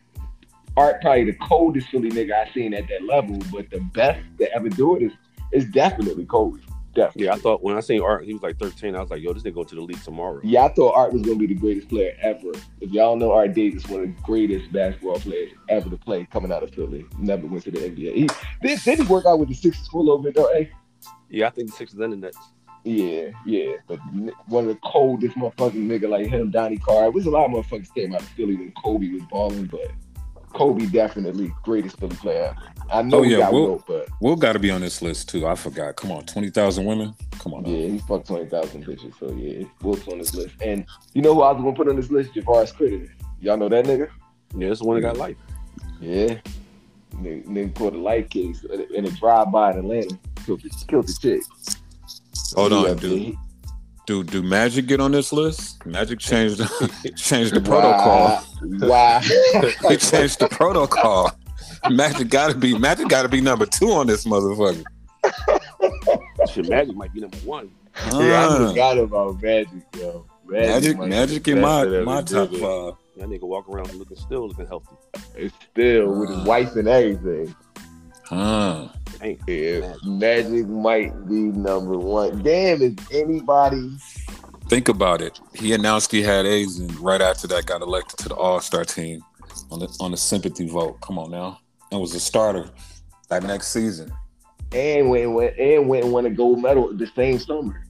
Art 0.76 1.00
probably 1.02 1.24
the 1.24 1.34
coldest 1.34 1.88
Philly 1.88 2.10
nigga 2.10 2.32
I 2.32 2.52
seen 2.52 2.74
at 2.74 2.88
that 2.88 3.04
level. 3.04 3.38
But 3.52 3.70
the 3.70 3.80
best 3.80 4.20
to 4.38 4.52
ever 4.52 4.68
do 4.68 4.96
it 4.96 5.02
is 5.02 5.12
is 5.52 5.66
definitely 5.66 6.24
Kobe. 6.24 6.60
Definitely. 6.94 7.26
Yeah, 7.26 7.34
I 7.34 7.36
thought 7.36 7.62
when 7.62 7.76
I 7.76 7.80
seen 7.80 8.00
Art, 8.00 8.24
he 8.24 8.32
was 8.32 8.42
like 8.42 8.58
13. 8.58 8.96
I 8.96 9.02
was 9.02 9.10
like, 9.10 9.20
yo, 9.20 9.34
this 9.34 9.42
nigga 9.42 9.54
go 9.54 9.64
to 9.64 9.74
the 9.74 9.82
league 9.82 10.02
tomorrow. 10.02 10.40
Yeah, 10.42 10.64
I 10.64 10.68
thought 10.72 10.94
Art 10.94 11.12
was 11.12 11.20
gonna 11.20 11.36
be 11.36 11.46
the 11.46 11.54
greatest 11.54 11.90
player 11.90 12.16
ever. 12.22 12.52
If 12.80 12.90
y'all 12.90 13.16
know 13.16 13.32
Art 13.32 13.52
Davis, 13.52 13.86
one 13.86 14.00
of 14.00 14.06
the 14.06 14.22
greatest 14.22 14.72
basketball 14.72 15.20
players 15.20 15.52
ever 15.68 15.90
to 15.90 15.96
play 15.98 16.26
coming 16.32 16.50
out 16.50 16.62
of 16.62 16.74
Philly. 16.74 17.04
Never 17.18 17.46
went 17.46 17.64
to 17.64 17.70
the 17.70 17.80
NBA. 17.80 18.14
He 18.14 18.28
did, 18.62 18.80
did 18.82 18.98
he 19.00 19.04
work 19.04 19.26
out 19.26 19.38
with 19.38 19.50
the 19.50 19.54
Sixers 19.54 19.86
for 19.88 19.98
a 19.98 20.00
little 20.00 20.18
bit 20.18 20.34
though? 20.34 20.50
Hey? 20.54 20.70
Yeah, 21.28 21.48
I 21.48 21.50
think 21.50 21.70
the 21.70 21.76
Sixers 21.76 22.00
and 22.00 22.14
the 22.14 22.16
Nets. 22.16 22.38
Yeah, 22.86 23.30
yeah. 23.44 23.72
But 23.88 23.98
n- 24.14 24.30
one 24.46 24.64
of 24.68 24.68
the 24.70 24.80
coldest 24.84 25.36
motherfucking 25.36 25.74
nigga 25.74 26.08
like 26.08 26.28
him, 26.28 26.50
Donnie 26.50 26.76
Carr. 26.78 27.10
was 27.10 27.26
a 27.26 27.30
lot 27.30 27.46
of 27.46 27.50
motherfuckers 27.50 27.92
came 27.94 28.14
out 28.14 28.20
of 28.22 28.28
Philly 28.28 28.54
when 28.56 28.72
Kobe 28.82 29.10
was 29.10 29.22
balling, 29.30 29.64
but 29.66 29.90
Kobe 30.54 30.86
definitely 30.86 31.52
greatest 31.64 31.98
Philly 31.98 32.14
player. 32.16 32.54
I 32.88 33.02
know 33.02 33.18
Oh, 33.18 33.22
he 33.22 33.32
yeah, 33.32 33.38
got 33.38 33.52
Will- 33.52 33.66
Wilt, 33.66 33.86
but 33.88 34.08
Will 34.20 34.36
got 34.36 34.52
to 34.52 34.60
be 34.60 34.70
on 34.70 34.80
this 34.80 35.02
list 35.02 35.28
too. 35.28 35.48
I 35.48 35.56
forgot. 35.56 35.96
Come 35.96 36.12
on, 36.12 36.24
twenty 36.26 36.48
thousand 36.50 36.84
women. 36.84 37.12
Come 37.40 37.54
on. 37.54 37.64
now. 37.64 37.70
yeah, 37.70 37.88
he 37.88 37.98
fucked 37.98 38.28
20,000 38.28 38.84
bitches. 38.86 39.18
So 39.18 39.32
yeah, 39.32 39.66
Wilt's 39.82 40.06
on 40.06 40.18
this 40.18 40.32
list. 40.34 40.54
And 40.60 40.86
you 41.12 41.22
know 41.22 41.34
who 41.34 41.42
I 41.42 41.50
was 41.52 41.62
gonna 41.62 41.74
put 41.76 41.88
on 41.88 41.96
this 41.96 42.10
list? 42.12 42.34
Javaris 42.34 42.72
Critter. 42.72 43.12
Y'all 43.40 43.56
know 43.56 43.68
that 43.68 43.84
nigga? 43.84 44.08
Yeah, 44.56 44.68
this 44.68 44.76
is 44.76 44.78
the 44.80 44.86
one 44.86 44.96
that 44.96 45.02
got 45.02 45.16
life. 45.16 45.36
Yeah. 46.00 46.38
Nigga, 47.16 47.44
nigga 47.46 47.74
caught 47.74 47.94
a 47.94 47.98
life 47.98 48.28
case 48.30 48.64
in 48.94 49.04
a 49.06 49.10
drive-by 49.10 49.72
in 49.72 49.78
Atlanta. 49.78 50.18
Killed 50.44 50.62
the, 50.62 50.70
killed 50.86 51.08
the 51.08 51.12
chick. 51.20 51.40
Hold 52.54 52.72
He 52.72 52.78
on, 52.78 52.90
up 52.90 53.00
dude. 53.00 53.36
Do 54.06 54.22
do 54.22 54.40
Magic 54.42 54.86
get 54.86 55.00
on 55.00 55.10
this 55.10 55.32
list? 55.32 55.84
Magic 55.84 56.20
changed 56.20 56.58
the, 56.58 57.12
changed 57.16 57.54
the 57.54 57.60
protocol. 57.60 58.44
Wow. 58.62 59.20
They 59.88 59.96
changed 59.96 60.38
the 60.38 60.48
protocol. 60.48 61.32
Magic 61.90 62.28
got 62.28 62.52
to 62.52 62.56
be 62.56 62.78
Magic 62.78 63.08
got 63.08 63.22
to 63.22 63.28
be 63.28 63.40
number 63.40 63.66
two 63.66 63.90
on 63.90 64.06
this 64.06 64.24
motherfucker. 64.24 64.84
Shit, 66.52 66.68
Magic 66.68 66.94
might 66.94 67.12
be 67.12 67.20
number 67.20 67.36
one. 67.38 67.70
Yeah, 68.12 68.48
I 68.48 68.68
forgot 68.68 68.98
about 68.98 69.42
Magic, 69.42 69.82
yo. 69.96 70.24
Magic, 70.44 70.96
might 70.98 71.08
Magic 71.08 71.42
be 71.44 71.52
in 71.52 71.60
my 71.60 71.84
my 71.84 72.22
top 72.22 72.50
did 72.50 72.60
it. 72.60 72.60
five. 72.60 72.94
That 73.16 73.28
nigga 73.28 73.42
walk 73.42 73.68
around 73.68 73.92
looking 73.94 74.16
still 74.16 74.46
looking 74.46 74.66
healthy. 74.66 74.94
It's 75.34 75.54
still 75.72 76.14
with 76.20 76.30
his 76.30 76.44
wife 76.44 76.76
and 76.76 76.86
everything. 76.86 77.54
Huh. 78.24 78.88
Dang. 79.26 79.38
Yeah, 79.46 79.94
Magic 80.04 80.68
might 80.68 81.28
be 81.28 81.34
number 81.34 81.98
one. 81.98 82.42
Damn, 82.42 82.82
is 82.82 82.94
anybody? 83.12 83.96
Think 84.68 84.88
about 84.88 85.20
it. 85.20 85.40
He 85.54 85.72
announced 85.72 86.10
he 86.10 86.22
had 86.22 86.46
AIDS, 86.46 86.78
and 86.78 86.94
right 87.00 87.20
after 87.20 87.46
that, 87.48 87.66
got 87.66 87.82
elected 87.82 88.18
to 88.20 88.28
the 88.28 88.34
All 88.34 88.60
Star 88.60 88.84
team 88.84 89.22
on 89.70 89.80
the 89.80 89.96
on 90.00 90.10
the 90.10 90.16
sympathy 90.16 90.68
vote. 90.68 91.00
Come 91.00 91.18
on 91.18 91.30
now, 91.30 91.60
and 91.90 92.00
was 92.00 92.14
a 92.14 92.20
starter 92.20 92.68
that 93.28 93.42
next 93.42 93.68
season. 93.68 94.12
And 94.72 95.08
went, 95.10 95.32
went 95.32 95.56
and 95.58 95.88
went 95.88 96.04
and 96.04 96.12
won 96.12 96.26
a 96.26 96.30
gold 96.30 96.60
medal 96.60 96.92
the 96.96 97.06
same 97.14 97.38
summer. 97.38 97.82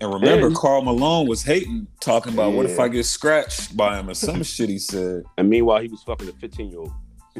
And 0.00 0.12
remember, 0.14 0.46
And- 0.46 0.56
Karl 0.56 0.82
Malone 0.82 1.28
was 1.28 1.42
hating, 1.42 1.86
talking 2.00 2.32
about 2.32 2.54
what 2.54 2.66
if 2.66 2.80
I 2.80 2.88
get 2.88 3.04
scratched 3.04 3.76
by 3.76 3.98
him 3.98 4.08
or 4.08 4.14
some 4.14 4.42
shit. 4.42 4.68
He 4.70 4.78
said, 4.78 5.22
And 5.36 5.48
meanwhile, 5.48 5.80
he 5.80 5.88
was 5.88 6.02
fucking 6.02 6.28
a 6.28 6.32
15 6.32 6.70
year 6.70 6.80
old. 6.80 6.92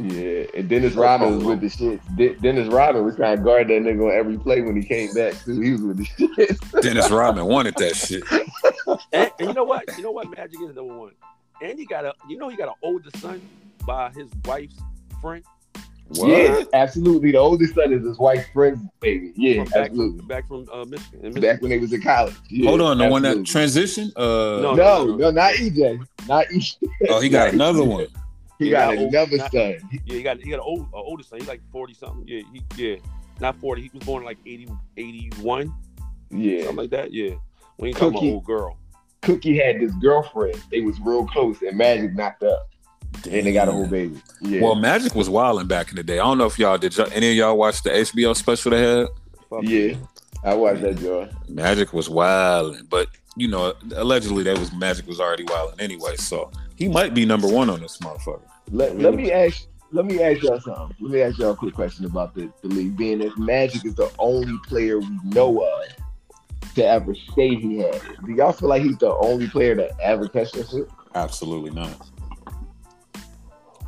Yeah, 0.09 0.47
and 0.57 0.69
Dennis 0.69 0.95
Rodman 0.95 1.37
was 1.37 1.45
with 1.45 1.61
the 1.61 1.69
shit. 1.69 2.17
De- 2.17 2.35
Dennis 2.37 2.69
Rodman 2.69 3.05
was 3.05 3.17
trying 3.17 3.37
to 3.39 3.43
guard 3.43 3.69
that 3.69 3.83
nigga 3.83 4.11
on 4.11 4.17
every 4.19 4.39
play 4.39 4.61
when 4.63 4.77
he 4.77 4.83
came 4.87 5.13
back 5.15 5.35
too. 5.45 5.61
He 5.61 5.73
was 5.73 5.83
with 5.83 5.97
the 5.99 6.05
shit. 6.37 6.59
Dennis 6.83 7.11
Rodman 7.11 7.47
wanted 7.47 7.75
that 7.77 7.97
shit. 7.97 8.23
And, 9.13 9.31
and 9.39 9.49
you 9.49 9.53
know 9.55 9.65
what? 9.65 9.85
You 9.97 10.03
know 10.05 10.11
what? 10.13 10.31
Magic 10.31 10.61
is 10.61 10.75
number 10.75 10.95
one. 10.97 11.13
And 11.63 11.79
he 11.79 11.85
got 11.85 12.05
a, 12.05 12.15
you 12.29 12.39
know, 12.39 12.49
he 12.49 12.57
got 12.57 12.69
an 12.69 12.75
older 12.83 13.11
son 13.19 13.41
by 13.87 14.11
his 14.11 14.29
wife's 14.47 14.77
friend. 15.21 15.45
What? 16.15 16.29
Yeah, 16.29 16.63
absolutely. 16.73 17.31
The 17.31 17.39
oldest 17.39 17.75
son 17.75 17.93
is 17.93 18.03
his 18.05 18.19
wife's 18.19 18.49
friend's 18.53 18.81
baby. 19.01 19.33
Yeah, 19.37 19.63
from 19.63 19.71
back, 19.73 19.77
absolutely. 19.91 20.19
from, 20.19 20.27
back 20.29 20.49
from 20.49 20.69
uh, 20.73 20.85
Michigan. 20.85 21.21
Michigan. 21.23 21.41
Back 21.43 21.61
when 21.63 21.71
they 21.71 21.79
was 21.79 21.93
in 21.93 22.03
college. 22.03 22.35
Yeah, 22.49 22.69
Hold 22.71 22.81
on, 22.81 22.99
the 22.99 23.09
one 23.09 23.23
that 23.23 23.29
absolutely. 23.29 23.51
transition? 23.53 24.13
Uh, 24.17 24.59
No, 24.61 24.75
No, 24.75 25.05
no, 25.17 25.31
not 25.31 25.55
EJ. 25.55 26.05
Not 26.27 26.47
EJ. 26.47 26.77
oh, 27.11 27.21
he 27.21 27.29
got 27.29 27.53
another 27.55 27.81
EJ. 27.83 27.87
one. 27.87 28.07
He 28.61 28.71
Yeah, 28.71 28.79
got 28.87 28.95
not 28.95 28.99
old- 29.03 29.09
another 29.15 29.37
not- 29.39 29.53
son. 29.53 29.77
He- 29.91 30.01
Yeah, 30.05 30.15
he 30.17 30.23
got 30.23 30.37
he 30.39 30.51
got 30.51 30.57
an 30.57 30.61
old, 30.61 30.87
a 30.93 30.97
older 30.97 31.23
son. 31.25 31.39
He's 31.41 31.49
like 31.49 31.63
40 31.73 31.95
something. 31.95 32.25
Yeah, 32.29 32.43
he, 32.53 32.63
yeah, 32.77 32.97
not 33.41 33.57
40. 33.57 33.83
He 33.83 33.91
was 33.93 34.05
born 34.05 34.23
like 34.23 34.39
80, 34.47 34.69
81, 34.99 35.73
Yeah. 36.31 36.61
something 36.61 36.77
like 36.77 36.91
that. 36.91 37.13
Yeah, 37.13 37.31
when 37.79 37.89
he 37.89 37.93
talking 37.95 38.09
about 38.11 38.23
old 38.23 38.45
girl. 38.45 38.77
Cookie 39.23 39.57
had 39.59 39.81
this 39.81 39.93
girlfriend. 39.95 40.61
They 40.71 40.81
was 40.83 41.01
real 41.01 41.27
close, 41.27 41.61
and 41.63 41.77
Magic 41.77 42.15
knocked 42.15 42.43
up, 42.43 42.69
and 43.31 43.47
they 43.47 43.53
got 43.53 43.69
a 43.69 43.73
whole 43.73 43.87
baby. 43.87 44.21
Yeah. 44.43 44.61
Well, 44.63 44.75
Magic 44.75 45.15
was 45.15 45.29
wilding 45.31 45.67
back 45.67 45.89
in 45.91 45.97
the 45.97 46.03
day. 46.03 46.19
I 46.19 46.25
don't 46.25 46.39
know 46.39 46.47
if 46.47 46.59
y'all 46.59 46.79
did. 46.79 46.97
Y'all, 46.97 47.09
any 47.13 47.31
of 47.31 47.37
y'all 47.37 47.57
watch 47.57 47.83
the 47.83 47.91
HBO 47.91 48.35
special 48.37 48.71
they 48.73 48.83
had? 48.83 49.09
Fuck 49.49 49.63
yeah. 49.65 49.95
I 50.45 50.55
watched 50.55 50.83
that, 50.83 50.99
Joy. 50.99 51.29
Magic 51.49 51.93
was 51.93 52.09
wilding, 52.11 52.87
but 52.91 53.09
you 53.37 53.49
know, 53.49 53.73
allegedly 53.95 54.43
that 54.45 54.59
was 54.59 54.71
Magic 54.73 55.07
was 55.07 55.19
already 55.21 55.45
wilding 55.45 55.81
anyway. 55.81 56.17
So 56.17 56.51
he 56.77 56.89
might 56.89 57.13
be 57.15 57.25
number 57.27 57.47
one 57.49 57.69
on 57.71 57.81
this 57.81 57.99
motherfucker. 57.99 58.41
Let, 58.71 58.99
let 58.99 59.15
me 59.15 59.33
ask 59.33 59.67
let 59.93 60.05
me 60.05 60.23
ask 60.23 60.43
y'all 60.43 60.61
something. 60.61 60.97
Let 61.01 61.13
me 61.13 61.23
ask 61.23 61.39
y'all 61.39 61.51
a 61.51 61.57
quick 61.57 61.75
question 61.75 62.05
about 62.05 62.35
the, 62.35 62.51
the 62.63 62.69
league. 62.69 62.97
Being 62.97 63.19
that 63.19 63.37
Magic 63.37 63.85
is 63.85 63.95
the 63.97 64.11
only 64.19 64.57
player 64.69 65.01
we 65.01 65.19
know 65.25 65.65
of 65.65 66.75
to 66.77 66.87
ever 66.87 67.15
say 67.35 67.57
he 67.57 67.79
had 67.79 67.97
it. 67.97 68.25
Do 68.25 68.33
y'all 68.33 68.53
feel 68.53 68.69
like 68.69 68.83
he's 68.83 68.99
the 68.99 69.13
only 69.17 69.49
player 69.49 69.75
to 69.75 69.91
ever 70.01 70.29
catch 70.29 70.53
that 70.53 70.69
shit? 70.69 70.89
Absolutely 71.15 71.71
not. 71.71 72.09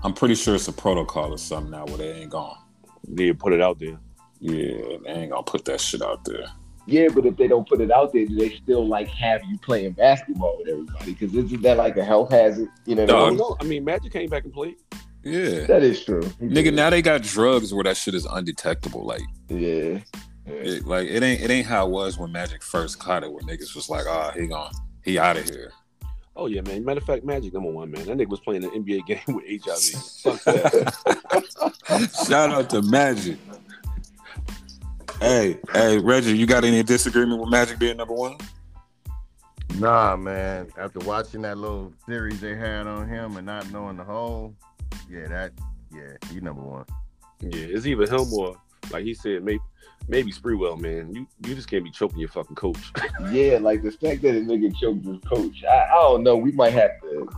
I'm 0.03 0.13
pretty 0.13 0.35
sure 0.35 0.57
it's 0.57 0.67
a 0.67 0.73
protocol 0.73 1.33
or 1.33 1.39
something 1.39 1.71
now 1.71 1.85
where 1.87 1.99
they 1.99 2.13
ain't 2.23 2.31
gone. 2.31 2.57
Need 3.07 3.29
to 3.29 3.35
put 3.35 3.53
it 3.53 3.61
out 3.61 3.79
there. 3.79 3.99
Yeah, 4.41 4.97
they 5.05 5.11
ain't 5.11 5.31
gonna 5.31 5.45
put 5.45 5.65
that 5.67 5.81
shit 5.81 6.03
out 6.03 6.25
there. 6.25 6.47
Yeah, 6.87 7.09
but 7.15 7.25
if 7.27 7.37
they 7.37 7.47
don't 7.49 7.69
put 7.69 7.81
it 7.81 7.91
out 7.93 8.13
there, 8.13 8.27
do 8.27 8.35
they 8.35 8.51
still 8.57 8.87
like 8.87 9.09
have 9.09 9.43
you 9.45 9.59
playing 9.59 9.93
basketball 9.93 10.59
with 10.59 10.69
everybody? 10.69 11.13
Because 11.13 11.35
isn't 11.35 11.63
that 11.63 11.77
like 11.77 11.97
a 11.97 12.05
health 12.05 12.31
hazard? 12.33 12.69
You 12.87 12.97
know, 12.97 13.05
what 13.05 13.15
I 13.15 13.27
I 13.27 13.29
mean? 13.31 13.39
don't. 13.39 13.63
I 13.63 13.65
mean, 13.67 13.85
Magic 13.85 14.13
came 14.13 14.29
back 14.29 14.45
and 14.45 14.53
played. 14.53 14.77
Yeah. 15.25 15.67
that 15.67 15.85
is 15.85 16.05
true. 16.05 16.23
He 16.41 16.47
Nigga, 16.47 16.65
did. 16.65 16.75
now 16.75 16.91
they 16.91 17.01
got 17.01 17.23
drugs 17.23 17.73
where 17.73 17.85
that 17.85 17.97
shit 17.97 18.15
is 18.15 18.27
undetectable. 18.27 19.05
Like, 19.05 19.23
yeah. 19.49 20.01
Yeah. 20.45 20.53
it, 20.55 20.87
like 20.87 21.07
it 21.07 21.23
ain't 21.23 21.41
it 21.41 21.51
ain't 21.51 21.67
how 21.69 21.87
it 21.87 21.91
was 21.91 22.19
when 22.19 22.33
Magic 22.33 22.65
first 22.65 22.99
caught 22.99 23.23
it, 23.23 23.31
where 23.33 23.43
niggas 23.43 23.77
was 23.77 23.89
like, 23.89 24.07
ah, 24.09 24.33
he 24.37 24.49
gone, 24.49 24.73
he 25.05 25.17
out 25.19 25.37
of 25.37 25.49
here. 25.49 25.71
Oh 26.35 26.47
yeah, 26.47 26.63
man. 26.63 26.85
Matter 26.85 26.99
of 26.99 27.05
fact, 27.05 27.25
Magic 27.25 27.53
number 27.53 27.71
one, 27.71 27.93
man. 27.93 28.07
That 28.07 28.17
nigga 28.17 28.29
was 28.31 28.41
playing 28.41 28.65
an 28.65 28.71
NBA 28.71 29.07
game 29.07 29.21
with 29.29 29.45
HIV. 29.65 30.03
Fuck 30.23 30.43
that. 30.45 32.11
Shout 32.27 32.51
out 32.51 32.71
to 32.71 32.83
Magic. 32.83 33.37
Hey, 35.23 35.57
hey, 35.73 35.99
Reggie, 36.01 36.37
you 36.37 36.47
got 36.47 36.65
any 36.65 36.83
disagreement 36.83 37.41
with 37.41 37.49
Magic 37.49 37.79
being 37.79 37.97
number 37.97 38.13
one? 38.13 38.37
Nah, 39.79 40.17
man. 40.17 40.67
After 40.77 40.99
watching 40.99 41.43
that 41.43 41.59
little 41.59 41.93
series 42.07 42.41
they 42.41 42.57
had 42.57 42.89
on 42.89 43.07
him 43.07 43.37
and 43.37 43.47
not 43.47 43.71
knowing 43.71 43.97
the 43.97 44.03
whole, 44.03 44.53
yeah, 45.09 45.29
that, 45.29 45.53
yeah, 45.95 46.17
he 46.33 46.41
number 46.41 46.61
one. 46.61 46.85
yeah, 47.39 47.51
it's 47.55 47.87
even 47.87 48.09
him 48.09 48.33
or 48.33 48.57
like 48.91 49.05
he 49.05 49.15
said, 49.15 49.45
maybe 49.45 49.61
maybe 50.09 50.33
Sprewell, 50.33 50.79
man. 50.79 51.15
You 51.15 51.27
you 51.47 51.55
just 51.55 51.69
can't 51.69 51.85
be 51.85 51.91
choking 51.91 52.19
your 52.19 52.29
fucking 52.29 52.57
coach. 52.57 52.93
Yeah, 53.31 53.59
like 53.59 53.83
the 53.83 53.91
fact 53.93 54.23
that 54.23 54.31
a 54.37 54.41
nigga 54.41 54.77
choked 54.77 55.07
his 55.07 55.19
coach. 55.25 55.63
I, 55.65 55.85
I 55.91 55.95
don't 55.95 56.23
know. 56.23 56.37
We 56.37 56.53
might 56.53 56.73
have 56.73 56.91
to 57.03 57.29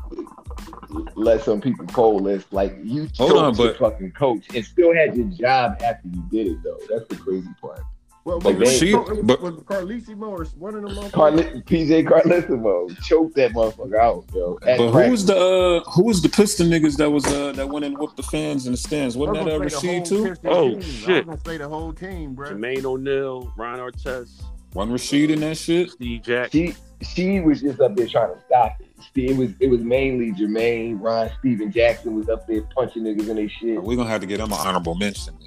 let 1.14 1.42
some 1.42 1.60
people 1.60 1.86
coalesce. 1.86 2.46
Like 2.50 2.76
you 2.82 3.00
Hold 3.00 3.30
choked 3.30 3.32
on, 3.32 3.54
your 3.54 3.68
but- 3.74 3.78
fucking 3.78 4.12
coach 4.12 4.44
and 4.54 4.64
still 4.64 4.94
had 4.94 5.16
your 5.16 5.26
job 5.26 5.80
after 5.82 6.08
you 6.08 6.22
did 6.30 6.46
it 6.48 6.62
though. 6.64 6.78
That's 6.88 7.06
the 7.08 7.16
crazy 7.16 7.48
part. 7.60 7.80
Well, 8.25 8.41
Like, 8.41 8.59
was, 8.59 8.79
she- 8.79 8.93
but- 8.93 9.43
was 9.43 9.55
it 9.59 9.66
Carlesimo 9.66 10.22
or 10.29 10.45
one 10.59 10.75
of 10.75 10.83
them? 10.83 10.93
motherfuckers? 10.95 11.11
Carli- 11.12 11.64
PJ 11.66 12.05
Carlesimo 12.09 13.03
choked 13.03 13.35
that 13.37 13.53
motherfucker 13.53 13.99
out, 13.99 14.25
yo. 14.35 14.59
at 14.62 14.79
But 14.79 14.87
who 14.87 14.93
practice. 14.93 15.11
was 15.11 15.27
the 15.27 15.37
uh, 15.37 15.91
who 15.91 16.05
was 16.05 16.22
the 16.22 16.29
Piston 16.31 16.68
niggas 16.70 16.97
that 16.97 17.11
was 17.11 17.27
uh, 17.27 17.53
that 17.53 17.68
went 17.68 17.85
and 17.85 17.99
whooped 17.99 18.16
the 18.16 18.22
fans 18.22 18.64
in 18.66 18.72
the 18.72 18.79
stands? 18.79 19.14
I 19.14 19.18
was 19.18 19.29
Wasn't 19.29 19.45
that 19.47 19.55
uh, 19.55 19.59
gonna 19.59 19.68
say 19.70 19.99
the 20.01 20.05
Rasheed 20.05 20.09
whole 20.09 20.35
too? 20.35 20.37
Oh, 20.47 20.68
team. 20.70 20.79
I 20.79 20.83
shit. 20.83 21.27
was 21.27 21.37
gonna 21.37 21.41
say 21.53 21.59
the 21.59 21.68
whole 21.68 21.93
team, 21.93 22.35
bro. 22.35 22.51
Jermaine 22.51 22.85
O'Neal, 22.87 23.53
Ron 23.59 23.79
Artest, 23.79 24.43
Wasn't 24.72 24.97
Rasheed 24.97 25.29
in 25.29 25.41
that 25.41 25.59
shit? 25.59 25.91
Steve 25.91 26.22
Jack. 26.22 26.51
She 26.53 26.75
she 27.05 27.40
was 27.40 27.61
just 27.61 27.80
up 27.80 27.94
there 27.96 28.07
trying 28.07 28.34
to 28.34 28.40
stop 28.46 28.76
it. 28.80 28.88
See, 29.14 29.26
It 29.28 29.36
was 29.36 29.50
it 29.61 29.68
was 29.68 29.80
mainly 29.82 30.32
Jermaine, 30.32 30.98
Ron, 31.00 31.30
Steven 31.38 31.70
Jackson 31.70 32.14
was 32.16 32.28
up 32.28 32.46
there 32.46 32.62
punching 32.74 33.02
niggas 33.02 33.28
in 33.28 33.36
their 33.36 33.48
shit. 33.48 33.82
We're 33.82 33.96
gonna 33.96 34.09
have 34.09 34.20
to 34.22 34.26
get 34.26 34.40
him 34.40 34.52
an 34.52 34.59
honorable 34.59 34.94
mention. 34.94 35.36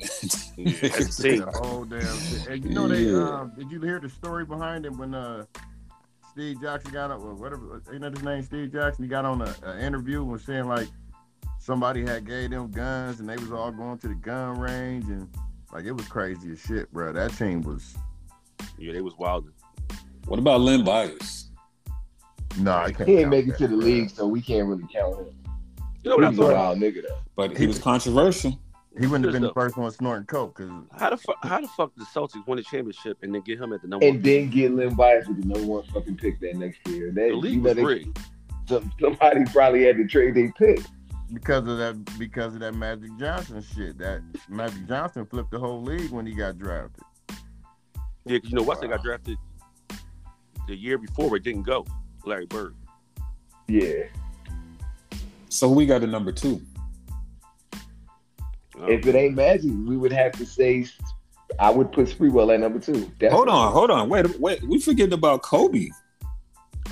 Yeah, 0.60 0.74
see. 0.90 1.38
The 1.38 1.52
whole 1.62 1.86
damn 1.86 2.02
shit. 2.02 2.48
And 2.48 2.64
you 2.66 2.72
know 2.72 2.88
they 2.88 3.02
Yeah. 3.04 3.42
um 3.42 3.52
did 3.56 3.70
you 3.72 3.80
hear 3.80 4.00
the 4.00 4.10
story 4.10 4.44
behind 4.44 4.86
it 4.88 4.92
when 4.98 5.14
uh 5.14 5.46
Steve 6.32 6.60
Jackson 6.62 6.92
got 6.92 7.12
up 7.12 7.20
or 7.22 7.36
whatever 7.36 7.82
ain't 7.92 8.02
that 8.02 8.14
his 8.14 8.24
name 8.24 8.42
Steve 8.42 8.72
Jackson 8.72 9.04
he 9.04 9.10
got 9.10 9.24
on 9.26 9.42
a, 9.44 9.56
a 9.64 9.80
interview 9.80 10.22
and 10.24 10.32
was 10.32 10.42
saying 10.44 10.68
like 10.68 10.88
somebody 11.60 12.02
had 12.06 12.26
gave 12.26 12.50
them 12.50 12.72
guns 12.72 13.20
and 13.20 13.30
they 13.30 13.36
was 13.38 13.52
all 13.52 13.72
going 13.72 13.98
to 14.00 14.08
the 14.08 14.16
gun 14.16 14.60
range 14.60 15.06
and 15.06 15.28
like 15.72 15.86
it 15.86 15.92
was 15.92 16.08
crazy 16.08 16.52
as 16.54 16.60
shit, 16.62 16.92
bro. 16.92 17.14
That 17.14 17.34
team 17.38 17.62
was 17.62 17.96
Yeah, 18.80 18.94
they 18.94 19.02
was 19.02 19.14
wilding. 19.18 19.54
what 20.26 20.40
about 20.40 20.62
Len 20.62 20.84
Bias? 20.84 21.47
No, 22.60 22.74
I 22.76 22.92
can't. 22.92 23.08
He 23.10 23.16
ain't 23.16 23.24
count 23.24 23.32
make 23.32 23.48
it 23.48 23.58
to 23.58 23.68
the 23.68 23.76
bro. 23.78 23.86
league, 23.86 24.10
so 24.10 24.28
we 24.28 24.42
can't 24.42 24.68
really 24.68 24.86
count 24.92 25.20
him. 25.20 25.26
You 26.04 26.10
know 26.12 26.16
what 26.18 26.26
I 26.26 26.30
He's 26.30 26.40
a 26.40 26.42
thought? 26.44 26.54
wild 26.54 26.80
nigga 26.80 27.02
though. 27.08 27.18
But 27.36 27.58
he 27.58 27.68
was 27.68 27.80
controversial. 27.80 28.60
He 29.00 29.06
wouldn't 29.06 29.26
have 29.26 29.34
been 29.34 29.44
the 29.44 29.50
Just 29.50 29.54
first 29.56 29.78
one 29.78 29.92
snorting 29.92 30.26
coke 30.26 30.58
because 30.58 30.72
How 30.98 31.12
the 31.12 31.18
fuck? 31.18 31.36
How 31.44 31.62
the 31.62 31.68
fuck 31.68 31.92
the 31.96 32.04
Celtics 32.06 32.48
win 32.48 32.58
the 32.58 32.64
championship 32.64 33.20
and 33.22 33.34
then 33.36 33.42
get 33.42 33.60
him 33.60 33.72
at 33.74 33.82
the 33.84 33.88
number 33.88 34.06
one? 34.06 34.16
And 34.16 34.24
one? 34.24 34.32
then 34.34 34.50
get 34.50 34.72
Len 34.74 34.96
Bias 34.96 35.28
with 35.28 35.42
the 35.42 35.48
number 35.48 35.68
one 35.68 35.84
fucking 35.94 36.18
pick 36.18 36.40
that 36.40 36.56
next 36.56 36.80
year. 36.88 37.08
That, 37.12 37.16
The 37.22 37.28
you 37.28 37.36
league 37.36 37.58
know, 37.62 37.70
was 37.70 37.76
they- 37.76 37.84
rigged. 37.86 38.20
some, 38.68 38.92
somebody 39.00 39.46
probably 39.54 39.84
had 39.86 39.98
to 39.98 40.08
trade 40.08 40.34
their 40.36 40.52
pick. 40.54 40.80
because 41.32 41.68
of 41.68 41.78
that 41.78 42.18
because 42.18 42.56
of 42.56 42.62
that 42.62 42.74
Magic 42.74 43.12
Johnson 43.20 43.62
shit. 43.76 44.00
That 44.00 44.22
Magic 44.50 44.88
Johnson 44.88 45.26
flipped 45.28 45.52
the 45.52 45.60
whole 45.60 45.84
league 45.84 46.10
when 46.12 46.26
he 46.26 46.34
got 46.34 46.58
drafted. 46.58 47.04
Yeah, 48.26 48.40
'cause 48.40 48.50
you 48.50 48.56
know 48.56 48.64
Weston 48.64 48.90
got 48.90 49.04
drafted 49.04 49.38
the 50.68 50.76
year 50.76 50.98
before, 50.98 51.30
but 51.30 51.44
didn't 51.44 51.64
go. 51.64 51.86
Larry 52.28 52.46
Bird. 52.46 52.76
Yeah. 53.68 54.04
So 55.50 55.70
we 55.70 55.86
got 55.86 56.04
a 56.04 56.08
number 56.08 56.32
two. 56.32 56.62
Um, 58.80 58.90
If 58.90 59.08
it 59.08 59.16
ain't 59.16 59.36
Magic, 59.36 59.72
we 59.86 59.98
would 59.98 60.12
have 60.12 60.34
to 60.34 60.46
say 60.46 60.86
I 61.60 61.70
would 61.70 61.92
put 61.92 62.08
Sprewell 62.08 62.54
at 62.54 62.60
number 62.60 62.80
two. 62.80 63.12
Hold 63.30 63.50
on, 63.50 63.74
hold 63.74 63.92
on, 63.92 64.10
wait, 64.10 64.40
wait. 64.40 64.64
We 64.64 64.80
forgetting 64.80 65.14
about 65.14 65.42
Kobe 65.42 65.90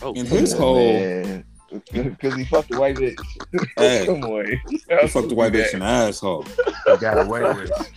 oh, 0.02 0.14
in 0.14 0.26
his 0.26 0.52
that. 0.52 0.60
whole. 0.60 1.44
Because 1.92 2.36
he 2.38 2.46
fucked 2.46 2.70
the 2.70 2.80
white 2.80 2.96
bitch. 2.96 3.20
Hey, 3.78 4.06
Come 4.06 4.24
on. 4.24 4.46
he 4.68 4.78
fucked 5.08 5.30
the 5.30 5.36
white 5.36 5.52
bitch 5.54 5.74
in 5.74 5.80
the 5.80 5.86
asshole. 5.86 6.44
He 6.44 6.98
got 6.98 7.26
away 7.26 7.42
with 7.42 7.70
it. 7.70 7.92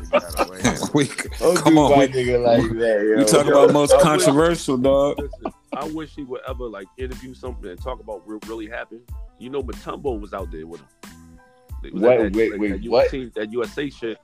He 0.00 0.06
got 0.10 0.48
away 0.48 0.56
with 0.56 0.82
it. 0.82 0.90
we, 0.94 1.06
come 1.06 1.78
on, 1.78 1.98
we, 1.98 2.08
nigga 2.08 2.42
like 2.42 2.70
that, 2.78 3.14
we 3.18 3.24
talk 3.24 3.46
about 3.46 3.72
most 3.72 3.98
controversial, 4.00 4.78
dog. 4.78 5.18
Listen, 5.18 5.52
I 5.72 5.84
wish 5.88 6.14
he 6.14 6.24
would 6.24 6.40
ever 6.48 6.64
like 6.64 6.86
interview 6.96 7.34
something 7.34 7.70
and 7.70 7.80
talk 7.80 8.00
about 8.00 8.26
what 8.26 8.46
really 8.48 8.68
happened. 8.68 9.02
You 9.38 9.50
know, 9.50 9.62
Mutombo 9.62 10.18
was 10.20 10.32
out 10.32 10.50
there 10.50 10.66
with 10.66 10.80
him. 10.80 10.88
It 11.84 11.94
was 11.94 12.02
Wait, 12.02 12.18
that, 12.18 12.32
wait, 12.34 12.52
like, 12.52 12.60
wait, 12.60 12.82
that 12.82 12.90
what? 12.90 13.12
USA, 13.12 13.30
that 13.36 13.52
USA 13.52 13.90
shit, 13.90 14.18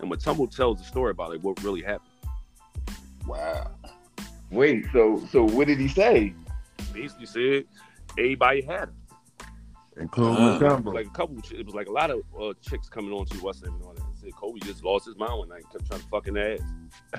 and 0.00 0.10
Mutombo 0.10 0.54
tells 0.54 0.78
the 0.78 0.84
story 0.84 1.10
about 1.10 1.30
like 1.30 1.40
what 1.40 1.62
really 1.62 1.82
happened. 1.82 2.10
Wow. 3.26 3.70
Wait, 4.50 4.84
so 4.92 5.22
so 5.30 5.44
what 5.44 5.66
did 5.66 5.78
he 5.78 5.88
say? 5.88 6.34
Basically 6.92 7.26
said 7.26 7.64
everybody 8.18 8.62
had 8.62 8.88
him. 8.88 8.96
Including 9.96 10.36
Uh, 10.36 10.58
Mutombo. 10.58 10.94
Like 10.94 11.06
a 11.06 11.10
couple, 11.10 11.36
it 11.52 11.64
was 11.66 11.74
like 11.74 11.88
a 11.88 11.92
lot 11.92 12.10
of 12.10 12.20
uh, 12.40 12.52
chicks 12.60 12.88
coming 12.88 13.12
on 13.12 13.26
to 13.26 13.42
West 13.44 13.64
Ham 13.64 13.80
and 14.30 14.32
that. 14.32 14.36
Kobe 14.40 14.60
just 14.60 14.84
lost 14.84 15.06
his 15.06 15.16
mind 15.16 15.32
one 15.38 15.48
night, 15.48 15.64
kept 15.72 15.86
trying 15.86 16.00
to 16.00 16.06
fucking 16.08 16.36
ass. 16.36 16.60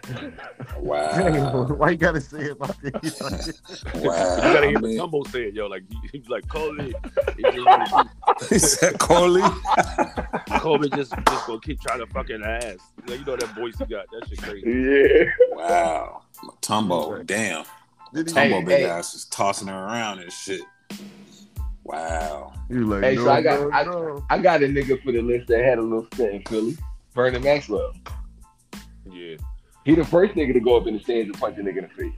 Dang, 0.04 0.34
Wow. 0.82 1.68
why 1.68 1.92
you 1.92 1.98
gotta 1.98 2.22
say 2.22 2.40
it 2.44 2.60
like 2.60 2.78
this? 2.82 3.22
Wow. 3.96 3.96
you 3.96 4.04
gotta 4.04 4.68
hear 4.68 4.78
I 4.78 4.82
mean, 4.82 4.98
Mutombo 5.00 5.28
say 5.32 5.44
it, 5.44 5.54
yo. 5.54 5.68
Like 5.68 5.84
he, 5.90 6.10
he 6.12 6.20
was 6.20 6.30
like 6.30 6.48
Kobe, 6.48 6.94
he 7.38 7.42
just 7.44 7.66
wanna 7.66 8.10
he 8.50 8.60
said 8.60 8.98
Coley. 9.00 9.42
be- 9.42 10.60
Kobe 10.60 10.88
just 10.90 11.14
just 11.30 11.48
gonna 11.48 11.60
keep 11.62 11.80
trying 11.82 12.00
to 12.00 12.08
fucking 12.08 12.42
ass. 12.44 12.78
Like, 13.08 13.20
you 13.20 13.26
know 13.26 13.36
that 13.36 13.56
voice 13.56 13.78
he 13.78 13.86
got, 13.86 14.06
that 14.12 14.28
shit 14.30 14.42
crazy. 14.42 14.70
Yeah. 14.70 15.56
Wow. 15.56 16.22
Tumbo, 16.62 17.26
damn. 17.26 17.66
Did 18.14 18.28
he- 18.30 18.34
Tumbo 18.34 18.60
Hey, 18.60 18.64
big 18.64 18.80
hey. 18.80 18.86
ass 18.86 19.14
is 19.14 19.26
tossing 19.26 19.68
her 19.68 19.74
around 19.86 20.20
and 20.20 20.32
shit. 20.32 20.62
Wow. 21.84 22.54
He 22.70 22.76
was 22.78 22.88
like, 22.88 23.04
Hey, 23.04 23.16
no, 23.16 23.24
so 23.26 23.32
I 23.32 23.42
got- 23.42 23.60
no, 23.62 23.72
I- 23.72 23.84
no. 23.84 24.26
I 24.30 24.38
got 24.40 24.64
a 24.64 24.68
nigga 24.68 25.02
for 25.04 25.12
the 25.12 25.22
list 25.22 25.48
that 25.48 25.64
had 25.64 25.78
a 25.78 25.82
little 25.82 26.08
stint 26.14 26.36
in 26.36 26.44
Philly. 26.44 26.78
Vernon 27.14 27.44
Maxwell. 27.44 27.94
Yeah. 29.10 29.36
He 29.86 29.96
the 29.96 30.06
first 30.06 30.36
nigga 30.36 30.54
to 30.54 30.60
go 30.60 30.78
up 30.78 30.88
in 30.88 30.94
the 30.96 31.00
stands 31.00 31.30
and 31.30 31.40
punch 31.40 31.58
a 31.58 31.62
nigga 31.62 31.78
in 31.78 31.84
the 31.84 31.90
face. 31.90 32.14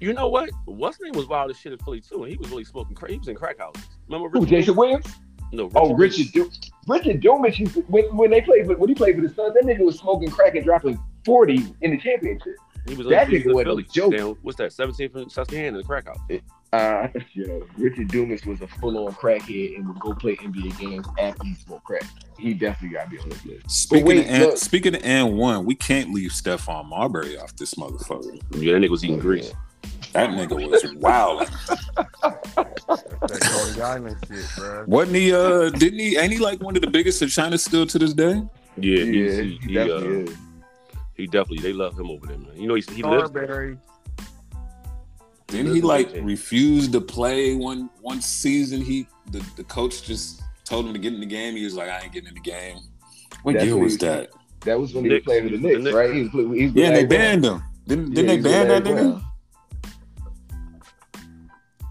You 0.00 0.12
know 0.12 0.28
what? 0.28 0.50
What's 0.64 1.00
name 1.00 1.12
was 1.12 1.26
wild 1.26 1.50
as 1.50 1.58
shit 1.58 1.72
in 1.72 1.78
Philly 1.78 2.00
too, 2.00 2.22
and 2.22 2.30
he 2.30 2.38
was 2.38 2.50
really 2.50 2.64
smoking 2.64 2.94
crack. 2.94 3.10
He 3.10 3.18
was 3.18 3.28
in 3.28 3.34
crack 3.34 3.58
houses. 3.58 3.86
Remember? 4.08 4.28
Who, 4.30 4.44
Richard 4.44 4.56
Jason 4.56 4.76
Williams? 4.76 5.06
No. 5.52 5.70
Oh, 5.74 5.94
Richard 5.94 6.32
du- 6.32 6.50
Richard 6.86 7.20
Dumas. 7.20 7.58
When, 7.88 8.04
when 8.16 8.30
they 8.30 8.40
played, 8.40 8.66
when 8.66 8.88
he 8.88 8.94
played 8.94 9.16
for 9.16 9.22
the 9.22 9.28
Suns, 9.28 9.54
that 9.54 9.64
nigga 9.64 9.80
was 9.80 9.98
smoking 9.98 10.30
crack 10.30 10.54
and 10.54 10.64
dropping 10.64 10.98
forty 11.24 11.74
in 11.80 11.90
the 11.90 11.98
championship. 11.98 12.56
He 12.86 12.94
was 12.94 13.06
that 13.08 13.28
nigga 13.28 13.52
wasn't 13.52 13.66
Philly. 13.66 13.86
a 13.88 13.92
joke. 13.92 14.16
Down, 14.16 14.36
what's 14.42 14.58
that? 14.58 14.72
17 14.72 15.10
from 15.10 15.30
Susquehanna 15.30 15.68
in 15.68 15.74
the 15.74 15.82
crack 15.84 16.06
house. 16.06 16.18
Uh, 16.72 17.08
yo, 17.32 17.66
Richard 17.76 18.08
Dumas 18.08 18.44
was 18.46 18.60
a 18.60 18.66
full-on 18.66 19.12
crackhead 19.14 19.76
and 19.76 19.86
would 19.88 19.98
go 20.00 20.14
play 20.14 20.36
NBA 20.36 20.78
games 20.78 21.06
after 21.18 21.44
he 21.44 21.54
smoked 21.54 21.84
crack. 21.84 22.04
He 22.38 22.54
definitely 22.54 22.96
got 22.96 23.04
to 23.04 23.10
be 23.10 23.18
on 23.18 23.28
this 23.28 23.44
list. 23.44 23.70
Speaking 23.70 24.06
wait, 24.06 24.18
of 24.20 24.26
and, 24.26 24.42
look. 24.44 24.56
speaking 24.56 24.94
of 24.94 25.02
AND1, 25.02 25.64
we 25.64 25.74
can't 25.74 26.12
leave 26.12 26.30
Stephon 26.30 26.86
Marbury 26.88 27.36
off 27.38 27.54
this 27.56 27.74
motherfucker. 27.74 28.40
Yeah, 28.52 28.74
that 28.74 28.80
nigga 28.80 28.90
was 28.90 29.04
eating 29.04 29.18
grease. 29.18 29.52
That 30.12 30.30
nigga 30.30 30.68
was 30.70 30.94
wild. 30.94 31.48
That 32.50 33.40
Coney 33.42 33.80
Island 33.82 34.16
shit, 34.26 34.44
bro. 34.56 34.84
Wasn't 34.86 35.16
he? 35.16 35.32
Uh, 35.32 35.70
didn't 35.70 35.98
he? 36.00 36.16
Ain't 36.16 36.32
he 36.32 36.38
like 36.38 36.60
one 36.62 36.74
of 36.74 36.82
the 36.82 36.90
biggest 36.90 37.22
in 37.22 37.28
China 37.28 37.56
still 37.58 37.86
to 37.86 37.98
this 37.98 38.12
day? 38.12 38.42
Yeah, 38.76 39.04
Yeah, 39.04 39.04
he's- 39.04 39.36
he, 39.38 39.42
he, 39.44 39.58
he, 39.68 39.74
definitely 39.74 40.08
uh, 40.08 40.30
is. 40.30 40.36
He 41.20 41.26
definitely 41.26 41.58
they 41.58 41.72
love 41.72 41.98
him 41.98 42.10
over 42.10 42.26
there, 42.26 42.38
man. 42.38 42.56
You 42.56 42.66
know, 42.66 42.74
he's, 42.74 42.88
he 42.88 43.02
lives. 43.02 43.30
Starbury. 43.30 43.76
Didn't 45.48 45.74
he 45.74 45.80
like 45.80 46.10
refuse 46.22 46.88
to 46.88 47.00
play 47.00 47.54
one 47.56 47.90
one 48.00 48.20
season? 48.22 48.80
He 48.80 49.06
the, 49.30 49.44
the 49.56 49.64
coach 49.64 50.02
just 50.04 50.42
told 50.64 50.86
him 50.86 50.92
to 50.92 50.98
get 50.98 51.12
in 51.12 51.20
the 51.20 51.26
game. 51.26 51.56
He 51.56 51.64
was 51.64 51.74
like, 51.74 51.88
I 51.90 52.00
ain't 52.00 52.12
getting 52.12 52.28
in 52.28 52.34
the 52.34 52.40
game. 52.40 52.78
What 53.42 53.54
That's 53.54 53.64
year 53.66 53.76
was 53.76 53.92
he 53.92 53.98
that? 53.98 54.30
That 54.64 54.78
was 54.78 54.94
when 54.94 55.04
he 55.04 55.10
Knicks. 55.10 55.26
was 55.26 55.32
playing 55.32 55.44
with 55.44 55.52
the 55.52 55.58
The 55.58 55.68
Knicks, 55.68 55.84
Knicks. 55.84 55.94
right? 55.96 56.14
He 56.14 56.22
was, 56.22 56.30
he 56.32 56.38
was 56.38 56.46
with 56.48 56.76
Yeah, 56.76 56.90
they 56.92 57.04
banned 57.04 57.44
him. 57.44 57.62
Didn't, 57.86 58.14
didn't 58.14 58.16
Yeah, 58.16 58.22
they 58.22 58.36
he 58.36 58.36
was 58.36 58.44
with 58.44 58.52
ban 58.52 58.68
that 58.68 58.84
Larry 58.84 59.06
nigga? 59.08 59.22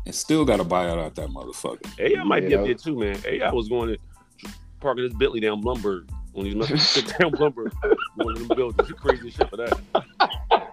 And 0.06 0.16
still 0.16 0.46
got 0.46 0.60
a 0.60 0.66
buyout 0.66 0.98
out 1.04 1.16
that 1.16 1.30
motherfucker. 1.30 1.88
AI 2.00 2.24
might 2.24 2.46
be 2.46 2.52
Yeah. 2.54 2.60
up 2.60 2.66
there 2.66 2.74
too, 2.76 2.98
man. 2.98 3.18
AI 3.26 3.52
was 3.52 3.68
going 3.70 3.90
to 3.90 4.52
parking 4.80 5.04
his 5.04 5.14
Bentley 5.14 5.40
down 5.40 5.62
Blumberg 5.62 6.10
when 6.34 6.46
he 6.46 6.56
was 6.56 6.70
messing 6.70 7.04
sit 7.04 7.18
down 7.18 7.32
Blumberg, 7.32 7.74
one 8.16 8.34
of 8.36 8.48
them 8.48 8.58
buildings. 8.58 8.88
He 8.88 8.94
crazy 8.96 9.32
shit 9.32 9.50
for 9.50 9.58
that. 9.58 9.80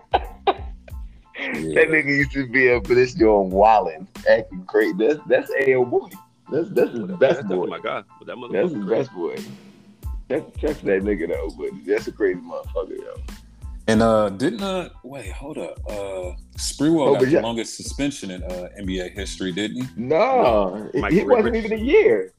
That 1.38 1.88
nigga 1.90 2.06
used 2.06 2.32
to 2.32 2.46
be 2.48 2.70
up 2.72 2.86
for 2.86 2.94
this 2.94 3.14
joint 3.14 3.50
wilding, 3.52 4.08
acting 4.28 4.64
crazy. 4.66 4.94
That's 4.98 5.20
that's 5.26 5.50
AO 5.68 5.84
boy. 5.84 6.08
That's 6.50 6.68
that's 6.70 6.90
his 6.92 7.06
That's 7.06 7.18
best 7.20 7.34
definitely 7.42 7.56
boy. 7.56 7.66
my 7.66 7.78
guy. 7.80 8.02
But 8.18 8.26
that 8.26 8.36
That's 8.50 8.72
motherfucker 8.72 8.76
his 8.76 8.84
crazy. 8.86 9.02
best 9.02 9.12
boy. 9.12 9.36
That's 10.28 10.44
that's 10.60 10.80
that 10.80 11.02
nigga 11.02 11.28
though, 11.28 11.50
but 11.56 11.70
that's 11.86 12.08
a 12.08 12.12
crazy 12.12 12.40
motherfucker, 12.40 12.98
yo. 12.98 13.14
And 13.86 14.02
uh 14.02 14.30
didn't 14.30 14.62
uh 14.62 14.88
wait, 15.04 15.30
hold 15.32 15.58
up. 15.58 15.78
Uh 15.88 16.32
Sprewell 16.56 17.08
Oh, 17.08 17.12
got 17.12 17.20
but 17.20 17.24
the 17.26 17.32
yeah. 17.32 17.40
longest 17.40 17.76
suspension 17.76 18.30
in 18.32 18.42
uh 18.44 18.68
NBA 18.80 19.12
history, 19.12 19.52
didn't 19.52 19.82
he? 19.82 19.88
No, 19.96 20.90
it, 20.94 21.12
it 21.12 21.26
wasn't 21.28 21.54
even 21.56 21.72
a 21.74 21.76
year. 21.76 22.32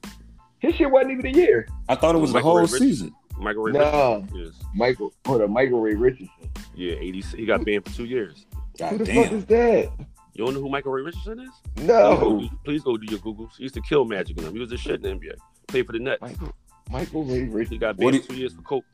His 0.60 0.74
shit 0.74 0.90
wasn't 0.90 1.12
even 1.12 1.26
a 1.26 1.30
year. 1.30 1.68
I 1.88 1.94
thought 1.94 2.14
it 2.14 2.18
was 2.18 2.32
the 2.32 2.40
whole 2.40 2.56
Rivers. 2.60 2.78
season. 2.78 3.14
Michael 3.38 3.62
Ray 3.64 3.72
No. 3.72 4.16
Richardson. 4.20 4.38
Yes. 4.44 4.54
Michael, 4.74 5.12
hold 5.24 5.42
on, 5.42 5.52
Michael 5.52 5.80
Ray 5.80 5.94
Richardson. 5.94 6.28
Yeah, 6.74 6.94
80. 6.94 7.20
He 7.36 7.46
got 7.46 7.64
banned 7.64 7.84
for 7.86 7.94
two 7.94 8.04
years. 8.04 8.46
God 8.78 8.92
Who 8.92 8.98
the 8.98 9.14
fuck 9.14 9.32
is 9.32 9.44
that? 9.46 9.90
You 10.34 10.44
don't 10.44 10.54
know 10.54 10.60
who 10.60 10.68
Michael 10.68 10.92
Ray 10.92 11.02
Richardson 11.02 11.40
is? 11.40 11.50
Please 11.76 11.86
No, 11.86 12.16
go, 12.16 12.48
please 12.64 12.82
go 12.82 12.96
do 12.96 13.06
your 13.10 13.20
Googles. 13.20 13.56
He 13.56 13.64
used 13.64 13.74
to 13.74 13.80
kill 13.82 14.04
Magic 14.04 14.36
and 14.38 14.46
them. 14.46 14.54
He 14.54 14.60
was 14.60 14.70
the 14.70 14.76
shit 14.76 14.96
in 14.96 15.02
the 15.02 15.08
NBA. 15.26 15.34
Played 15.68 15.86
for 15.86 15.92
the 15.92 15.98
Nets. 16.00 16.20
Michael, 16.20 16.52
Michael 16.90 17.24
Ray 17.24 17.34
He 17.40 17.44
Richardson. 17.46 17.78
got 17.78 17.96
banned 17.96 18.12
do 18.12 18.18
two 18.20 18.34
years 18.36 18.52
for 18.54 18.62
coke, 18.62 18.84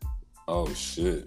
Oh 0.48 0.68
shit. 0.74 1.26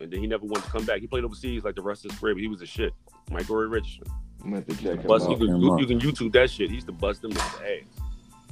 and 0.00 0.10
then 0.12 0.20
he 0.20 0.26
never 0.26 0.44
wanted 0.44 0.64
to 0.64 0.70
come 0.70 0.84
back. 0.84 1.00
He 1.00 1.06
played 1.06 1.24
overseas 1.24 1.64
like 1.64 1.74
the 1.74 1.82
rest 1.82 2.04
of 2.04 2.10
his 2.10 2.20
career, 2.20 2.34
but 2.34 2.40
he 2.42 2.48
was 2.48 2.60
a 2.62 2.66
shit. 2.66 2.92
Michael 3.30 3.56
Ray 3.56 3.66
Richardson. 3.68 4.04
I'm 4.42 4.50
gonna 4.50 4.56
have 4.56 4.66
to 4.66 4.74
check 4.82 5.00
him 5.00 5.06
Bust, 5.06 5.26
you, 5.28 5.34
out. 5.34 5.38
can, 5.40 5.60
you, 5.62 5.72
up. 5.72 5.80
you 5.80 5.86
can 5.86 5.98
YouTube 6.00 6.32
that 6.32 6.50
shit. 6.50 6.68
He 6.68 6.74
used 6.76 6.86
to 6.86 6.92
bust 6.92 7.22
them 7.22 7.30
the 7.32 7.40
ass. 7.40 8.02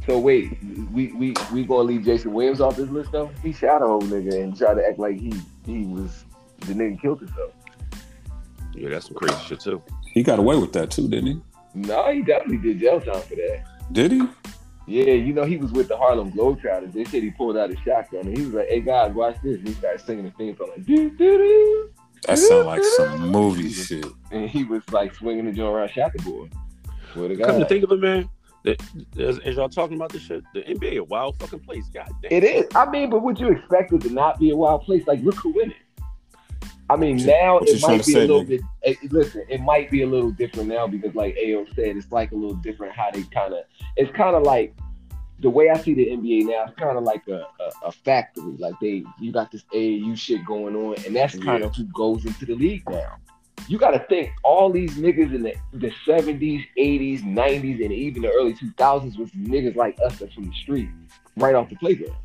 So 0.07 0.19
wait, 0.19 0.59
we 0.93 1.13
we 1.13 1.35
we 1.53 1.65
gonna 1.65 1.83
leave 1.83 2.05
Jason 2.05 2.33
Williams 2.33 2.61
off 2.61 2.77
this 2.77 2.91
list 2.91 3.13
though? 3.13 3.31
He 3.43 3.53
shot 3.53 3.83
a 3.83 3.87
whole 3.87 4.03
nigga 4.03 4.43
and 4.43 4.57
tried 4.57 4.75
to 4.75 4.87
act 4.87 4.99
like 4.99 5.19
he 5.19 5.33
he 5.65 5.85
was 5.87 6.25
the 6.61 6.75
nigga 6.75 7.01
killed 7.01 7.21
himself. 7.21 7.53
Yeah, 8.75 8.91
that's 8.91 9.07
some 9.07 9.15
crazy 9.17 9.37
shit 9.47 9.61
too. 9.61 9.83
He 10.13 10.23
got 10.23 10.39
away 10.39 10.57
with 10.57 10.73
that 10.75 10.91
too, 10.91 11.09
didn't 11.09 11.27
he? 11.27 11.41
No, 11.75 12.13
he 12.13 12.23
definitely 12.23 12.59
did 12.59 12.81
jail 12.81 13.01
time 13.01 13.21
for 13.23 13.35
that. 13.37 13.65
Did 13.93 14.13
he? 14.13 14.23
Yeah, 14.87 15.15
you 15.15 15.33
know 15.33 15.45
he 15.45 15.57
was 15.57 15.73
with 15.73 15.89
the 15.89 15.97
Harlem 15.97 16.31
Globetrotters. 16.33 16.93
They 16.93 17.05
said 17.05 17.23
he 17.23 17.31
pulled 17.31 17.57
out 17.57 17.71
a 17.71 17.77
shotgun 17.77 18.27
and 18.27 18.37
he 18.37 18.45
was 18.45 18.55
like, 18.55 18.69
"Hey 18.69 18.81
guys, 18.81 19.13
watch 19.15 19.37
this." 19.43 19.57
And 19.57 19.69
he 19.69 19.75
started 19.75 20.01
singing 20.05 20.25
the 20.25 20.31
theme 20.33 20.55
song 20.57 20.71
like, 20.77 20.85
"Doo 20.85 21.09
doo 21.11 21.39
doo," 21.39 21.91
That 22.27 22.39
sound 22.39 22.67
like 22.67 22.83
some 22.83 23.31
movie 23.31 23.71
shit. 23.71 24.05
and 24.31 24.49
he 24.51 24.65
was 24.65 24.83
like 24.93 25.15
swinging 25.15 25.47
the 25.47 25.53
joint 25.53 25.75
around, 25.75 25.91
shot 25.91 26.13
the 26.15 26.23
boy. 26.23 26.49
Swear 27.13 27.29
to 27.29 27.37
Come 27.37 27.61
to 27.61 27.67
think 27.67 27.85
of 27.85 27.93
it, 27.93 28.01
man, 28.01 28.29
that, 28.65 28.83
as, 29.19 29.39
as 29.41 29.57
y'all 29.57 29.69
talking 29.69 29.97
about 29.97 30.11
this 30.13 30.23
shit, 30.23 30.43
the 30.55 30.63
NBA 30.63 30.97
a 30.99 31.05
wild 31.05 31.39
fucking 31.39 31.61
place. 31.61 31.89
God 31.93 32.09
damn. 32.23 32.33
It 32.33 32.45
is. 32.45 32.65
I 32.75 32.89
mean, 32.91 33.11
but 33.11 33.23
would 33.23 33.39
you 33.39 33.49
expect 33.49 33.93
it 33.93 34.01
to 34.03 34.11
not 34.11 34.39
be 34.41 34.51
a 34.51 34.57
wild 34.57 34.83
place? 34.83 35.07
Like, 35.07 35.21
look 35.23 35.37
who 35.37 35.59
in 35.61 35.71
it. 35.71 35.77
I 36.91 36.97
mean, 36.97 37.17
What 37.17 37.27
now 37.27 37.61
you 37.61 37.67
it 37.75 37.81
might 37.83 38.03
to 38.03 38.07
be 38.07 38.15
a 38.15 38.21
little 38.21 38.45
nigga? 38.45 38.49
bit. 38.49 38.61
eh, 38.85 38.95
listen, 39.11 39.45
it 39.49 39.61
might 39.63 39.91
be 39.91 40.03
a 40.03 40.07
little 40.07 40.31
different 40.33 40.69
now 40.69 40.87
because, 40.87 41.15
like 41.15 41.35
Ao 41.39 41.65
said, 41.75 41.97
it's 41.97 42.11
like 42.13 42.33
a 42.33 42.35
little 42.35 42.57
different 42.57 42.93
how 42.95 43.11
they 43.11 43.23
kind 43.25 43.55
of. 43.55 43.61
It's 43.97 44.15
kind 44.15 44.37
of 44.37 44.43
like 44.43 44.75
the 45.41 45.49
way 45.49 45.71
I 45.71 45.79
see 45.79 45.95
the 45.95 46.07
NBA 46.09 46.45
now. 46.45 46.65
It's 46.69 46.79
kind 46.79 46.97
of 46.99 47.05
like 47.05 47.27
a, 47.29 47.47
a, 47.61 47.87
a 47.87 47.93
factory. 47.93 48.55
Like 48.59 48.75
they, 48.83 49.03
you 49.19 49.33
got 49.33 49.51
this 49.51 49.65
AAU 49.75 50.17
shit 50.17 50.45
going 50.45 50.77
on, 50.77 50.97
and 51.07 51.17
that's 51.17 51.35
kind 51.39 51.61
Yeah. 51.61 51.67
of 51.69 51.75
who 51.75 51.85
goes 51.85 52.27
into 52.27 52.45
the 52.45 52.55
league 52.55 52.83
now. 52.91 53.17
You 53.69 53.79
got 53.79 53.93
to 53.93 54.01
think 54.01 54.31
all 54.43 54.71
these 54.71 54.95
niggas 54.99 55.35
in 55.35 55.43
the, 55.43 55.55
the 55.73 55.91
70s, 56.07 56.65
80s, 56.79 57.23
90s, 57.23 57.83
and 57.83 57.93
even 57.93 58.23
the 58.23 58.31
early 58.31 58.55
2000s 58.55 59.19
was 59.19 59.31
niggas 59.31 59.75
like 59.75 59.99
us 60.05 60.19
that's 60.19 60.35
from 60.35 60.45
the 60.45 60.55
street, 60.63 60.91
right 61.37 61.55
off 61.55 61.71
the 61.71 61.77
playground, 61.77 62.17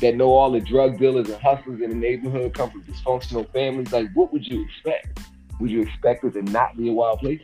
that 0.00 0.16
know 0.16 0.30
all 0.30 0.50
the 0.50 0.60
drug 0.60 0.98
dealers 0.98 1.28
and 1.28 1.40
hustlers 1.42 1.82
in 1.82 1.90
the 1.90 1.96
neighborhood, 1.96 2.54
come 2.54 2.70
from 2.70 2.82
dysfunctional 2.84 3.50
families. 3.52 3.92
Like, 3.92 4.08
what 4.14 4.32
would 4.32 4.46
you 4.46 4.64
expect? 4.64 5.20
Would 5.60 5.70
you 5.70 5.82
expect 5.82 6.24
it 6.24 6.32
to 6.32 6.42
not 6.42 6.76
be 6.76 6.88
a 6.88 6.92
wild 6.92 7.18
place? 7.18 7.42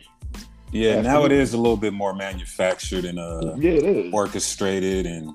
Yeah, 0.71 1.01
now 1.01 1.23
it 1.23 1.31
Absolutely. 1.31 1.37
a 1.53 1.57
little 1.57 1.77
bit 1.77 1.93
more 1.93 2.13
manufactured 2.13 3.05
and 3.05 3.19
uh 3.19 3.55
yeah, 3.57 3.71
it 3.71 3.83
is. 3.83 4.13
orchestrated 4.13 5.05
and 5.05 5.33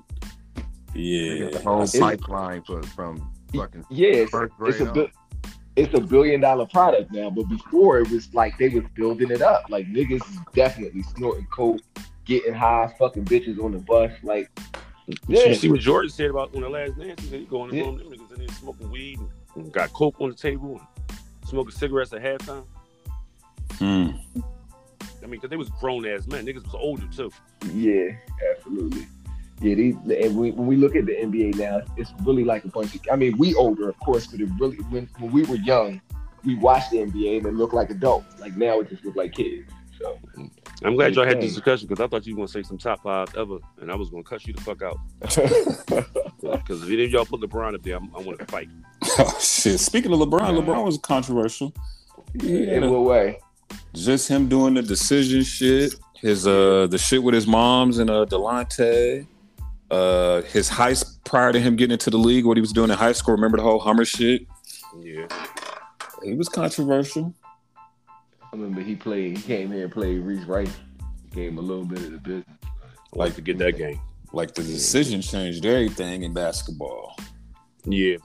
yeah. 0.93 1.49
got 1.49 1.51
the 1.53 1.59
whole 1.61 1.87
pipeline 1.87 2.61
for, 2.63 2.83
from 2.83 3.31
fucking 3.55 3.85
Yeah, 3.89 4.09
it's, 4.09 4.31
first 4.31 4.53
it's 4.61 4.79
a 4.81 4.85
bi- 4.85 5.01
on. 5.01 5.11
It's 5.75 5.93
a 5.93 6.01
billion 6.01 6.41
dollar 6.41 6.65
product 6.65 7.11
now, 7.11 7.29
but 7.29 7.43
before 7.49 7.99
it 7.99 8.09
was 8.11 8.33
like 8.33 8.57
they 8.57 8.69
was 8.69 8.83
building 8.95 9.31
it 9.31 9.41
up. 9.41 9.63
Like 9.69 9.87
niggas 9.87 10.27
is 10.29 10.39
definitely 10.53 11.03
snorting 11.03 11.47
coke, 11.51 11.79
getting 12.25 12.53
high, 12.53 12.93
fucking 12.99 13.25
bitches 13.25 13.63
on 13.63 13.71
the 13.71 13.79
bus. 13.79 14.11
Like, 14.23 14.49
yeah, 15.27 15.45
You 15.45 15.55
see 15.55 15.69
what 15.69 15.79
Jordan 15.79 16.09
said 16.09 16.29
about 16.29 16.53
on 16.55 16.61
the 16.61 16.69
last 16.69 16.97
dance? 16.97 17.21
He 17.21 17.27
said 17.29 17.39
he 17.41 17.45
going 17.45 17.73
in 17.73 17.95
the 17.97 18.03
Yeah. 18.03 18.09
them 18.09 18.11
niggas 18.19 18.33
in 18.33 18.39
there 18.45 18.55
smoking 18.55 18.91
weed 18.91 19.19
and 19.55 19.71
got 19.71 19.91
coke 19.93 20.15
on 20.19 20.29
the 20.29 20.35
table 20.35 20.79
and 21.09 21.19
smoking 21.47 21.71
cigarettes 21.71 22.13
at 22.13 22.21
halftime. 22.21 22.65
Hmm. 23.73 24.09
I 25.23 25.27
mean, 25.27 25.31
because 25.39 25.49
they 25.49 25.55
was 25.57 25.69
grown 25.79 26.05
ass 26.05 26.27
men. 26.27 26.45
Niggas 26.45 26.63
was 26.65 26.75
older 26.75 27.07
too. 27.15 27.31
yeah, 27.73 28.09
absolutely. 28.55 29.07
Yeah, 29.61 29.75
these 29.75 29.95
and 29.95 30.35
we, 30.35 30.51
when 30.51 30.67
we 30.67 30.75
look 30.75 30.95
at 30.95 31.05
the 31.05 31.13
NBA 31.13 31.55
now, 31.55 31.81
it's 31.95 32.11
really 32.23 32.43
like 32.43 32.65
a 32.65 32.67
bunch 32.67 32.95
of. 32.95 33.01
I 33.11 33.15
mean, 33.15 33.37
we 33.37 33.53
older, 33.55 33.89
of 33.89 33.99
course, 33.99 34.27
but 34.27 34.39
it 34.41 34.49
really 34.59 34.77
when 34.89 35.07
when 35.19 35.31
we 35.31 35.43
were 35.43 35.55
young, 35.55 36.01
we 36.43 36.55
watched 36.55 36.91
the 36.91 36.97
NBA 36.97 37.37
and 37.37 37.45
it 37.45 37.53
looked 37.53 37.73
like 37.73 37.91
adults. 37.91 38.39
Like 38.39 38.57
now, 38.57 38.79
it 38.79 38.89
just 38.89 39.05
looked 39.05 39.17
like 39.17 39.33
kids. 39.33 39.71
So 39.99 40.19
I'm 40.83 40.95
glad 40.95 41.13
y'all 41.13 41.25
had 41.25 41.39
this 41.39 41.53
discussion 41.53 41.87
because 41.87 42.03
I 42.03 42.07
thought 42.07 42.25
you 42.25 42.33
were 42.33 42.39
gonna 42.39 42.47
say 42.47 42.63
some 42.63 42.79
top 42.79 43.03
five 43.03 43.35
ever, 43.37 43.59
and 43.79 43.91
I 43.91 43.95
was 43.95 44.09
gonna 44.09 44.23
cut 44.23 44.47
you 44.47 44.53
the 44.53 44.61
fuck 44.61 44.81
out. 44.81 44.97
Because 46.41 46.81
if 46.81 46.89
any 46.89 47.05
of 47.05 47.11
y'all 47.11 47.23
put 47.23 47.39
LeBron 47.39 47.75
up 47.75 47.83
there, 47.83 47.97
I'm, 47.97 48.09
I 48.15 48.19
want 48.19 48.39
to 48.39 48.45
fight. 48.45 48.67
Oh 49.19 49.37
shit. 49.39 49.79
Speaking 49.79 50.11
of 50.11 50.19
LeBron, 50.19 50.59
LeBron 50.59 50.83
was 50.83 50.97
controversial. 50.97 51.71
Yeah, 52.33 52.77
in 52.77 52.89
what 52.89 53.03
way? 53.03 53.39
just 53.93 54.27
him 54.27 54.47
doing 54.47 54.73
the 54.73 54.81
decision 54.81 55.43
shit, 55.43 55.95
his 56.15 56.47
uh 56.47 56.87
the 56.89 56.97
shit 56.97 57.21
with 57.21 57.35
his 57.35 57.47
moms 57.47 57.99
and 57.99 58.09
uh 58.09 58.25
Delonte, 58.25 59.27
uh 59.91 60.41
his 60.43 60.69
heist 60.69 61.23
prior 61.25 61.51
to 61.51 61.59
him 61.59 61.75
getting 61.75 61.91
into 61.91 62.09
the 62.09 62.17
league, 62.17 62.45
what 62.45 62.57
he 62.57 62.61
was 62.61 62.71
doing 62.71 62.89
in 62.89 62.97
high 62.97 63.11
school. 63.11 63.35
Remember 63.35 63.57
the 63.57 63.63
whole 63.63 63.79
Hummer 63.79 64.05
shit? 64.05 64.47
Yeah. 64.97 65.27
He 66.23 66.33
was 66.33 66.49
controversial. 66.49 67.33
I 68.07 68.55
remember 68.55 68.81
he 68.81 68.95
played. 68.95 69.37
He 69.37 69.43
came 69.43 69.71
here 69.71 69.83
and 69.83 69.91
played 69.91 70.19
Reese 70.19 70.45
Rice. 70.45 70.75
Gave 71.33 71.51
him 71.51 71.57
a 71.57 71.61
little 71.61 71.85
bit 71.85 71.99
of 71.99 72.11
the 72.11 72.17
business. 72.17 72.57
Like 73.13 73.35
to 73.35 73.41
get 73.41 73.57
that 73.59 73.77
game. 73.77 73.99
Like 74.33 74.53
the 74.53 74.63
decision 74.63 75.21
changed 75.21 75.65
everything 75.65 76.23
in 76.23 76.33
basketball. 76.33 77.15
Yeah. 77.85 78.17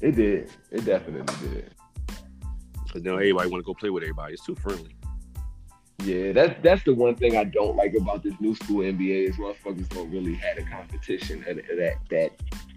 It 0.00 0.12
did. 0.12 0.50
It 0.70 0.84
definitely 0.84 1.48
did. 1.48 1.74
Because 2.84 3.02
now 3.02 3.14
everybody 3.14 3.48
want 3.48 3.62
to 3.62 3.66
go 3.66 3.74
play 3.74 3.90
with 3.90 4.02
everybody. 4.02 4.34
It's 4.34 4.44
too 4.44 4.56
friendly. 4.56 4.96
Yeah, 6.04 6.32
that's 6.32 6.60
that's 6.62 6.82
the 6.84 6.94
one 6.94 7.14
thing 7.16 7.36
I 7.36 7.44
don't 7.44 7.76
like 7.76 7.94
about 7.94 8.22
this 8.22 8.34
new 8.40 8.54
school 8.54 8.78
NBA 8.78 9.28
is 9.28 9.36
motherfuckers 9.36 9.88
don't 9.90 10.10
really 10.10 10.34
have 10.34 10.58
a 10.58 10.62
competition 10.62 11.44
and 11.48 11.58
that 11.78 11.94
that 12.10 12.30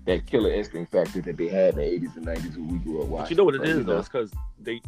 that 0.06 0.26
killer 0.28 0.52
instinct 0.52 0.91
factor 0.91 1.22
that 1.22 1.38
they 1.38 1.48
had 1.48 1.74
in 1.74 1.80
the 1.80 1.84
eighties 1.84 2.16
and 2.16 2.26
nineties 2.26 2.58
when 2.58 2.68
we 2.68 2.78
grew 2.80 3.02
up 3.02 3.08
watching. 3.08 3.24
But 3.24 3.30
you 3.32 3.36
know 3.38 3.44
what 3.45 3.56
it 3.56 3.60
Like, 3.62 3.70
is 3.70 3.78
you 3.78 3.84
though? 3.84 4.00
It's 4.00 4.10
because 4.10 4.32
they, 4.60 4.82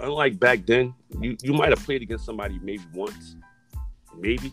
unlike 0.00 0.38
back 0.38 0.64
then, 0.66 0.94
you, 1.20 1.36
you 1.42 1.52
might 1.52 1.70
have 1.70 1.84
played 1.84 2.02
against 2.02 2.24
somebody 2.24 2.58
maybe 2.62 2.82
once, 2.94 3.36
maybe 4.16 4.52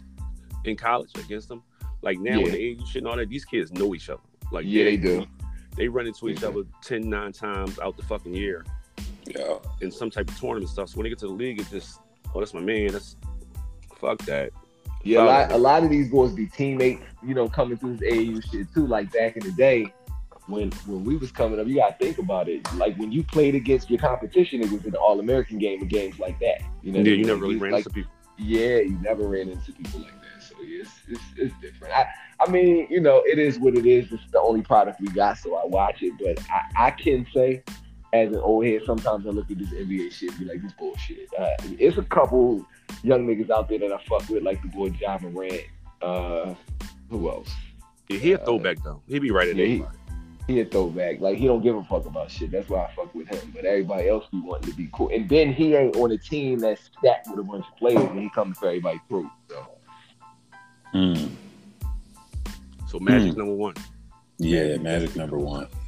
in 0.65 0.75
college 0.75 1.11
against 1.17 1.47
them. 1.49 1.61
Like 2.01 2.19
now, 2.19 2.37
Yeah. 2.37 2.43
with 2.43 2.53
the 2.53 2.59
age 2.59 2.87
shit 2.87 3.01
and 3.03 3.07
all 3.07 3.17
that, 3.17 3.29
these 3.29 3.45
kids 3.45 3.71
know 3.71 3.93
each 3.93 4.09
other. 4.09 4.21
Like 4.51 4.65
Yeah, 4.67 4.85
they 4.85 4.97
do. 4.97 5.25
They 5.75 5.87
run 5.87 6.07
into 6.07 6.29
each 6.29 6.39
do. 6.41 6.47
other 6.47 6.63
10, 6.83 7.09
9 7.09 7.31
times 7.31 7.77
out 7.79 7.95
the 7.97 8.03
fucking 8.03 8.33
year 8.33 8.65
Yeah. 9.27 9.57
in 9.81 9.91
some 9.91 10.09
type 10.09 10.29
of 10.29 10.39
tournament 10.39 10.69
stuff. 10.69 10.89
So 10.89 10.97
when 10.97 11.03
they 11.03 11.09
get 11.09 11.19
to 11.19 11.27
the 11.27 11.33
league, 11.33 11.59
it 11.61 11.67
just, 11.69 11.99
oh, 12.33 12.39
that's 12.39 12.53
my 12.53 12.61
man. 12.61 12.87
That's 12.93 13.15
fuck 13.99 14.19
that. 14.23 14.51
Yeah, 15.03 15.23
a 15.23 15.25
lot, 15.25 15.51
a 15.51 15.57
lot 15.57 15.83
of 15.83 15.89
these 15.89 16.09
boys 16.09 16.33
be 16.33 16.47
teammates, 16.47 17.03
you 17.25 17.33
know, 17.33 17.47
coming 17.47 17.77
through 17.77 17.97
this 17.97 18.11
AAU 18.11 18.51
shit 18.51 18.73
too. 18.73 18.85
Like 18.85 19.11
back 19.13 19.37
in 19.37 19.43
the 19.43 19.51
day, 19.53 19.93
when 20.47 20.71
when 20.85 21.03
we 21.05 21.15
was 21.15 21.31
coming 21.31 21.59
up, 21.59 21.67
you 21.67 21.75
gotta 21.75 21.95
think 21.97 22.17
about 22.17 22.49
it. 22.49 22.61
Like 22.75 22.97
when 22.97 23.11
you 23.11 23.23
played 23.23 23.55
against 23.55 23.89
your 23.89 23.99
competition, 23.99 24.61
it 24.61 24.71
was 24.71 24.85
an 24.85 24.95
all 24.95 25.19
American 25.19 25.57
game 25.57 25.81
of 25.81 25.87
games 25.87 26.19
like 26.19 26.39
that. 26.39 26.61
You 26.81 26.91
know, 26.91 26.99
Yeah, 26.99 27.11
you 27.11 27.17
mean? 27.17 27.27
never 27.27 27.41
really 27.41 27.57
ran 27.57 27.71
like, 27.71 27.85
into 27.85 27.91
people. 27.91 28.11
Yeah, 28.37 28.77
you 28.77 28.97
never 29.01 29.27
ran 29.27 29.49
into 29.49 29.71
people 29.71 30.01
like 30.01 30.13
that. 30.21 30.43
So 30.43 30.55
yeah, 30.61 30.81
it's, 30.81 30.91
it's, 31.07 31.21
it's 31.37 31.53
different. 31.61 31.93
I, 31.93 32.07
I 32.39 32.49
mean, 32.49 32.87
you 32.89 33.01
know, 33.01 33.21
it 33.25 33.37
is 33.37 33.59
what 33.59 33.75
it 33.75 33.85
is. 33.85 34.11
It's 34.11 34.31
the 34.31 34.39
only 34.39 34.61
product 34.61 35.01
we 35.01 35.07
got, 35.07 35.37
so 35.37 35.55
I 35.55 35.65
watch 35.65 36.01
it. 36.01 36.13
But 36.19 36.43
I, 36.49 36.87
I 36.87 36.91
can 36.91 37.27
say, 37.33 37.63
as 38.13 38.29
an 38.29 38.37
old 38.37 38.65
head, 38.65 38.81
sometimes 38.85 39.25
I 39.27 39.29
look 39.29 39.49
at 39.51 39.57
this 39.59 39.69
NBA 39.69 40.11
shit 40.11 40.31
and 40.31 40.39
be 40.39 40.45
like, 40.45 40.61
this 40.61 40.73
bullshit. 40.73 41.29
Uh, 41.37 41.49
it's 41.77 41.97
a 41.97 42.03
couple 42.03 42.65
young 43.03 43.27
niggas 43.27 43.49
out 43.49 43.69
there 43.69 43.79
that 43.79 43.91
I 43.93 44.03
fuck 44.05 44.27
with, 44.29 44.43
like 44.43 44.61
the 44.61 44.67
boy 44.69 44.87
Ja 44.99 45.17
Morant. 45.21 45.61
Uh, 46.01 46.53
who 47.09 47.29
else? 47.29 47.49
Yeah, 48.07 48.17
he 48.17 48.31
a 48.33 48.37
throwback 48.39 48.81
though. 48.83 49.01
He 49.07 49.19
be 49.19 49.31
right 49.31 49.47
at 49.49 49.55
Yeah, 49.55 49.65
he- 49.65 49.71
anybody. 49.75 49.95
He 50.47 50.59
a 50.61 50.65
throwback. 50.65 51.19
Like 51.19 51.37
he 51.37 51.45
don't 51.45 51.61
give 51.61 51.75
a 51.75 51.83
fuck 51.83 52.07
about 52.07 52.31
shit. 52.31 52.49
That's 52.49 52.67
why 52.69 52.85
I 52.85 52.91
fuck 52.95 53.13
with 53.13 53.27
him. 53.27 53.51
But 53.53 53.65
everybody 53.65 54.09
else 54.09 54.25
be 54.31 54.39
wanting 54.41 54.71
to 54.71 54.75
be 54.75 54.89
cool. 54.91 55.09
And 55.13 55.29
then 55.29 55.53
he 55.53 55.75
ain't 55.75 55.95
on 55.95 56.11
a 56.11 56.17
team 56.17 56.57
that's 56.57 56.89
stacked 56.97 57.27
with 57.29 57.37
a 57.39 57.43
bunch 57.43 57.65
of 57.71 57.77
players, 57.77 58.01
and 58.01 58.19
he 58.19 58.31
comes 58.31 58.57
for 58.57 58.65
everybody 58.69 58.99
through. 59.07 59.29
So 59.47 59.67
Hmm. 60.91 61.27
So 62.87 62.97
magic 62.99 63.33
Hmm. 63.33 63.37
number 63.39 63.53
one. 63.53 63.75
Yeah, 64.39 64.77
Magic 64.77 65.15
number 65.15 65.37
one. 65.37 65.67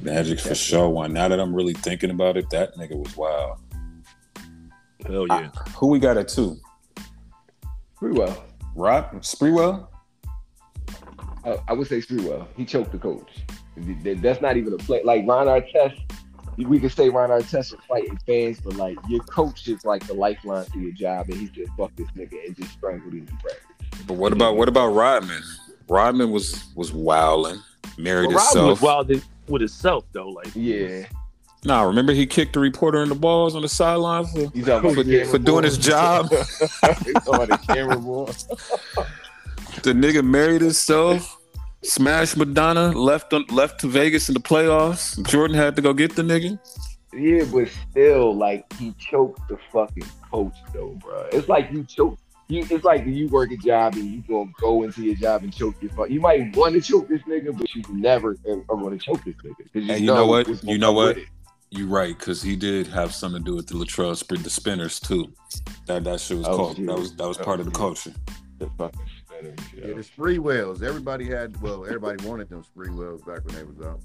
Magic 0.00 0.40
for 0.40 0.54
sure 0.54 0.88
one. 0.88 1.12
Now 1.12 1.28
that 1.28 1.38
I'm 1.40 1.54
really 1.54 1.74
thinking 1.74 2.10
about 2.10 2.36
it, 2.36 2.48
that 2.50 2.74
nigga 2.76 2.96
was 2.96 3.16
wild. 3.16 3.58
Hell 5.06 5.26
yeah. 5.28 5.50
Who 5.76 5.88
we 5.88 5.98
got 5.98 6.16
at 6.16 6.28
two? 6.28 6.56
pretty 7.96 8.18
well. 8.18 8.44
Rock 8.74 9.12
Sprewell? 9.22 9.88
I, 11.44 11.56
I 11.68 11.72
would 11.72 11.86
say 11.86 12.00
Sprewell. 12.00 12.46
He 12.56 12.64
choked 12.66 12.92
the 12.92 12.98
coach. 12.98 13.30
Th- 13.82 14.02
th- 14.02 14.18
That's 14.20 14.40
not 14.42 14.56
even 14.58 14.72
a 14.74 14.76
play. 14.76 15.02
Like 15.02 15.26
Ron 15.26 15.46
Artest, 15.46 15.98
we 16.58 16.78
could 16.78 16.92
say 16.92 17.08
Ron 17.08 17.30
Artest 17.30 17.72
was 17.72 17.80
fighting 17.88 18.18
fans, 18.26 18.60
but 18.60 18.74
like 18.76 18.98
your 19.08 19.20
coach 19.24 19.66
is 19.68 19.84
like 19.84 20.06
the 20.06 20.12
lifeline 20.14 20.66
to 20.66 20.78
your 20.78 20.92
job, 20.92 21.28
and 21.30 21.38
he 21.38 21.48
just 21.48 21.70
fucked 21.78 21.96
this 21.96 22.08
nigga 22.16 22.44
and 22.46 22.56
just 22.56 22.72
strangled 22.72 23.12
him 23.14 23.20
in 23.20 23.26
practice. 23.38 24.04
But 24.06 24.14
what 24.18 24.32
about 24.32 24.56
what 24.56 24.68
about 24.68 24.88
Rodman? 24.88 25.42
Rodman 25.88 26.30
was 26.30 26.66
was 26.74 26.92
wilding, 26.92 27.60
married 27.96 28.28
Well, 28.28 28.36
Robin 28.36 28.46
himself. 28.46 28.70
was 28.70 28.80
wild 28.82 29.10
in- 29.10 29.22
with 29.48 29.60
himself 29.62 30.04
though. 30.12 30.28
Like 30.28 30.48
Yeah, 30.54 31.06
Nah, 31.64 31.82
remember 31.82 32.12
he 32.12 32.26
kicked 32.26 32.52
the 32.52 32.60
reporter 32.60 33.02
in 33.02 33.08
the 33.08 33.14
balls 33.14 33.54
on 33.56 33.62
the 33.62 33.68
sideline 33.68 34.26
for 34.26 34.50
he's 34.54 34.66
talking 34.66 34.94
For- 34.94 35.00
about 35.00 35.06
the 35.06 35.12
camera 35.18 35.26
for 35.26 35.38
doing 35.38 35.64
his 35.64 35.78
job. 35.78 36.28
He's 36.30 37.14
talking 37.24 37.48
the 37.48 37.60
camera 37.66 37.96
boy. 37.98 38.26
the 39.82 39.92
nigga 39.92 40.24
married 40.24 40.60
himself, 40.62 41.38
smashed 41.82 42.36
Madonna, 42.36 42.92
left 42.92 43.32
on, 43.32 43.44
left 43.50 43.80
to 43.80 43.88
Vegas 43.88 44.28
in 44.28 44.34
the 44.34 44.40
playoffs. 44.40 45.20
Jordan 45.26 45.56
had 45.56 45.74
to 45.76 45.82
go 45.82 45.92
get 45.92 46.14
the 46.14 46.22
nigga. 46.22 46.58
Yeah, 47.12 47.44
but 47.52 47.68
still, 47.90 48.36
like 48.36 48.70
he 48.74 48.92
choked 48.98 49.40
the 49.48 49.58
fucking 49.72 50.06
coach 50.30 50.54
though, 50.72 50.90
bro. 51.00 51.26
It's 51.32 51.48
like 51.48 51.70
you 51.72 51.82
choke. 51.84 52.18
You, 52.48 52.64
it's 52.70 52.84
like 52.84 53.04
you 53.06 53.26
work 53.28 53.50
a 53.50 53.56
job 53.56 53.94
and 53.94 54.04
you 54.04 54.22
gonna 54.28 54.50
go 54.60 54.84
into 54.84 55.02
your 55.02 55.16
job 55.16 55.42
and 55.42 55.52
choke 55.52 55.74
your 55.80 55.90
fuck. 55.92 56.10
You 56.10 56.20
might 56.20 56.54
want 56.56 56.74
to 56.74 56.80
choke 56.80 57.08
this 57.08 57.20
nigga, 57.22 57.56
but 57.56 57.74
you 57.74 57.82
never 57.90 58.36
are 58.48 58.76
going 58.76 58.96
to 58.96 59.04
choke 59.04 59.24
this 59.24 59.34
nigga. 59.36 59.56
'Cause 59.72 59.88
And 59.90 60.00
you 60.00 60.06
know 60.06 60.26
what? 60.26 60.62
You 60.64 60.78
know 60.78 60.92
what? 60.92 61.18
You're 61.70 61.88
right, 61.88 62.16
because 62.16 62.40
he 62.40 62.54
did 62.54 62.86
have 62.86 63.12
something 63.12 63.42
to 63.42 63.50
do 63.50 63.56
with 63.56 63.66
the 63.66 63.74
Latrell 63.74 64.16
Sprint, 64.16 64.44
the 64.44 64.50
spinners 64.50 65.00
too. 65.00 65.32
That 65.86 66.04
that 66.04 66.20
shit 66.20 66.38
was 66.38 66.46
Oh, 66.46 66.56
called. 66.56 66.76
shit. 66.76 66.86
That 66.86 66.96
was 66.98 67.16
that 67.16 67.26
was 67.26 67.38
Oh, 67.38 67.44
part 67.44 67.58
of 67.58 67.66
the 67.66 67.72
culture. 67.72 68.12
The 68.60 68.70
fucking 68.78 69.00
spinners, 69.26 69.58
Yeah, 69.76 69.86
yo. 69.88 69.94
the 69.96 70.02
Sprewells. 70.02 70.82
Everybody 70.84 71.24
had 71.26 71.60
well, 71.60 71.84
everybody 71.84 72.24
wanted 72.24 72.48
them 72.48 72.62
Sprewells 72.62 73.26
back 73.26 73.44
when 73.44 73.56
they 73.56 73.64
was 73.64 73.84
out. 73.84 74.00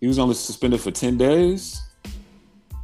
He 0.00 0.06
was 0.06 0.20
only 0.20 0.34
suspended 0.36 0.80
for 0.80 0.92
ten 0.92 1.18
days. 1.18 1.82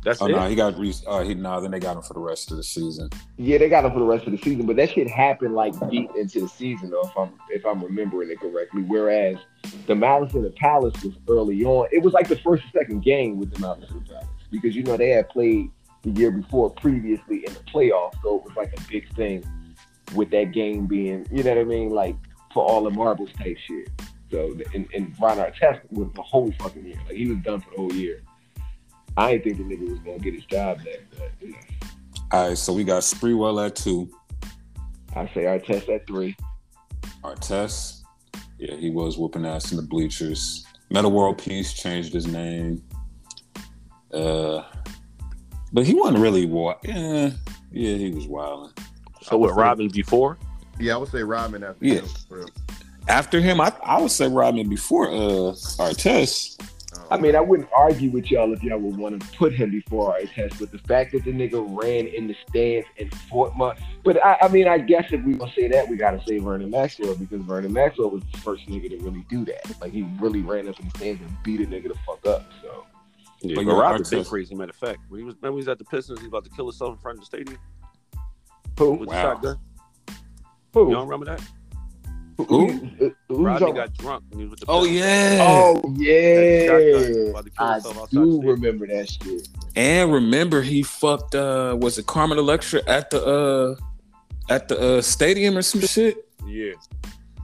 That's 0.07 0.23
Oh 0.23 0.27
it. 0.27 0.33
no, 0.33 0.49
he 0.49 0.55
got 0.55 0.79
re- 0.79 0.95
uh, 1.07 1.23
he 1.25 1.35
nah, 1.35 1.59
then 1.61 1.73
they 1.73 1.81
got 1.81 1.97
him 1.97 2.03
for 2.03 2.15
the 2.15 2.21
rest 2.21 2.51
of 2.53 2.57
the 2.57 2.63
season. 2.63 3.11
Yeah, 3.37 3.59
they 3.59 3.69
got 3.69 3.85
him 3.85 3.93
for 3.93 3.99
the 3.99 4.05
rest 4.05 4.25
of 4.27 4.33
the 4.33 4.39
season, 4.39 4.65
but 4.65 4.77
that 4.77 4.91
shit 4.91 5.11
happened 5.11 5.55
like 5.55 5.75
deep 5.91 6.11
into 6.17 6.41
the 6.41 6.49
season, 6.49 6.91
though, 6.91 7.03
if 7.03 7.17
I'm 7.19 7.33
if 7.51 7.67
I'm 7.67 7.83
remembering 7.83 8.31
it 8.31 8.41
correctly. 8.41 8.83
Whereas 8.83 9.37
the 9.87 9.97
Malice 9.97 10.33
in 10.35 10.43
the 10.43 10.51
Palace 10.51 10.95
was 11.03 11.15
early 11.29 11.65
on. 11.65 11.89
It 11.91 12.03
was 12.03 12.13
like 12.13 12.29
the 12.29 12.37
first 12.39 12.65
or 12.65 12.81
second 12.81 13.03
game 13.03 13.37
with 13.37 13.53
the 13.53 13.59
Malice 13.59 13.91
in 13.91 13.99
the 13.99 14.05
Palace 14.05 14.27
because 14.51 14.77
you 14.77 14.85
know 14.85 14.97
they 14.97 15.11
had 15.11 15.29
played 15.29 15.71
the 16.03 16.11
year 16.11 16.31
before 16.31 16.71
previously 16.71 17.45
in 17.45 17.53
the 17.53 17.61
playoffs, 17.61 18.15
so 18.23 18.37
it 18.37 18.45
was 18.45 18.53
like 18.57 18.73
a 18.79 18.81
big 18.89 19.13
thing 19.17 19.45
with 20.15 20.31
that 20.31 20.53
game 20.53 20.87
being, 20.87 21.27
you 21.33 21.43
know 21.43 21.51
what 21.51 21.61
I 21.61 21.65
mean, 21.65 21.91
like 21.91 22.15
for 22.55 22.65
all 22.65 22.85
the 22.85 22.91
marbles 22.91 23.31
type 23.37 23.57
shit. 23.67 23.91
So 24.31 24.57
and, 24.73 24.87
and 24.95 25.15
Ron 25.21 25.39
Artest 25.39 25.81
was 25.91 26.09
the 26.15 26.23
whole 26.23 26.53
fucking 26.61 26.85
year, 26.87 26.97
like 27.07 27.17
he 27.17 27.27
was 27.27 27.39
done 27.39 27.61
for 27.61 27.71
the 27.71 27.77
whole 27.77 27.93
year. 27.93 28.23
I 29.17 29.37
didn't 29.39 29.57
think 29.57 29.69
the 29.69 29.77
nigga 29.77 29.91
was 29.91 29.99
gonna 30.01 30.19
get 30.19 30.35
his 30.35 30.45
job 30.45 30.79
back, 30.79 31.01
but 31.19 31.31
you 31.41 31.53
know, 31.53 31.59
All 32.33 32.49
right, 32.49 32.59
so 32.59 32.73
we 32.73 32.85
got 32.85 33.03
Sprewell 33.03 33.65
at 33.65 33.77
two. 33.77 34.11
I 35.15 35.27
say 35.29 35.45
Artest 35.45 35.89
at 35.95 36.07
three. 36.07 36.37
Artest, 37.25 38.03
yeah, 38.59 38.77
he 38.77 38.91
was 38.91 39.17
whooping 39.17 39.47
ass 39.47 39.71
in 39.71 39.77
the 39.79 39.83
bleachers. 39.83 40.67
Metta 40.91 41.09
World 41.09 41.39
Peace 41.39 41.73
changed 41.73 42.13
his 42.13 42.27
name. 42.27 42.83
Uh, 44.13 44.63
but 45.73 45.85
he 45.85 45.95
wasn't 45.95 46.19
really 46.19 46.47
war. 46.47 46.77
Yeah, 46.85 47.31
yeah, 47.73 47.97
he 47.97 48.11
was 48.11 48.27
wilding. 48.27 48.73
So 49.23 49.37
what? 49.39 49.57
Robin 49.57 49.89
before? 49.89 50.39
Yeah, 50.79 50.95
I 50.95 50.97
would 50.99 51.09
say 51.11 51.23
Robin 51.23 51.65
after 51.65 51.85
Yeah. 51.85 52.01
him. 52.03 52.47
After 53.09 53.41
him, 53.41 53.61
I, 53.61 53.73
I 53.83 54.01
would 54.01 54.11
say 54.11 54.29
Robin 54.29 54.69
before 54.69 55.09
uh 55.09 55.53
Artest. 55.81 56.61
I 57.11 57.19
mean, 57.19 57.37
I 57.37 57.41
wouldn't 57.41 57.69
argue 57.75 58.11
with 58.11 58.31
y'all 58.31 58.53
if 58.53 58.63
y'all 58.63 58.79
would 58.79 58.97
want 58.97 59.21
to 59.21 59.39
put 59.39 59.53
him 59.55 59.71
before 59.71 60.17
Artest, 60.19 60.59
but 60.59 60.73
the 60.73 60.79
fact 60.79 61.13
that 61.13 61.25
the 61.25 61.33
nigga 61.33 61.65
ran 61.83 62.07
in 62.07 62.27
the 62.27 62.37
stands 62.49 62.87
and 62.99 63.13
fought 63.29 63.57
much. 63.57 63.79
But 64.05 64.25
I, 64.25 64.39
I 64.43 64.49
mean, 64.49 64.69
I 64.69 64.79
guess 64.79 65.07
if 65.13 65.23
we 65.25 65.35
gonna 65.35 65.53
say 65.53 65.69
that, 65.69 65.89
we 65.89 65.97
gotta 65.97 66.23
say 66.27 66.39
Vernon 66.39 66.71
Maxwell 66.71 67.15
because 67.15 67.41
Vernon 67.43 67.73
Maxwell 67.73 68.11
was 68.11 68.23
the 68.33 68.39
first 68.39 68.67
nigga 68.67 68.91
to 68.91 68.99
really 69.05 69.25
do 69.29 69.45
that. 69.45 69.81
Like 69.81 69.93
he 69.93 70.07
really 70.21 70.43
ran 70.43 70.69
up 70.69 70.79
in 70.81 70.89
the 70.89 70.99
stands 70.99 71.21
and 71.21 71.37
beat 71.43 71.61
a 71.61 71.65
nigga 71.65 71.89
the 71.89 71.99
fuck 72.07 72.27
up. 72.27 72.51
So 72.63 72.87
Yeah, 73.41 73.57
But 73.57 73.67
but 73.67 73.73
yeah, 73.73 73.81
Robin 73.81 74.05
been 74.11 74.25
crazy. 74.25 74.55
Matter 74.55 74.71
of 74.71 74.77
fact, 74.77 75.01
when 75.09 75.21
he 75.21 75.25
was 75.25 75.35
remember 75.37 75.57
he 75.59 75.61
was 75.63 75.69
at 75.69 75.79
the 75.79 75.85
Pistons, 75.85 76.21
he 76.21 76.27
was 76.27 76.31
about 76.31 76.45
to 76.45 76.51
kill 76.51 76.67
himself 76.67 76.93
in 76.93 76.99
front 76.99 77.19
of 77.19 77.21
the 77.23 77.27
stadium 77.27 77.59
who? 78.79 78.93
with 78.93 79.09
Wow. 79.09 79.15
the 79.15 79.23
shotgun. 79.23 79.59
Who? 80.75 80.89
You 80.89 80.95
don't 80.95 81.09
remember 81.09 81.27
that? 81.27 81.41
Who? 82.39 82.45
Who? 82.69 83.15
Who's 83.29 83.39
Rodney 83.39 83.69
on- 83.69 83.75
got 83.75 83.95
drunk 83.95 84.25
when 84.31 84.39
he 84.41 84.45
was 84.45 84.51
with 84.53 84.61
the 84.61 84.67
Oh 84.69 84.81
Pistons. 84.83 85.01
yeah. 85.01 85.39
Oh 85.41 85.95
yeah, 85.97 86.67
shotgun, 86.67 87.29
about 87.31 87.45
to 87.45 87.51
kill 87.51 87.67
I 87.67 87.73
himself 87.75 87.99
outside 87.99 88.11
the 88.21 88.25
do 88.25 88.43
remember 88.43 88.87
that 88.89 89.09
shit. 89.11 89.49
And 89.75 90.13
remember, 90.13 90.63
he 90.63 90.83
fucked. 90.83 91.35
uh 91.35 91.77
Was 91.81 91.99
it 91.99 92.07
Carmen 92.07 92.39
Electra 92.39 92.83
at 92.87 93.11
the 93.11 93.25
uh 93.25 93.77
at 94.53 94.69
the 94.69 94.99
uh 94.99 95.03
stadium 95.03 95.57
or 95.57 95.63
some 95.63 95.81
shit? 95.81 96.29
Yeah, 96.47 96.73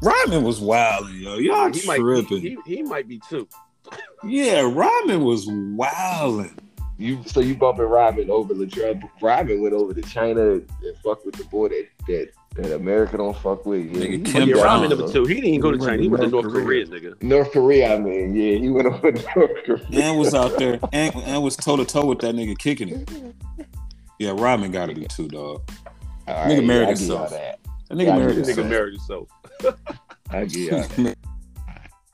Rodman 0.03 0.43
was 0.45 0.61
wilding, 0.61 1.17
yo. 1.21 1.37
Y'all 1.39 1.73
he 1.73 1.87
might. 1.87 1.99
tripping. 1.99 2.41
He, 2.41 2.57
he, 2.67 2.77
he 2.77 2.83
might 2.83 3.09
be 3.09 3.21
too. 3.29 3.49
yeah, 4.25 4.61
Rodman 4.61 5.25
was 5.25 5.47
wilding. 5.49 6.57
You 6.99 7.23
so 7.27 7.41
you 7.41 7.57
bumping 7.57 7.87
Robin 7.87 8.31
over 8.31 8.55
Latrell. 8.55 9.03
Robin 9.21 9.61
went 9.61 9.75
over 9.75 9.93
to 9.93 10.03
China 10.03 10.53
and 10.53 10.67
fucked 11.03 11.27
with 11.27 11.35
the 11.35 11.45
boy 11.45 11.69
that 11.69 11.89
that, 12.07 12.31
that 12.55 12.75
America 12.75 13.17
don't 13.17 13.37
fuck 13.39 13.65
with. 13.65 13.81
you. 13.85 13.91
Nigga, 13.93 14.11
he 14.11 14.19
Kim 14.21 14.35
went 14.35 14.49
yeah, 14.49 14.55
to 14.57 14.63
Robin 14.63 14.91
number 14.91 15.13
two. 15.13 15.25
He 15.25 15.35
didn't 15.35 15.49
even 15.51 15.61
go 15.61 15.73
to 15.73 15.79
China. 15.79 16.03
He 16.03 16.09
went 16.09 16.23
to 16.23 16.29
North 16.29 16.45
North 16.45 16.55
Korea. 16.55 16.87
Korea, 16.87 17.01
nigga. 17.01 17.23
North 17.23 17.53
Korea, 17.53 17.95
I 17.95 17.99
mean, 17.99 18.35
yeah, 18.37 18.59
he 18.59 18.69
went 18.69 18.87
over 18.89 19.13
to 19.13 19.25
North 19.37 19.51
Korea. 19.65 19.87
And 19.93 20.19
was 20.19 20.35
out 20.35 20.59
there 20.59 20.79
and, 20.93 21.15
and 21.17 21.43
was 21.43 21.57
toe 21.57 21.77
to 21.77 21.85
toe 21.85 22.05
with 22.05 22.19
that 22.21 22.35
nigga 22.35 22.57
kicking 22.59 22.89
it. 22.91 23.11
Yeah, 24.19 24.33
Rodman 24.37 24.71
got 24.71 24.87
to 24.87 24.95
be 24.95 25.07
two, 25.07 25.29
dog. 25.29 25.63
All 26.29 26.35
Nigga 26.47 26.57
yeah, 26.57 26.61
married 26.61 26.89
I 26.89 26.93
give 26.95 27.01
y'all 27.09 27.19
himself. 27.19 27.31
that. 27.31 27.59
That 27.89 27.95
nigga 27.99 28.05
Yeah, 28.07 28.17
married 28.19 28.37
knew 28.37 28.43
the 28.45 28.53
Nigga 28.53 28.57
himself. 28.57 28.69
married 28.69 28.93
himself. 28.95 29.29
I 30.31 30.45
give 30.45 30.57
y'all 30.73 31.05
that. 31.05 31.17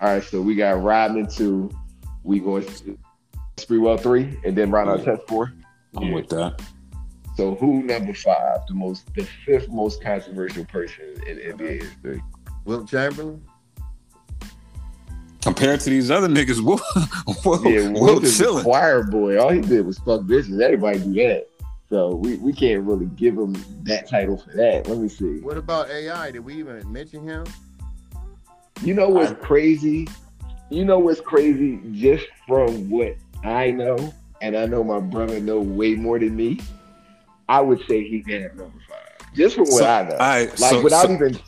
All 0.01 0.09
right, 0.15 0.23
so 0.25 0.41
we 0.41 0.55
got 0.55 0.81
Rodman 0.83 1.29
two. 1.29 1.71
We 2.23 2.39
going 2.41 2.65
to 2.65 2.99
Sprewell 3.57 4.01
three, 4.01 4.39
and 4.45 4.57
then 4.57 4.71
Ron 4.71 4.87
Artest 4.87 5.27
four. 5.27 5.53
I'm 5.97 6.13
with 6.13 6.29
that. 6.29 6.61
So 7.39 7.55
who 7.55 7.85
number 7.85 8.15
five? 8.15 8.67
The 8.67 8.75
most, 8.75 9.15
the 9.15 9.23
fifth 9.47 9.69
most 9.69 10.03
controversial 10.03 10.65
person 10.65 11.05
in 11.25 11.37
NBA 11.37 11.83
history. 11.85 12.21
Wilt 12.65 12.89
Chamberlain. 12.89 13.41
Compared 15.43 15.79
to 15.83 15.91
these 15.91 16.11
other 16.11 16.27
niggas, 16.27 16.61
Will, 16.65 16.81
Will, 17.45 17.65
Yeah, 17.73 17.91
Will 17.91 18.03
Wilt 18.03 18.25
is 18.25 18.41
a 18.41 18.43
chilling. 18.43 18.65
choir 18.65 19.05
boy. 19.05 19.39
All 19.39 19.51
he 19.51 19.61
did 19.61 19.87
was 19.87 19.99
fuck 19.99 20.23
bitches. 20.23 20.61
Everybody 20.61 20.99
do 20.99 21.15
that. 21.15 21.49
So 21.89 22.17
we, 22.17 22.39
we 22.39 22.53
can't 22.53 22.83
really 22.83 23.07
give 23.07 23.35
him 23.35 23.55
that 23.85 24.09
title 24.09 24.37
for 24.37 24.51
that. 24.57 24.89
Let 24.89 24.99
me 24.99 25.09
see. 25.09 25.39
What 25.39 25.57
about 25.57 25.91
AI? 25.91 26.33
Did 26.33 26.41
we 26.41 26.55
even 26.55 26.91
mention 26.93 27.23
him? 27.23 27.47
You 28.83 28.95
know 28.95 29.09
what's 29.09 29.41
crazy? 29.47 30.09
You 30.71 30.85
know 30.85 30.99
what's 30.99 31.21
crazy? 31.21 31.79
Just 31.93 32.27
from 32.49 32.91
what 32.91 33.15
I 33.45 33.71
know, 33.71 34.13
and 34.43 34.57
I 34.57 34.67
know 34.67 34.83
my 34.83 34.99
brother 34.99 35.39
know 35.39 35.61
way 35.61 35.95
more 35.95 36.19
than 36.19 36.35
me. 36.35 36.59
I 37.49 37.61
would 37.61 37.81
say 37.89 38.07
he 38.07 38.23
can 38.23 38.43
have 38.43 38.55
number 38.57 38.79
five. 38.89 39.35
Just 39.35 39.57
from 39.57 39.65
what 39.65 39.79
So, 39.81 39.87
I 39.87 40.03
know. 40.03 40.17
right, 40.19 40.49
like 40.49 40.71
so, 40.71 40.83
without 40.83 41.07
so, 41.07 41.13
even 41.13 41.41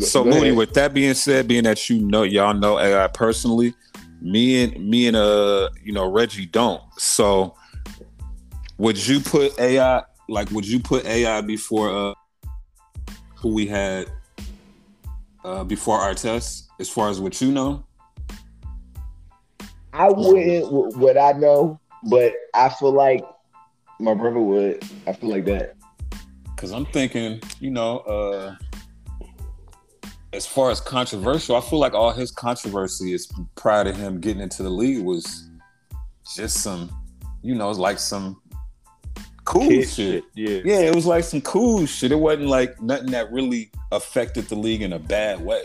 So 0.00 0.24
Go 0.24 0.30
Moody, 0.30 0.40
ahead. 0.42 0.56
with 0.56 0.74
that 0.74 0.94
being 0.94 1.14
said, 1.14 1.48
being 1.48 1.64
that 1.64 1.88
you 1.90 2.00
know 2.00 2.22
y'all 2.22 2.54
know 2.54 2.78
AI 2.78 3.06
personally, 3.08 3.74
me 4.22 4.64
and 4.64 4.88
me 4.88 5.08
and 5.08 5.16
uh 5.16 5.68
you 5.82 5.92
know 5.92 6.10
Reggie 6.10 6.46
don't. 6.46 6.82
So 6.98 7.54
would 8.78 9.06
you 9.06 9.20
put 9.20 9.58
AI 9.58 10.02
like 10.28 10.50
would 10.52 10.66
you 10.66 10.80
put 10.80 11.04
AI 11.04 11.40
before 11.42 11.90
uh 11.90 12.14
who 13.36 13.52
we 13.54 13.66
had 13.66 14.10
uh 15.44 15.64
before 15.64 15.98
Artest 15.98 16.68
as 16.78 16.88
far 16.88 17.10
as 17.10 17.20
what 17.20 17.40
you 17.40 17.50
know? 17.50 17.84
I 19.92 20.08
wouldn't 20.08 20.70
what 20.70 21.18
I 21.18 21.32
know, 21.32 21.80
but 22.04 22.32
I 22.54 22.68
feel 22.68 22.92
like 22.92 23.24
my 24.00 24.14
brother 24.14 24.40
would. 24.40 24.82
I 25.06 25.12
feel 25.12 25.30
like 25.30 25.44
that. 25.46 25.76
Cause 26.56 26.72
I'm 26.72 26.86
thinking, 26.86 27.40
you 27.58 27.70
know, 27.70 27.98
uh 28.00 28.56
as 30.32 30.46
far 30.46 30.70
as 30.70 30.80
controversial, 30.80 31.56
I 31.56 31.60
feel 31.60 31.78
like 31.78 31.94
all 31.94 32.12
his 32.12 32.30
controversy 32.30 33.12
is 33.12 33.30
prior 33.56 33.84
to 33.84 33.92
him 33.92 34.20
getting 34.20 34.42
into 34.42 34.62
the 34.62 34.70
league 34.70 35.04
was 35.04 35.48
just 36.36 36.62
some, 36.62 36.90
you 37.42 37.54
know, 37.54 37.68
it's 37.68 37.78
like 37.78 37.98
some 37.98 38.40
cool 39.44 39.68
Kid 39.68 39.88
shit. 39.88 40.24
Yeah. 40.34 40.60
Yeah, 40.64 40.80
it 40.80 40.94
was 40.94 41.06
like 41.06 41.24
some 41.24 41.40
cool 41.40 41.84
shit. 41.86 42.12
It 42.12 42.16
wasn't 42.16 42.48
like 42.48 42.80
nothing 42.80 43.10
that 43.10 43.32
really 43.32 43.72
affected 43.90 44.48
the 44.48 44.54
league 44.54 44.82
in 44.82 44.92
a 44.92 44.98
bad 44.98 45.40
way. 45.40 45.64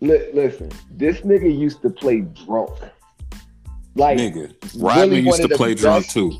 Li- 0.00 0.30
listen, 0.34 0.70
this 0.90 1.20
nigga 1.20 1.56
used 1.56 1.80
to 1.82 1.90
play 1.90 2.22
drunk. 2.22 2.76
Like 3.94 4.18
Nigga. 4.18 4.52
Rodman 4.74 5.10
really 5.10 5.20
used 5.20 5.42
to 5.42 5.48
play 5.48 5.74
drunk 5.74 6.06
best- 6.06 6.14
too. 6.14 6.32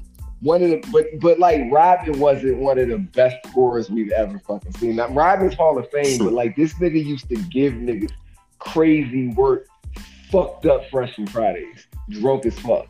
One 0.43 0.63
of 0.63 0.71
the 0.71 0.83
but 0.93 1.07
but 1.21 1.39
like 1.39 1.63
Robin 1.71 2.19
wasn't 2.19 2.59
one 2.59 2.79
of 2.79 2.89
the 2.89 2.99
best 2.99 3.37
scorers 3.49 3.89
we've 3.89 4.11
ever 4.11 4.39
fucking 4.41 4.73
seen. 4.75 4.97
Now 4.97 5.09
Robin's 5.09 5.55
Hall 5.55 5.79
of 5.79 5.89
Fame, 5.91 6.19
but 6.19 6.33
like 6.33 6.57
this 6.57 6.75
nigga 6.75 7.03
used 7.05 7.29
to 7.29 7.37
give 7.37 7.73
niggas 7.75 8.11
crazy 8.59 9.29
work, 9.29 9.67
fucked 10.31 10.67
up 10.67 10.83
freshman 10.91 11.27
Fridays, 11.29 11.87
drunk 12.11 12.45
as 12.47 12.59
fuck. 12.59 12.87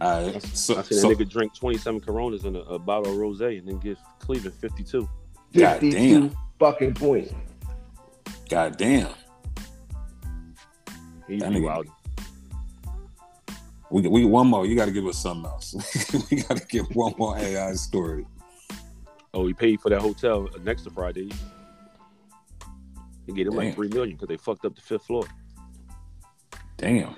Alright, 0.00 0.42
so, 0.42 0.78
I 0.78 0.82
seen 0.82 0.98
so 0.98 1.10
a 1.10 1.14
nigga 1.14 1.28
drink 1.28 1.54
27 1.54 2.00
Coronas 2.00 2.44
in 2.44 2.54
a, 2.54 2.60
a 2.60 2.78
bottle 2.78 3.12
of 3.12 3.18
rose 3.18 3.40
and 3.40 3.66
then 3.66 3.78
give 3.78 3.98
Cleveland 4.20 4.54
52. 4.60 5.08
God 5.54 5.80
52 5.80 6.20
damn. 6.20 6.36
fucking 6.60 6.94
points. 6.94 7.32
goddamn. 8.48 9.08
He's 11.26 11.40
That 11.40 11.50
nigga- 11.50 11.64
wild. 11.64 11.86
We 13.90 14.06
we 14.06 14.24
one 14.24 14.46
more. 14.48 14.66
You 14.66 14.76
gotta 14.76 14.90
give 14.92 15.06
us 15.06 15.18
something 15.18 15.46
else. 15.50 15.74
we 16.30 16.42
gotta 16.42 16.64
get 16.66 16.94
one 16.94 17.14
more 17.18 17.38
AI 17.38 17.72
story. 17.74 18.26
Oh, 19.34 19.46
he 19.46 19.54
paid 19.54 19.80
for 19.80 19.88
that 19.90 20.00
hotel 20.00 20.48
next 20.62 20.82
to 20.82 20.90
Friday. 20.90 21.30
He 23.26 23.32
gave 23.32 23.46
him 23.46 23.52
Damn. 23.54 23.64
like 23.66 23.74
three 23.74 23.88
million 23.88 24.16
because 24.16 24.28
they 24.28 24.36
fucked 24.36 24.64
up 24.64 24.74
the 24.74 24.80
fifth 24.82 25.04
floor. 25.04 25.24
Damn. 26.76 27.14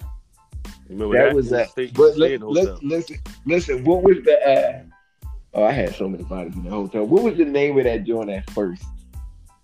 Remember 0.89 1.17
That 1.17 1.25
that? 1.27 1.35
was 1.35 1.51
that. 1.51 1.71
stayed- 1.71 1.95
But 1.95 2.13
stayed 2.15 2.21
li- 2.21 2.35
in 2.35 2.41
the 2.41 2.49
li- 2.49 2.61
hotel. 2.67 2.79
listen, 2.83 3.17
listen, 3.47 3.85
what 3.85 4.03
was 4.03 4.17
the 4.25 4.39
uh 4.49 4.83
oh 5.55 5.65
I 5.65 5.73
had 5.73 5.95
so 5.95 6.09
many 6.09 6.25
bodies 6.25 6.55
in 6.57 6.65
the 6.65 6.71
hotel. 6.71 7.05
What 7.07 7.23
was 7.23 7.37
the 7.37 7.45
name 7.45 7.79
of 7.79 7.85
that 7.85 8.05
joint 8.05 8.31
at 8.31 8.49
first? 8.51 8.83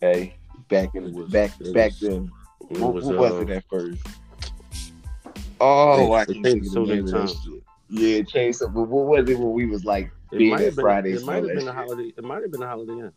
Okay. 0.02 0.34
Back 0.68 0.94
in 0.94 1.04
the 1.04 1.10
was- 1.10 1.30
back 1.30 1.52
it 1.60 1.72
back 1.74 1.90
was- 1.92 2.00
then. 2.00 2.30
It 2.70 2.78
What, 2.78 2.94
was, 2.94 3.04
what 3.06 3.18
was 3.18 3.32
uh, 3.34 3.40
it 3.42 3.50
at 3.50 3.64
first? 3.70 4.02
Oh, 5.60 5.96
They- 5.96 6.12
I 6.12 6.24
can't 6.24 6.28
changed 6.28 6.44
think 6.44 6.64
so 6.66 6.84
many 6.84 7.10
times. 7.10 7.36
Yeah, 7.88 8.16
it 8.18 8.28
changed 8.28 8.58
something. 8.58 8.74
But 8.74 8.88
what 8.88 9.06
was 9.06 9.28
it 9.30 9.38
when 9.38 9.52
we 9.52 9.66
was 9.66 9.84
like 9.84 10.10
It 10.32 10.38
being 10.38 10.50
might 10.50 10.60
at 10.60 10.64
have 10.66 10.76
been. 10.76 10.82
Fridays? 10.82 11.14
It 11.14 11.16
and 11.18 11.26
might 11.26 11.44
have 11.44 11.54
been 11.54 11.68
a 11.68 11.72
holiday. 11.72 12.12
It 12.16 12.24
might 12.24 12.42
have 12.42 12.50
been 12.50 12.62
a 12.62 12.66
Holiday 12.66 12.92
Inn. 12.92 13.12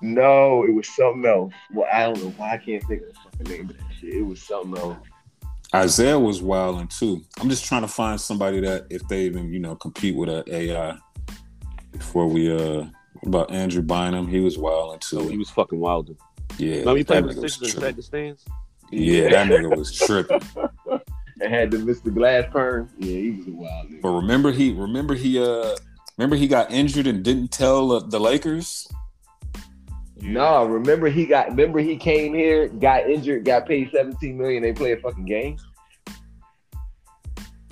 No, 0.00 0.64
it 0.64 0.72
was 0.72 0.88
something 0.88 1.24
else. 1.26 1.52
Well, 1.72 1.86
I 1.92 2.04
don't 2.04 2.18
know 2.22 2.30
why 2.36 2.52
I 2.54 2.56
can't 2.58 2.82
think 2.84 3.02
of 3.02 3.08
the 3.08 3.14
fucking 3.14 3.52
name 3.52 3.70
of 3.70 3.76
that 3.76 3.86
shit. 4.00 4.14
It 4.14 4.22
was 4.22 4.42
something 4.42 4.76
else. 4.80 4.96
Isiah 5.74 6.18
was 6.18 6.42
wilding 6.42 6.88
too. 6.88 7.22
I'm 7.40 7.48
just 7.48 7.64
trying 7.64 7.82
to 7.82 7.88
find 7.88 8.20
somebody 8.20 8.60
that 8.60 8.86
if 8.90 9.06
they 9.08 9.22
even, 9.24 9.52
you 9.52 9.58
know, 9.60 9.74
compete 9.76 10.14
with 10.14 10.28
a 10.28 10.44
AI 10.52 10.96
before 11.92 12.26
we 12.26 12.52
uh 12.52 12.84
what 13.20 13.26
about 13.28 13.50
Andrew 13.52 13.82
Bynum, 13.82 14.26
he 14.28 14.40
was 14.40 14.58
wilding 14.58 14.98
too. 15.00 15.22
So 15.22 15.28
he 15.28 15.38
was 15.38 15.50
fucking 15.50 15.78
wild. 15.78 16.16
yeah, 16.58 16.78
Remember 16.80 16.96
he 16.96 17.02
that 17.04 17.06
played 17.06 17.24
with 17.24 17.34
the 17.36 17.40
nigga 17.40 17.42
was 17.44 17.52
Sixers 17.54 17.74
and 17.74 17.82
sat 17.84 17.96
the 17.96 18.02
stands? 18.02 18.44
Yeah, 18.90 19.28
that 19.30 19.46
nigga 19.46 19.76
was 19.76 19.92
tripping. 19.92 20.42
And 21.42 21.52
had 21.52 21.70
the 21.72 21.78
Mr. 21.78 22.14
Glass 22.14 22.44
perm. 22.52 22.88
Yeah, 22.98 23.16
he 23.18 23.30
was 23.32 23.46
a 23.48 23.50
wild 23.50 23.90
nigga. 23.90 24.00
But 24.02 24.08
remember 24.10 24.52
he 24.52 24.72
remember 24.72 25.14
he 25.14 25.38
uh 25.42 25.74
remember 26.16 26.36
he 26.36 26.46
got 26.46 26.70
injured 26.70 27.06
and 27.08 27.22
didn't 27.24 27.48
tell 27.50 27.90
uh, 27.92 28.00
the 28.00 28.20
Lakers? 28.20 28.86
No, 30.20 30.64
remember 30.66 31.08
he 31.08 31.26
got 31.26 31.48
remember 31.48 31.80
he 31.80 31.96
came 31.96 32.32
here, 32.32 32.68
got 32.68 33.10
injured, 33.10 33.44
got 33.44 33.66
paid 33.66 33.90
17 33.92 34.38
million, 34.38 34.62
they 34.62 34.72
play 34.72 34.92
a 34.92 34.96
fucking 34.98 35.24
game. 35.24 35.56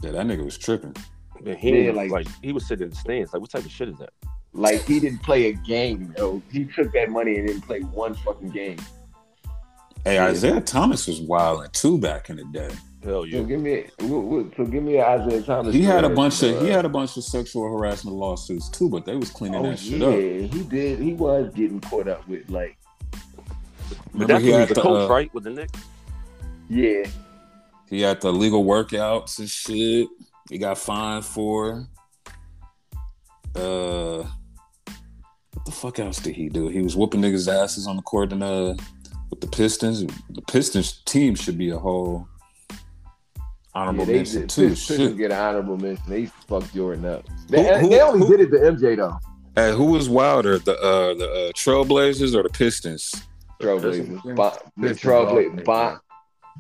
Yeah, 0.03 0.11
that 0.13 0.27
nigga 0.27 0.45
was 0.45 0.59
tripping. 0.59 0.97
Man, 1.43 1.57
he 1.57 1.69
Yeah, 1.69 1.75
didn't, 1.77 1.97
like- 1.97 2.11
like, 2.11 2.27
he 2.43 2.53
was 2.53 2.67
sitting 2.67 2.85
in 2.85 2.91
the 2.91 2.97
stands. 2.97 3.33
Like 3.33 3.41
what 3.41 3.51
type 3.51 3.65
of 3.65 3.71
shit 3.71 3.89
is 3.89 3.99
that? 3.99 4.11
Like 4.53 4.83
he 4.83 4.99
didn't 4.99 5.23
play 5.23 5.47
a 5.47 5.53
game, 5.53 6.13
yo. 6.19 6.43
He 6.51 6.65
took 6.65 6.93
that 6.93 7.09
money 7.11 7.37
and 7.39 7.47
didn't 7.47 7.63
play 7.63 7.81
one 7.81 8.15
fucking 8.15 8.51
game. 8.51 8.79
Hey, 10.03 10.29
Isiah 10.31 10.61
Thomas 10.61 11.07
was 11.07 11.21
wilding 11.21 11.71
too 11.73 11.99
back 11.99 12.31
in 12.31 12.37
the 12.37 12.45
day. 12.47 12.71
Hell 13.03 13.25
yeah. 13.25 13.39
So 13.39 13.45
give 13.45 13.61
me 13.61 13.85
what- 14.01 14.25
what- 14.25 14.47
so 14.57 14.65
give 14.67 14.83
me 14.83 14.95
Isiah 14.99 15.43
Thomas. 15.43 15.75
He 15.75 15.83
had 15.83 16.05
a 16.05 16.11
bunch 16.11 16.43
of 16.43 16.57
Uh, 16.57 16.65
he 16.65 16.69
had 16.71 16.85
a 16.85 16.89
bunch 16.89 17.17
of 17.17 17.25
sexual 17.25 17.65
harassment 17.65 18.17
lawsuits 18.17 18.69
too, 18.69 18.89
but 18.91 19.07
they 19.07 19.17
was 19.17 19.31
cleaning 19.31 19.61
Oh 19.61 19.71
that 19.71 19.79
shit 19.79 20.01
yeah, 20.01 20.07
up. 20.07 20.53
he 20.55 20.63
did. 20.65 20.99
He 20.99 21.13
was 21.15 21.51
getting 21.55 21.81
caught 21.81 22.09
up 22.09 22.29
with 22.29 22.49
like 22.51 22.77
But 23.11 23.97
Remember 24.13 24.33
that's 24.35 24.45
he 24.45 24.49
he 24.51 24.53
had 24.53 24.61
was 24.61 24.69
the 24.69 24.75
the, 24.75 24.81
coach, 24.83 25.09
uh, 25.11 25.13
right? 25.13 25.35
With 25.35 25.45
the 25.45 25.51
Knicks? 25.51 25.81
yeah. 26.69 27.05
He 27.89 28.03
had 28.03 28.21
the 28.21 28.33
legal 28.33 28.65
workouts 28.65 29.39
and 29.41 29.49
shit. 29.51 30.09
He 30.49 30.59
got 30.59 30.79
fined 30.79 31.25
for. 31.25 31.89
Uh, 33.57 34.25
what 35.55 35.65
the 35.65 35.73
fuck 35.73 35.99
else 35.99 36.19
did 36.21 36.37
he 36.37 36.49
do? 36.49 36.69
He 36.69 36.83
was 36.83 36.95
whooping 36.97 37.21
niggas' 37.21 37.53
asses 37.53 37.87
on 37.87 37.97
the 37.97 38.03
court 38.03 38.33
and 38.33 38.43
uh 38.43 38.75
with 39.31 39.41
the 39.41 39.49
Pistons. 39.49 40.05
The 40.31 40.43
Pistons 40.43 41.03
team 41.05 41.35
should 41.35 41.59
be 41.59 41.71
a 41.71 41.79
whole 41.79 42.29
honorable 43.75 44.01
Yeah, 44.01 44.07
they, 44.07 44.13
mention 44.17 44.41
did- 44.43 44.51
too. 44.51 44.69
Pistons 44.71 44.99
Shit. 44.99 45.17
get 45.17 45.31
an 45.33 45.39
honorable 45.39 45.77
mention. 45.77 46.05
They 46.09 46.27
fucked 46.27 46.75
Jordan 46.75 47.05
up. 47.05 47.25
They, 47.49 47.63
Who- 47.65 47.75
who- 47.81 47.89
they 47.89 48.01
only 48.01 48.27
who- 48.27 48.37
did 48.37 48.53
it 48.53 48.57
to 48.59 48.71
MJ 48.73 48.97
though. 48.97 49.19
Hey, 49.57 49.73
who 49.73 49.85
was 49.87 50.09
wilder, 50.09 50.59
the 50.59 50.77
uh 50.81 51.15
the 51.15 51.29
uh, 51.29 51.53
Trailblazers 51.53 52.35
or 52.37 52.43
the 52.45 52.49
Pistons? 52.51 53.15
Trailblazers. 53.61 54.07
Pistons. 54.15 54.37
Bon, 54.37 54.53
the 54.77 54.89
Pistons 54.89 55.01
Trailblazers. 55.01 55.59
all 55.69 55.99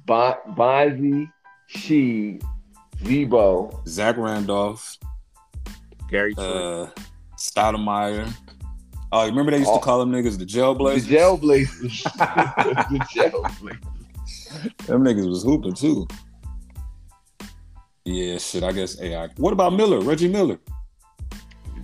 Bon, 0.06 0.34
bon, 0.46 0.54
Bonzi, 0.56 1.32
She, 1.68 2.40
Zebo. 2.98 3.86
Zach 3.88 4.16
Randolph, 4.16 4.98
Gary 6.10 6.34
Trent. 6.34 6.48
uh, 6.50 6.86
Stoudamire. 7.38 8.30
Oh, 9.12 9.22
you 9.24 9.30
remember 9.30 9.50
they 9.52 9.58
used 9.58 9.70
Oh. 9.70 9.78
to 9.78 9.84
call 9.84 9.98
them 10.00 10.12
niggas 10.12 10.32
the 10.38 10.44
The 10.44 10.46
Jailblazers? 10.46 11.06
Jailblazers. 11.06 12.02
the 12.90 12.98
Jailblazers. 13.14 14.86
Them 14.86 15.04
niggas 15.04 15.28
was 15.28 15.42
hooping 15.44 15.74
too. 15.74 16.06
Yeah, 18.04 18.38
shit. 18.38 18.62
I 18.62 18.72
guess 18.72 19.00
AI. 19.00 19.28
What 19.36 19.52
about 19.52 19.72
Miller? 19.74 20.00
Reggie 20.00 20.28
Miller? 20.28 20.58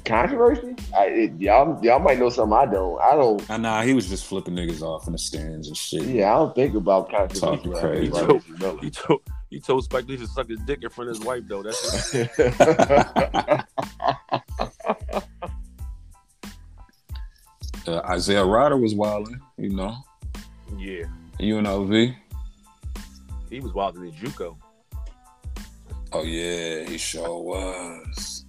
Controversy? 0.04 0.76
I, 0.96 1.06
it, 1.06 1.32
y'all, 1.40 1.82
y'all 1.84 1.98
might 1.98 2.18
know 2.18 2.28
something 2.30 2.56
I 2.56 2.66
don't. 2.66 3.00
I 3.00 3.16
don't. 3.16 3.44
Ah, 3.50 3.56
nah, 3.56 3.82
he 3.82 3.92
was 3.92 4.08
just 4.08 4.24
flipping 4.26 4.54
niggas 4.54 4.80
off 4.80 5.06
in 5.08 5.12
the 5.12 5.18
stands 5.18 5.66
and 5.68 5.76
shit. 5.76 6.04
Yeah, 6.04 6.32
I 6.32 6.36
don't 6.38 6.54
think 6.54 6.74
about 6.76 7.10
controversy. 7.10 7.40
Talking 7.40 7.72
around 7.72 7.80
crazy. 7.82 8.12
Reggie 8.12 8.38
He 8.46 8.52
Miller. 8.58 8.78
he 8.82 8.90
told 8.90 9.20
he 9.50 9.60
told 9.60 9.84
Spike 9.84 10.06
Lee 10.06 10.16
to 10.16 10.26
suck 10.28 10.48
his 10.48 10.60
dick 10.60 10.78
in 10.82 10.90
front 10.90 11.10
of 11.10 11.16
his 11.16 11.24
wife 11.26 11.42
though. 11.48 11.62
That's 11.64 12.14
Uh, 17.86 18.00
Isaiah 18.08 18.44
Rider 18.44 18.76
was 18.76 18.94
wilding, 18.94 19.40
you 19.58 19.70
know. 19.70 19.96
yeah. 20.76 21.04
UNLV. 21.38 22.16
He 23.48 23.60
was 23.60 23.72
wilding 23.74 24.06
in 24.06 24.10
the 24.10 24.16
JUCO. 24.16 24.56
Oh 26.18 26.22
yeah, 26.22 26.84
he 26.88 26.96
sure 26.98 27.42
was. 27.42 28.44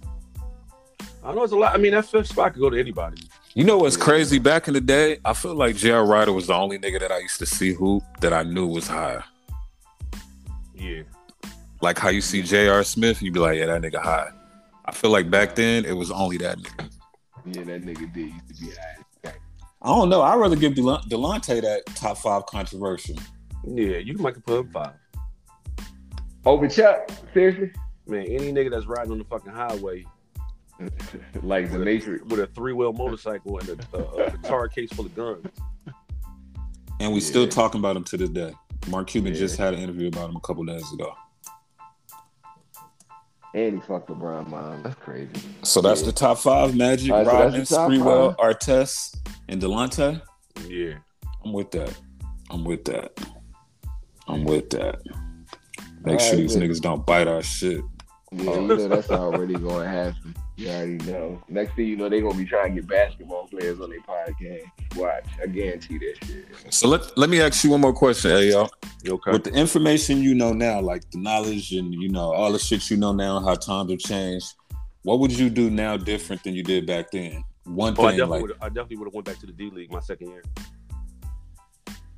I 1.24 1.34
know 1.34 1.42
it's 1.42 1.52
a 1.52 1.56
lot. 1.56 1.74
I 1.74 1.78
mean, 1.78 1.92
that 1.92 2.06
fifth 2.06 2.28
spot 2.28 2.54
could 2.54 2.60
go 2.60 2.70
to 2.70 2.78
anybody. 2.78 3.22
You 3.54 3.64
know 3.64 3.76
what's 3.78 3.96
Yeah. 3.98 4.04
crazy? 4.04 4.38
Back 4.38 4.68
in 4.68 4.74
the 4.74 4.80
day, 4.80 5.18
I 5.24 5.34
feel 5.34 5.54
like 5.54 5.76
J.R. 5.76 6.06
Rider 6.06 6.32
was 6.32 6.46
the 6.46 6.54
only 6.54 6.78
nigga 6.78 6.98
that 7.00 7.10
I 7.12 7.18
used 7.18 7.38
to 7.40 7.46
see 7.46 7.72
who 7.74 8.00
that 8.20 8.32
I 8.32 8.42
knew 8.44 8.66
was 8.66 8.86
high. 8.86 9.22
Yeah. 10.74 11.02
Like 11.82 11.98
how 11.98 12.08
you 12.08 12.20
see 12.20 12.42
J.R. 12.42 12.82
Smith 12.84 13.18
and 13.18 13.26
you 13.26 13.32
be 13.32 13.40
like, 13.40 13.58
yeah, 13.58 13.66
that 13.66 13.82
nigga 13.82 14.00
high. 14.00 14.30
I 14.84 14.92
feel 14.92 15.10
like 15.10 15.30
back 15.30 15.54
then 15.54 15.84
it 15.84 15.92
was 15.96 16.10
only 16.10 16.38
that 16.38 16.58
nigga. 16.58 16.90
yeah, 17.46 17.64
that 17.64 17.82
nigga 17.82 18.12
did 18.14 18.30
used 18.30 18.48
to 18.48 18.54
be 18.64 18.70
high. 18.70 19.34
I 19.80 19.86
don't 19.88 20.08
know. 20.08 20.22
I'd 20.22 20.36
rather 20.36 20.56
give 20.56 20.74
Del- 20.74 21.02
Delonte 21.02 21.60
that 21.62 21.86
top 21.94 22.18
five 22.18 22.46
controversial. 22.46 23.16
Yeah, 23.64 23.98
you 23.98 24.14
might 24.18 24.34
could 24.34 24.44
put 24.44 24.60
him 24.60 24.70
five. 24.72 24.92
Over 26.48 26.66
Chuck? 26.66 27.10
Seriously? 27.34 27.70
Man, 28.06 28.24
any 28.24 28.52
nigga 28.52 28.70
that's 28.70 28.86
riding 28.86 29.12
on 29.12 29.18
the 29.18 29.24
fucking 29.24 29.52
highway 29.52 30.06
like 31.42 31.70
the 31.70 31.78
Matrix. 31.78 32.24
with 32.24 32.40
a 32.40 32.46
three 32.46 32.72
wheel 32.72 32.92
motorcycle 32.94 33.58
and 33.58 33.68
a, 33.68 33.96
a, 33.98 34.24
a 34.26 34.30
guitar 34.42 34.66
case 34.68 34.90
full 34.94 35.04
of 35.04 35.14
guns. 35.14 35.44
and 37.00 37.12
we 37.12 37.20
still 37.20 37.46
talking 37.46 37.80
about 37.80 37.96
him 37.96 38.04
to 38.04 38.16
this 38.16 38.30
day. 38.30 38.54
Mark 38.88 39.08
Cuban 39.08 39.34
Yeah. 39.34 39.38
just 39.40 39.58
had 39.58 39.74
an 39.74 39.80
interview 39.80 40.08
about 40.08 40.30
him 40.30 40.36
a 40.36 40.40
couple 40.40 40.64
days 40.64 40.90
ago. 40.92 41.12
And 43.54 43.74
he 43.74 43.80
fucked 43.86 44.08
LeBron 44.08 44.48
mom. 44.48 44.82
That's 44.82 44.94
crazy. 44.96 45.30
So 45.64 45.82
that's 45.82 46.00
Yeah. 46.00 46.06
the 46.06 46.12
top 46.12 46.38
five: 46.38 46.74
Magic, 46.76 47.10
All 47.12 47.24
right, 47.24 47.26
so 47.26 47.32
that's 47.50 47.72
Rodman, 47.72 47.98
the 47.98 48.06
top 48.06 48.34
Sprewell, 48.34 48.36
Artest, 48.36 49.16
and 49.48 49.60
Delonte. 49.60 50.22
Yeah. 50.66 50.94
I'm 51.44 51.52
with 51.52 51.70
that. 51.72 51.94
I'm 52.50 52.64
with 52.64 52.84
that. 52.86 53.12
I'm 54.26 54.44
with 54.44 54.70
that. 54.70 55.00
Make 56.12 56.20
sure 56.20 56.30
right, 56.30 56.36
these 56.38 56.56
good. 56.56 56.70
niggas 56.70 56.80
don't 56.80 57.04
bite 57.06 57.28
our 57.28 57.42
shit. 57.42 57.82
Yeah, 58.32 58.54
you 58.54 58.60
know 58.66 58.88
that's 58.88 59.10
already 59.10 59.54
going 59.54 59.84
to 59.84 59.88
happen. 59.88 60.34
You 60.56 60.68
already 60.70 60.96
know. 61.10 61.42
Next 61.48 61.74
thing 61.76 61.86
you 61.86 61.96
know, 61.96 62.08
they're 62.08 62.20
gonna 62.20 62.36
be 62.36 62.44
trying 62.44 62.74
to 62.74 62.80
get 62.80 62.88
basketball 62.90 63.46
players 63.46 63.80
on 63.80 63.90
their 63.90 64.00
podcast. 64.00 64.64
Watch, 64.96 65.24
I 65.42 65.46
guarantee 65.46 65.98
that 65.98 66.14
shit. 66.26 66.46
So 66.74 66.88
let 66.88 67.16
let 67.16 67.30
me 67.30 67.40
ask 67.40 67.62
you 67.64 67.70
one 67.70 67.80
more 67.80 67.92
question, 67.94 68.32
hey 68.32 68.50
y'all. 68.50 68.68
Okay? 69.08 69.30
With 69.30 69.44
the 69.44 69.52
information 69.54 70.20
you 70.20 70.34
know 70.34 70.52
now, 70.52 70.80
like 70.80 71.08
the 71.12 71.18
knowledge 71.18 71.72
and 71.72 71.94
you 71.94 72.08
know 72.08 72.32
all 72.32 72.52
the 72.52 72.58
shit 72.58 72.90
you 72.90 72.96
know 72.96 73.12
now, 73.12 73.38
how 73.40 73.54
times 73.54 73.90
have 73.92 74.00
changed, 74.00 74.52
what 75.02 75.20
would 75.20 75.32
you 75.32 75.48
do 75.48 75.70
now 75.70 75.96
different 75.96 76.42
than 76.42 76.54
you 76.54 76.62
did 76.64 76.86
back 76.86 77.12
then? 77.12 77.44
One 77.64 77.94
Oh, 77.96 78.06
I 78.06 78.08
thing, 78.10 78.18
definitely 78.18 78.40
like 78.40 78.42
would. 78.48 78.56
I 78.60 78.68
definitely 78.68 78.96
would 78.96 79.06
have 79.06 79.14
went 79.14 79.26
back 79.26 79.38
to 79.38 79.46
the 79.46 79.52
D 79.52 79.70
League 79.70 79.92
my 79.92 80.00
second 80.00 80.28
year. 80.30 80.42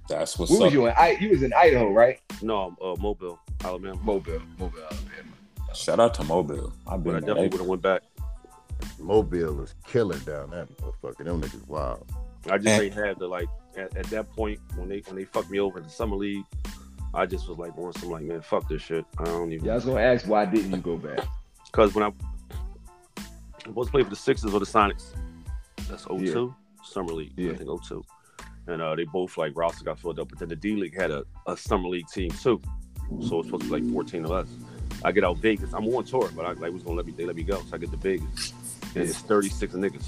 that's 0.08 0.38
what's 0.38 0.50
Where 0.50 0.60
up. 0.60 0.64
was 0.66 0.72
you 0.72 0.86
in? 0.86 0.94
I, 0.96 1.10
you 1.20 1.28
was 1.30 1.42
in 1.42 1.52
Idaho, 1.52 1.92
right? 1.92 2.18
No, 2.42 2.74
uh, 2.82 2.96
Mobile, 3.00 3.38
Alabama. 3.64 3.98
Mobile, 4.02 4.40
Mobile, 4.58 4.78
Alabama. 4.82 5.74
Shout 5.74 6.00
out 6.00 6.14
to 6.14 6.24
Mobile. 6.24 6.72
I've 6.86 7.02
But 7.04 7.16
I 7.16 7.20
been 7.20 7.26
there. 7.26 7.34
definitely 7.34 7.48
would 7.48 7.60
have 7.60 7.66
went 7.68 7.82
back. 7.82 8.02
Mobile 8.98 9.62
is 9.62 9.74
killer 9.86 10.18
down 10.20 10.50
that 10.50 10.68
motherfucker. 10.78 11.24
Them 11.24 11.40
niggas 11.40 11.66
wild. 11.68 12.06
I 12.50 12.56
just 12.56 12.68
And- 12.68 12.82
ain't 12.84 12.94
had 12.94 13.18
the 13.18 13.26
like 13.28 13.48
at, 13.76 13.94
at 13.96 14.06
that 14.06 14.30
point 14.32 14.58
when 14.76 14.88
they 14.88 15.00
when 15.06 15.16
they 15.16 15.24
fucked 15.24 15.50
me 15.50 15.60
over 15.60 15.78
in 15.78 15.84
the 15.84 15.90
summer 15.90 16.16
league. 16.16 16.44
I 17.12 17.26
just 17.26 17.48
was 17.48 17.58
like 17.58 17.76
on 17.76 17.92
some 17.94 18.10
like 18.10 18.22
man, 18.22 18.40
fuck 18.40 18.68
this 18.68 18.82
shit. 18.82 19.04
I 19.18 19.24
don't 19.24 19.52
even 19.52 19.64
Yeah, 19.66 19.72
I 19.72 19.74
was 19.76 19.84
gonna 19.84 20.00
ask 20.00 20.26
why 20.26 20.44
didn't 20.46 20.70
you 20.72 20.78
go 20.78 20.96
back? 20.96 21.26
because 21.66 21.94
when 21.94 22.04
I 22.04 22.12
I 23.66 23.70
was 23.70 23.88
to 23.88 23.90
play 23.92 24.02
for 24.02 24.10
the 24.10 24.16
Sixers 24.16 24.54
or 24.54 24.60
the 24.60 24.66
Sonics, 24.66 25.12
that's 25.88 26.04
02 26.06 26.54
summer 26.82 27.12
league. 27.12 27.32
Yeah. 27.36 27.52
I 27.52 27.56
think 27.56 27.68
02. 27.84 28.02
And 28.68 28.80
uh, 28.80 28.94
they 28.94 29.04
both 29.04 29.36
like 29.36 29.52
roster 29.54 29.84
got 29.84 29.98
filled 29.98 30.18
up, 30.18 30.28
but 30.30 30.38
then 30.38 30.48
the 30.48 30.56
D 30.56 30.74
League 30.76 30.96
had 30.96 31.10
a, 31.10 31.24
a 31.46 31.56
summer 31.56 31.88
league 31.88 32.06
team 32.08 32.30
too. 32.30 32.60
So 33.26 33.40
it's 33.40 33.48
supposed 33.48 33.64
to 33.64 33.70
be 33.70 33.80
like 33.80 33.92
14 33.92 34.24
of 34.24 34.32
us. 34.32 34.48
I 35.04 35.12
get 35.12 35.24
out 35.24 35.38
Vegas. 35.38 35.72
I'm 35.72 35.86
on 35.94 36.04
tour, 36.04 36.30
but 36.34 36.44
I 36.44 36.52
like 36.52 36.72
was 36.72 36.82
gonna 36.82 36.96
let 36.96 37.06
me 37.06 37.12
they 37.12 37.24
let 37.24 37.36
me 37.36 37.42
go. 37.42 37.60
So 37.62 37.74
I 37.74 37.78
get 37.78 37.90
to 37.90 37.96
Vegas. 37.96 38.52
And 38.94 39.04
it's 39.04 39.18
36 39.18 39.74
niggas. 39.74 40.04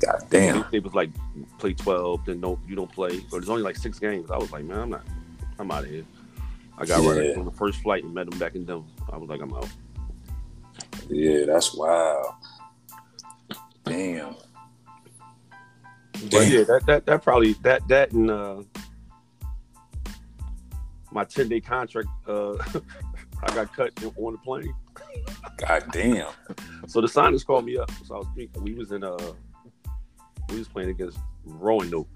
God 0.00 0.22
damn. 0.30 0.62
They, 0.62 0.66
they 0.72 0.78
was 0.80 0.94
like 0.94 1.10
play 1.58 1.72
12, 1.72 2.26
then 2.26 2.40
no 2.40 2.58
you 2.68 2.76
don't 2.76 2.90
play. 2.90 3.20
But 3.20 3.38
there's 3.38 3.48
only 3.48 3.62
like 3.62 3.76
six 3.76 3.98
games. 3.98 4.30
I 4.30 4.38
was 4.38 4.52
like, 4.52 4.64
man, 4.64 4.78
I'm 4.78 4.90
not 4.90 5.02
I'm 5.58 5.70
out 5.70 5.84
of 5.84 5.90
here. 5.90 6.04
I 6.78 6.84
got 6.84 7.04
right 7.04 7.36
on 7.36 7.46
the 7.46 7.50
first 7.52 7.80
flight 7.80 8.04
and 8.04 8.12
met 8.12 8.28
them 8.28 8.38
back 8.38 8.54
in 8.54 8.64
Denver. 8.64 8.84
I 9.10 9.16
was 9.16 9.28
like, 9.28 9.40
I'm 9.40 9.54
out. 9.54 9.68
Yeah, 11.08 11.46
that's 11.46 11.74
wild. 11.74 12.34
Damn. 13.84 14.34
But 16.12 16.30
Damn. 16.30 16.52
yeah, 16.52 16.64
that, 16.64 16.82
that 16.86 17.06
that 17.06 17.22
probably 17.22 17.54
that 17.62 17.86
that 17.88 18.12
and 18.12 18.30
uh 18.30 18.62
my 21.10 21.24
ten 21.24 21.48
day 21.48 21.60
contract 21.60 22.08
uh 22.26 22.54
I 23.42 23.54
got 23.54 23.72
cut 23.72 23.92
on 24.16 24.32
the 24.32 24.38
plane. 24.38 24.74
God 25.58 25.84
damn. 25.92 26.32
So 26.86 27.00
the 27.00 27.08
signers 27.08 27.44
called 27.44 27.64
me 27.64 27.76
up. 27.76 27.90
So 28.04 28.14
I 28.14 28.18
was 28.18 28.28
thinking, 28.34 28.62
we 28.62 28.74
was 28.74 28.92
in 28.92 29.04
uh 29.04 29.32
we 30.50 30.58
was 30.58 30.68
playing 30.68 30.90
against 30.90 31.18
Roanoke. 31.44 32.08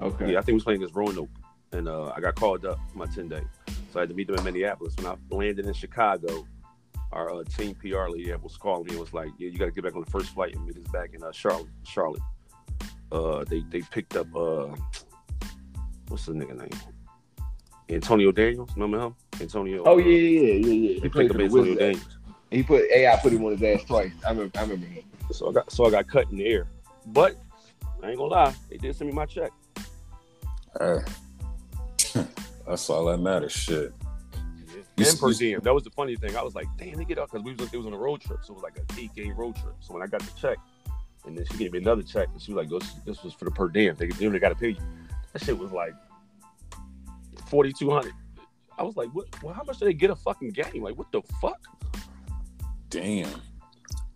Okay. 0.00 0.32
Yeah, 0.32 0.38
I 0.38 0.42
think 0.42 0.48
we 0.48 0.54
was 0.54 0.64
playing 0.64 0.80
against 0.80 0.94
Roanoke. 0.94 1.30
And 1.72 1.88
uh 1.88 2.12
I 2.16 2.20
got 2.20 2.34
called 2.34 2.64
up 2.66 2.78
my 2.94 3.06
ten 3.06 3.28
day. 3.28 3.42
So 3.92 3.98
I 3.98 4.00
had 4.00 4.08
to 4.08 4.14
meet 4.14 4.26
them 4.26 4.36
in 4.36 4.44
Minneapolis. 4.44 4.94
When 4.96 5.06
I 5.06 5.16
landed 5.30 5.66
in 5.66 5.74
Chicago, 5.74 6.46
our 7.12 7.30
uh, 7.30 7.44
team 7.44 7.74
PR 7.74 8.08
leader 8.08 8.38
was 8.38 8.56
calling 8.56 8.84
me 8.84 8.92
and 8.92 9.00
was 9.00 9.12
like, 9.12 9.28
Yeah, 9.38 9.48
you 9.48 9.58
gotta 9.58 9.70
get 9.70 9.84
back 9.84 9.94
on 9.94 10.04
the 10.04 10.10
first 10.10 10.30
flight 10.34 10.54
and 10.54 10.66
meet 10.66 10.76
us 10.76 10.90
back 10.92 11.10
in 11.14 11.22
uh, 11.22 11.32
Charlotte 11.32 11.68
Charlotte. 11.84 12.22
Uh 13.10 13.44
they 13.44 13.62
they 13.70 13.82
picked 13.82 14.16
up 14.16 14.26
uh 14.34 14.68
what's 16.08 16.26
the 16.26 16.32
nigga 16.32 16.56
name? 16.58 16.91
Antonio 17.94 18.32
Daniels, 18.32 18.70
remember 18.74 19.00
him? 19.06 19.14
Antonio. 19.40 19.82
Oh 19.84 19.94
uh, 19.94 19.96
yeah, 19.96 20.06
yeah, 20.06 20.52
yeah, 20.52 20.54
yeah. 20.54 20.88
They 20.88 20.94
He 20.94 21.00
picked 21.00 21.12
played 21.14 21.30
up 21.30 21.36
the 21.36 21.42
Antonio 21.44 21.62
Wizards. 21.62 21.78
Daniels. 21.78 22.18
He 22.50 22.62
put 22.62 22.90
AI 22.90 23.16
put 23.16 23.32
him 23.32 23.44
on 23.44 23.52
his 23.56 23.62
ass 23.62 23.86
twice. 23.86 24.12
I 24.26 24.30
remember. 24.30 24.58
I 24.58 24.62
remember 24.62 24.86
him. 24.86 25.04
So 25.30 25.48
I 25.48 25.52
got 25.52 25.70
so 25.72 25.86
I 25.86 25.90
got 25.90 26.06
cut 26.08 26.30
in 26.30 26.36
the 26.36 26.46
air. 26.46 26.66
But 27.06 27.36
I 28.02 28.08
ain't 28.10 28.18
gonna 28.18 28.30
lie, 28.30 28.54
they 28.68 28.76
did 28.76 28.94
send 28.96 29.08
me 29.10 29.14
my 29.14 29.26
check. 29.26 29.50
Hey. 30.78 30.98
that's 32.66 32.90
all 32.90 33.04
that 33.06 33.18
matters. 33.18 33.52
Shit. 33.52 33.92
You- 34.96 35.06
And 35.06 35.18
per 35.18 35.32
diem. 35.32 35.60
That 35.62 35.72
was 35.72 35.84
the 35.84 35.90
funny 35.90 36.16
thing. 36.16 36.36
I 36.36 36.42
was 36.42 36.54
like, 36.54 36.66
damn, 36.76 36.96
they 36.98 37.04
get 37.04 37.18
up 37.18 37.30
because 37.30 37.44
we 37.44 37.54
was 37.54 37.72
it 37.72 37.76
was 37.76 37.86
on 37.86 37.92
a 37.92 37.98
road 37.98 38.20
trip, 38.20 38.40
so 38.42 38.52
it 38.52 38.56
was 38.56 38.62
like 38.62 38.76
a 38.78 39.00
eight 39.00 39.14
game 39.14 39.34
road 39.34 39.56
trip. 39.56 39.74
So 39.80 39.94
when 39.94 40.02
I 40.02 40.06
got 40.06 40.20
the 40.20 40.30
check, 40.38 40.58
and 41.24 41.36
then 41.38 41.44
she 41.50 41.56
gave 41.56 41.72
me 41.72 41.78
another 41.78 42.02
check, 42.02 42.28
and 42.32 42.42
she 42.42 42.52
was 42.52 42.64
like, 42.64 42.80
this, 42.80 42.92
this 43.06 43.22
was 43.22 43.32
for 43.32 43.44
the 43.46 43.50
per 43.50 43.68
diem. 43.68 43.96
They 43.96 44.06
they 44.08 44.38
got 44.38 44.50
to 44.50 44.54
pay 44.54 44.70
you. 44.70 44.76
That 45.32 45.42
shit 45.42 45.56
was 45.56 45.72
like 45.72 45.94
forty 47.52 47.70
two 47.70 47.90
hundred. 47.90 48.14
I 48.78 48.82
was 48.82 48.96
like, 48.96 49.10
what? 49.10 49.26
Well, 49.42 49.52
how 49.52 49.62
much 49.62 49.78
do 49.78 49.84
they 49.84 49.92
get 49.92 50.08
a 50.08 50.16
fucking 50.16 50.50
game? 50.50 50.82
Like, 50.82 50.96
what 50.96 51.12
the 51.12 51.20
fuck? 51.40 51.60
Damn. 52.88 53.28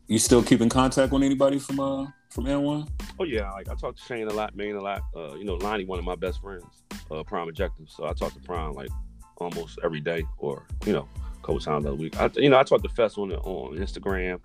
You 0.07 0.19
still 0.19 0.43
keep 0.43 0.63
in 0.63 0.71
contact 0.71 1.13
with 1.13 1.23
anybody 1.23 1.59
from 1.59 1.79
uh 1.79 2.07
from 2.31 2.45
N1? 2.45 2.89
Oh 3.21 3.25
yeah, 3.25 3.51
like 3.53 3.69
I 3.69 3.75
talk 3.75 3.97
to 3.97 4.03
Shane 4.03 4.27
a 4.27 4.33
lot, 4.33 4.57
Maine 4.57 4.77
a 4.77 4.81
lot. 4.81 5.03
Uh, 5.15 5.35
you 5.35 5.45
know, 5.45 5.57
Lonnie, 5.57 5.85
one 5.85 5.99
of 5.99 6.05
my 6.07 6.15
best 6.15 6.41
friends, 6.41 6.65
uh, 7.11 7.23
Prime 7.25 7.49
Objective. 7.49 7.91
So 7.91 8.07
I 8.07 8.15
talk 8.15 8.33
to 8.33 8.41
Prime 8.41 8.73
like 8.73 8.91
almost 9.37 9.79
every 9.85 10.01
day, 10.01 10.25
or 10.39 10.67
you 10.87 10.95
know, 10.95 11.07
a 11.17 11.41
couple 11.41 11.61
times 11.61 11.85
a 11.85 11.95
week. 11.95 12.19
I, 12.19 12.31
you 12.37 12.49
know, 12.49 12.59
I 12.59 12.63
talk 12.63 12.83
to 12.83 12.89
Fest 12.89 13.19
on 13.19 13.33
on 13.33 13.77
Instagram. 13.77 14.41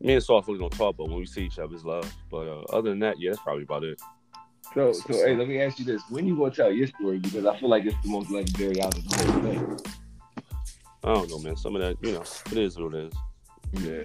Me 0.00 0.12
and 0.12 0.22
Soft 0.22 0.46
really 0.48 0.60
don't 0.60 0.72
talk, 0.72 0.96
but 0.98 1.08
when 1.08 1.18
we 1.18 1.24
see 1.26 1.44
each 1.44 1.58
other, 1.58 1.74
it's 1.74 1.84
love. 1.84 2.12
But 2.30 2.46
uh, 2.48 2.64
other 2.76 2.90
than 2.90 2.98
that, 2.98 3.18
yeah, 3.18 3.30
that's 3.30 3.42
probably 3.42 3.62
about 3.62 3.84
it. 3.84 3.98
So, 4.74 4.92
so 4.92 5.12
hey, 5.12 5.36
let 5.36 5.46
me 5.48 5.60
ask 5.60 5.78
you 5.78 5.84
this: 5.84 6.02
When 6.10 6.26
you 6.26 6.36
gonna 6.36 6.50
tell 6.50 6.72
your 6.72 6.88
story? 6.88 7.18
Because 7.18 7.46
I 7.46 7.58
feel 7.58 7.68
like 7.68 7.84
it's 7.84 7.96
the 8.02 8.08
most 8.08 8.30
legendary 8.30 8.82
out 8.82 8.96
of 8.96 9.08
the 9.08 9.16
whole 9.16 9.42
thing. 9.42 9.78
I 11.04 11.14
don't 11.14 11.30
know, 11.30 11.38
man. 11.38 11.56
Some 11.56 11.76
of 11.76 11.82
that, 11.82 11.96
you 12.02 12.12
know, 12.12 12.22
it 12.50 12.58
is 12.58 12.78
what 12.78 12.94
it 12.94 13.04
is. 13.04 13.84
Yeah. 13.84 14.04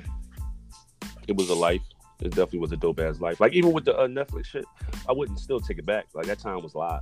It 1.27 1.35
was 1.35 1.49
a 1.49 1.55
life. 1.55 1.81
It 2.21 2.29
definitely 2.29 2.59
was 2.59 2.71
a 2.71 2.77
dope 2.77 2.99
ass 2.99 3.19
life. 3.21 3.39
Like 3.39 3.53
even 3.53 3.71
with 3.71 3.85
the 3.85 3.97
uh, 3.97 4.07
Netflix 4.07 4.45
shit, 4.47 4.65
I 5.07 5.13
wouldn't 5.13 5.39
still 5.39 5.59
take 5.59 5.77
it 5.79 5.85
back. 5.85 6.05
Like 6.13 6.25
that 6.25 6.39
time 6.39 6.61
was 6.61 6.75
live. 6.75 7.01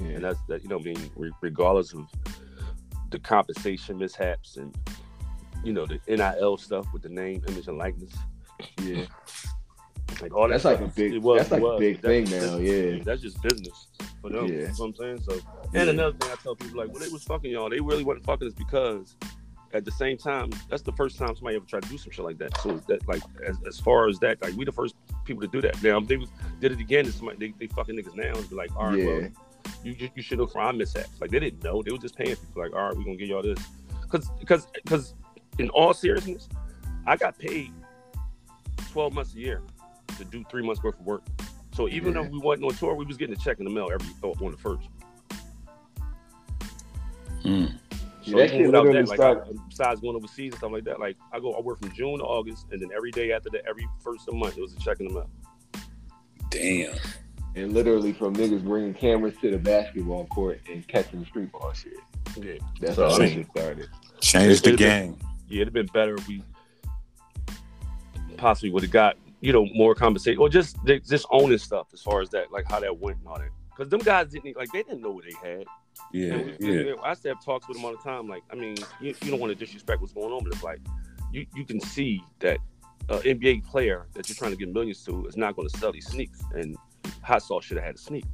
yeah. 0.00 0.06
and 0.08 0.24
that's 0.24 0.38
that 0.48 0.62
you 0.62 0.68
know 0.68 0.78
I 0.78 0.82
mean 0.82 1.10
re- 1.16 1.32
regardless 1.40 1.92
of 1.92 2.06
the 3.10 3.18
compensation 3.18 3.98
mishaps 3.98 4.56
and 4.56 4.74
you 5.64 5.72
know 5.72 5.84
the 5.86 5.98
NIL 6.06 6.56
stuff 6.56 6.86
with 6.92 7.02
the 7.02 7.08
name, 7.08 7.42
image, 7.48 7.66
and 7.66 7.76
likeness, 7.76 8.12
Yeah. 8.80 9.04
Like 10.22 10.34
all 10.34 10.48
That's 10.48 10.62
that 10.64 10.80
like 10.80 10.80
a 10.80 10.88
big- 10.88 11.22
was- 11.22 11.38
that's 11.40 11.50
like 11.50 11.62
a 11.62 11.78
big 11.78 12.00
thing 12.00 12.24
now, 12.24 12.30
business. 12.58 12.96
yeah. 12.98 13.02
that's 13.04 13.22
just 13.22 13.42
business 13.42 13.88
for 14.20 14.30
them. 14.30 14.46
Yeah. 14.46 14.52
You 14.52 14.60
know 14.66 14.72
what 14.76 14.86
I'm 14.86 14.94
saying? 14.96 15.20
So, 15.22 15.34
Yeah. 15.72 15.80
and 15.82 15.90
another 15.90 16.16
thing 16.18 16.30
I 16.32 16.36
tell 16.42 16.56
people 16.56 16.78
like, 16.78 16.90
well, 16.90 17.00
they 17.02 17.08
was 17.08 17.24
fucking 17.24 17.50
y'all. 17.50 17.70
They 17.70 17.80
really 17.80 18.04
wasn't 18.04 18.24
fucking 18.26 18.48
us 18.48 18.54
because 18.54 19.16
at 19.72 19.84
the 19.84 19.90
same 19.92 20.16
time, 20.18 20.50
that's 20.68 20.82
the 20.82 20.92
first 20.92 21.16
time 21.16 21.34
somebody 21.36 21.56
ever 21.56 21.64
tried 21.64 21.84
to 21.84 21.88
do 21.88 21.96
some 21.98 22.10
shit 22.10 22.24
like 22.24 22.38
that. 22.38 22.56
So 22.60 22.78
that 22.88 23.06
like 23.06 23.22
as, 23.46 23.56
as 23.66 23.78
far 23.78 24.08
as 24.08 24.18
that, 24.18 24.42
like 24.42 24.54
we 24.54 24.64
the 24.64 24.72
first 24.72 24.94
people 25.24 25.40
to 25.42 25.48
do 25.48 25.60
that. 25.60 25.80
Now 25.82 25.98
if 25.98 26.08
they 26.08 26.16
was, 26.16 26.28
did 26.60 26.72
it 26.72 26.80
again, 26.80 27.10
somebody 27.12 27.38
they, 27.38 27.54
they 27.66 27.72
fucking 27.72 27.96
niggas 27.96 28.16
now 28.16 28.34
and 28.36 28.48
be 28.50 28.56
like, 28.56 28.74
all 28.76 28.86
right, 28.88 28.98
Yeah. 28.98 29.04
well, 29.06 29.28
you 29.84 29.92
you, 29.98 30.08
you 30.16 30.22
should 30.22 30.38
know 30.38 30.46
for 30.46 30.60
our 30.60 30.72
mishaps. 30.72 31.20
Like 31.20 31.30
they 31.30 31.38
didn't 31.38 31.62
know. 31.62 31.82
They 31.82 31.92
were 31.92 31.98
just 31.98 32.16
paying 32.16 32.34
people 32.34 32.62
like, 32.62 32.72
all 32.74 32.88
right, 32.88 32.96
we're 32.96 33.04
gonna 33.04 33.16
give 33.16 33.28
y'all 33.28 33.42
this. 33.42 33.58
Cause 34.08 34.28
because 34.40 34.66
because 34.84 35.14
in 35.58 35.68
all 35.70 35.94
seriousness, 35.94 36.48
I 37.06 37.16
got 37.16 37.38
paid 37.38 37.72
twelve 38.90 39.12
months 39.12 39.34
a 39.34 39.38
year 39.38 39.62
to 40.16 40.24
do 40.24 40.44
three 40.50 40.62
months 40.62 40.82
worth 40.82 40.98
of 40.98 41.06
work. 41.06 41.22
So 41.74 41.88
even 41.88 42.14
Yeah. 42.14 42.22
though 42.22 42.28
we 42.28 42.38
wasn't 42.38 42.66
on 42.66 42.74
tour, 42.74 42.94
we 42.94 43.04
was 43.04 43.16
getting 43.16 43.34
a 43.34 43.38
check 43.38 43.58
in 43.58 43.64
the 43.64 43.70
mail 43.70 43.88
every 43.92 44.08
oh, 44.22 44.34
on 44.44 44.50
the 44.52 44.58
first. 44.58 44.88
Mm. 47.44 47.72
Yeah, 48.22 48.36
that 48.36 48.50
shit 48.50 48.66
without 48.66 48.84
literally 48.84 49.06
like, 49.16 49.20
I- 49.20 49.40
besides 49.68 50.00
going 50.00 50.16
overseas 50.16 50.52
and 50.52 50.58
stuff 50.58 50.72
like 50.72 50.84
that, 50.84 51.00
like 51.00 51.16
I 51.32 51.40
go, 51.40 51.52
I 51.54 51.60
work 51.60 51.80
from 51.80 51.92
June 51.92 52.18
to 52.18 52.24
August, 52.24 52.66
and 52.70 52.80
then 52.80 52.90
every 52.94 53.10
day 53.10 53.32
after 53.32 53.48
that, 53.50 53.62
every 53.66 53.86
first 54.04 54.28
of 54.28 54.34
the 54.34 54.38
month, 54.38 54.58
it 54.58 54.60
was 54.60 54.74
a 54.74 54.78
check 54.80 55.00
in 55.00 55.08
the 55.08 55.14
mail. 55.14 55.30
Damn. 56.50 56.96
And 57.56 57.72
literally 57.72 58.12
from 58.12 58.34
niggas 58.36 58.62
bringing 58.62 58.94
cameras 58.94 59.34
to 59.40 59.50
the 59.50 59.58
basketball 59.58 60.26
court 60.26 60.60
and 60.70 60.86
catching 60.86 61.20
the 61.20 61.26
street 61.26 61.50
ball 61.50 61.72
shit. 61.72 61.94
Yeah, 62.36 62.52
That's 62.80 62.96
So, 62.96 63.08
how 63.08 63.16
I 63.16 63.18
mean- 63.20 63.34
shit 63.34 63.46
started. 63.56 63.88
Changed 64.20 64.64
the 64.64 64.70
It- 64.70 64.74
it- 64.74 64.78
game. 64.78 65.16
yeah, 65.48 65.62
it'd 65.62 65.68
have 65.68 65.74
been 65.74 65.86
better 65.86 66.14
if 66.14 66.28
we 66.28 66.42
possibly 68.36 68.70
would 68.70 68.82
have 68.82 68.92
got 68.92 69.16
you 69.40 69.52
know 69.52 69.66
more 69.74 69.94
compensation 69.94 70.38
or 70.38 70.48
just 70.48 70.76
they, 70.84 71.00
just 71.00 71.26
owning 71.30 71.58
stuff 71.58 71.88
as 71.92 72.02
far 72.02 72.20
as 72.20 72.30
that, 72.30 72.52
like 72.52 72.66
how 72.68 72.80
that 72.80 72.98
went 72.98 73.18
and 73.18 73.28
all 73.28 73.38
that. 73.38 73.48
Because 73.70 73.88
them 73.90 74.00
guys 74.00 74.28
didn't 74.28 74.56
like 74.56 74.70
they 74.72 74.82
didn't 74.82 75.00
know 75.00 75.10
what 75.10 75.24
they 75.24 75.48
had. 75.48 75.64
Yeah, 76.12 76.36
we, 76.36 76.86
yeah. 76.88 76.94
I 77.02 77.14
still 77.14 77.34
have 77.34 77.44
talks 77.44 77.68
with 77.68 77.76
them 77.76 77.84
all 77.84 77.92
the 77.92 77.98
time. 77.98 78.28
Like, 78.28 78.42
I 78.50 78.54
mean, 78.54 78.76
you, 79.00 79.14
you 79.22 79.30
don't 79.30 79.40
want 79.40 79.52
to 79.52 79.58
disrespect 79.58 80.00
what's 80.00 80.12
going 80.12 80.32
on, 80.32 80.44
but 80.44 80.52
it's 80.52 80.62
like 80.62 80.80
you, 81.32 81.46
you 81.54 81.64
can 81.64 81.80
see 81.80 82.22
that 82.40 82.58
uh, 83.08 83.18
NBA 83.20 83.64
player 83.64 84.06
that 84.14 84.28
you're 84.28 84.36
trying 84.36 84.52
to 84.52 84.56
get 84.56 84.72
millions 84.72 85.04
to 85.04 85.26
is 85.26 85.36
not 85.36 85.56
going 85.56 85.68
to 85.68 85.78
sell 85.78 85.92
these 85.92 86.06
sneaks. 86.06 86.40
And 86.54 86.76
Hot 87.22 87.42
Sauce 87.42 87.64
should 87.64 87.76
have 87.76 87.86
had 87.86 87.94
a 87.96 87.98
sneak. 87.98 88.24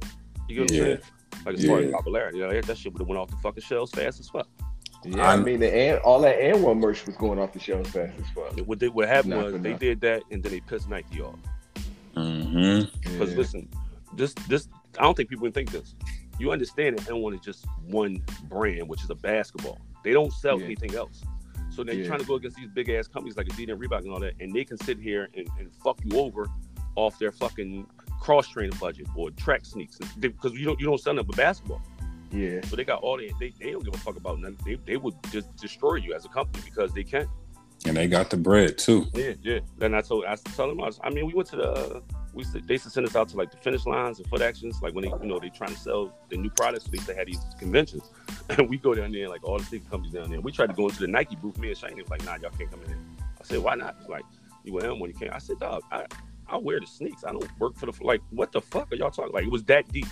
You 0.47 0.55
get 0.55 0.61
what 0.61 0.71
Yeah. 0.71 0.81
I'm 0.81 0.87
saying? 0.87 1.01
Like 1.45 1.55
as 1.55 1.65
far 1.65 1.79
as 1.79 1.91
popularity, 1.91 2.37
you 2.39 2.47
know, 2.47 2.61
that 2.61 2.77
shit 2.77 2.91
would 2.93 2.99
have 2.99 3.07
went 3.07 3.19
off 3.19 3.29
the 3.29 3.37
fucking 3.37 3.63
shelves 3.63 3.91
fast 3.91 4.19
as 4.19 4.29
fuck. 4.29 4.47
Yeah, 5.05 5.23
I 5.25 5.31
I'm- 5.31 5.43
mean, 5.43 5.59
the 5.59 5.73
and 5.73 5.99
all 5.99 6.19
that 6.21 6.37
AND1 6.39 6.79
merch 6.79 7.05
was 7.05 7.15
going 7.17 7.39
off 7.39 7.53
the 7.53 7.59
shelves 7.59 7.89
fast 7.91 8.13
as 8.19 8.25
fuck. 8.29 8.57
What 8.67 8.79
they, 8.79 8.89
what 8.89 9.07
happened 9.07 9.31
Not 9.31 9.43
was 9.45 9.53
they 9.53 9.71
nothing. 9.73 9.77
did 9.77 10.01
that 10.01 10.23
and 10.31 10.41
then 10.43 10.51
they 10.51 10.59
pissed 10.61 10.89
Nike 10.89 11.21
off. 11.21 11.35
Mm-hmm. 12.15 12.97
Because 13.11 13.31
Yeah. 13.31 13.37
listen, 13.37 13.69
this 14.13 14.33
this 14.47 14.67
I 14.99 15.03
don't 15.03 15.15
think 15.15 15.29
people 15.29 15.45
can 15.45 15.53
think 15.53 15.71
this. 15.71 15.95
You 16.39 16.51
understand 16.51 16.97
that 16.97 17.07
AND1 17.07 17.35
is 17.35 17.41
just 17.41 17.65
one 17.87 18.23
brand, 18.49 18.87
which 18.87 19.03
is 19.03 19.09
a 19.09 19.15
basketball. 19.15 19.79
They 20.03 20.13
don't 20.13 20.33
sell 20.33 20.59
Yeah. 20.59 20.65
anything 20.65 20.95
else. 20.95 21.21
So 21.69 21.83
they're 21.83 21.95
Yeah. 21.95 22.07
trying 22.07 22.19
to 22.19 22.25
go 22.25 22.35
against 22.35 22.57
these 22.57 22.69
big 22.69 22.89
ass 22.89 23.07
companies 23.07 23.37
like 23.37 23.47
Adidas 23.47 23.73
and 23.73 23.81
Reebok 23.81 23.99
and 23.99 24.11
all 24.11 24.19
that, 24.19 24.33
and 24.39 24.51
they 24.53 24.63
can 24.63 24.77
sit 24.77 24.97
here 24.99 25.29
and, 25.35 25.47
and 25.59 25.71
fuck 25.83 25.99
you 26.03 26.17
over 26.17 26.47
off 26.95 27.19
their 27.19 27.31
fucking 27.31 27.85
cross 28.19 28.47
training 28.47 28.75
budget 28.79 29.07
or 29.15 29.29
track 29.31 29.63
sneaks 29.65 29.99
because 30.19 30.53
you 30.53 30.65
don't 30.65 30.79
you 30.79 30.87
don't 30.87 30.99
sell 30.99 31.13
them 31.13 31.25
but 31.27 31.35
basketball. 31.35 31.81
Yeah, 32.31 32.61
So 32.65 32.75
they 32.75 32.83
got 32.83 33.01
all 33.01 33.17
the 33.17 33.31
they, 33.39 33.53
they 33.59 33.71
don't 33.71 33.83
give 33.83 33.93
a 33.93 33.97
fuck 33.97 34.17
about 34.17 34.39
nothing. 34.39 34.57
They, 34.65 34.75
they 34.85 34.97
would 34.97 35.15
just 35.31 35.55
destroy 35.55 35.95
you 35.95 36.13
as 36.13 36.25
a 36.25 36.29
company 36.29 36.63
because 36.65 36.93
they 36.93 37.03
can. 37.03 37.29
And 37.85 37.95
they 37.95 38.07
got 38.07 38.29
the 38.29 38.37
bread 38.37 38.77
too. 38.77 39.05
Yeah, 39.13 39.33
yeah. 39.41 39.59
Then 39.77 39.93
I 39.93 40.01
told 40.01 40.25
I 40.25 40.35
told 40.35 40.71
them 40.71 40.81
I, 40.81 40.87
was, 40.87 40.99
I 41.03 41.09
mean 41.09 41.25
we 41.25 41.33
went 41.33 41.47
to 41.49 41.55
the 41.55 42.03
we 42.33 42.43
used 42.43 42.53
to, 42.53 42.61
they 42.61 42.73
used 42.73 42.83
to 42.85 42.89
send 42.89 43.07
us 43.07 43.15
out 43.15 43.29
to 43.29 43.37
like 43.37 43.51
the 43.51 43.57
finish 43.57 43.85
lines 43.85 44.19
and 44.19 44.27
foot 44.27 44.41
actions 44.41 44.79
like 44.81 44.93
when 44.93 45.03
they 45.03 45.11
you 45.21 45.27
know 45.27 45.39
they 45.39 45.49
trying 45.49 45.73
to 45.73 45.79
sell 45.79 46.13
the 46.29 46.37
new 46.37 46.49
products 46.49 46.85
they 46.85 46.97
used 46.97 47.07
to 47.07 47.15
have 47.15 47.27
these 47.27 47.39
conventions 47.59 48.11
and 48.49 48.69
we 48.69 48.77
go 48.77 48.93
down 48.93 49.11
there 49.11 49.29
like 49.29 49.43
all 49.43 49.57
the 49.57 49.67
big 49.69 49.89
companies 49.89 50.13
down 50.13 50.29
there. 50.29 50.41
We 50.41 50.51
tried 50.51 50.67
to 50.67 50.73
go 50.73 50.87
into 50.87 50.99
the 50.99 51.07
Nike 51.07 51.35
booth. 51.35 51.57
Me 51.57 51.69
and 51.69 51.77
Shane 51.77 51.95
was 51.95 52.09
like, 52.09 52.25
nah, 52.25 52.35
y'all 52.35 52.51
can't 52.57 52.69
come 52.69 52.81
in. 52.81 52.87
Here. 52.87 52.99
I 53.39 53.43
said, 53.43 53.59
why 53.59 53.75
not? 53.75 53.95
He's 53.99 54.09
like, 54.09 54.25
you 54.63 54.73
went 54.73 54.85
in 54.85 54.99
when 54.99 55.09
you 55.11 55.15
can't. 55.15 55.33
I 55.33 55.37
said, 55.37 55.59
dog, 55.59 55.83
I 55.91 56.05
I 56.49 56.57
wear 56.57 56.79
the 56.79 56.85
sneaks. 56.85 57.23
I 57.25 57.31
don't 57.31 57.59
work 57.59 57.75
for 57.75 57.87
the 57.87 58.03
like. 58.03 58.21
What 58.29 58.51
the 58.51 58.61
fuck 58.61 58.91
are 58.91 58.95
y'all 58.95 59.11
talking? 59.11 59.33
Like 59.33 59.45
it 59.45 59.51
was 59.51 59.63
that 59.65 59.91
deep. 59.91 60.07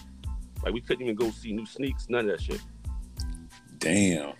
Like 0.65 0.73
we 0.73 0.81
couldn't 0.81 1.03
even 1.03 1.15
go 1.15 1.29
see 1.31 1.53
new 1.53 1.65
sneaks. 1.65 2.09
None 2.09 2.27
of 2.29 2.37
that 2.37 2.41
shit. 2.41 2.61
Damn. 3.77 4.33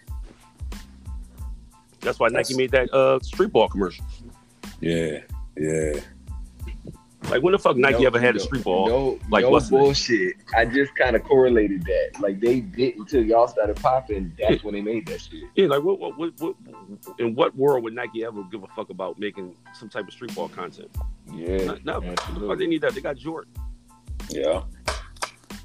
That's 2.02 2.19
why 2.19 2.30
That's- 2.30 2.49
Nike 2.49 2.57
made 2.57 2.72
that 2.72 2.91
uh 2.93 3.19
street 3.22 3.52
ball 3.52 3.68
commercial. 3.69 4.03
Yeah. 4.81 5.19
Yeah. 5.57 5.99
Like 7.30 7.41
when 7.41 7.53
the 7.53 7.60
fuck 7.60 7.76
Nike 7.76 8.02
No- 8.02 8.07
ever 8.07 8.19
had 8.19 8.35
a 8.35 8.38
no- 8.38 8.43
street 8.43 8.64
ball? 8.64 8.88
No, 8.88 9.19
Like, 9.31 9.43
no 9.43 9.49
what's 9.49 9.69
the 9.69 9.77
bullshit. 9.77 10.35
I 10.56 10.65
just 10.65 10.93
kind 10.95 11.15
of 11.15 11.23
correlated 11.23 11.84
that. 11.84 12.19
Like 12.19 12.39
they 12.39 12.60
didn't 12.60 12.99
until 13.02 13.23
y'all 13.23 13.47
started 13.47 13.76
popping. 13.77 14.31
That's 14.39 14.64
when 14.64 14.76
they 14.76 14.81
made 14.81 15.07
that 15.07 15.22
shit. 15.22 15.43
Yeah, 15.56 15.68
like 15.68 15.81
what, 15.84 15.99
what, 15.99 16.18
what, 16.18 16.34
what, 16.39 16.56
in 17.19 17.34
what 17.34 17.56
world 17.56 17.84
would 17.84 17.93
Nike 17.93 18.23
ever 18.23 18.43
give 18.52 18.64
a 18.64 18.68
fuck 18.76 18.89
about 18.91 19.18
making 19.19 19.56
some 19.73 19.89
type 19.89 20.07
of 20.07 20.14
street 20.14 20.35
ball 20.35 20.49
content? 20.49 20.89
Yeah, 21.34 21.57
No, 21.57 21.77
no. 21.84 21.99
What 21.99 22.02
the 22.02 22.15
fuck 22.15 22.19
absolutely. 22.30 22.56
they 22.57 22.68
need 22.68 22.81
that? 22.81 22.93
They 22.93 23.02
got 23.02 23.15
Jordan. 23.18 23.52
Yeah. 24.30 24.61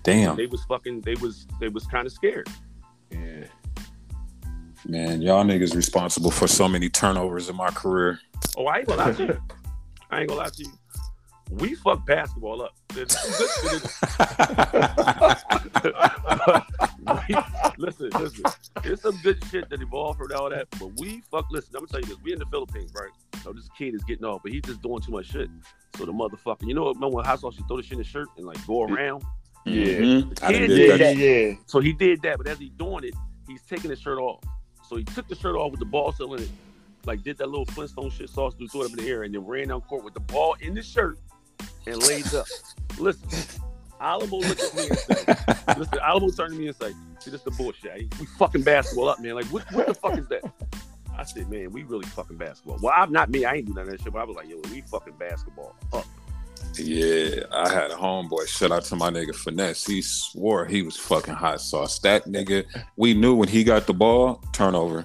Damn. 0.02 0.36
They 0.36 0.46
was 0.46 0.64
fucking. 0.64 1.02
They 1.02 1.14
was. 1.16 1.46
They 1.60 1.68
was 1.68 1.86
kind 1.86 2.06
of 2.06 2.12
scared. 2.12 2.48
Yeah. 3.10 3.44
Man, 4.86 5.20
y'all 5.20 5.44
niggas 5.44 5.74
responsible 5.76 6.30
for 6.30 6.46
so 6.48 6.66
many 6.66 6.88
turnovers 6.88 7.48
in 7.50 7.56
my 7.56 7.68
career. 7.70 8.18
Oh, 8.56 8.64
I 8.66 8.78
ain't 8.78 8.86
gonna 8.88 9.04
lie 9.04 9.12
to 9.12 9.24
you. 9.26 9.42
I 10.10 10.20
ain't 10.20 10.28
gonna 10.28 10.40
lie 10.40 10.48
to 10.48 10.62
you. 10.64 10.72
We 11.50 11.74
fuck 11.74 12.06
basketball 12.06 12.62
up. 12.62 12.74
There's 12.94 13.12
some 13.18 13.30
good 13.38 13.50
shit 13.60 13.82
in- 13.82 13.90
We- 17.28 17.36
listen, 17.78 18.10
listen. 18.10 18.44
There's 18.82 19.00
some 19.02 19.18
good 19.22 19.42
shit 19.50 19.68
that 19.70 19.82
evolved 19.82 20.18
from 20.18 20.28
all 20.36 20.48
that, 20.50 20.68
but 20.78 20.98
we 21.00 21.22
fuck. 21.30 21.46
Listen, 21.50 21.74
I'm 21.76 21.80
gonna 21.86 21.88
tell 21.88 22.00
you 22.00 22.06
this. 22.06 22.18
We 22.22 22.32
in 22.32 22.38
the 22.38 22.46
Philippines, 22.46 22.92
right? 22.94 23.10
So 23.42 23.52
this 23.52 23.68
kid 23.76 23.94
is 23.94 24.02
getting 24.04 24.24
off, 24.24 24.42
but 24.42 24.52
he's 24.52 24.62
just 24.62 24.80
doing 24.82 25.00
too 25.00 25.12
much 25.12 25.26
shit. 25.30 25.48
So 25.96 26.04
the 26.06 26.12
motherfucker, 26.12 26.66
you 26.66 26.74
know 26.74 26.84
what? 26.84 26.94
Remember 26.94 27.16
when 27.16 27.24
hot 27.24 27.40
sauce? 27.40 27.54
She 27.56 27.62
throw 27.68 27.76
the 27.78 27.82
shit 27.82 27.92
in 27.92 27.98
his 27.98 28.06
shirt 28.06 28.28
and 28.36 28.46
like 28.46 28.64
go 28.66 28.82
around. 28.84 29.24
Yeah. 29.66 29.82
Mhm. 29.82 30.42
I 30.42 30.52
did 30.52 30.68
did 30.68 31.00
that. 31.00 31.16
Yeah, 31.16 31.24
yeah. 31.24 31.54
So 31.66 31.80
he 31.80 31.92
did 31.92 32.22
that, 32.22 32.38
but 32.38 32.46
as 32.46 32.58
he's 32.58 32.70
doing 32.70 33.04
it, 33.04 33.14
he's 33.46 33.62
taking 33.62 33.90
his 33.90 34.00
shirt 34.00 34.18
off. 34.18 34.42
So 34.88 34.96
he 34.96 35.04
took 35.04 35.28
the 35.28 35.34
shirt 35.34 35.54
off 35.56 35.70
with 35.70 35.80
the 35.80 35.86
ball 35.86 36.12
still 36.12 36.34
in 36.34 36.42
it, 36.42 36.48
like 37.04 37.22
did 37.22 37.38
that 37.38 37.48
little 37.48 37.66
Flintstone 37.66 38.10
shit, 38.10 38.28
sauce, 38.30 38.54
threw 38.54 38.82
it 38.82 38.84
up 38.86 38.98
in 38.98 39.04
the 39.04 39.10
air, 39.10 39.22
and 39.24 39.34
then 39.34 39.46
ran 39.46 39.68
down 39.68 39.80
court 39.82 40.02
with 40.04 40.14
the 40.14 40.20
ball 40.20 40.56
in 40.60 40.74
the 40.74 40.82
shirt 40.82 41.18
and 41.86 41.96
laid 42.08 42.26
up. 42.34 42.46
Listen, 42.98 43.60
Alamo 44.00 44.38
looked 44.38 44.60
at 44.62 44.74
me 44.74 44.88
and 44.88 44.98
said, 44.98 45.38
"Listen, 45.78 45.98
Alamo 46.02 46.30
turned 46.30 46.54
to 46.54 46.58
me 46.58 46.66
and 46.68 46.76
said, 46.76 46.94
see, 47.20 47.30
this 47.30 47.42
the 47.42 47.50
bullshit. 47.52 47.92
eh? 47.94 48.02
We 48.18 48.26
fucking 48.38 48.62
basketball 48.62 49.10
up, 49.10 49.20
man. 49.20 49.34
Like, 49.34 49.46
what, 49.46 49.70
what 49.72 49.86
the 49.86 49.94
fuck 49.94 50.18
is 50.18 50.26
that?" 50.28 50.42
I 51.16 51.24
said, 51.24 51.50
"Man, 51.50 51.70
we 51.70 51.82
really 51.82 52.06
fucking 52.06 52.38
basketball." 52.38 52.78
Well, 52.80 52.94
I'm 52.96 53.12
not 53.12 53.28
me. 53.28 53.44
I 53.44 53.56
ain't 53.56 53.66
do 53.66 53.74
none 53.74 53.84
of 53.84 53.90
that 53.90 54.00
shit, 54.02 54.12
but 54.12 54.20
I 54.20 54.24
was 54.24 54.36
like, 54.36 54.48
"Yo, 54.48 54.58
we 54.72 54.80
fucking 54.80 55.14
basketball 55.18 55.76
up." 55.92 56.06
Yeah, 56.78 57.42
I 57.52 57.68
had 57.72 57.90
a 57.90 57.94
homeboy. 57.94 58.46
Shout 58.48 58.72
out 58.72 58.84
to 58.84 58.96
my 58.96 59.10
nigga 59.10 59.34
Finesse. 59.34 59.86
He 59.86 60.00
swore 60.02 60.64
he 60.66 60.82
was 60.82 60.96
fucking 60.96 61.34
hot 61.34 61.60
sauce. 61.60 61.98
That 62.00 62.24
nigga, 62.26 62.64
we 62.96 63.14
knew 63.14 63.34
when 63.34 63.48
he 63.48 63.64
got 63.64 63.86
the 63.86 63.94
ball, 63.94 64.42
turnover. 64.52 65.04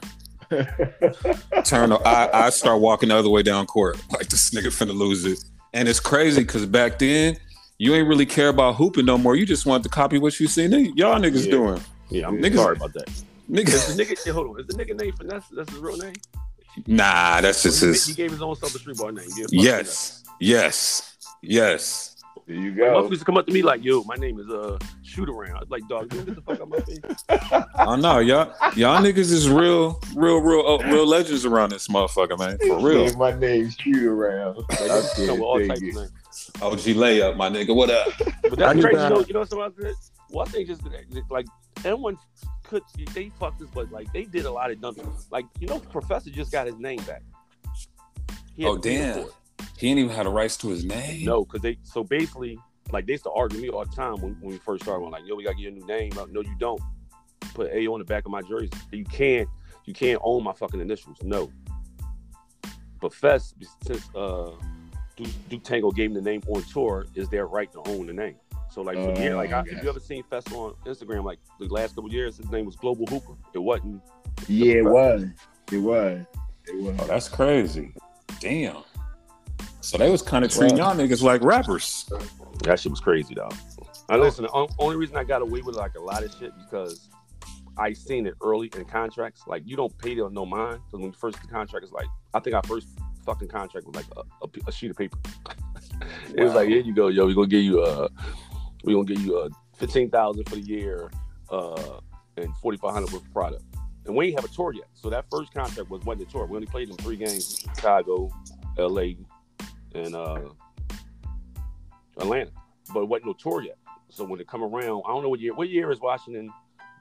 Turn. 1.65 1.91
I 2.05 2.29
I 2.33 2.49
start 2.49 2.79
walking 2.81 3.09
the 3.09 3.15
other 3.17 3.29
way 3.29 3.43
down 3.43 3.65
court 3.65 3.97
like 4.11 4.29
this 4.29 4.51
nigga 4.51 4.67
finna 4.67 4.95
lose 4.95 5.25
it. 5.25 5.43
And 5.73 5.87
it's 5.89 5.99
crazy 5.99 6.41
because 6.43 6.65
back 6.65 6.99
then 6.99 7.37
you 7.77 7.93
ain't 7.95 8.07
really 8.07 8.25
care 8.25 8.49
about 8.49 8.75
hooping 8.75 9.05
no 9.05 9.17
more. 9.17 9.35
You 9.35 9.45
just 9.45 9.65
want 9.65 9.83
to 9.83 9.89
copy 9.89 10.17
what 10.17 10.39
you 10.39 10.47
see 10.47 10.65
y'all 10.95 11.19
niggas 11.19 11.45
Yeah. 11.45 11.51
doing. 11.51 11.81
Yeah, 12.09 12.27
I'm 12.27 12.37
Niggas- 12.37 12.55
sorry 12.55 12.75
about 12.77 12.93
that. 12.93 13.09
Niggas, 13.51 13.67
Is 13.73 13.95
the 13.95 14.03
nigga, 14.03 14.25
yeah, 14.25 14.33
hold 14.33 14.47
on, 14.47 14.59
is 14.59 14.67
the 14.67 14.73
nigga 14.73 14.99
name 14.99 15.13
Finesse? 15.13 15.43
That's 15.55 15.69
his 15.71 15.79
real 15.79 15.97
name. 15.97 16.13
nah, 16.87 17.41
that's 17.41 17.61
just 17.63 17.81
he, 17.81 17.87
his. 17.87 18.05
he 18.05 18.13
gave 18.13 18.31
his 18.31 18.41
own 18.41 18.55
self 18.55 18.73
a 18.75 18.79
street 18.79 18.97
ball 18.97 19.11
name. 19.11 19.27
Yes, 19.51 20.23
yes, 20.39 21.14
yes. 21.45 22.11
There 22.47 22.55
you 22.55 22.75
that. 22.75 22.93
My 22.93 23.01
go. 23.01 23.09
used 23.09 23.21
to 23.21 23.25
come 23.25 23.37
up 23.37 23.47
to 23.47 23.53
me 23.53 23.63
like, 23.63 23.83
"Yo, 23.83 24.03
my 24.03 24.15
name 24.15 24.39
is 24.39 24.47
uh 24.49 24.77
Shoot 25.01 25.29
Around." 25.29 25.55
I 25.55 25.59
was 25.61 25.69
like, 25.71 25.87
"Dog, 25.87 26.13
you 26.13 26.19
don't 26.21 26.25
get 26.27 26.35
the 26.35 26.41
fuck 26.41 26.61
out 26.61 26.69
my 26.69 26.79
face." 26.79 27.65
I 27.75 27.95
know 27.95 28.19
y'all. 28.19 28.53
Y'all 28.75 29.01
niggas 29.01 29.31
is 29.31 29.49
real, 29.49 29.99
real, 30.15 30.37
real, 30.41 30.67
uh, 30.67 30.77
real 30.91 31.07
legends 31.07 31.43
around 31.45 31.71
this 31.71 31.87
motherfucker, 31.87 32.37
man. 32.37 32.59
For 32.59 32.79
real. 32.79 33.05
Yeah, 33.05 33.15
my 33.15 33.31
name's 33.31 33.75
shoot 33.75 34.05
around. 34.05 34.57
Like, 34.69 34.79
I 34.81 35.01
they 35.17 35.25
come 35.25 35.39
with 35.39 35.41
all 35.41 35.67
types 35.67 35.79
take 35.79 35.95
of 35.95 36.61
OG 36.61 36.79
layup, 36.79 37.35
my 37.35 37.49
nigga. 37.49 37.73
What 37.75 37.89
up? 37.89 38.07
But 38.43 38.61
I 38.61 38.73
that's 38.73 38.81
crazy. 38.81 38.97
to- 38.97 39.03
You 39.03 39.09
know, 39.09 39.19
you 39.21 39.33
know 39.33 39.43
something 39.45 39.61
else? 39.61 39.73
that- 39.77 39.95
One 40.29 40.45
thing 40.47 40.67
just 40.67 40.81
like 41.31 41.47
everyone 41.83 42.17
could 42.63 42.83
they 43.15 43.31
fucked 43.39 43.59
this, 43.59 43.69
but 43.73 43.91
like 43.91 44.11
they 44.13 44.25
did 44.25 44.45
a 44.45 44.51
lot 44.51 44.69
of 44.69 44.79
dumb. 44.81 44.95
Like 45.31 45.45
you 45.59 45.67
know, 45.67 45.79
Professor 45.79 46.29
just 46.29 46.51
got 46.51 46.67
his 46.67 46.75
name 46.77 47.01
back. 47.03 47.23
He 48.55 48.65
Oh, 48.65 48.77
damn. 48.77 49.13
for 49.13 49.19
it. 49.29 49.33
He 49.77 49.89
ain't 49.89 49.99
even 49.99 50.15
had 50.15 50.25
the 50.25 50.29
rights 50.29 50.57
to 50.57 50.69
his 50.69 50.85
name. 50.85 51.25
No, 51.25 51.43
because 51.43 51.61
they 51.61 51.77
so 51.83 52.03
basically 52.03 52.57
like 52.91 53.05
they 53.05 53.13
used 53.13 53.23
to 53.23 53.31
argue 53.31 53.59
me 53.59 53.69
all 53.69 53.83
the 53.83 53.91
time 53.95 54.21
when, 54.21 54.37
when 54.39 54.51
we 54.51 54.57
first 54.57 54.83
started. 54.83 55.05
I'm 55.05 55.11
like, 55.11 55.23
yo, 55.25 55.35
we 55.35 55.43
gotta 55.43 55.55
get 55.55 55.73
a 55.73 55.75
new 55.75 55.85
name. 55.85 56.11
Like, 56.11 56.29
no, 56.29 56.41
you 56.41 56.55
don't. 56.59 56.81
Put 57.53 57.71
A 57.71 57.87
on 57.87 57.99
the 57.99 58.05
back 58.05 58.25
of 58.25 58.31
my 58.31 58.41
jersey. 58.41 58.69
You 58.91 59.05
can't 59.05 59.47
you 59.85 59.93
can't 59.93 60.19
own 60.23 60.43
my 60.43 60.53
fucking 60.53 60.79
initials. 60.81 61.17
No. 61.23 61.51
But 62.99 63.13
Fest, 63.13 63.55
since 63.85 64.09
uh 64.15 64.51
Duke, 65.15 65.27
Duke 65.49 65.63
Tango 65.63 65.91
gave 65.91 66.09
him 66.09 66.15
the 66.15 66.21
name 66.21 66.41
on 66.47 66.63
tour, 66.63 67.05
is 67.15 67.29
their 67.29 67.47
right 67.47 67.71
to 67.71 67.81
own 67.85 68.07
the 68.07 68.13
name. 68.13 68.35
So 68.69 68.81
like 68.81 68.97
for 68.97 69.11
Oh, 69.11 69.21
years, 69.21 69.35
like 69.35 69.53
I, 69.53 69.61
if 69.61 69.81
you 69.83 69.89
ever 69.89 70.01
seen 70.01 70.23
Fest 70.23 70.51
on 70.51 70.73
Instagram, 70.85 71.23
like 71.23 71.39
the 71.59 71.67
last 71.67 71.95
couple 71.95 72.11
years, 72.11 72.37
his 72.37 72.51
name 72.51 72.65
was 72.65 72.75
Global 72.75 73.05
Hooper. 73.05 73.33
It 73.53 73.59
wasn't. 73.59 74.01
Yeah, 74.47 74.75
it 74.75 74.85
was. 74.85 75.25
It 75.71 75.77
was. 75.77 76.25
It 76.67 76.81
was. 76.81 76.95
Oh, 76.99 77.07
that's 77.07 77.29
crazy. 77.29 77.93
Damn. 78.41 78.83
So 79.85 79.99
they 79.99 80.09
was 80.09 80.23
kind 80.23 80.43
of 80.43 80.51
treating 80.51 80.77
y'all 80.77 80.95
niggas 80.95 81.21
like 81.21 81.43
rappers. 81.43 82.09
That 82.63 82.79
shit 82.79 82.89
was 82.89 82.99
crazy, 82.99 83.35
dog. 83.35 83.53
I 84.09 84.17
listen. 84.17 84.45
The 84.45 84.67
only 84.79 84.95
reason 84.95 85.15
I 85.15 85.23
got 85.23 85.43
away 85.43 85.61
with 85.61 85.75
like 85.75 85.93
a 85.93 86.01
lot 86.01 86.23
of 86.23 86.33
shit 86.39 86.51
because 86.57 87.07
I 87.77 87.93
seen 87.93 88.25
it 88.25 88.33
early 88.41 88.71
in 88.75 88.85
contracts. 88.85 89.43
Like 89.45 89.61
you 89.63 89.75
don't 89.75 89.95
pay 89.99 90.15
them 90.15 90.33
no 90.33 90.43
mind 90.43 90.81
because 90.85 91.01
when 91.01 91.11
you 91.11 91.11
first 91.11 91.39
the 91.39 91.47
contract 91.47 91.85
is 91.85 91.91
like 91.91 92.07
I 92.33 92.39
think 92.39 92.55
our 92.55 92.63
first 92.63 92.87
fucking 93.27 93.47
contract 93.47 93.85
was 93.85 93.95
like 93.95 94.05
a 94.67 94.71
sheet 94.71 94.89
of 94.89 94.97
paper. 94.97 95.19
it 96.35 96.43
was 96.43 96.55
like 96.55 96.67
here 96.67 96.81
you 96.81 96.95
go, 96.95 97.09
yo. 97.09 97.27
We're 97.27 97.35
gonna 97.35 97.47
give 97.47 97.63
you 97.63 97.85
a. 97.85 98.09
we 98.83 98.93
gonna 98.93 99.05
give 99.05 99.21
you 99.21 99.37
uh 99.37 99.49
fifteen 99.75 100.09
thousand 100.09 100.49
for 100.49 100.55
the 100.55 100.61
year 100.61 101.11
uh 101.51 101.99
and 102.37 102.57
forty 102.57 102.79
five 102.79 102.93
hundred 102.93 103.13
worth 103.13 103.21
of 103.21 103.33
product. 103.33 103.63
And 104.07 104.15
we 104.15 104.27
ain't 104.27 104.35
have 104.39 104.45
a 104.45 104.53
tour 104.53 104.73
yet. 104.73 104.87
So 104.95 105.11
that 105.11 105.25
first 105.29 105.53
contract 105.53 105.91
was 105.91 106.01
wasn't 106.05 106.27
a 106.27 106.31
tour. 106.31 106.47
We 106.47 106.55
only 106.55 106.65
played 106.67 106.89
in 106.89 106.95
three 106.97 107.17
games: 107.17 107.59
Chicago, 107.75 108.31
L.A., 108.79 109.17
and 109.95 110.15
uh 110.15 110.41
Atlanta. 112.17 112.51
But 112.93 113.01
it 113.01 113.07
wasn't 113.07 113.27
no 113.27 113.33
tour 113.33 113.61
yet. 113.61 113.77
So 114.09 114.23
when 114.23 114.39
it 114.39 114.47
come 114.47 114.63
around, 114.63 115.03
I 115.05 115.09
don't 115.09 115.23
know 115.23 115.29
what 115.29 115.39
year. 115.39 115.53
What 115.53 115.69
year 115.69 115.91
is 115.91 115.99
Washington 115.99 116.51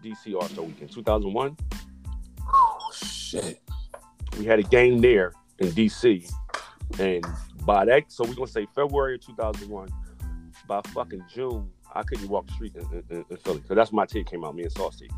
D.C. 0.02 0.34
All 0.34 0.48
Star 0.48 0.64
Weekend? 0.64 0.90
Two 0.90 1.02
thousand 1.02 1.32
one. 1.32 1.56
Oh, 2.42 2.90
shit. 2.94 3.60
We 4.38 4.44
had 4.44 4.58
a 4.58 4.62
game 4.62 5.00
there 5.00 5.32
in 5.58 5.70
D.C. 5.70 6.26
And 6.98 7.24
by 7.64 7.84
that, 7.84 8.10
so 8.10 8.24
we're 8.24 8.34
gonna 8.34 8.46
say 8.46 8.66
February 8.74 9.16
of 9.16 9.20
two 9.20 9.34
thousand 9.34 9.68
one. 9.68 9.88
By 10.66 10.80
fucking 10.94 11.22
June, 11.32 11.70
I 11.94 12.02
couldn't 12.02 12.28
walk 12.28 12.46
the 12.46 12.54
street 12.54 12.74
in, 12.74 13.04
in, 13.10 13.24
in 13.28 13.36
Philly 13.36 13.58
because 13.58 13.76
that's 13.76 13.90
when 13.92 13.96
my 13.96 14.06
tape 14.06 14.26
came 14.26 14.44
out. 14.44 14.54
Me 14.54 14.62
and 14.62 14.74
tape. 14.74 15.10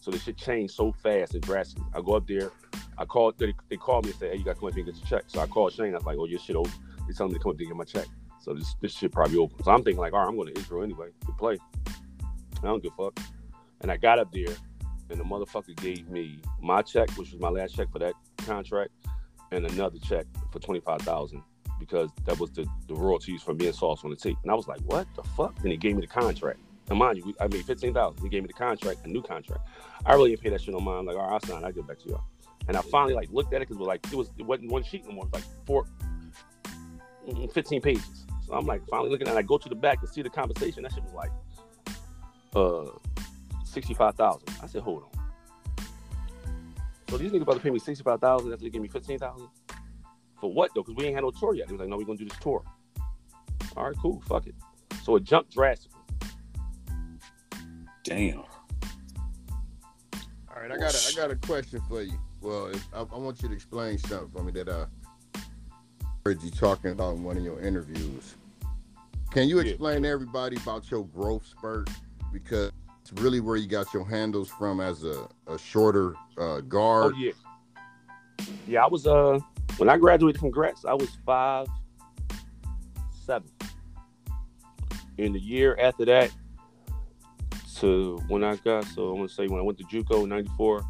So 0.00 0.10
the 0.10 0.18
shit 0.18 0.36
changed 0.36 0.74
so 0.74 0.92
fast 0.92 1.34
and 1.34 1.42
drastically. 1.42 1.84
I 1.94 2.00
go 2.00 2.14
up 2.14 2.26
there, 2.26 2.52
I 2.96 3.04
called. 3.04 3.38
They, 3.38 3.54
they 3.68 3.76
called 3.76 4.04
me 4.04 4.10
and 4.10 4.18
said, 4.18 4.32
"Hey, 4.32 4.38
you 4.38 4.44
got 4.44 4.54
to 4.54 4.60
come 4.60 4.68
up 4.68 4.74
here 4.74 4.84
and 4.84 4.94
get 4.94 5.10
your 5.10 5.18
check." 5.18 5.24
So 5.28 5.40
I 5.40 5.46
called 5.46 5.72
Shane. 5.72 5.92
I 5.94 5.96
was 5.98 6.04
like, 6.04 6.16
"Oh, 6.18 6.26
your 6.26 6.38
shit 6.38 6.56
over." 6.56 6.70
They 7.06 7.14
tell 7.14 7.28
me 7.28 7.34
to 7.34 7.40
come 7.40 7.50
up 7.50 7.58
and 7.58 7.68
get 7.68 7.76
my 7.76 7.84
check. 7.84 8.06
So 8.40 8.54
this 8.54 8.74
this 8.80 8.92
shit 8.92 9.12
probably 9.12 9.38
open. 9.38 9.62
So 9.64 9.70
I'm 9.70 9.82
thinking 9.82 10.00
like, 10.00 10.12
all 10.12 10.20
right, 10.20 10.28
I'm 10.28 10.36
going 10.36 10.52
to 10.52 10.60
Israel 10.60 10.82
anyway 10.82 11.08
to 11.26 11.32
play. 11.32 11.58
I 11.86 12.66
don't 12.66 12.82
give 12.82 12.92
a 12.98 13.04
fuck. 13.04 13.20
And 13.82 13.90
I 13.90 13.96
got 13.96 14.18
up 14.18 14.32
there, 14.32 14.54
and 15.08 15.18
the 15.20 15.24
motherfucker 15.24 15.76
gave 15.76 16.08
me 16.08 16.40
my 16.60 16.82
check, 16.82 17.10
which 17.12 17.32
was 17.32 17.40
my 17.40 17.48
last 17.48 17.74
check 17.74 17.90
for 17.90 17.98
that 17.98 18.14
contract, 18.38 18.90
and 19.52 19.66
another 19.66 19.98
check 19.98 20.26
for 20.52 20.58
twenty 20.58 20.80
five 20.80 21.02
thousand 21.02 21.42
because 21.78 22.10
that 22.26 22.38
was 22.38 22.50
the, 22.50 22.66
the 22.88 22.94
royalties 22.94 23.42
from 23.42 23.56
being 23.56 23.72
sauce 23.72 24.04
on 24.04 24.10
the 24.10 24.16
tape. 24.16 24.36
And 24.42 24.52
I 24.52 24.54
was 24.54 24.68
like, 24.68 24.80
what 24.80 25.06
the 25.16 25.22
fuck? 25.22 25.54
And 25.62 25.70
he 25.70 25.78
gave 25.78 25.94
me 25.94 26.02
the 26.02 26.06
contract. 26.06 26.60
And 26.90 26.98
mind 26.98 27.18
you, 27.18 27.34
I 27.40 27.46
made 27.46 27.64
fifteen 27.64 27.94
thousand. 27.94 28.22
He 28.22 28.28
gave 28.28 28.42
me 28.42 28.48
the 28.48 28.52
contract, 28.52 29.04
a 29.04 29.08
new 29.08 29.22
contract. 29.22 29.66
I 30.04 30.14
really 30.14 30.30
didn't 30.30 30.42
pay 30.42 30.50
that 30.50 30.60
shit 30.60 30.74
on 30.74 30.84
mine. 30.84 31.06
Like, 31.06 31.16
all 31.16 31.22
right, 31.22 31.32
I'll 31.32 31.40
sign. 31.40 31.64
I'll 31.64 31.82
back 31.82 31.98
to 32.00 32.08
y'all. 32.08 32.24
And 32.68 32.76
I 32.76 32.82
finally 32.82 33.14
like 33.14 33.30
looked 33.32 33.52
at 33.54 33.62
it 33.62 33.68
because 33.68 33.80
like 33.80 34.04
it 34.12 34.14
was 34.14 34.30
it 34.38 34.44
wasn't 34.44 34.70
one 34.70 34.82
sheet 34.82 35.06
no 35.06 35.12
more. 35.12 35.24
It 35.24 35.32
was 35.32 35.42
like 35.42 35.66
four, 35.66 35.86
15 37.52 37.80
pages. 37.80 38.26
So 38.46 38.54
I'm 38.54 38.66
like 38.66 38.86
finally 38.88 39.10
looking 39.10 39.28
at 39.28 39.34
it. 39.34 39.38
I 39.38 39.42
go 39.42 39.58
to 39.58 39.68
the 39.68 39.74
back 39.74 40.00
to 40.00 40.06
see 40.06 40.22
the 40.22 40.30
conversation. 40.30 40.82
That 40.82 40.92
shit 40.92 41.04
was 41.04 41.14
like 41.14 41.30
uh 42.54 42.90
sixty 43.64 43.94
five 43.94 44.16
thousand. 44.16 44.48
I 44.62 44.66
said, 44.66 44.82
hold 44.82 45.04
on. 45.04 45.84
So 47.08 47.18
these 47.18 47.30
niggas 47.30 47.42
about 47.42 47.54
to 47.54 47.60
pay 47.60 47.70
me 47.70 47.78
sixty 47.78 48.02
five 48.02 48.20
thousand 48.20 48.52
after 48.52 48.64
they 48.64 48.70
give 48.70 48.82
me 48.82 48.88
fifteen 48.88 49.18
thousand. 49.18 49.48
For 50.40 50.52
what 50.52 50.70
though? 50.74 50.82
Because 50.82 50.96
we 50.96 51.04
ain't 51.04 51.14
had 51.14 51.22
no 51.22 51.30
tour 51.30 51.54
yet. 51.54 51.68
They 51.68 51.74
was 51.74 51.80
like, 51.80 51.88
no, 51.88 51.96
we're 51.96 52.04
gonna 52.04 52.18
do 52.18 52.24
this 52.24 52.38
tour. 52.38 52.64
All 53.76 53.84
right, 53.84 53.96
cool, 54.00 54.20
fuck 54.26 54.46
it. 54.46 54.54
So 55.04 55.16
it 55.16 55.24
jumped 55.24 55.52
drastically. 55.52 56.00
Damn. 58.02 58.38
All 58.38 58.46
right, 60.56 60.72
I 60.72 60.76
got 60.76 60.94
a, 60.94 61.08
I 61.08 61.12
got 61.16 61.30
a 61.30 61.36
question 61.36 61.80
for 61.88 62.02
you. 62.02 62.18
Well, 62.40 62.66
if, 62.66 62.88
I, 62.92 63.00
I 63.00 63.18
want 63.18 63.42
you 63.42 63.48
to 63.48 63.54
explain 63.54 63.98
something 63.98 64.30
for 64.30 64.42
me 64.42 64.50
that 64.52 64.68
I 64.68 64.86
heard 66.24 66.42
you 66.42 66.50
talking 66.50 66.90
about 66.90 67.16
in 67.16 67.22
one 67.22 67.36
of 67.36 67.44
your 67.44 67.60
interviews. 67.60 68.34
Can 69.30 69.48
you 69.48 69.58
explain 69.60 70.02
to 70.02 70.08
everybody 70.08 70.56
about 70.56 70.90
your 70.90 71.04
growth 71.06 71.46
spurt? 71.46 71.88
Because 72.32 72.72
it's 73.00 73.12
really 73.22 73.40
where 73.40 73.56
you 73.56 73.66
got 73.68 73.92
your 73.94 74.06
handles 74.06 74.48
from 74.48 74.80
as 74.80 75.04
a, 75.04 75.28
a 75.46 75.58
shorter 75.58 76.14
uh, 76.36 76.56
Oh 76.56 76.60
guard. 76.62 77.14
yeah. 77.16 77.32
Yeah, 78.66 78.84
I 78.84 78.88
was 78.88 79.06
uh 79.06 79.38
when 79.76 79.88
I 79.88 79.96
graduated 79.96 80.40
from 80.40 80.50
Gratz, 80.50 80.84
I 80.84 80.94
was 80.94 81.08
five 81.24 81.66
seven. 83.24 83.48
In 85.18 85.32
the 85.32 85.40
year 85.40 85.76
after 85.80 86.04
that, 86.06 86.30
to 87.78 88.18
when 88.28 88.42
I 88.44 88.56
got 88.56 88.84
so 88.86 89.10
I 89.10 89.18
want 89.18 89.28
to 89.28 89.34
say 89.34 89.46
when 89.46 89.60
I 89.60 89.62
went 89.62 89.78
to 89.78 89.84
JUCO 89.84 90.24
in 90.24 90.28
'94 90.30 90.82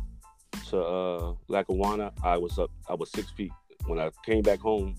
to 0.70 0.81
uh 0.82 1.35
Lackawanna, 1.48 2.12
I 2.23 2.36
was 2.36 2.59
up. 2.59 2.70
I 2.89 2.94
was 2.94 3.11
six 3.11 3.31
feet. 3.31 3.52
When 3.86 3.98
I 3.98 4.11
came 4.24 4.43
back 4.43 4.61
home, 4.61 4.94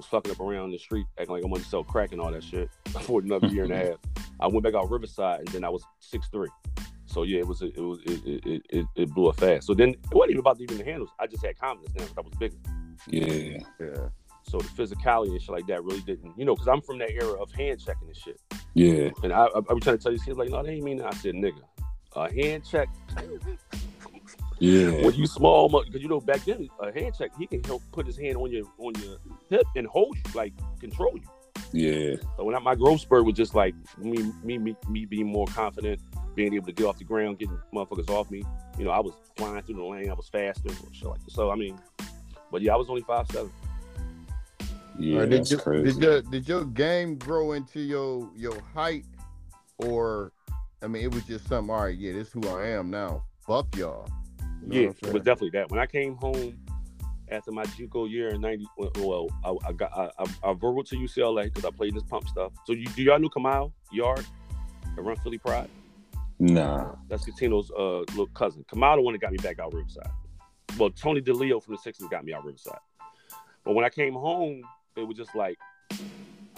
was 0.00 0.06
fucking 0.06 0.32
up 0.32 0.40
around 0.40 0.70
the 0.70 0.78
street, 0.78 1.06
acting 1.18 1.34
like 1.34 1.44
I 1.44 1.46
wanted 1.46 1.64
to 1.64 1.68
sell 1.70 1.84
crack 1.84 2.12
and 2.12 2.20
all 2.20 2.32
that 2.32 2.42
shit 2.42 2.70
for 3.02 3.20
another 3.20 3.46
year 3.48 3.64
and 3.64 3.72
a 3.72 3.76
half. 3.84 3.98
I 4.40 4.46
went 4.46 4.64
back 4.64 4.74
out 4.74 4.90
Riverside, 4.90 5.40
and 5.40 5.48
then 5.48 5.64
I 5.64 5.68
was 5.68 5.84
six 6.00 6.28
three. 6.28 6.48
So 7.06 7.24
yeah, 7.24 7.40
it 7.40 7.46
was 7.46 7.60
it 7.60 7.76
was 7.76 7.98
it 8.06 8.46
it, 8.46 8.62
it, 8.70 8.86
it 8.96 9.10
blew 9.14 9.28
up 9.28 9.36
fast. 9.38 9.66
So 9.66 9.74
then 9.74 9.90
it 9.90 9.98
wasn't 10.12 10.30
even 10.30 10.40
about 10.40 10.60
even 10.60 10.78
the 10.78 10.84
handles. 10.84 11.10
I 11.18 11.26
just 11.26 11.44
had 11.44 11.58
confidence 11.58 11.94
now 11.96 12.04
'cause 12.06 12.14
I 12.18 12.20
was 12.22 12.34
bigger. 12.38 12.56
Yeah. 13.08 13.58
Yeah. 13.78 14.08
So 14.44 14.58
the 14.58 14.68
physicality 14.68 15.30
and 15.30 15.40
shit 15.42 15.50
like 15.50 15.66
that 15.66 15.84
really 15.84 16.00
didn't, 16.00 16.36
you 16.38 16.44
know, 16.44 16.54
because 16.54 16.68
I'm 16.68 16.80
from 16.80 16.98
that 16.98 17.10
era 17.10 17.32
of 17.34 17.52
hand 17.52 17.80
checking 17.84 18.08
and 18.08 18.16
shit. 18.16 18.40
Yeah. 18.74 19.10
And 19.22 19.32
I, 19.32 19.44
I, 19.44 19.60
I 19.68 19.72
was 19.72 19.82
trying 19.82 19.98
to 19.98 20.02
tell 20.02 20.12
these 20.12 20.22
kids 20.24 20.38
like, 20.38 20.48
no, 20.48 20.62
they 20.62 20.72
ain't 20.74 20.84
mean 20.84 20.96
that. 20.98 21.12
I 21.12 21.16
said, 21.16 21.34
nigga, 21.34 21.60
a 22.16 22.32
hand 22.32 22.64
check 22.68 22.88
Yeah. 24.60 24.90
when 25.04 25.14
you 25.14 25.26
small, 25.26 25.68
because 25.68 26.02
you 26.02 26.08
know 26.08 26.20
back 26.20 26.44
then 26.44 26.68
a 26.80 26.92
hand 26.92 27.14
check 27.16 27.30
he 27.38 27.46
can 27.46 27.64
help 27.64 27.82
put 27.92 28.06
his 28.06 28.18
hand 28.18 28.36
on 28.36 28.52
your 28.52 28.66
on 28.78 28.92
your 29.02 29.16
hip 29.48 29.66
and 29.74 29.86
hold 29.86 30.16
you, 30.16 30.22
like 30.34 30.52
control 30.78 31.14
you. 31.14 31.22
Yeah. 31.72 32.16
So 32.36 32.44
when 32.44 32.54
I, 32.54 32.58
my 32.58 32.74
growth 32.74 33.00
spurt 33.00 33.24
was 33.24 33.34
just 33.34 33.54
like 33.54 33.74
me, 33.96 34.32
me, 34.42 34.58
me, 34.58 34.76
me 34.88 35.04
being 35.06 35.26
more 35.26 35.46
confident, 35.46 36.00
being 36.34 36.52
able 36.54 36.66
to 36.66 36.72
get 36.72 36.84
off 36.84 36.98
the 36.98 37.04
ground, 37.04 37.38
getting 37.38 37.58
motherfuckers 37.72 38.10
off 38.10 38.30
me. 38.30 38.44
You 38.78 38.84
know, 38.84 38.90
I 38.90 39.00
was 39.00 39.14
flying 39.36 39.62
through 39.62 39.76
the 39.76 39.84
lane, 39.84 40.10
I 40.10 40.14
was 40.14 40.28
faster, 40.28 40.68
shit 40.92 41.08
like. 41.08 41.20
So 41.28 41.50
I 41.50 41.54
mean, 41.54 41.78
but 42.50 42.60
yeah, 42.60 42.74
I 42.74 42.76
was 42.76 42.88
only 42.90 43.02
five 43.02 43.26
seven. 43.28 43.50
Yeah. 44.98 45.14
All 45.14 45.20
right, 45.20 45.30
did, 45.30 45.40
that's 45.40 45.50
you, 45.50 45.56
crazy. 45.56 45.92
did 45.92 46.02
your 46.02 46.22
did 46.22 46.48
your 46.48 46.64
game 46.64 47.16
grow 47.16 47.52
into 47.52 47.80
your 47.80 48.28
your 48.36 48.60
height, 48.74 49.06
or 49.78 50.32
I 50.82 50.86
mean, 50.86 51.04
it 51.04 51.14
was 51.14 51.24
just 51.24 51.48
something. 51.48 51.74
All 51.74 51.84
right, 51.84 51.96
yeah, 51.96 52.12
this 52.12 52.28
is 52.28 52.32
who 52.34 52.48
I 52.48 52.68
am 52.68 52.90
now. 52.90 53.24
Fuck 53.46 53.74
y'all. 53.76 54.06
You 54.62 54.68
know 54.68 54.80
yeah, 54.80 55.08
it 55.08 55.12
was 55.12 55.22
definitely 55.22 55.50
that. 55.50 55.70
When 55.70 55.80
I 55.80 55.86
came 55.86 56.16
home 56.16 56.58
after 57.30 57.52
my 57.52 57.64
JUCO 57.64 58.10
year 58.10 58.28
in 58.28 58.40
'90, 58.40 58.66
well, 58.98 59.28
I, 59.44 59.68
I 59.68 59.72
got 59.72 59.92
I, 59.96 60.10
I, 60.18 60.50
I 60.50 60.52
verbal 60.52 60.84
to 60.84 60.96
UCLA 60.96 61.44
because 61.44 61.64
I 61.64 61.70
played 61.70 61.94
this 61.94 62.02
pump 62.04 62.28
stuff. 62.28 62.52
So 62.66 62.72
you 62.72 62.86
do 62.86 63.02
y'all 63.02 63.18
know 63.18 63.28
Kamal 63.28 63.72
Yard 63.92 64.24
run 64.96 65.16
Philly 65.16 65.38
Pride? 65.38 65.68
Nah. 66.38 66.94
That's 67.08 67.28
Cuttino's 67.28 67.70
uh 67.70 68.00
little 68.12 68.26
cousin. 68.28 68.64
Kamal 68.70 68.96
the 68.96 69.02
one 69.02 69.14
that 69.14 69.20
got 69.20 69.32
me 69.32 69.38
back 69.38 69.58
out 69.58 69.72
Riverside. 69.72 70.10
Well, 70.78 70.90
Tony 70.90 71.20
DiLeo 71.20 71.62
from 71.62 71.74
the 71.74 71.80
Sixers 71.80 72.08
got 72.08 72.24
me 72.24 72.32
out 72.32 72.44
Riverside. 72.44 72.78
But 73.64 73.74
when 73.74 73.84
I 73.84 73.90
came 73.90 74.14
home, 74.14 74.62
it 74.96 75.06
was 75.06 75.16
just 75.16 75.34
like 75.34 75.58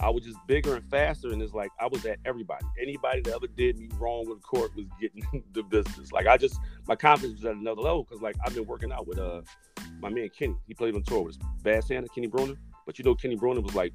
I 0.03 0.09
was 0.09 0.23
just 0.25 0.37
bigger 0.47 0.75
and 0.75 0.89
faster, 0.89 1.29
and 1.29 1.41
it's 1.41 1.53
like 1.53 1.71
I 1.79 1.87
was 1.87 2.05
at 2.05 2.19
everybody. 2.25 2.65
Anybody 2.81 3.21
that 3.21 3.35
ever 3.35 3.47
did 3.47 3.77
me 3.77 3.89
wrong 3.97 4.27
with 4.27 4.39
the 4.39 4.43
court 4.43 4.75
was 4.75 4.85
getting 4.99 5.23
the 5.53 5.63
business. 5.63 6.11
Like 6.11 6.27
I 6.27 6.37
just 6.37 6.59
my 6.87 6.95
confidence 6.95 7.39
was 7.39 7.45
at 7.45 7.55
another 7.55 7.81
level 7.81 8.03
because 8.03 8.21
like 8.21 8.35
I've 8.45 8.53
been 8.53 8.65
working 8.65 8.91
out 8.91 9.07
with 9.07 9.17
uh 9.17 9.41
my 10.01 10.09
man 10.09 10.29
Kenny. 10.37 10.55
He 10.67 10.73
played 10.73 10.93
on 10.95 11.03
tour 11.03 11.21
with 11.21 11.37
Bad 11.63 11.85
Santa, 11.85 12.09
Kenny 12.09 12.27
Brunner. 12.27 12.55
But 12.85 12.99
you 12.99 13.05
know 13.05 13.15
Kenny 13.15 13.37
Brunner 13.37 13.61
was 13.61 13.75
like 13.75 13.93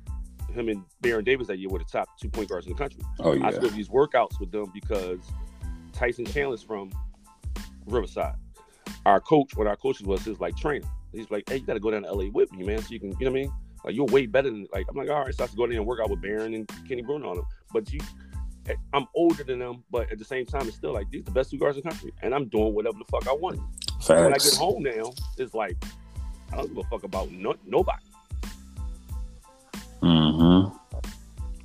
him 0.50 0.70
and 0.70 0.82
Baron 1.02 1.24
Davis 1.24 1.46
that 1.48 1.58
year 1.58 1.68
were 1.68 1.78
the 1.78 1.84
top 1.84 2.08
two 2.18 2.30
point 2.30 2.48
guards 2.48 2.66
in 2.66 2.72
the 2.72 2.78
country. 2.78 3.02
Oh 3.20 3.32
I 3.32 3.50
yeah. 3.50 3.58
did 3.58 3.74
these 3.74 3.90
workouts 3.90 4.40
with 4.40 4.50
them 4.50 4.70
because 4.72 5.20
Tyson 5.92 6.24
Chandler's 6.24 6.62
from 6.62 6.90
Riverside. 7.86 8.36
Our 9.04 9.20
coach, 9.20 9.56
what 9.56 9.66
our 9.66 9.76
coaches 9.76 10.06
was, 10.06 10.24
his 10.24 10.40
like 10.40 10.56
trainer. 10.56 10.86
He's 11.12 11.30
like, 11.30 11.48
hey, 11.48 11.56
you 11.56 11.66
got 11.66 11.74
to 11.74 11.80
go 11.80 11.90
down 11.90 12.02
to 12.02 12.12
LA 12.12 12.30
with 12.30 12.52
me, 12.52 12.64
man, 12.64 12.82
so 12.82 12.88
you 12.90 13.00
can, 13.00 13.10
you 13.18 13.24
know 13.24 13.30
what 13.30 13.38
I 13.38 13.42
mean? 13.42 13.52
Like 13.84 13.94
you're 13.94 14.06
way 14.06 14.26
better 14.26 14.50
than 14.50 14.66
like. 14.72 14.86
I'm 14.88 14.96
like, 14.96 15.08
all 15.08 15.24
right, 15.24 15.34
so 15.34 15.42
I 15.42 15.44
have 15.44 15.50
to 15.50 15.56
go 15.56 15.64
in 15.64 15.70
there 15.70 15.78
and 15.78 15.86
work 15.86 16.00
out 16.00 16.10
with 16.10 16.20
Baron 16.20 16.54
and 16.54 16.70
Kenny 16.88 17.02
Brunner 17.02 17.26
on 17.26 17.36
them. 17.36 17.46
But 17.72 17.92
you, 17.92 18.00
eh, 18.68 18.74
I'm 18.92 19.06
older 19.14 19.44
than 19.44 19.60
them, 19.60 19.84
but 19.90 20.10
at 20.10 20.18
the 20.18 20.24
same 20.24 20.46
time, 20.46 20.68
it's 20.68 20.76
still 20.76 20.92
like 20.92 21.10
these 21.10 21.24
the 21.24 21.30
best 21.30 21.50
two 21.50 21.58
guards 21.58 21.76
in 21.76 21.84
the 21.84 21.90
country, 21.90 22.12
and 22.22 22.34
I'm 22.34 22.48
doing 22.48 22.74
whatever 22.74 22.98
the 22.98 23.04
fuck 23.04 23.28
I 23.28 23.32
want. 23.32 23.60
When 24.06 24.32
I 24.32 24.38
get 24.38 24.54
home 24.54 24.82
now, 24.82 25.12
it's 25.36 25.54
like 25.54 25.76
I 26.52 26.56
don't 26.56 26.68
give 26.68 26.78
a 26.78 26.84
fuck 26.84 27.04
about 27.04 27.30
no, 27.30 27.54
nobody. 27.66 28.02
Mm-hmm. 30.02 30.76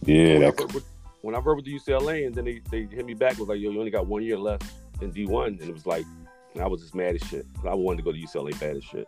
Yeah. 0.06 0.34
when, 0.34 0.44
I 0.44 0.49
with, 0.73 0.85
when 1.22 1.35
I 1.35 1.40
verbed 1.40 1.57
with 1.57 1.65
UCLA, 1.65 2.27
and 2.27 2.35
then 2.35 2.45
they, 2.45 2.61
they 2.69 2.84
hit 2.84 3.06
me 3.06 3.14
back, 3.14 3.38
was 3.38 3.48
like, 3.48 3.60
yo, 3.60 3.72
you 3.72 3.80
only 3.80 3.91
got 3.91 4.07
one 4.07 4.23
year 4.23 4.38
left 4.38 4.65
in 5.02 5.11
D1. 5.11 5.48
And 5.48 5.61
it 5.61 5.73
was 5.73 5.85
like, 5.85 6.06
and 6.53 6.61
I 6.61 6.68
was 6.68 6.81
just 6.81 6.95
mad 6.95 7.15
as 7.15 7.22
shit. 7.27 7.45
I 7.68 7.73
wanted 7.73 7.98
to 7.98 8.03
go 8.03 8.11
to 8.11 8.18
UCLA 8.18 8.60
bad 8.60 8.77
as 8.77 8.84
shit. 8.84 9.07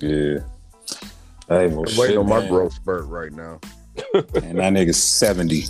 yeah. 0.00 0.38
Hey, 1.52 1.66
well, 1.68 1.80
I'm 1.80 1.86
shit, 1.86 1.98
waiting 1.98 2.18
on 2.18 2.28
my 2.28 2.40
man. 2.40 2.50
growth 2.50 2.72
spurt 2.74 3.06
right 3.06 3.32
now. 3.32 3.60
And 4.14 4.58
that 4.58 4.72
nigga's 4.72 5.02
70. 5.02 5.64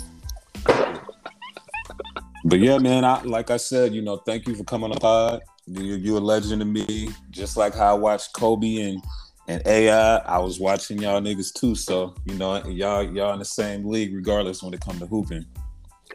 But 2.45 2.59
yeah, 2.59 2.77
man, 2.77 3.05
I 3.05 3.21
like 3.23 3.51
I 3.51 3.57
said, 3.57 3.93
you 3.93 4.01
know, 4.01 4.17
thank 4.17 4.47
you 4.47 4.55
for 4.55 4.63
coming 4.65 4.85
on 4.85 4.91
the 4.91 4.99
pod. 4.99 5.41
You 5.65 5.95
you 5.95 6.17
a 6.17 6.19
legend 6.19 6.59
to 6.59 6.65
me. 6.65 7.09
Just 7.29 7.55
like 7.55 7.73
how 7.73 7.95
I 7.95 7.97
watched 7.97 8.33
Kobe 8.33 8.81
and 8.81 9.01
and 9.47 9.61
AI, 9.65 10.17
I 10.17 10.39
was 10.39 10.59
watching 10.59 11.01
y'all 11.01 11.21
niggas 11.21 11.53
too. 11.53 11.75
So, 11.75 12.15
you 12.25 12.35
know, 12.35 12.65
y'all 12.65 13.03
y'all 13.03 13.33
in 13.33 13.39
the 13.39 13.45
same 13.45 13.85
league 13.85 14.13
regardless 14.13 14.61
when 14.61 14.73
it 14.73 14.81
come 14.81 14.99
to 14.99 15.05
hooping. 15.05 15.45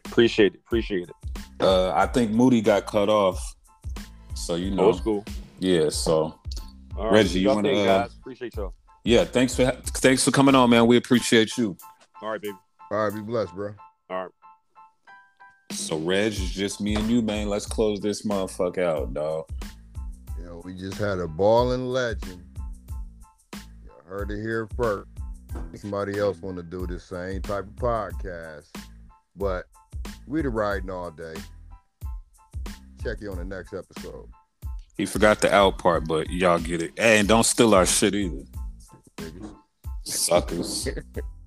Appreciate 0.05 0.55
it. 0.55 0.61
Appreciate 0.67 1.09
it. 1.09 1.15
Uh 1.61 1.93
I 1.95 2.07
think 2.07 2.31
Moody 2.31 2.61
got 2.61 2.87
cut 2.87 3.09
off. 3.09 3.55
So 4.35 4.55
you 4.57 4.71
know, 4.71 4.85
Old 4.85 4.97
school. 4.97 5.25
yeah, 5.61 5.89
so 5.89 6.39
All 6.97 7.05
right. 7.05 7.13
Reggie, 7.13 7.35
do 7.35 7.41
you 7.41 7.49
wanna, 7.49 7.69
thing, 7.69 7.89
uh, 7.89 7.99
guys. 8.01 8.15
Appreciate 8.15 8.55
y'all. 8.55 8.75
Yeah, 9.09 9.25
thanks 9.25 9.57
for 9.57 9.71
thanks 9.71 10.23
for 10.23 10.31
coming 10.33 10.55
on, 10.55 10.69
man. 10.69 10.87
We 10.87 10.99
appreciate 10.99 11.57
you. 11.57 11.79
All 12.21 12.29
right, 12.29 12.43
baby. 12.43 12.55
All 12.91 13.05
right, 13.05 13.15
be 13.15 13.23
blessed, 13.23 13.55
bro. 13.55 13.75
All 14.11 14.25
right. 14.25 14.31
So 15.73 15.97
Reg, 15.97 16.33
it's 16.33 16.51
just 16.51 16.83
me 16.83 16.95
and 16.95 17.09
you, 17.09 17.23
man. 17.23 17.49
Let's 17.49 17.65
close 17.65 18.01
this 18.01 18.27
motherfucker 18.27 18.85
out, 18.85 19.15
dog. 19.15 19.49
You 20.37 20.45
know, 20.45 20.63
we 20.63 20.75
just 20.75 20.99
had 20.99 21.21
a 21.21 21.27
ball 21.27 21.65
balling 21.65 21.87
legend. 21.87 22.45
You 23.55 23.91
heard 24.05 24.31
it 24.31 24.43
here 24.43 24.69
first. 24.77 25.09
Somebody 25.77 26.19
else 26.19 26.43
want 26.43 26.59
to 26.59 26.63
do 26.63 26.87
this 26.87 27.05
same 27.05 27.41
type 27.41 27.65
of 27.65 27.77
podcast, 27.77 28.69
but 29.37 29.65
we 30.27 30.43
the 30.43 30.51
riding 30.51 30.91
all 30.91 31.11
day. 31.11 31.35
Check 33.03 33.23
you 33.23 33.31
on 33.31 33.39
the 33.39 33.45
next 33.47 33.73
episode. 33.73 34.29
He 34.99 35.07
forgot 35.07 35.41
the 35.41 35.51
out 35.51 35.79
part, 35.79 36.07
but 36.07 36.29
y'all 36.29 36.59
get 36.59 36.83
it. 36.83 36.93
Hey, 36.99 37.21
and 37.21 37.27
don't 37.29 37.45
steal 37.45 37.75
our 37.75 37.87
shit 37.87 38.15
either. 38.15 38.45
Niggas. 39.19 39.55
Suckers. 40.05 40.89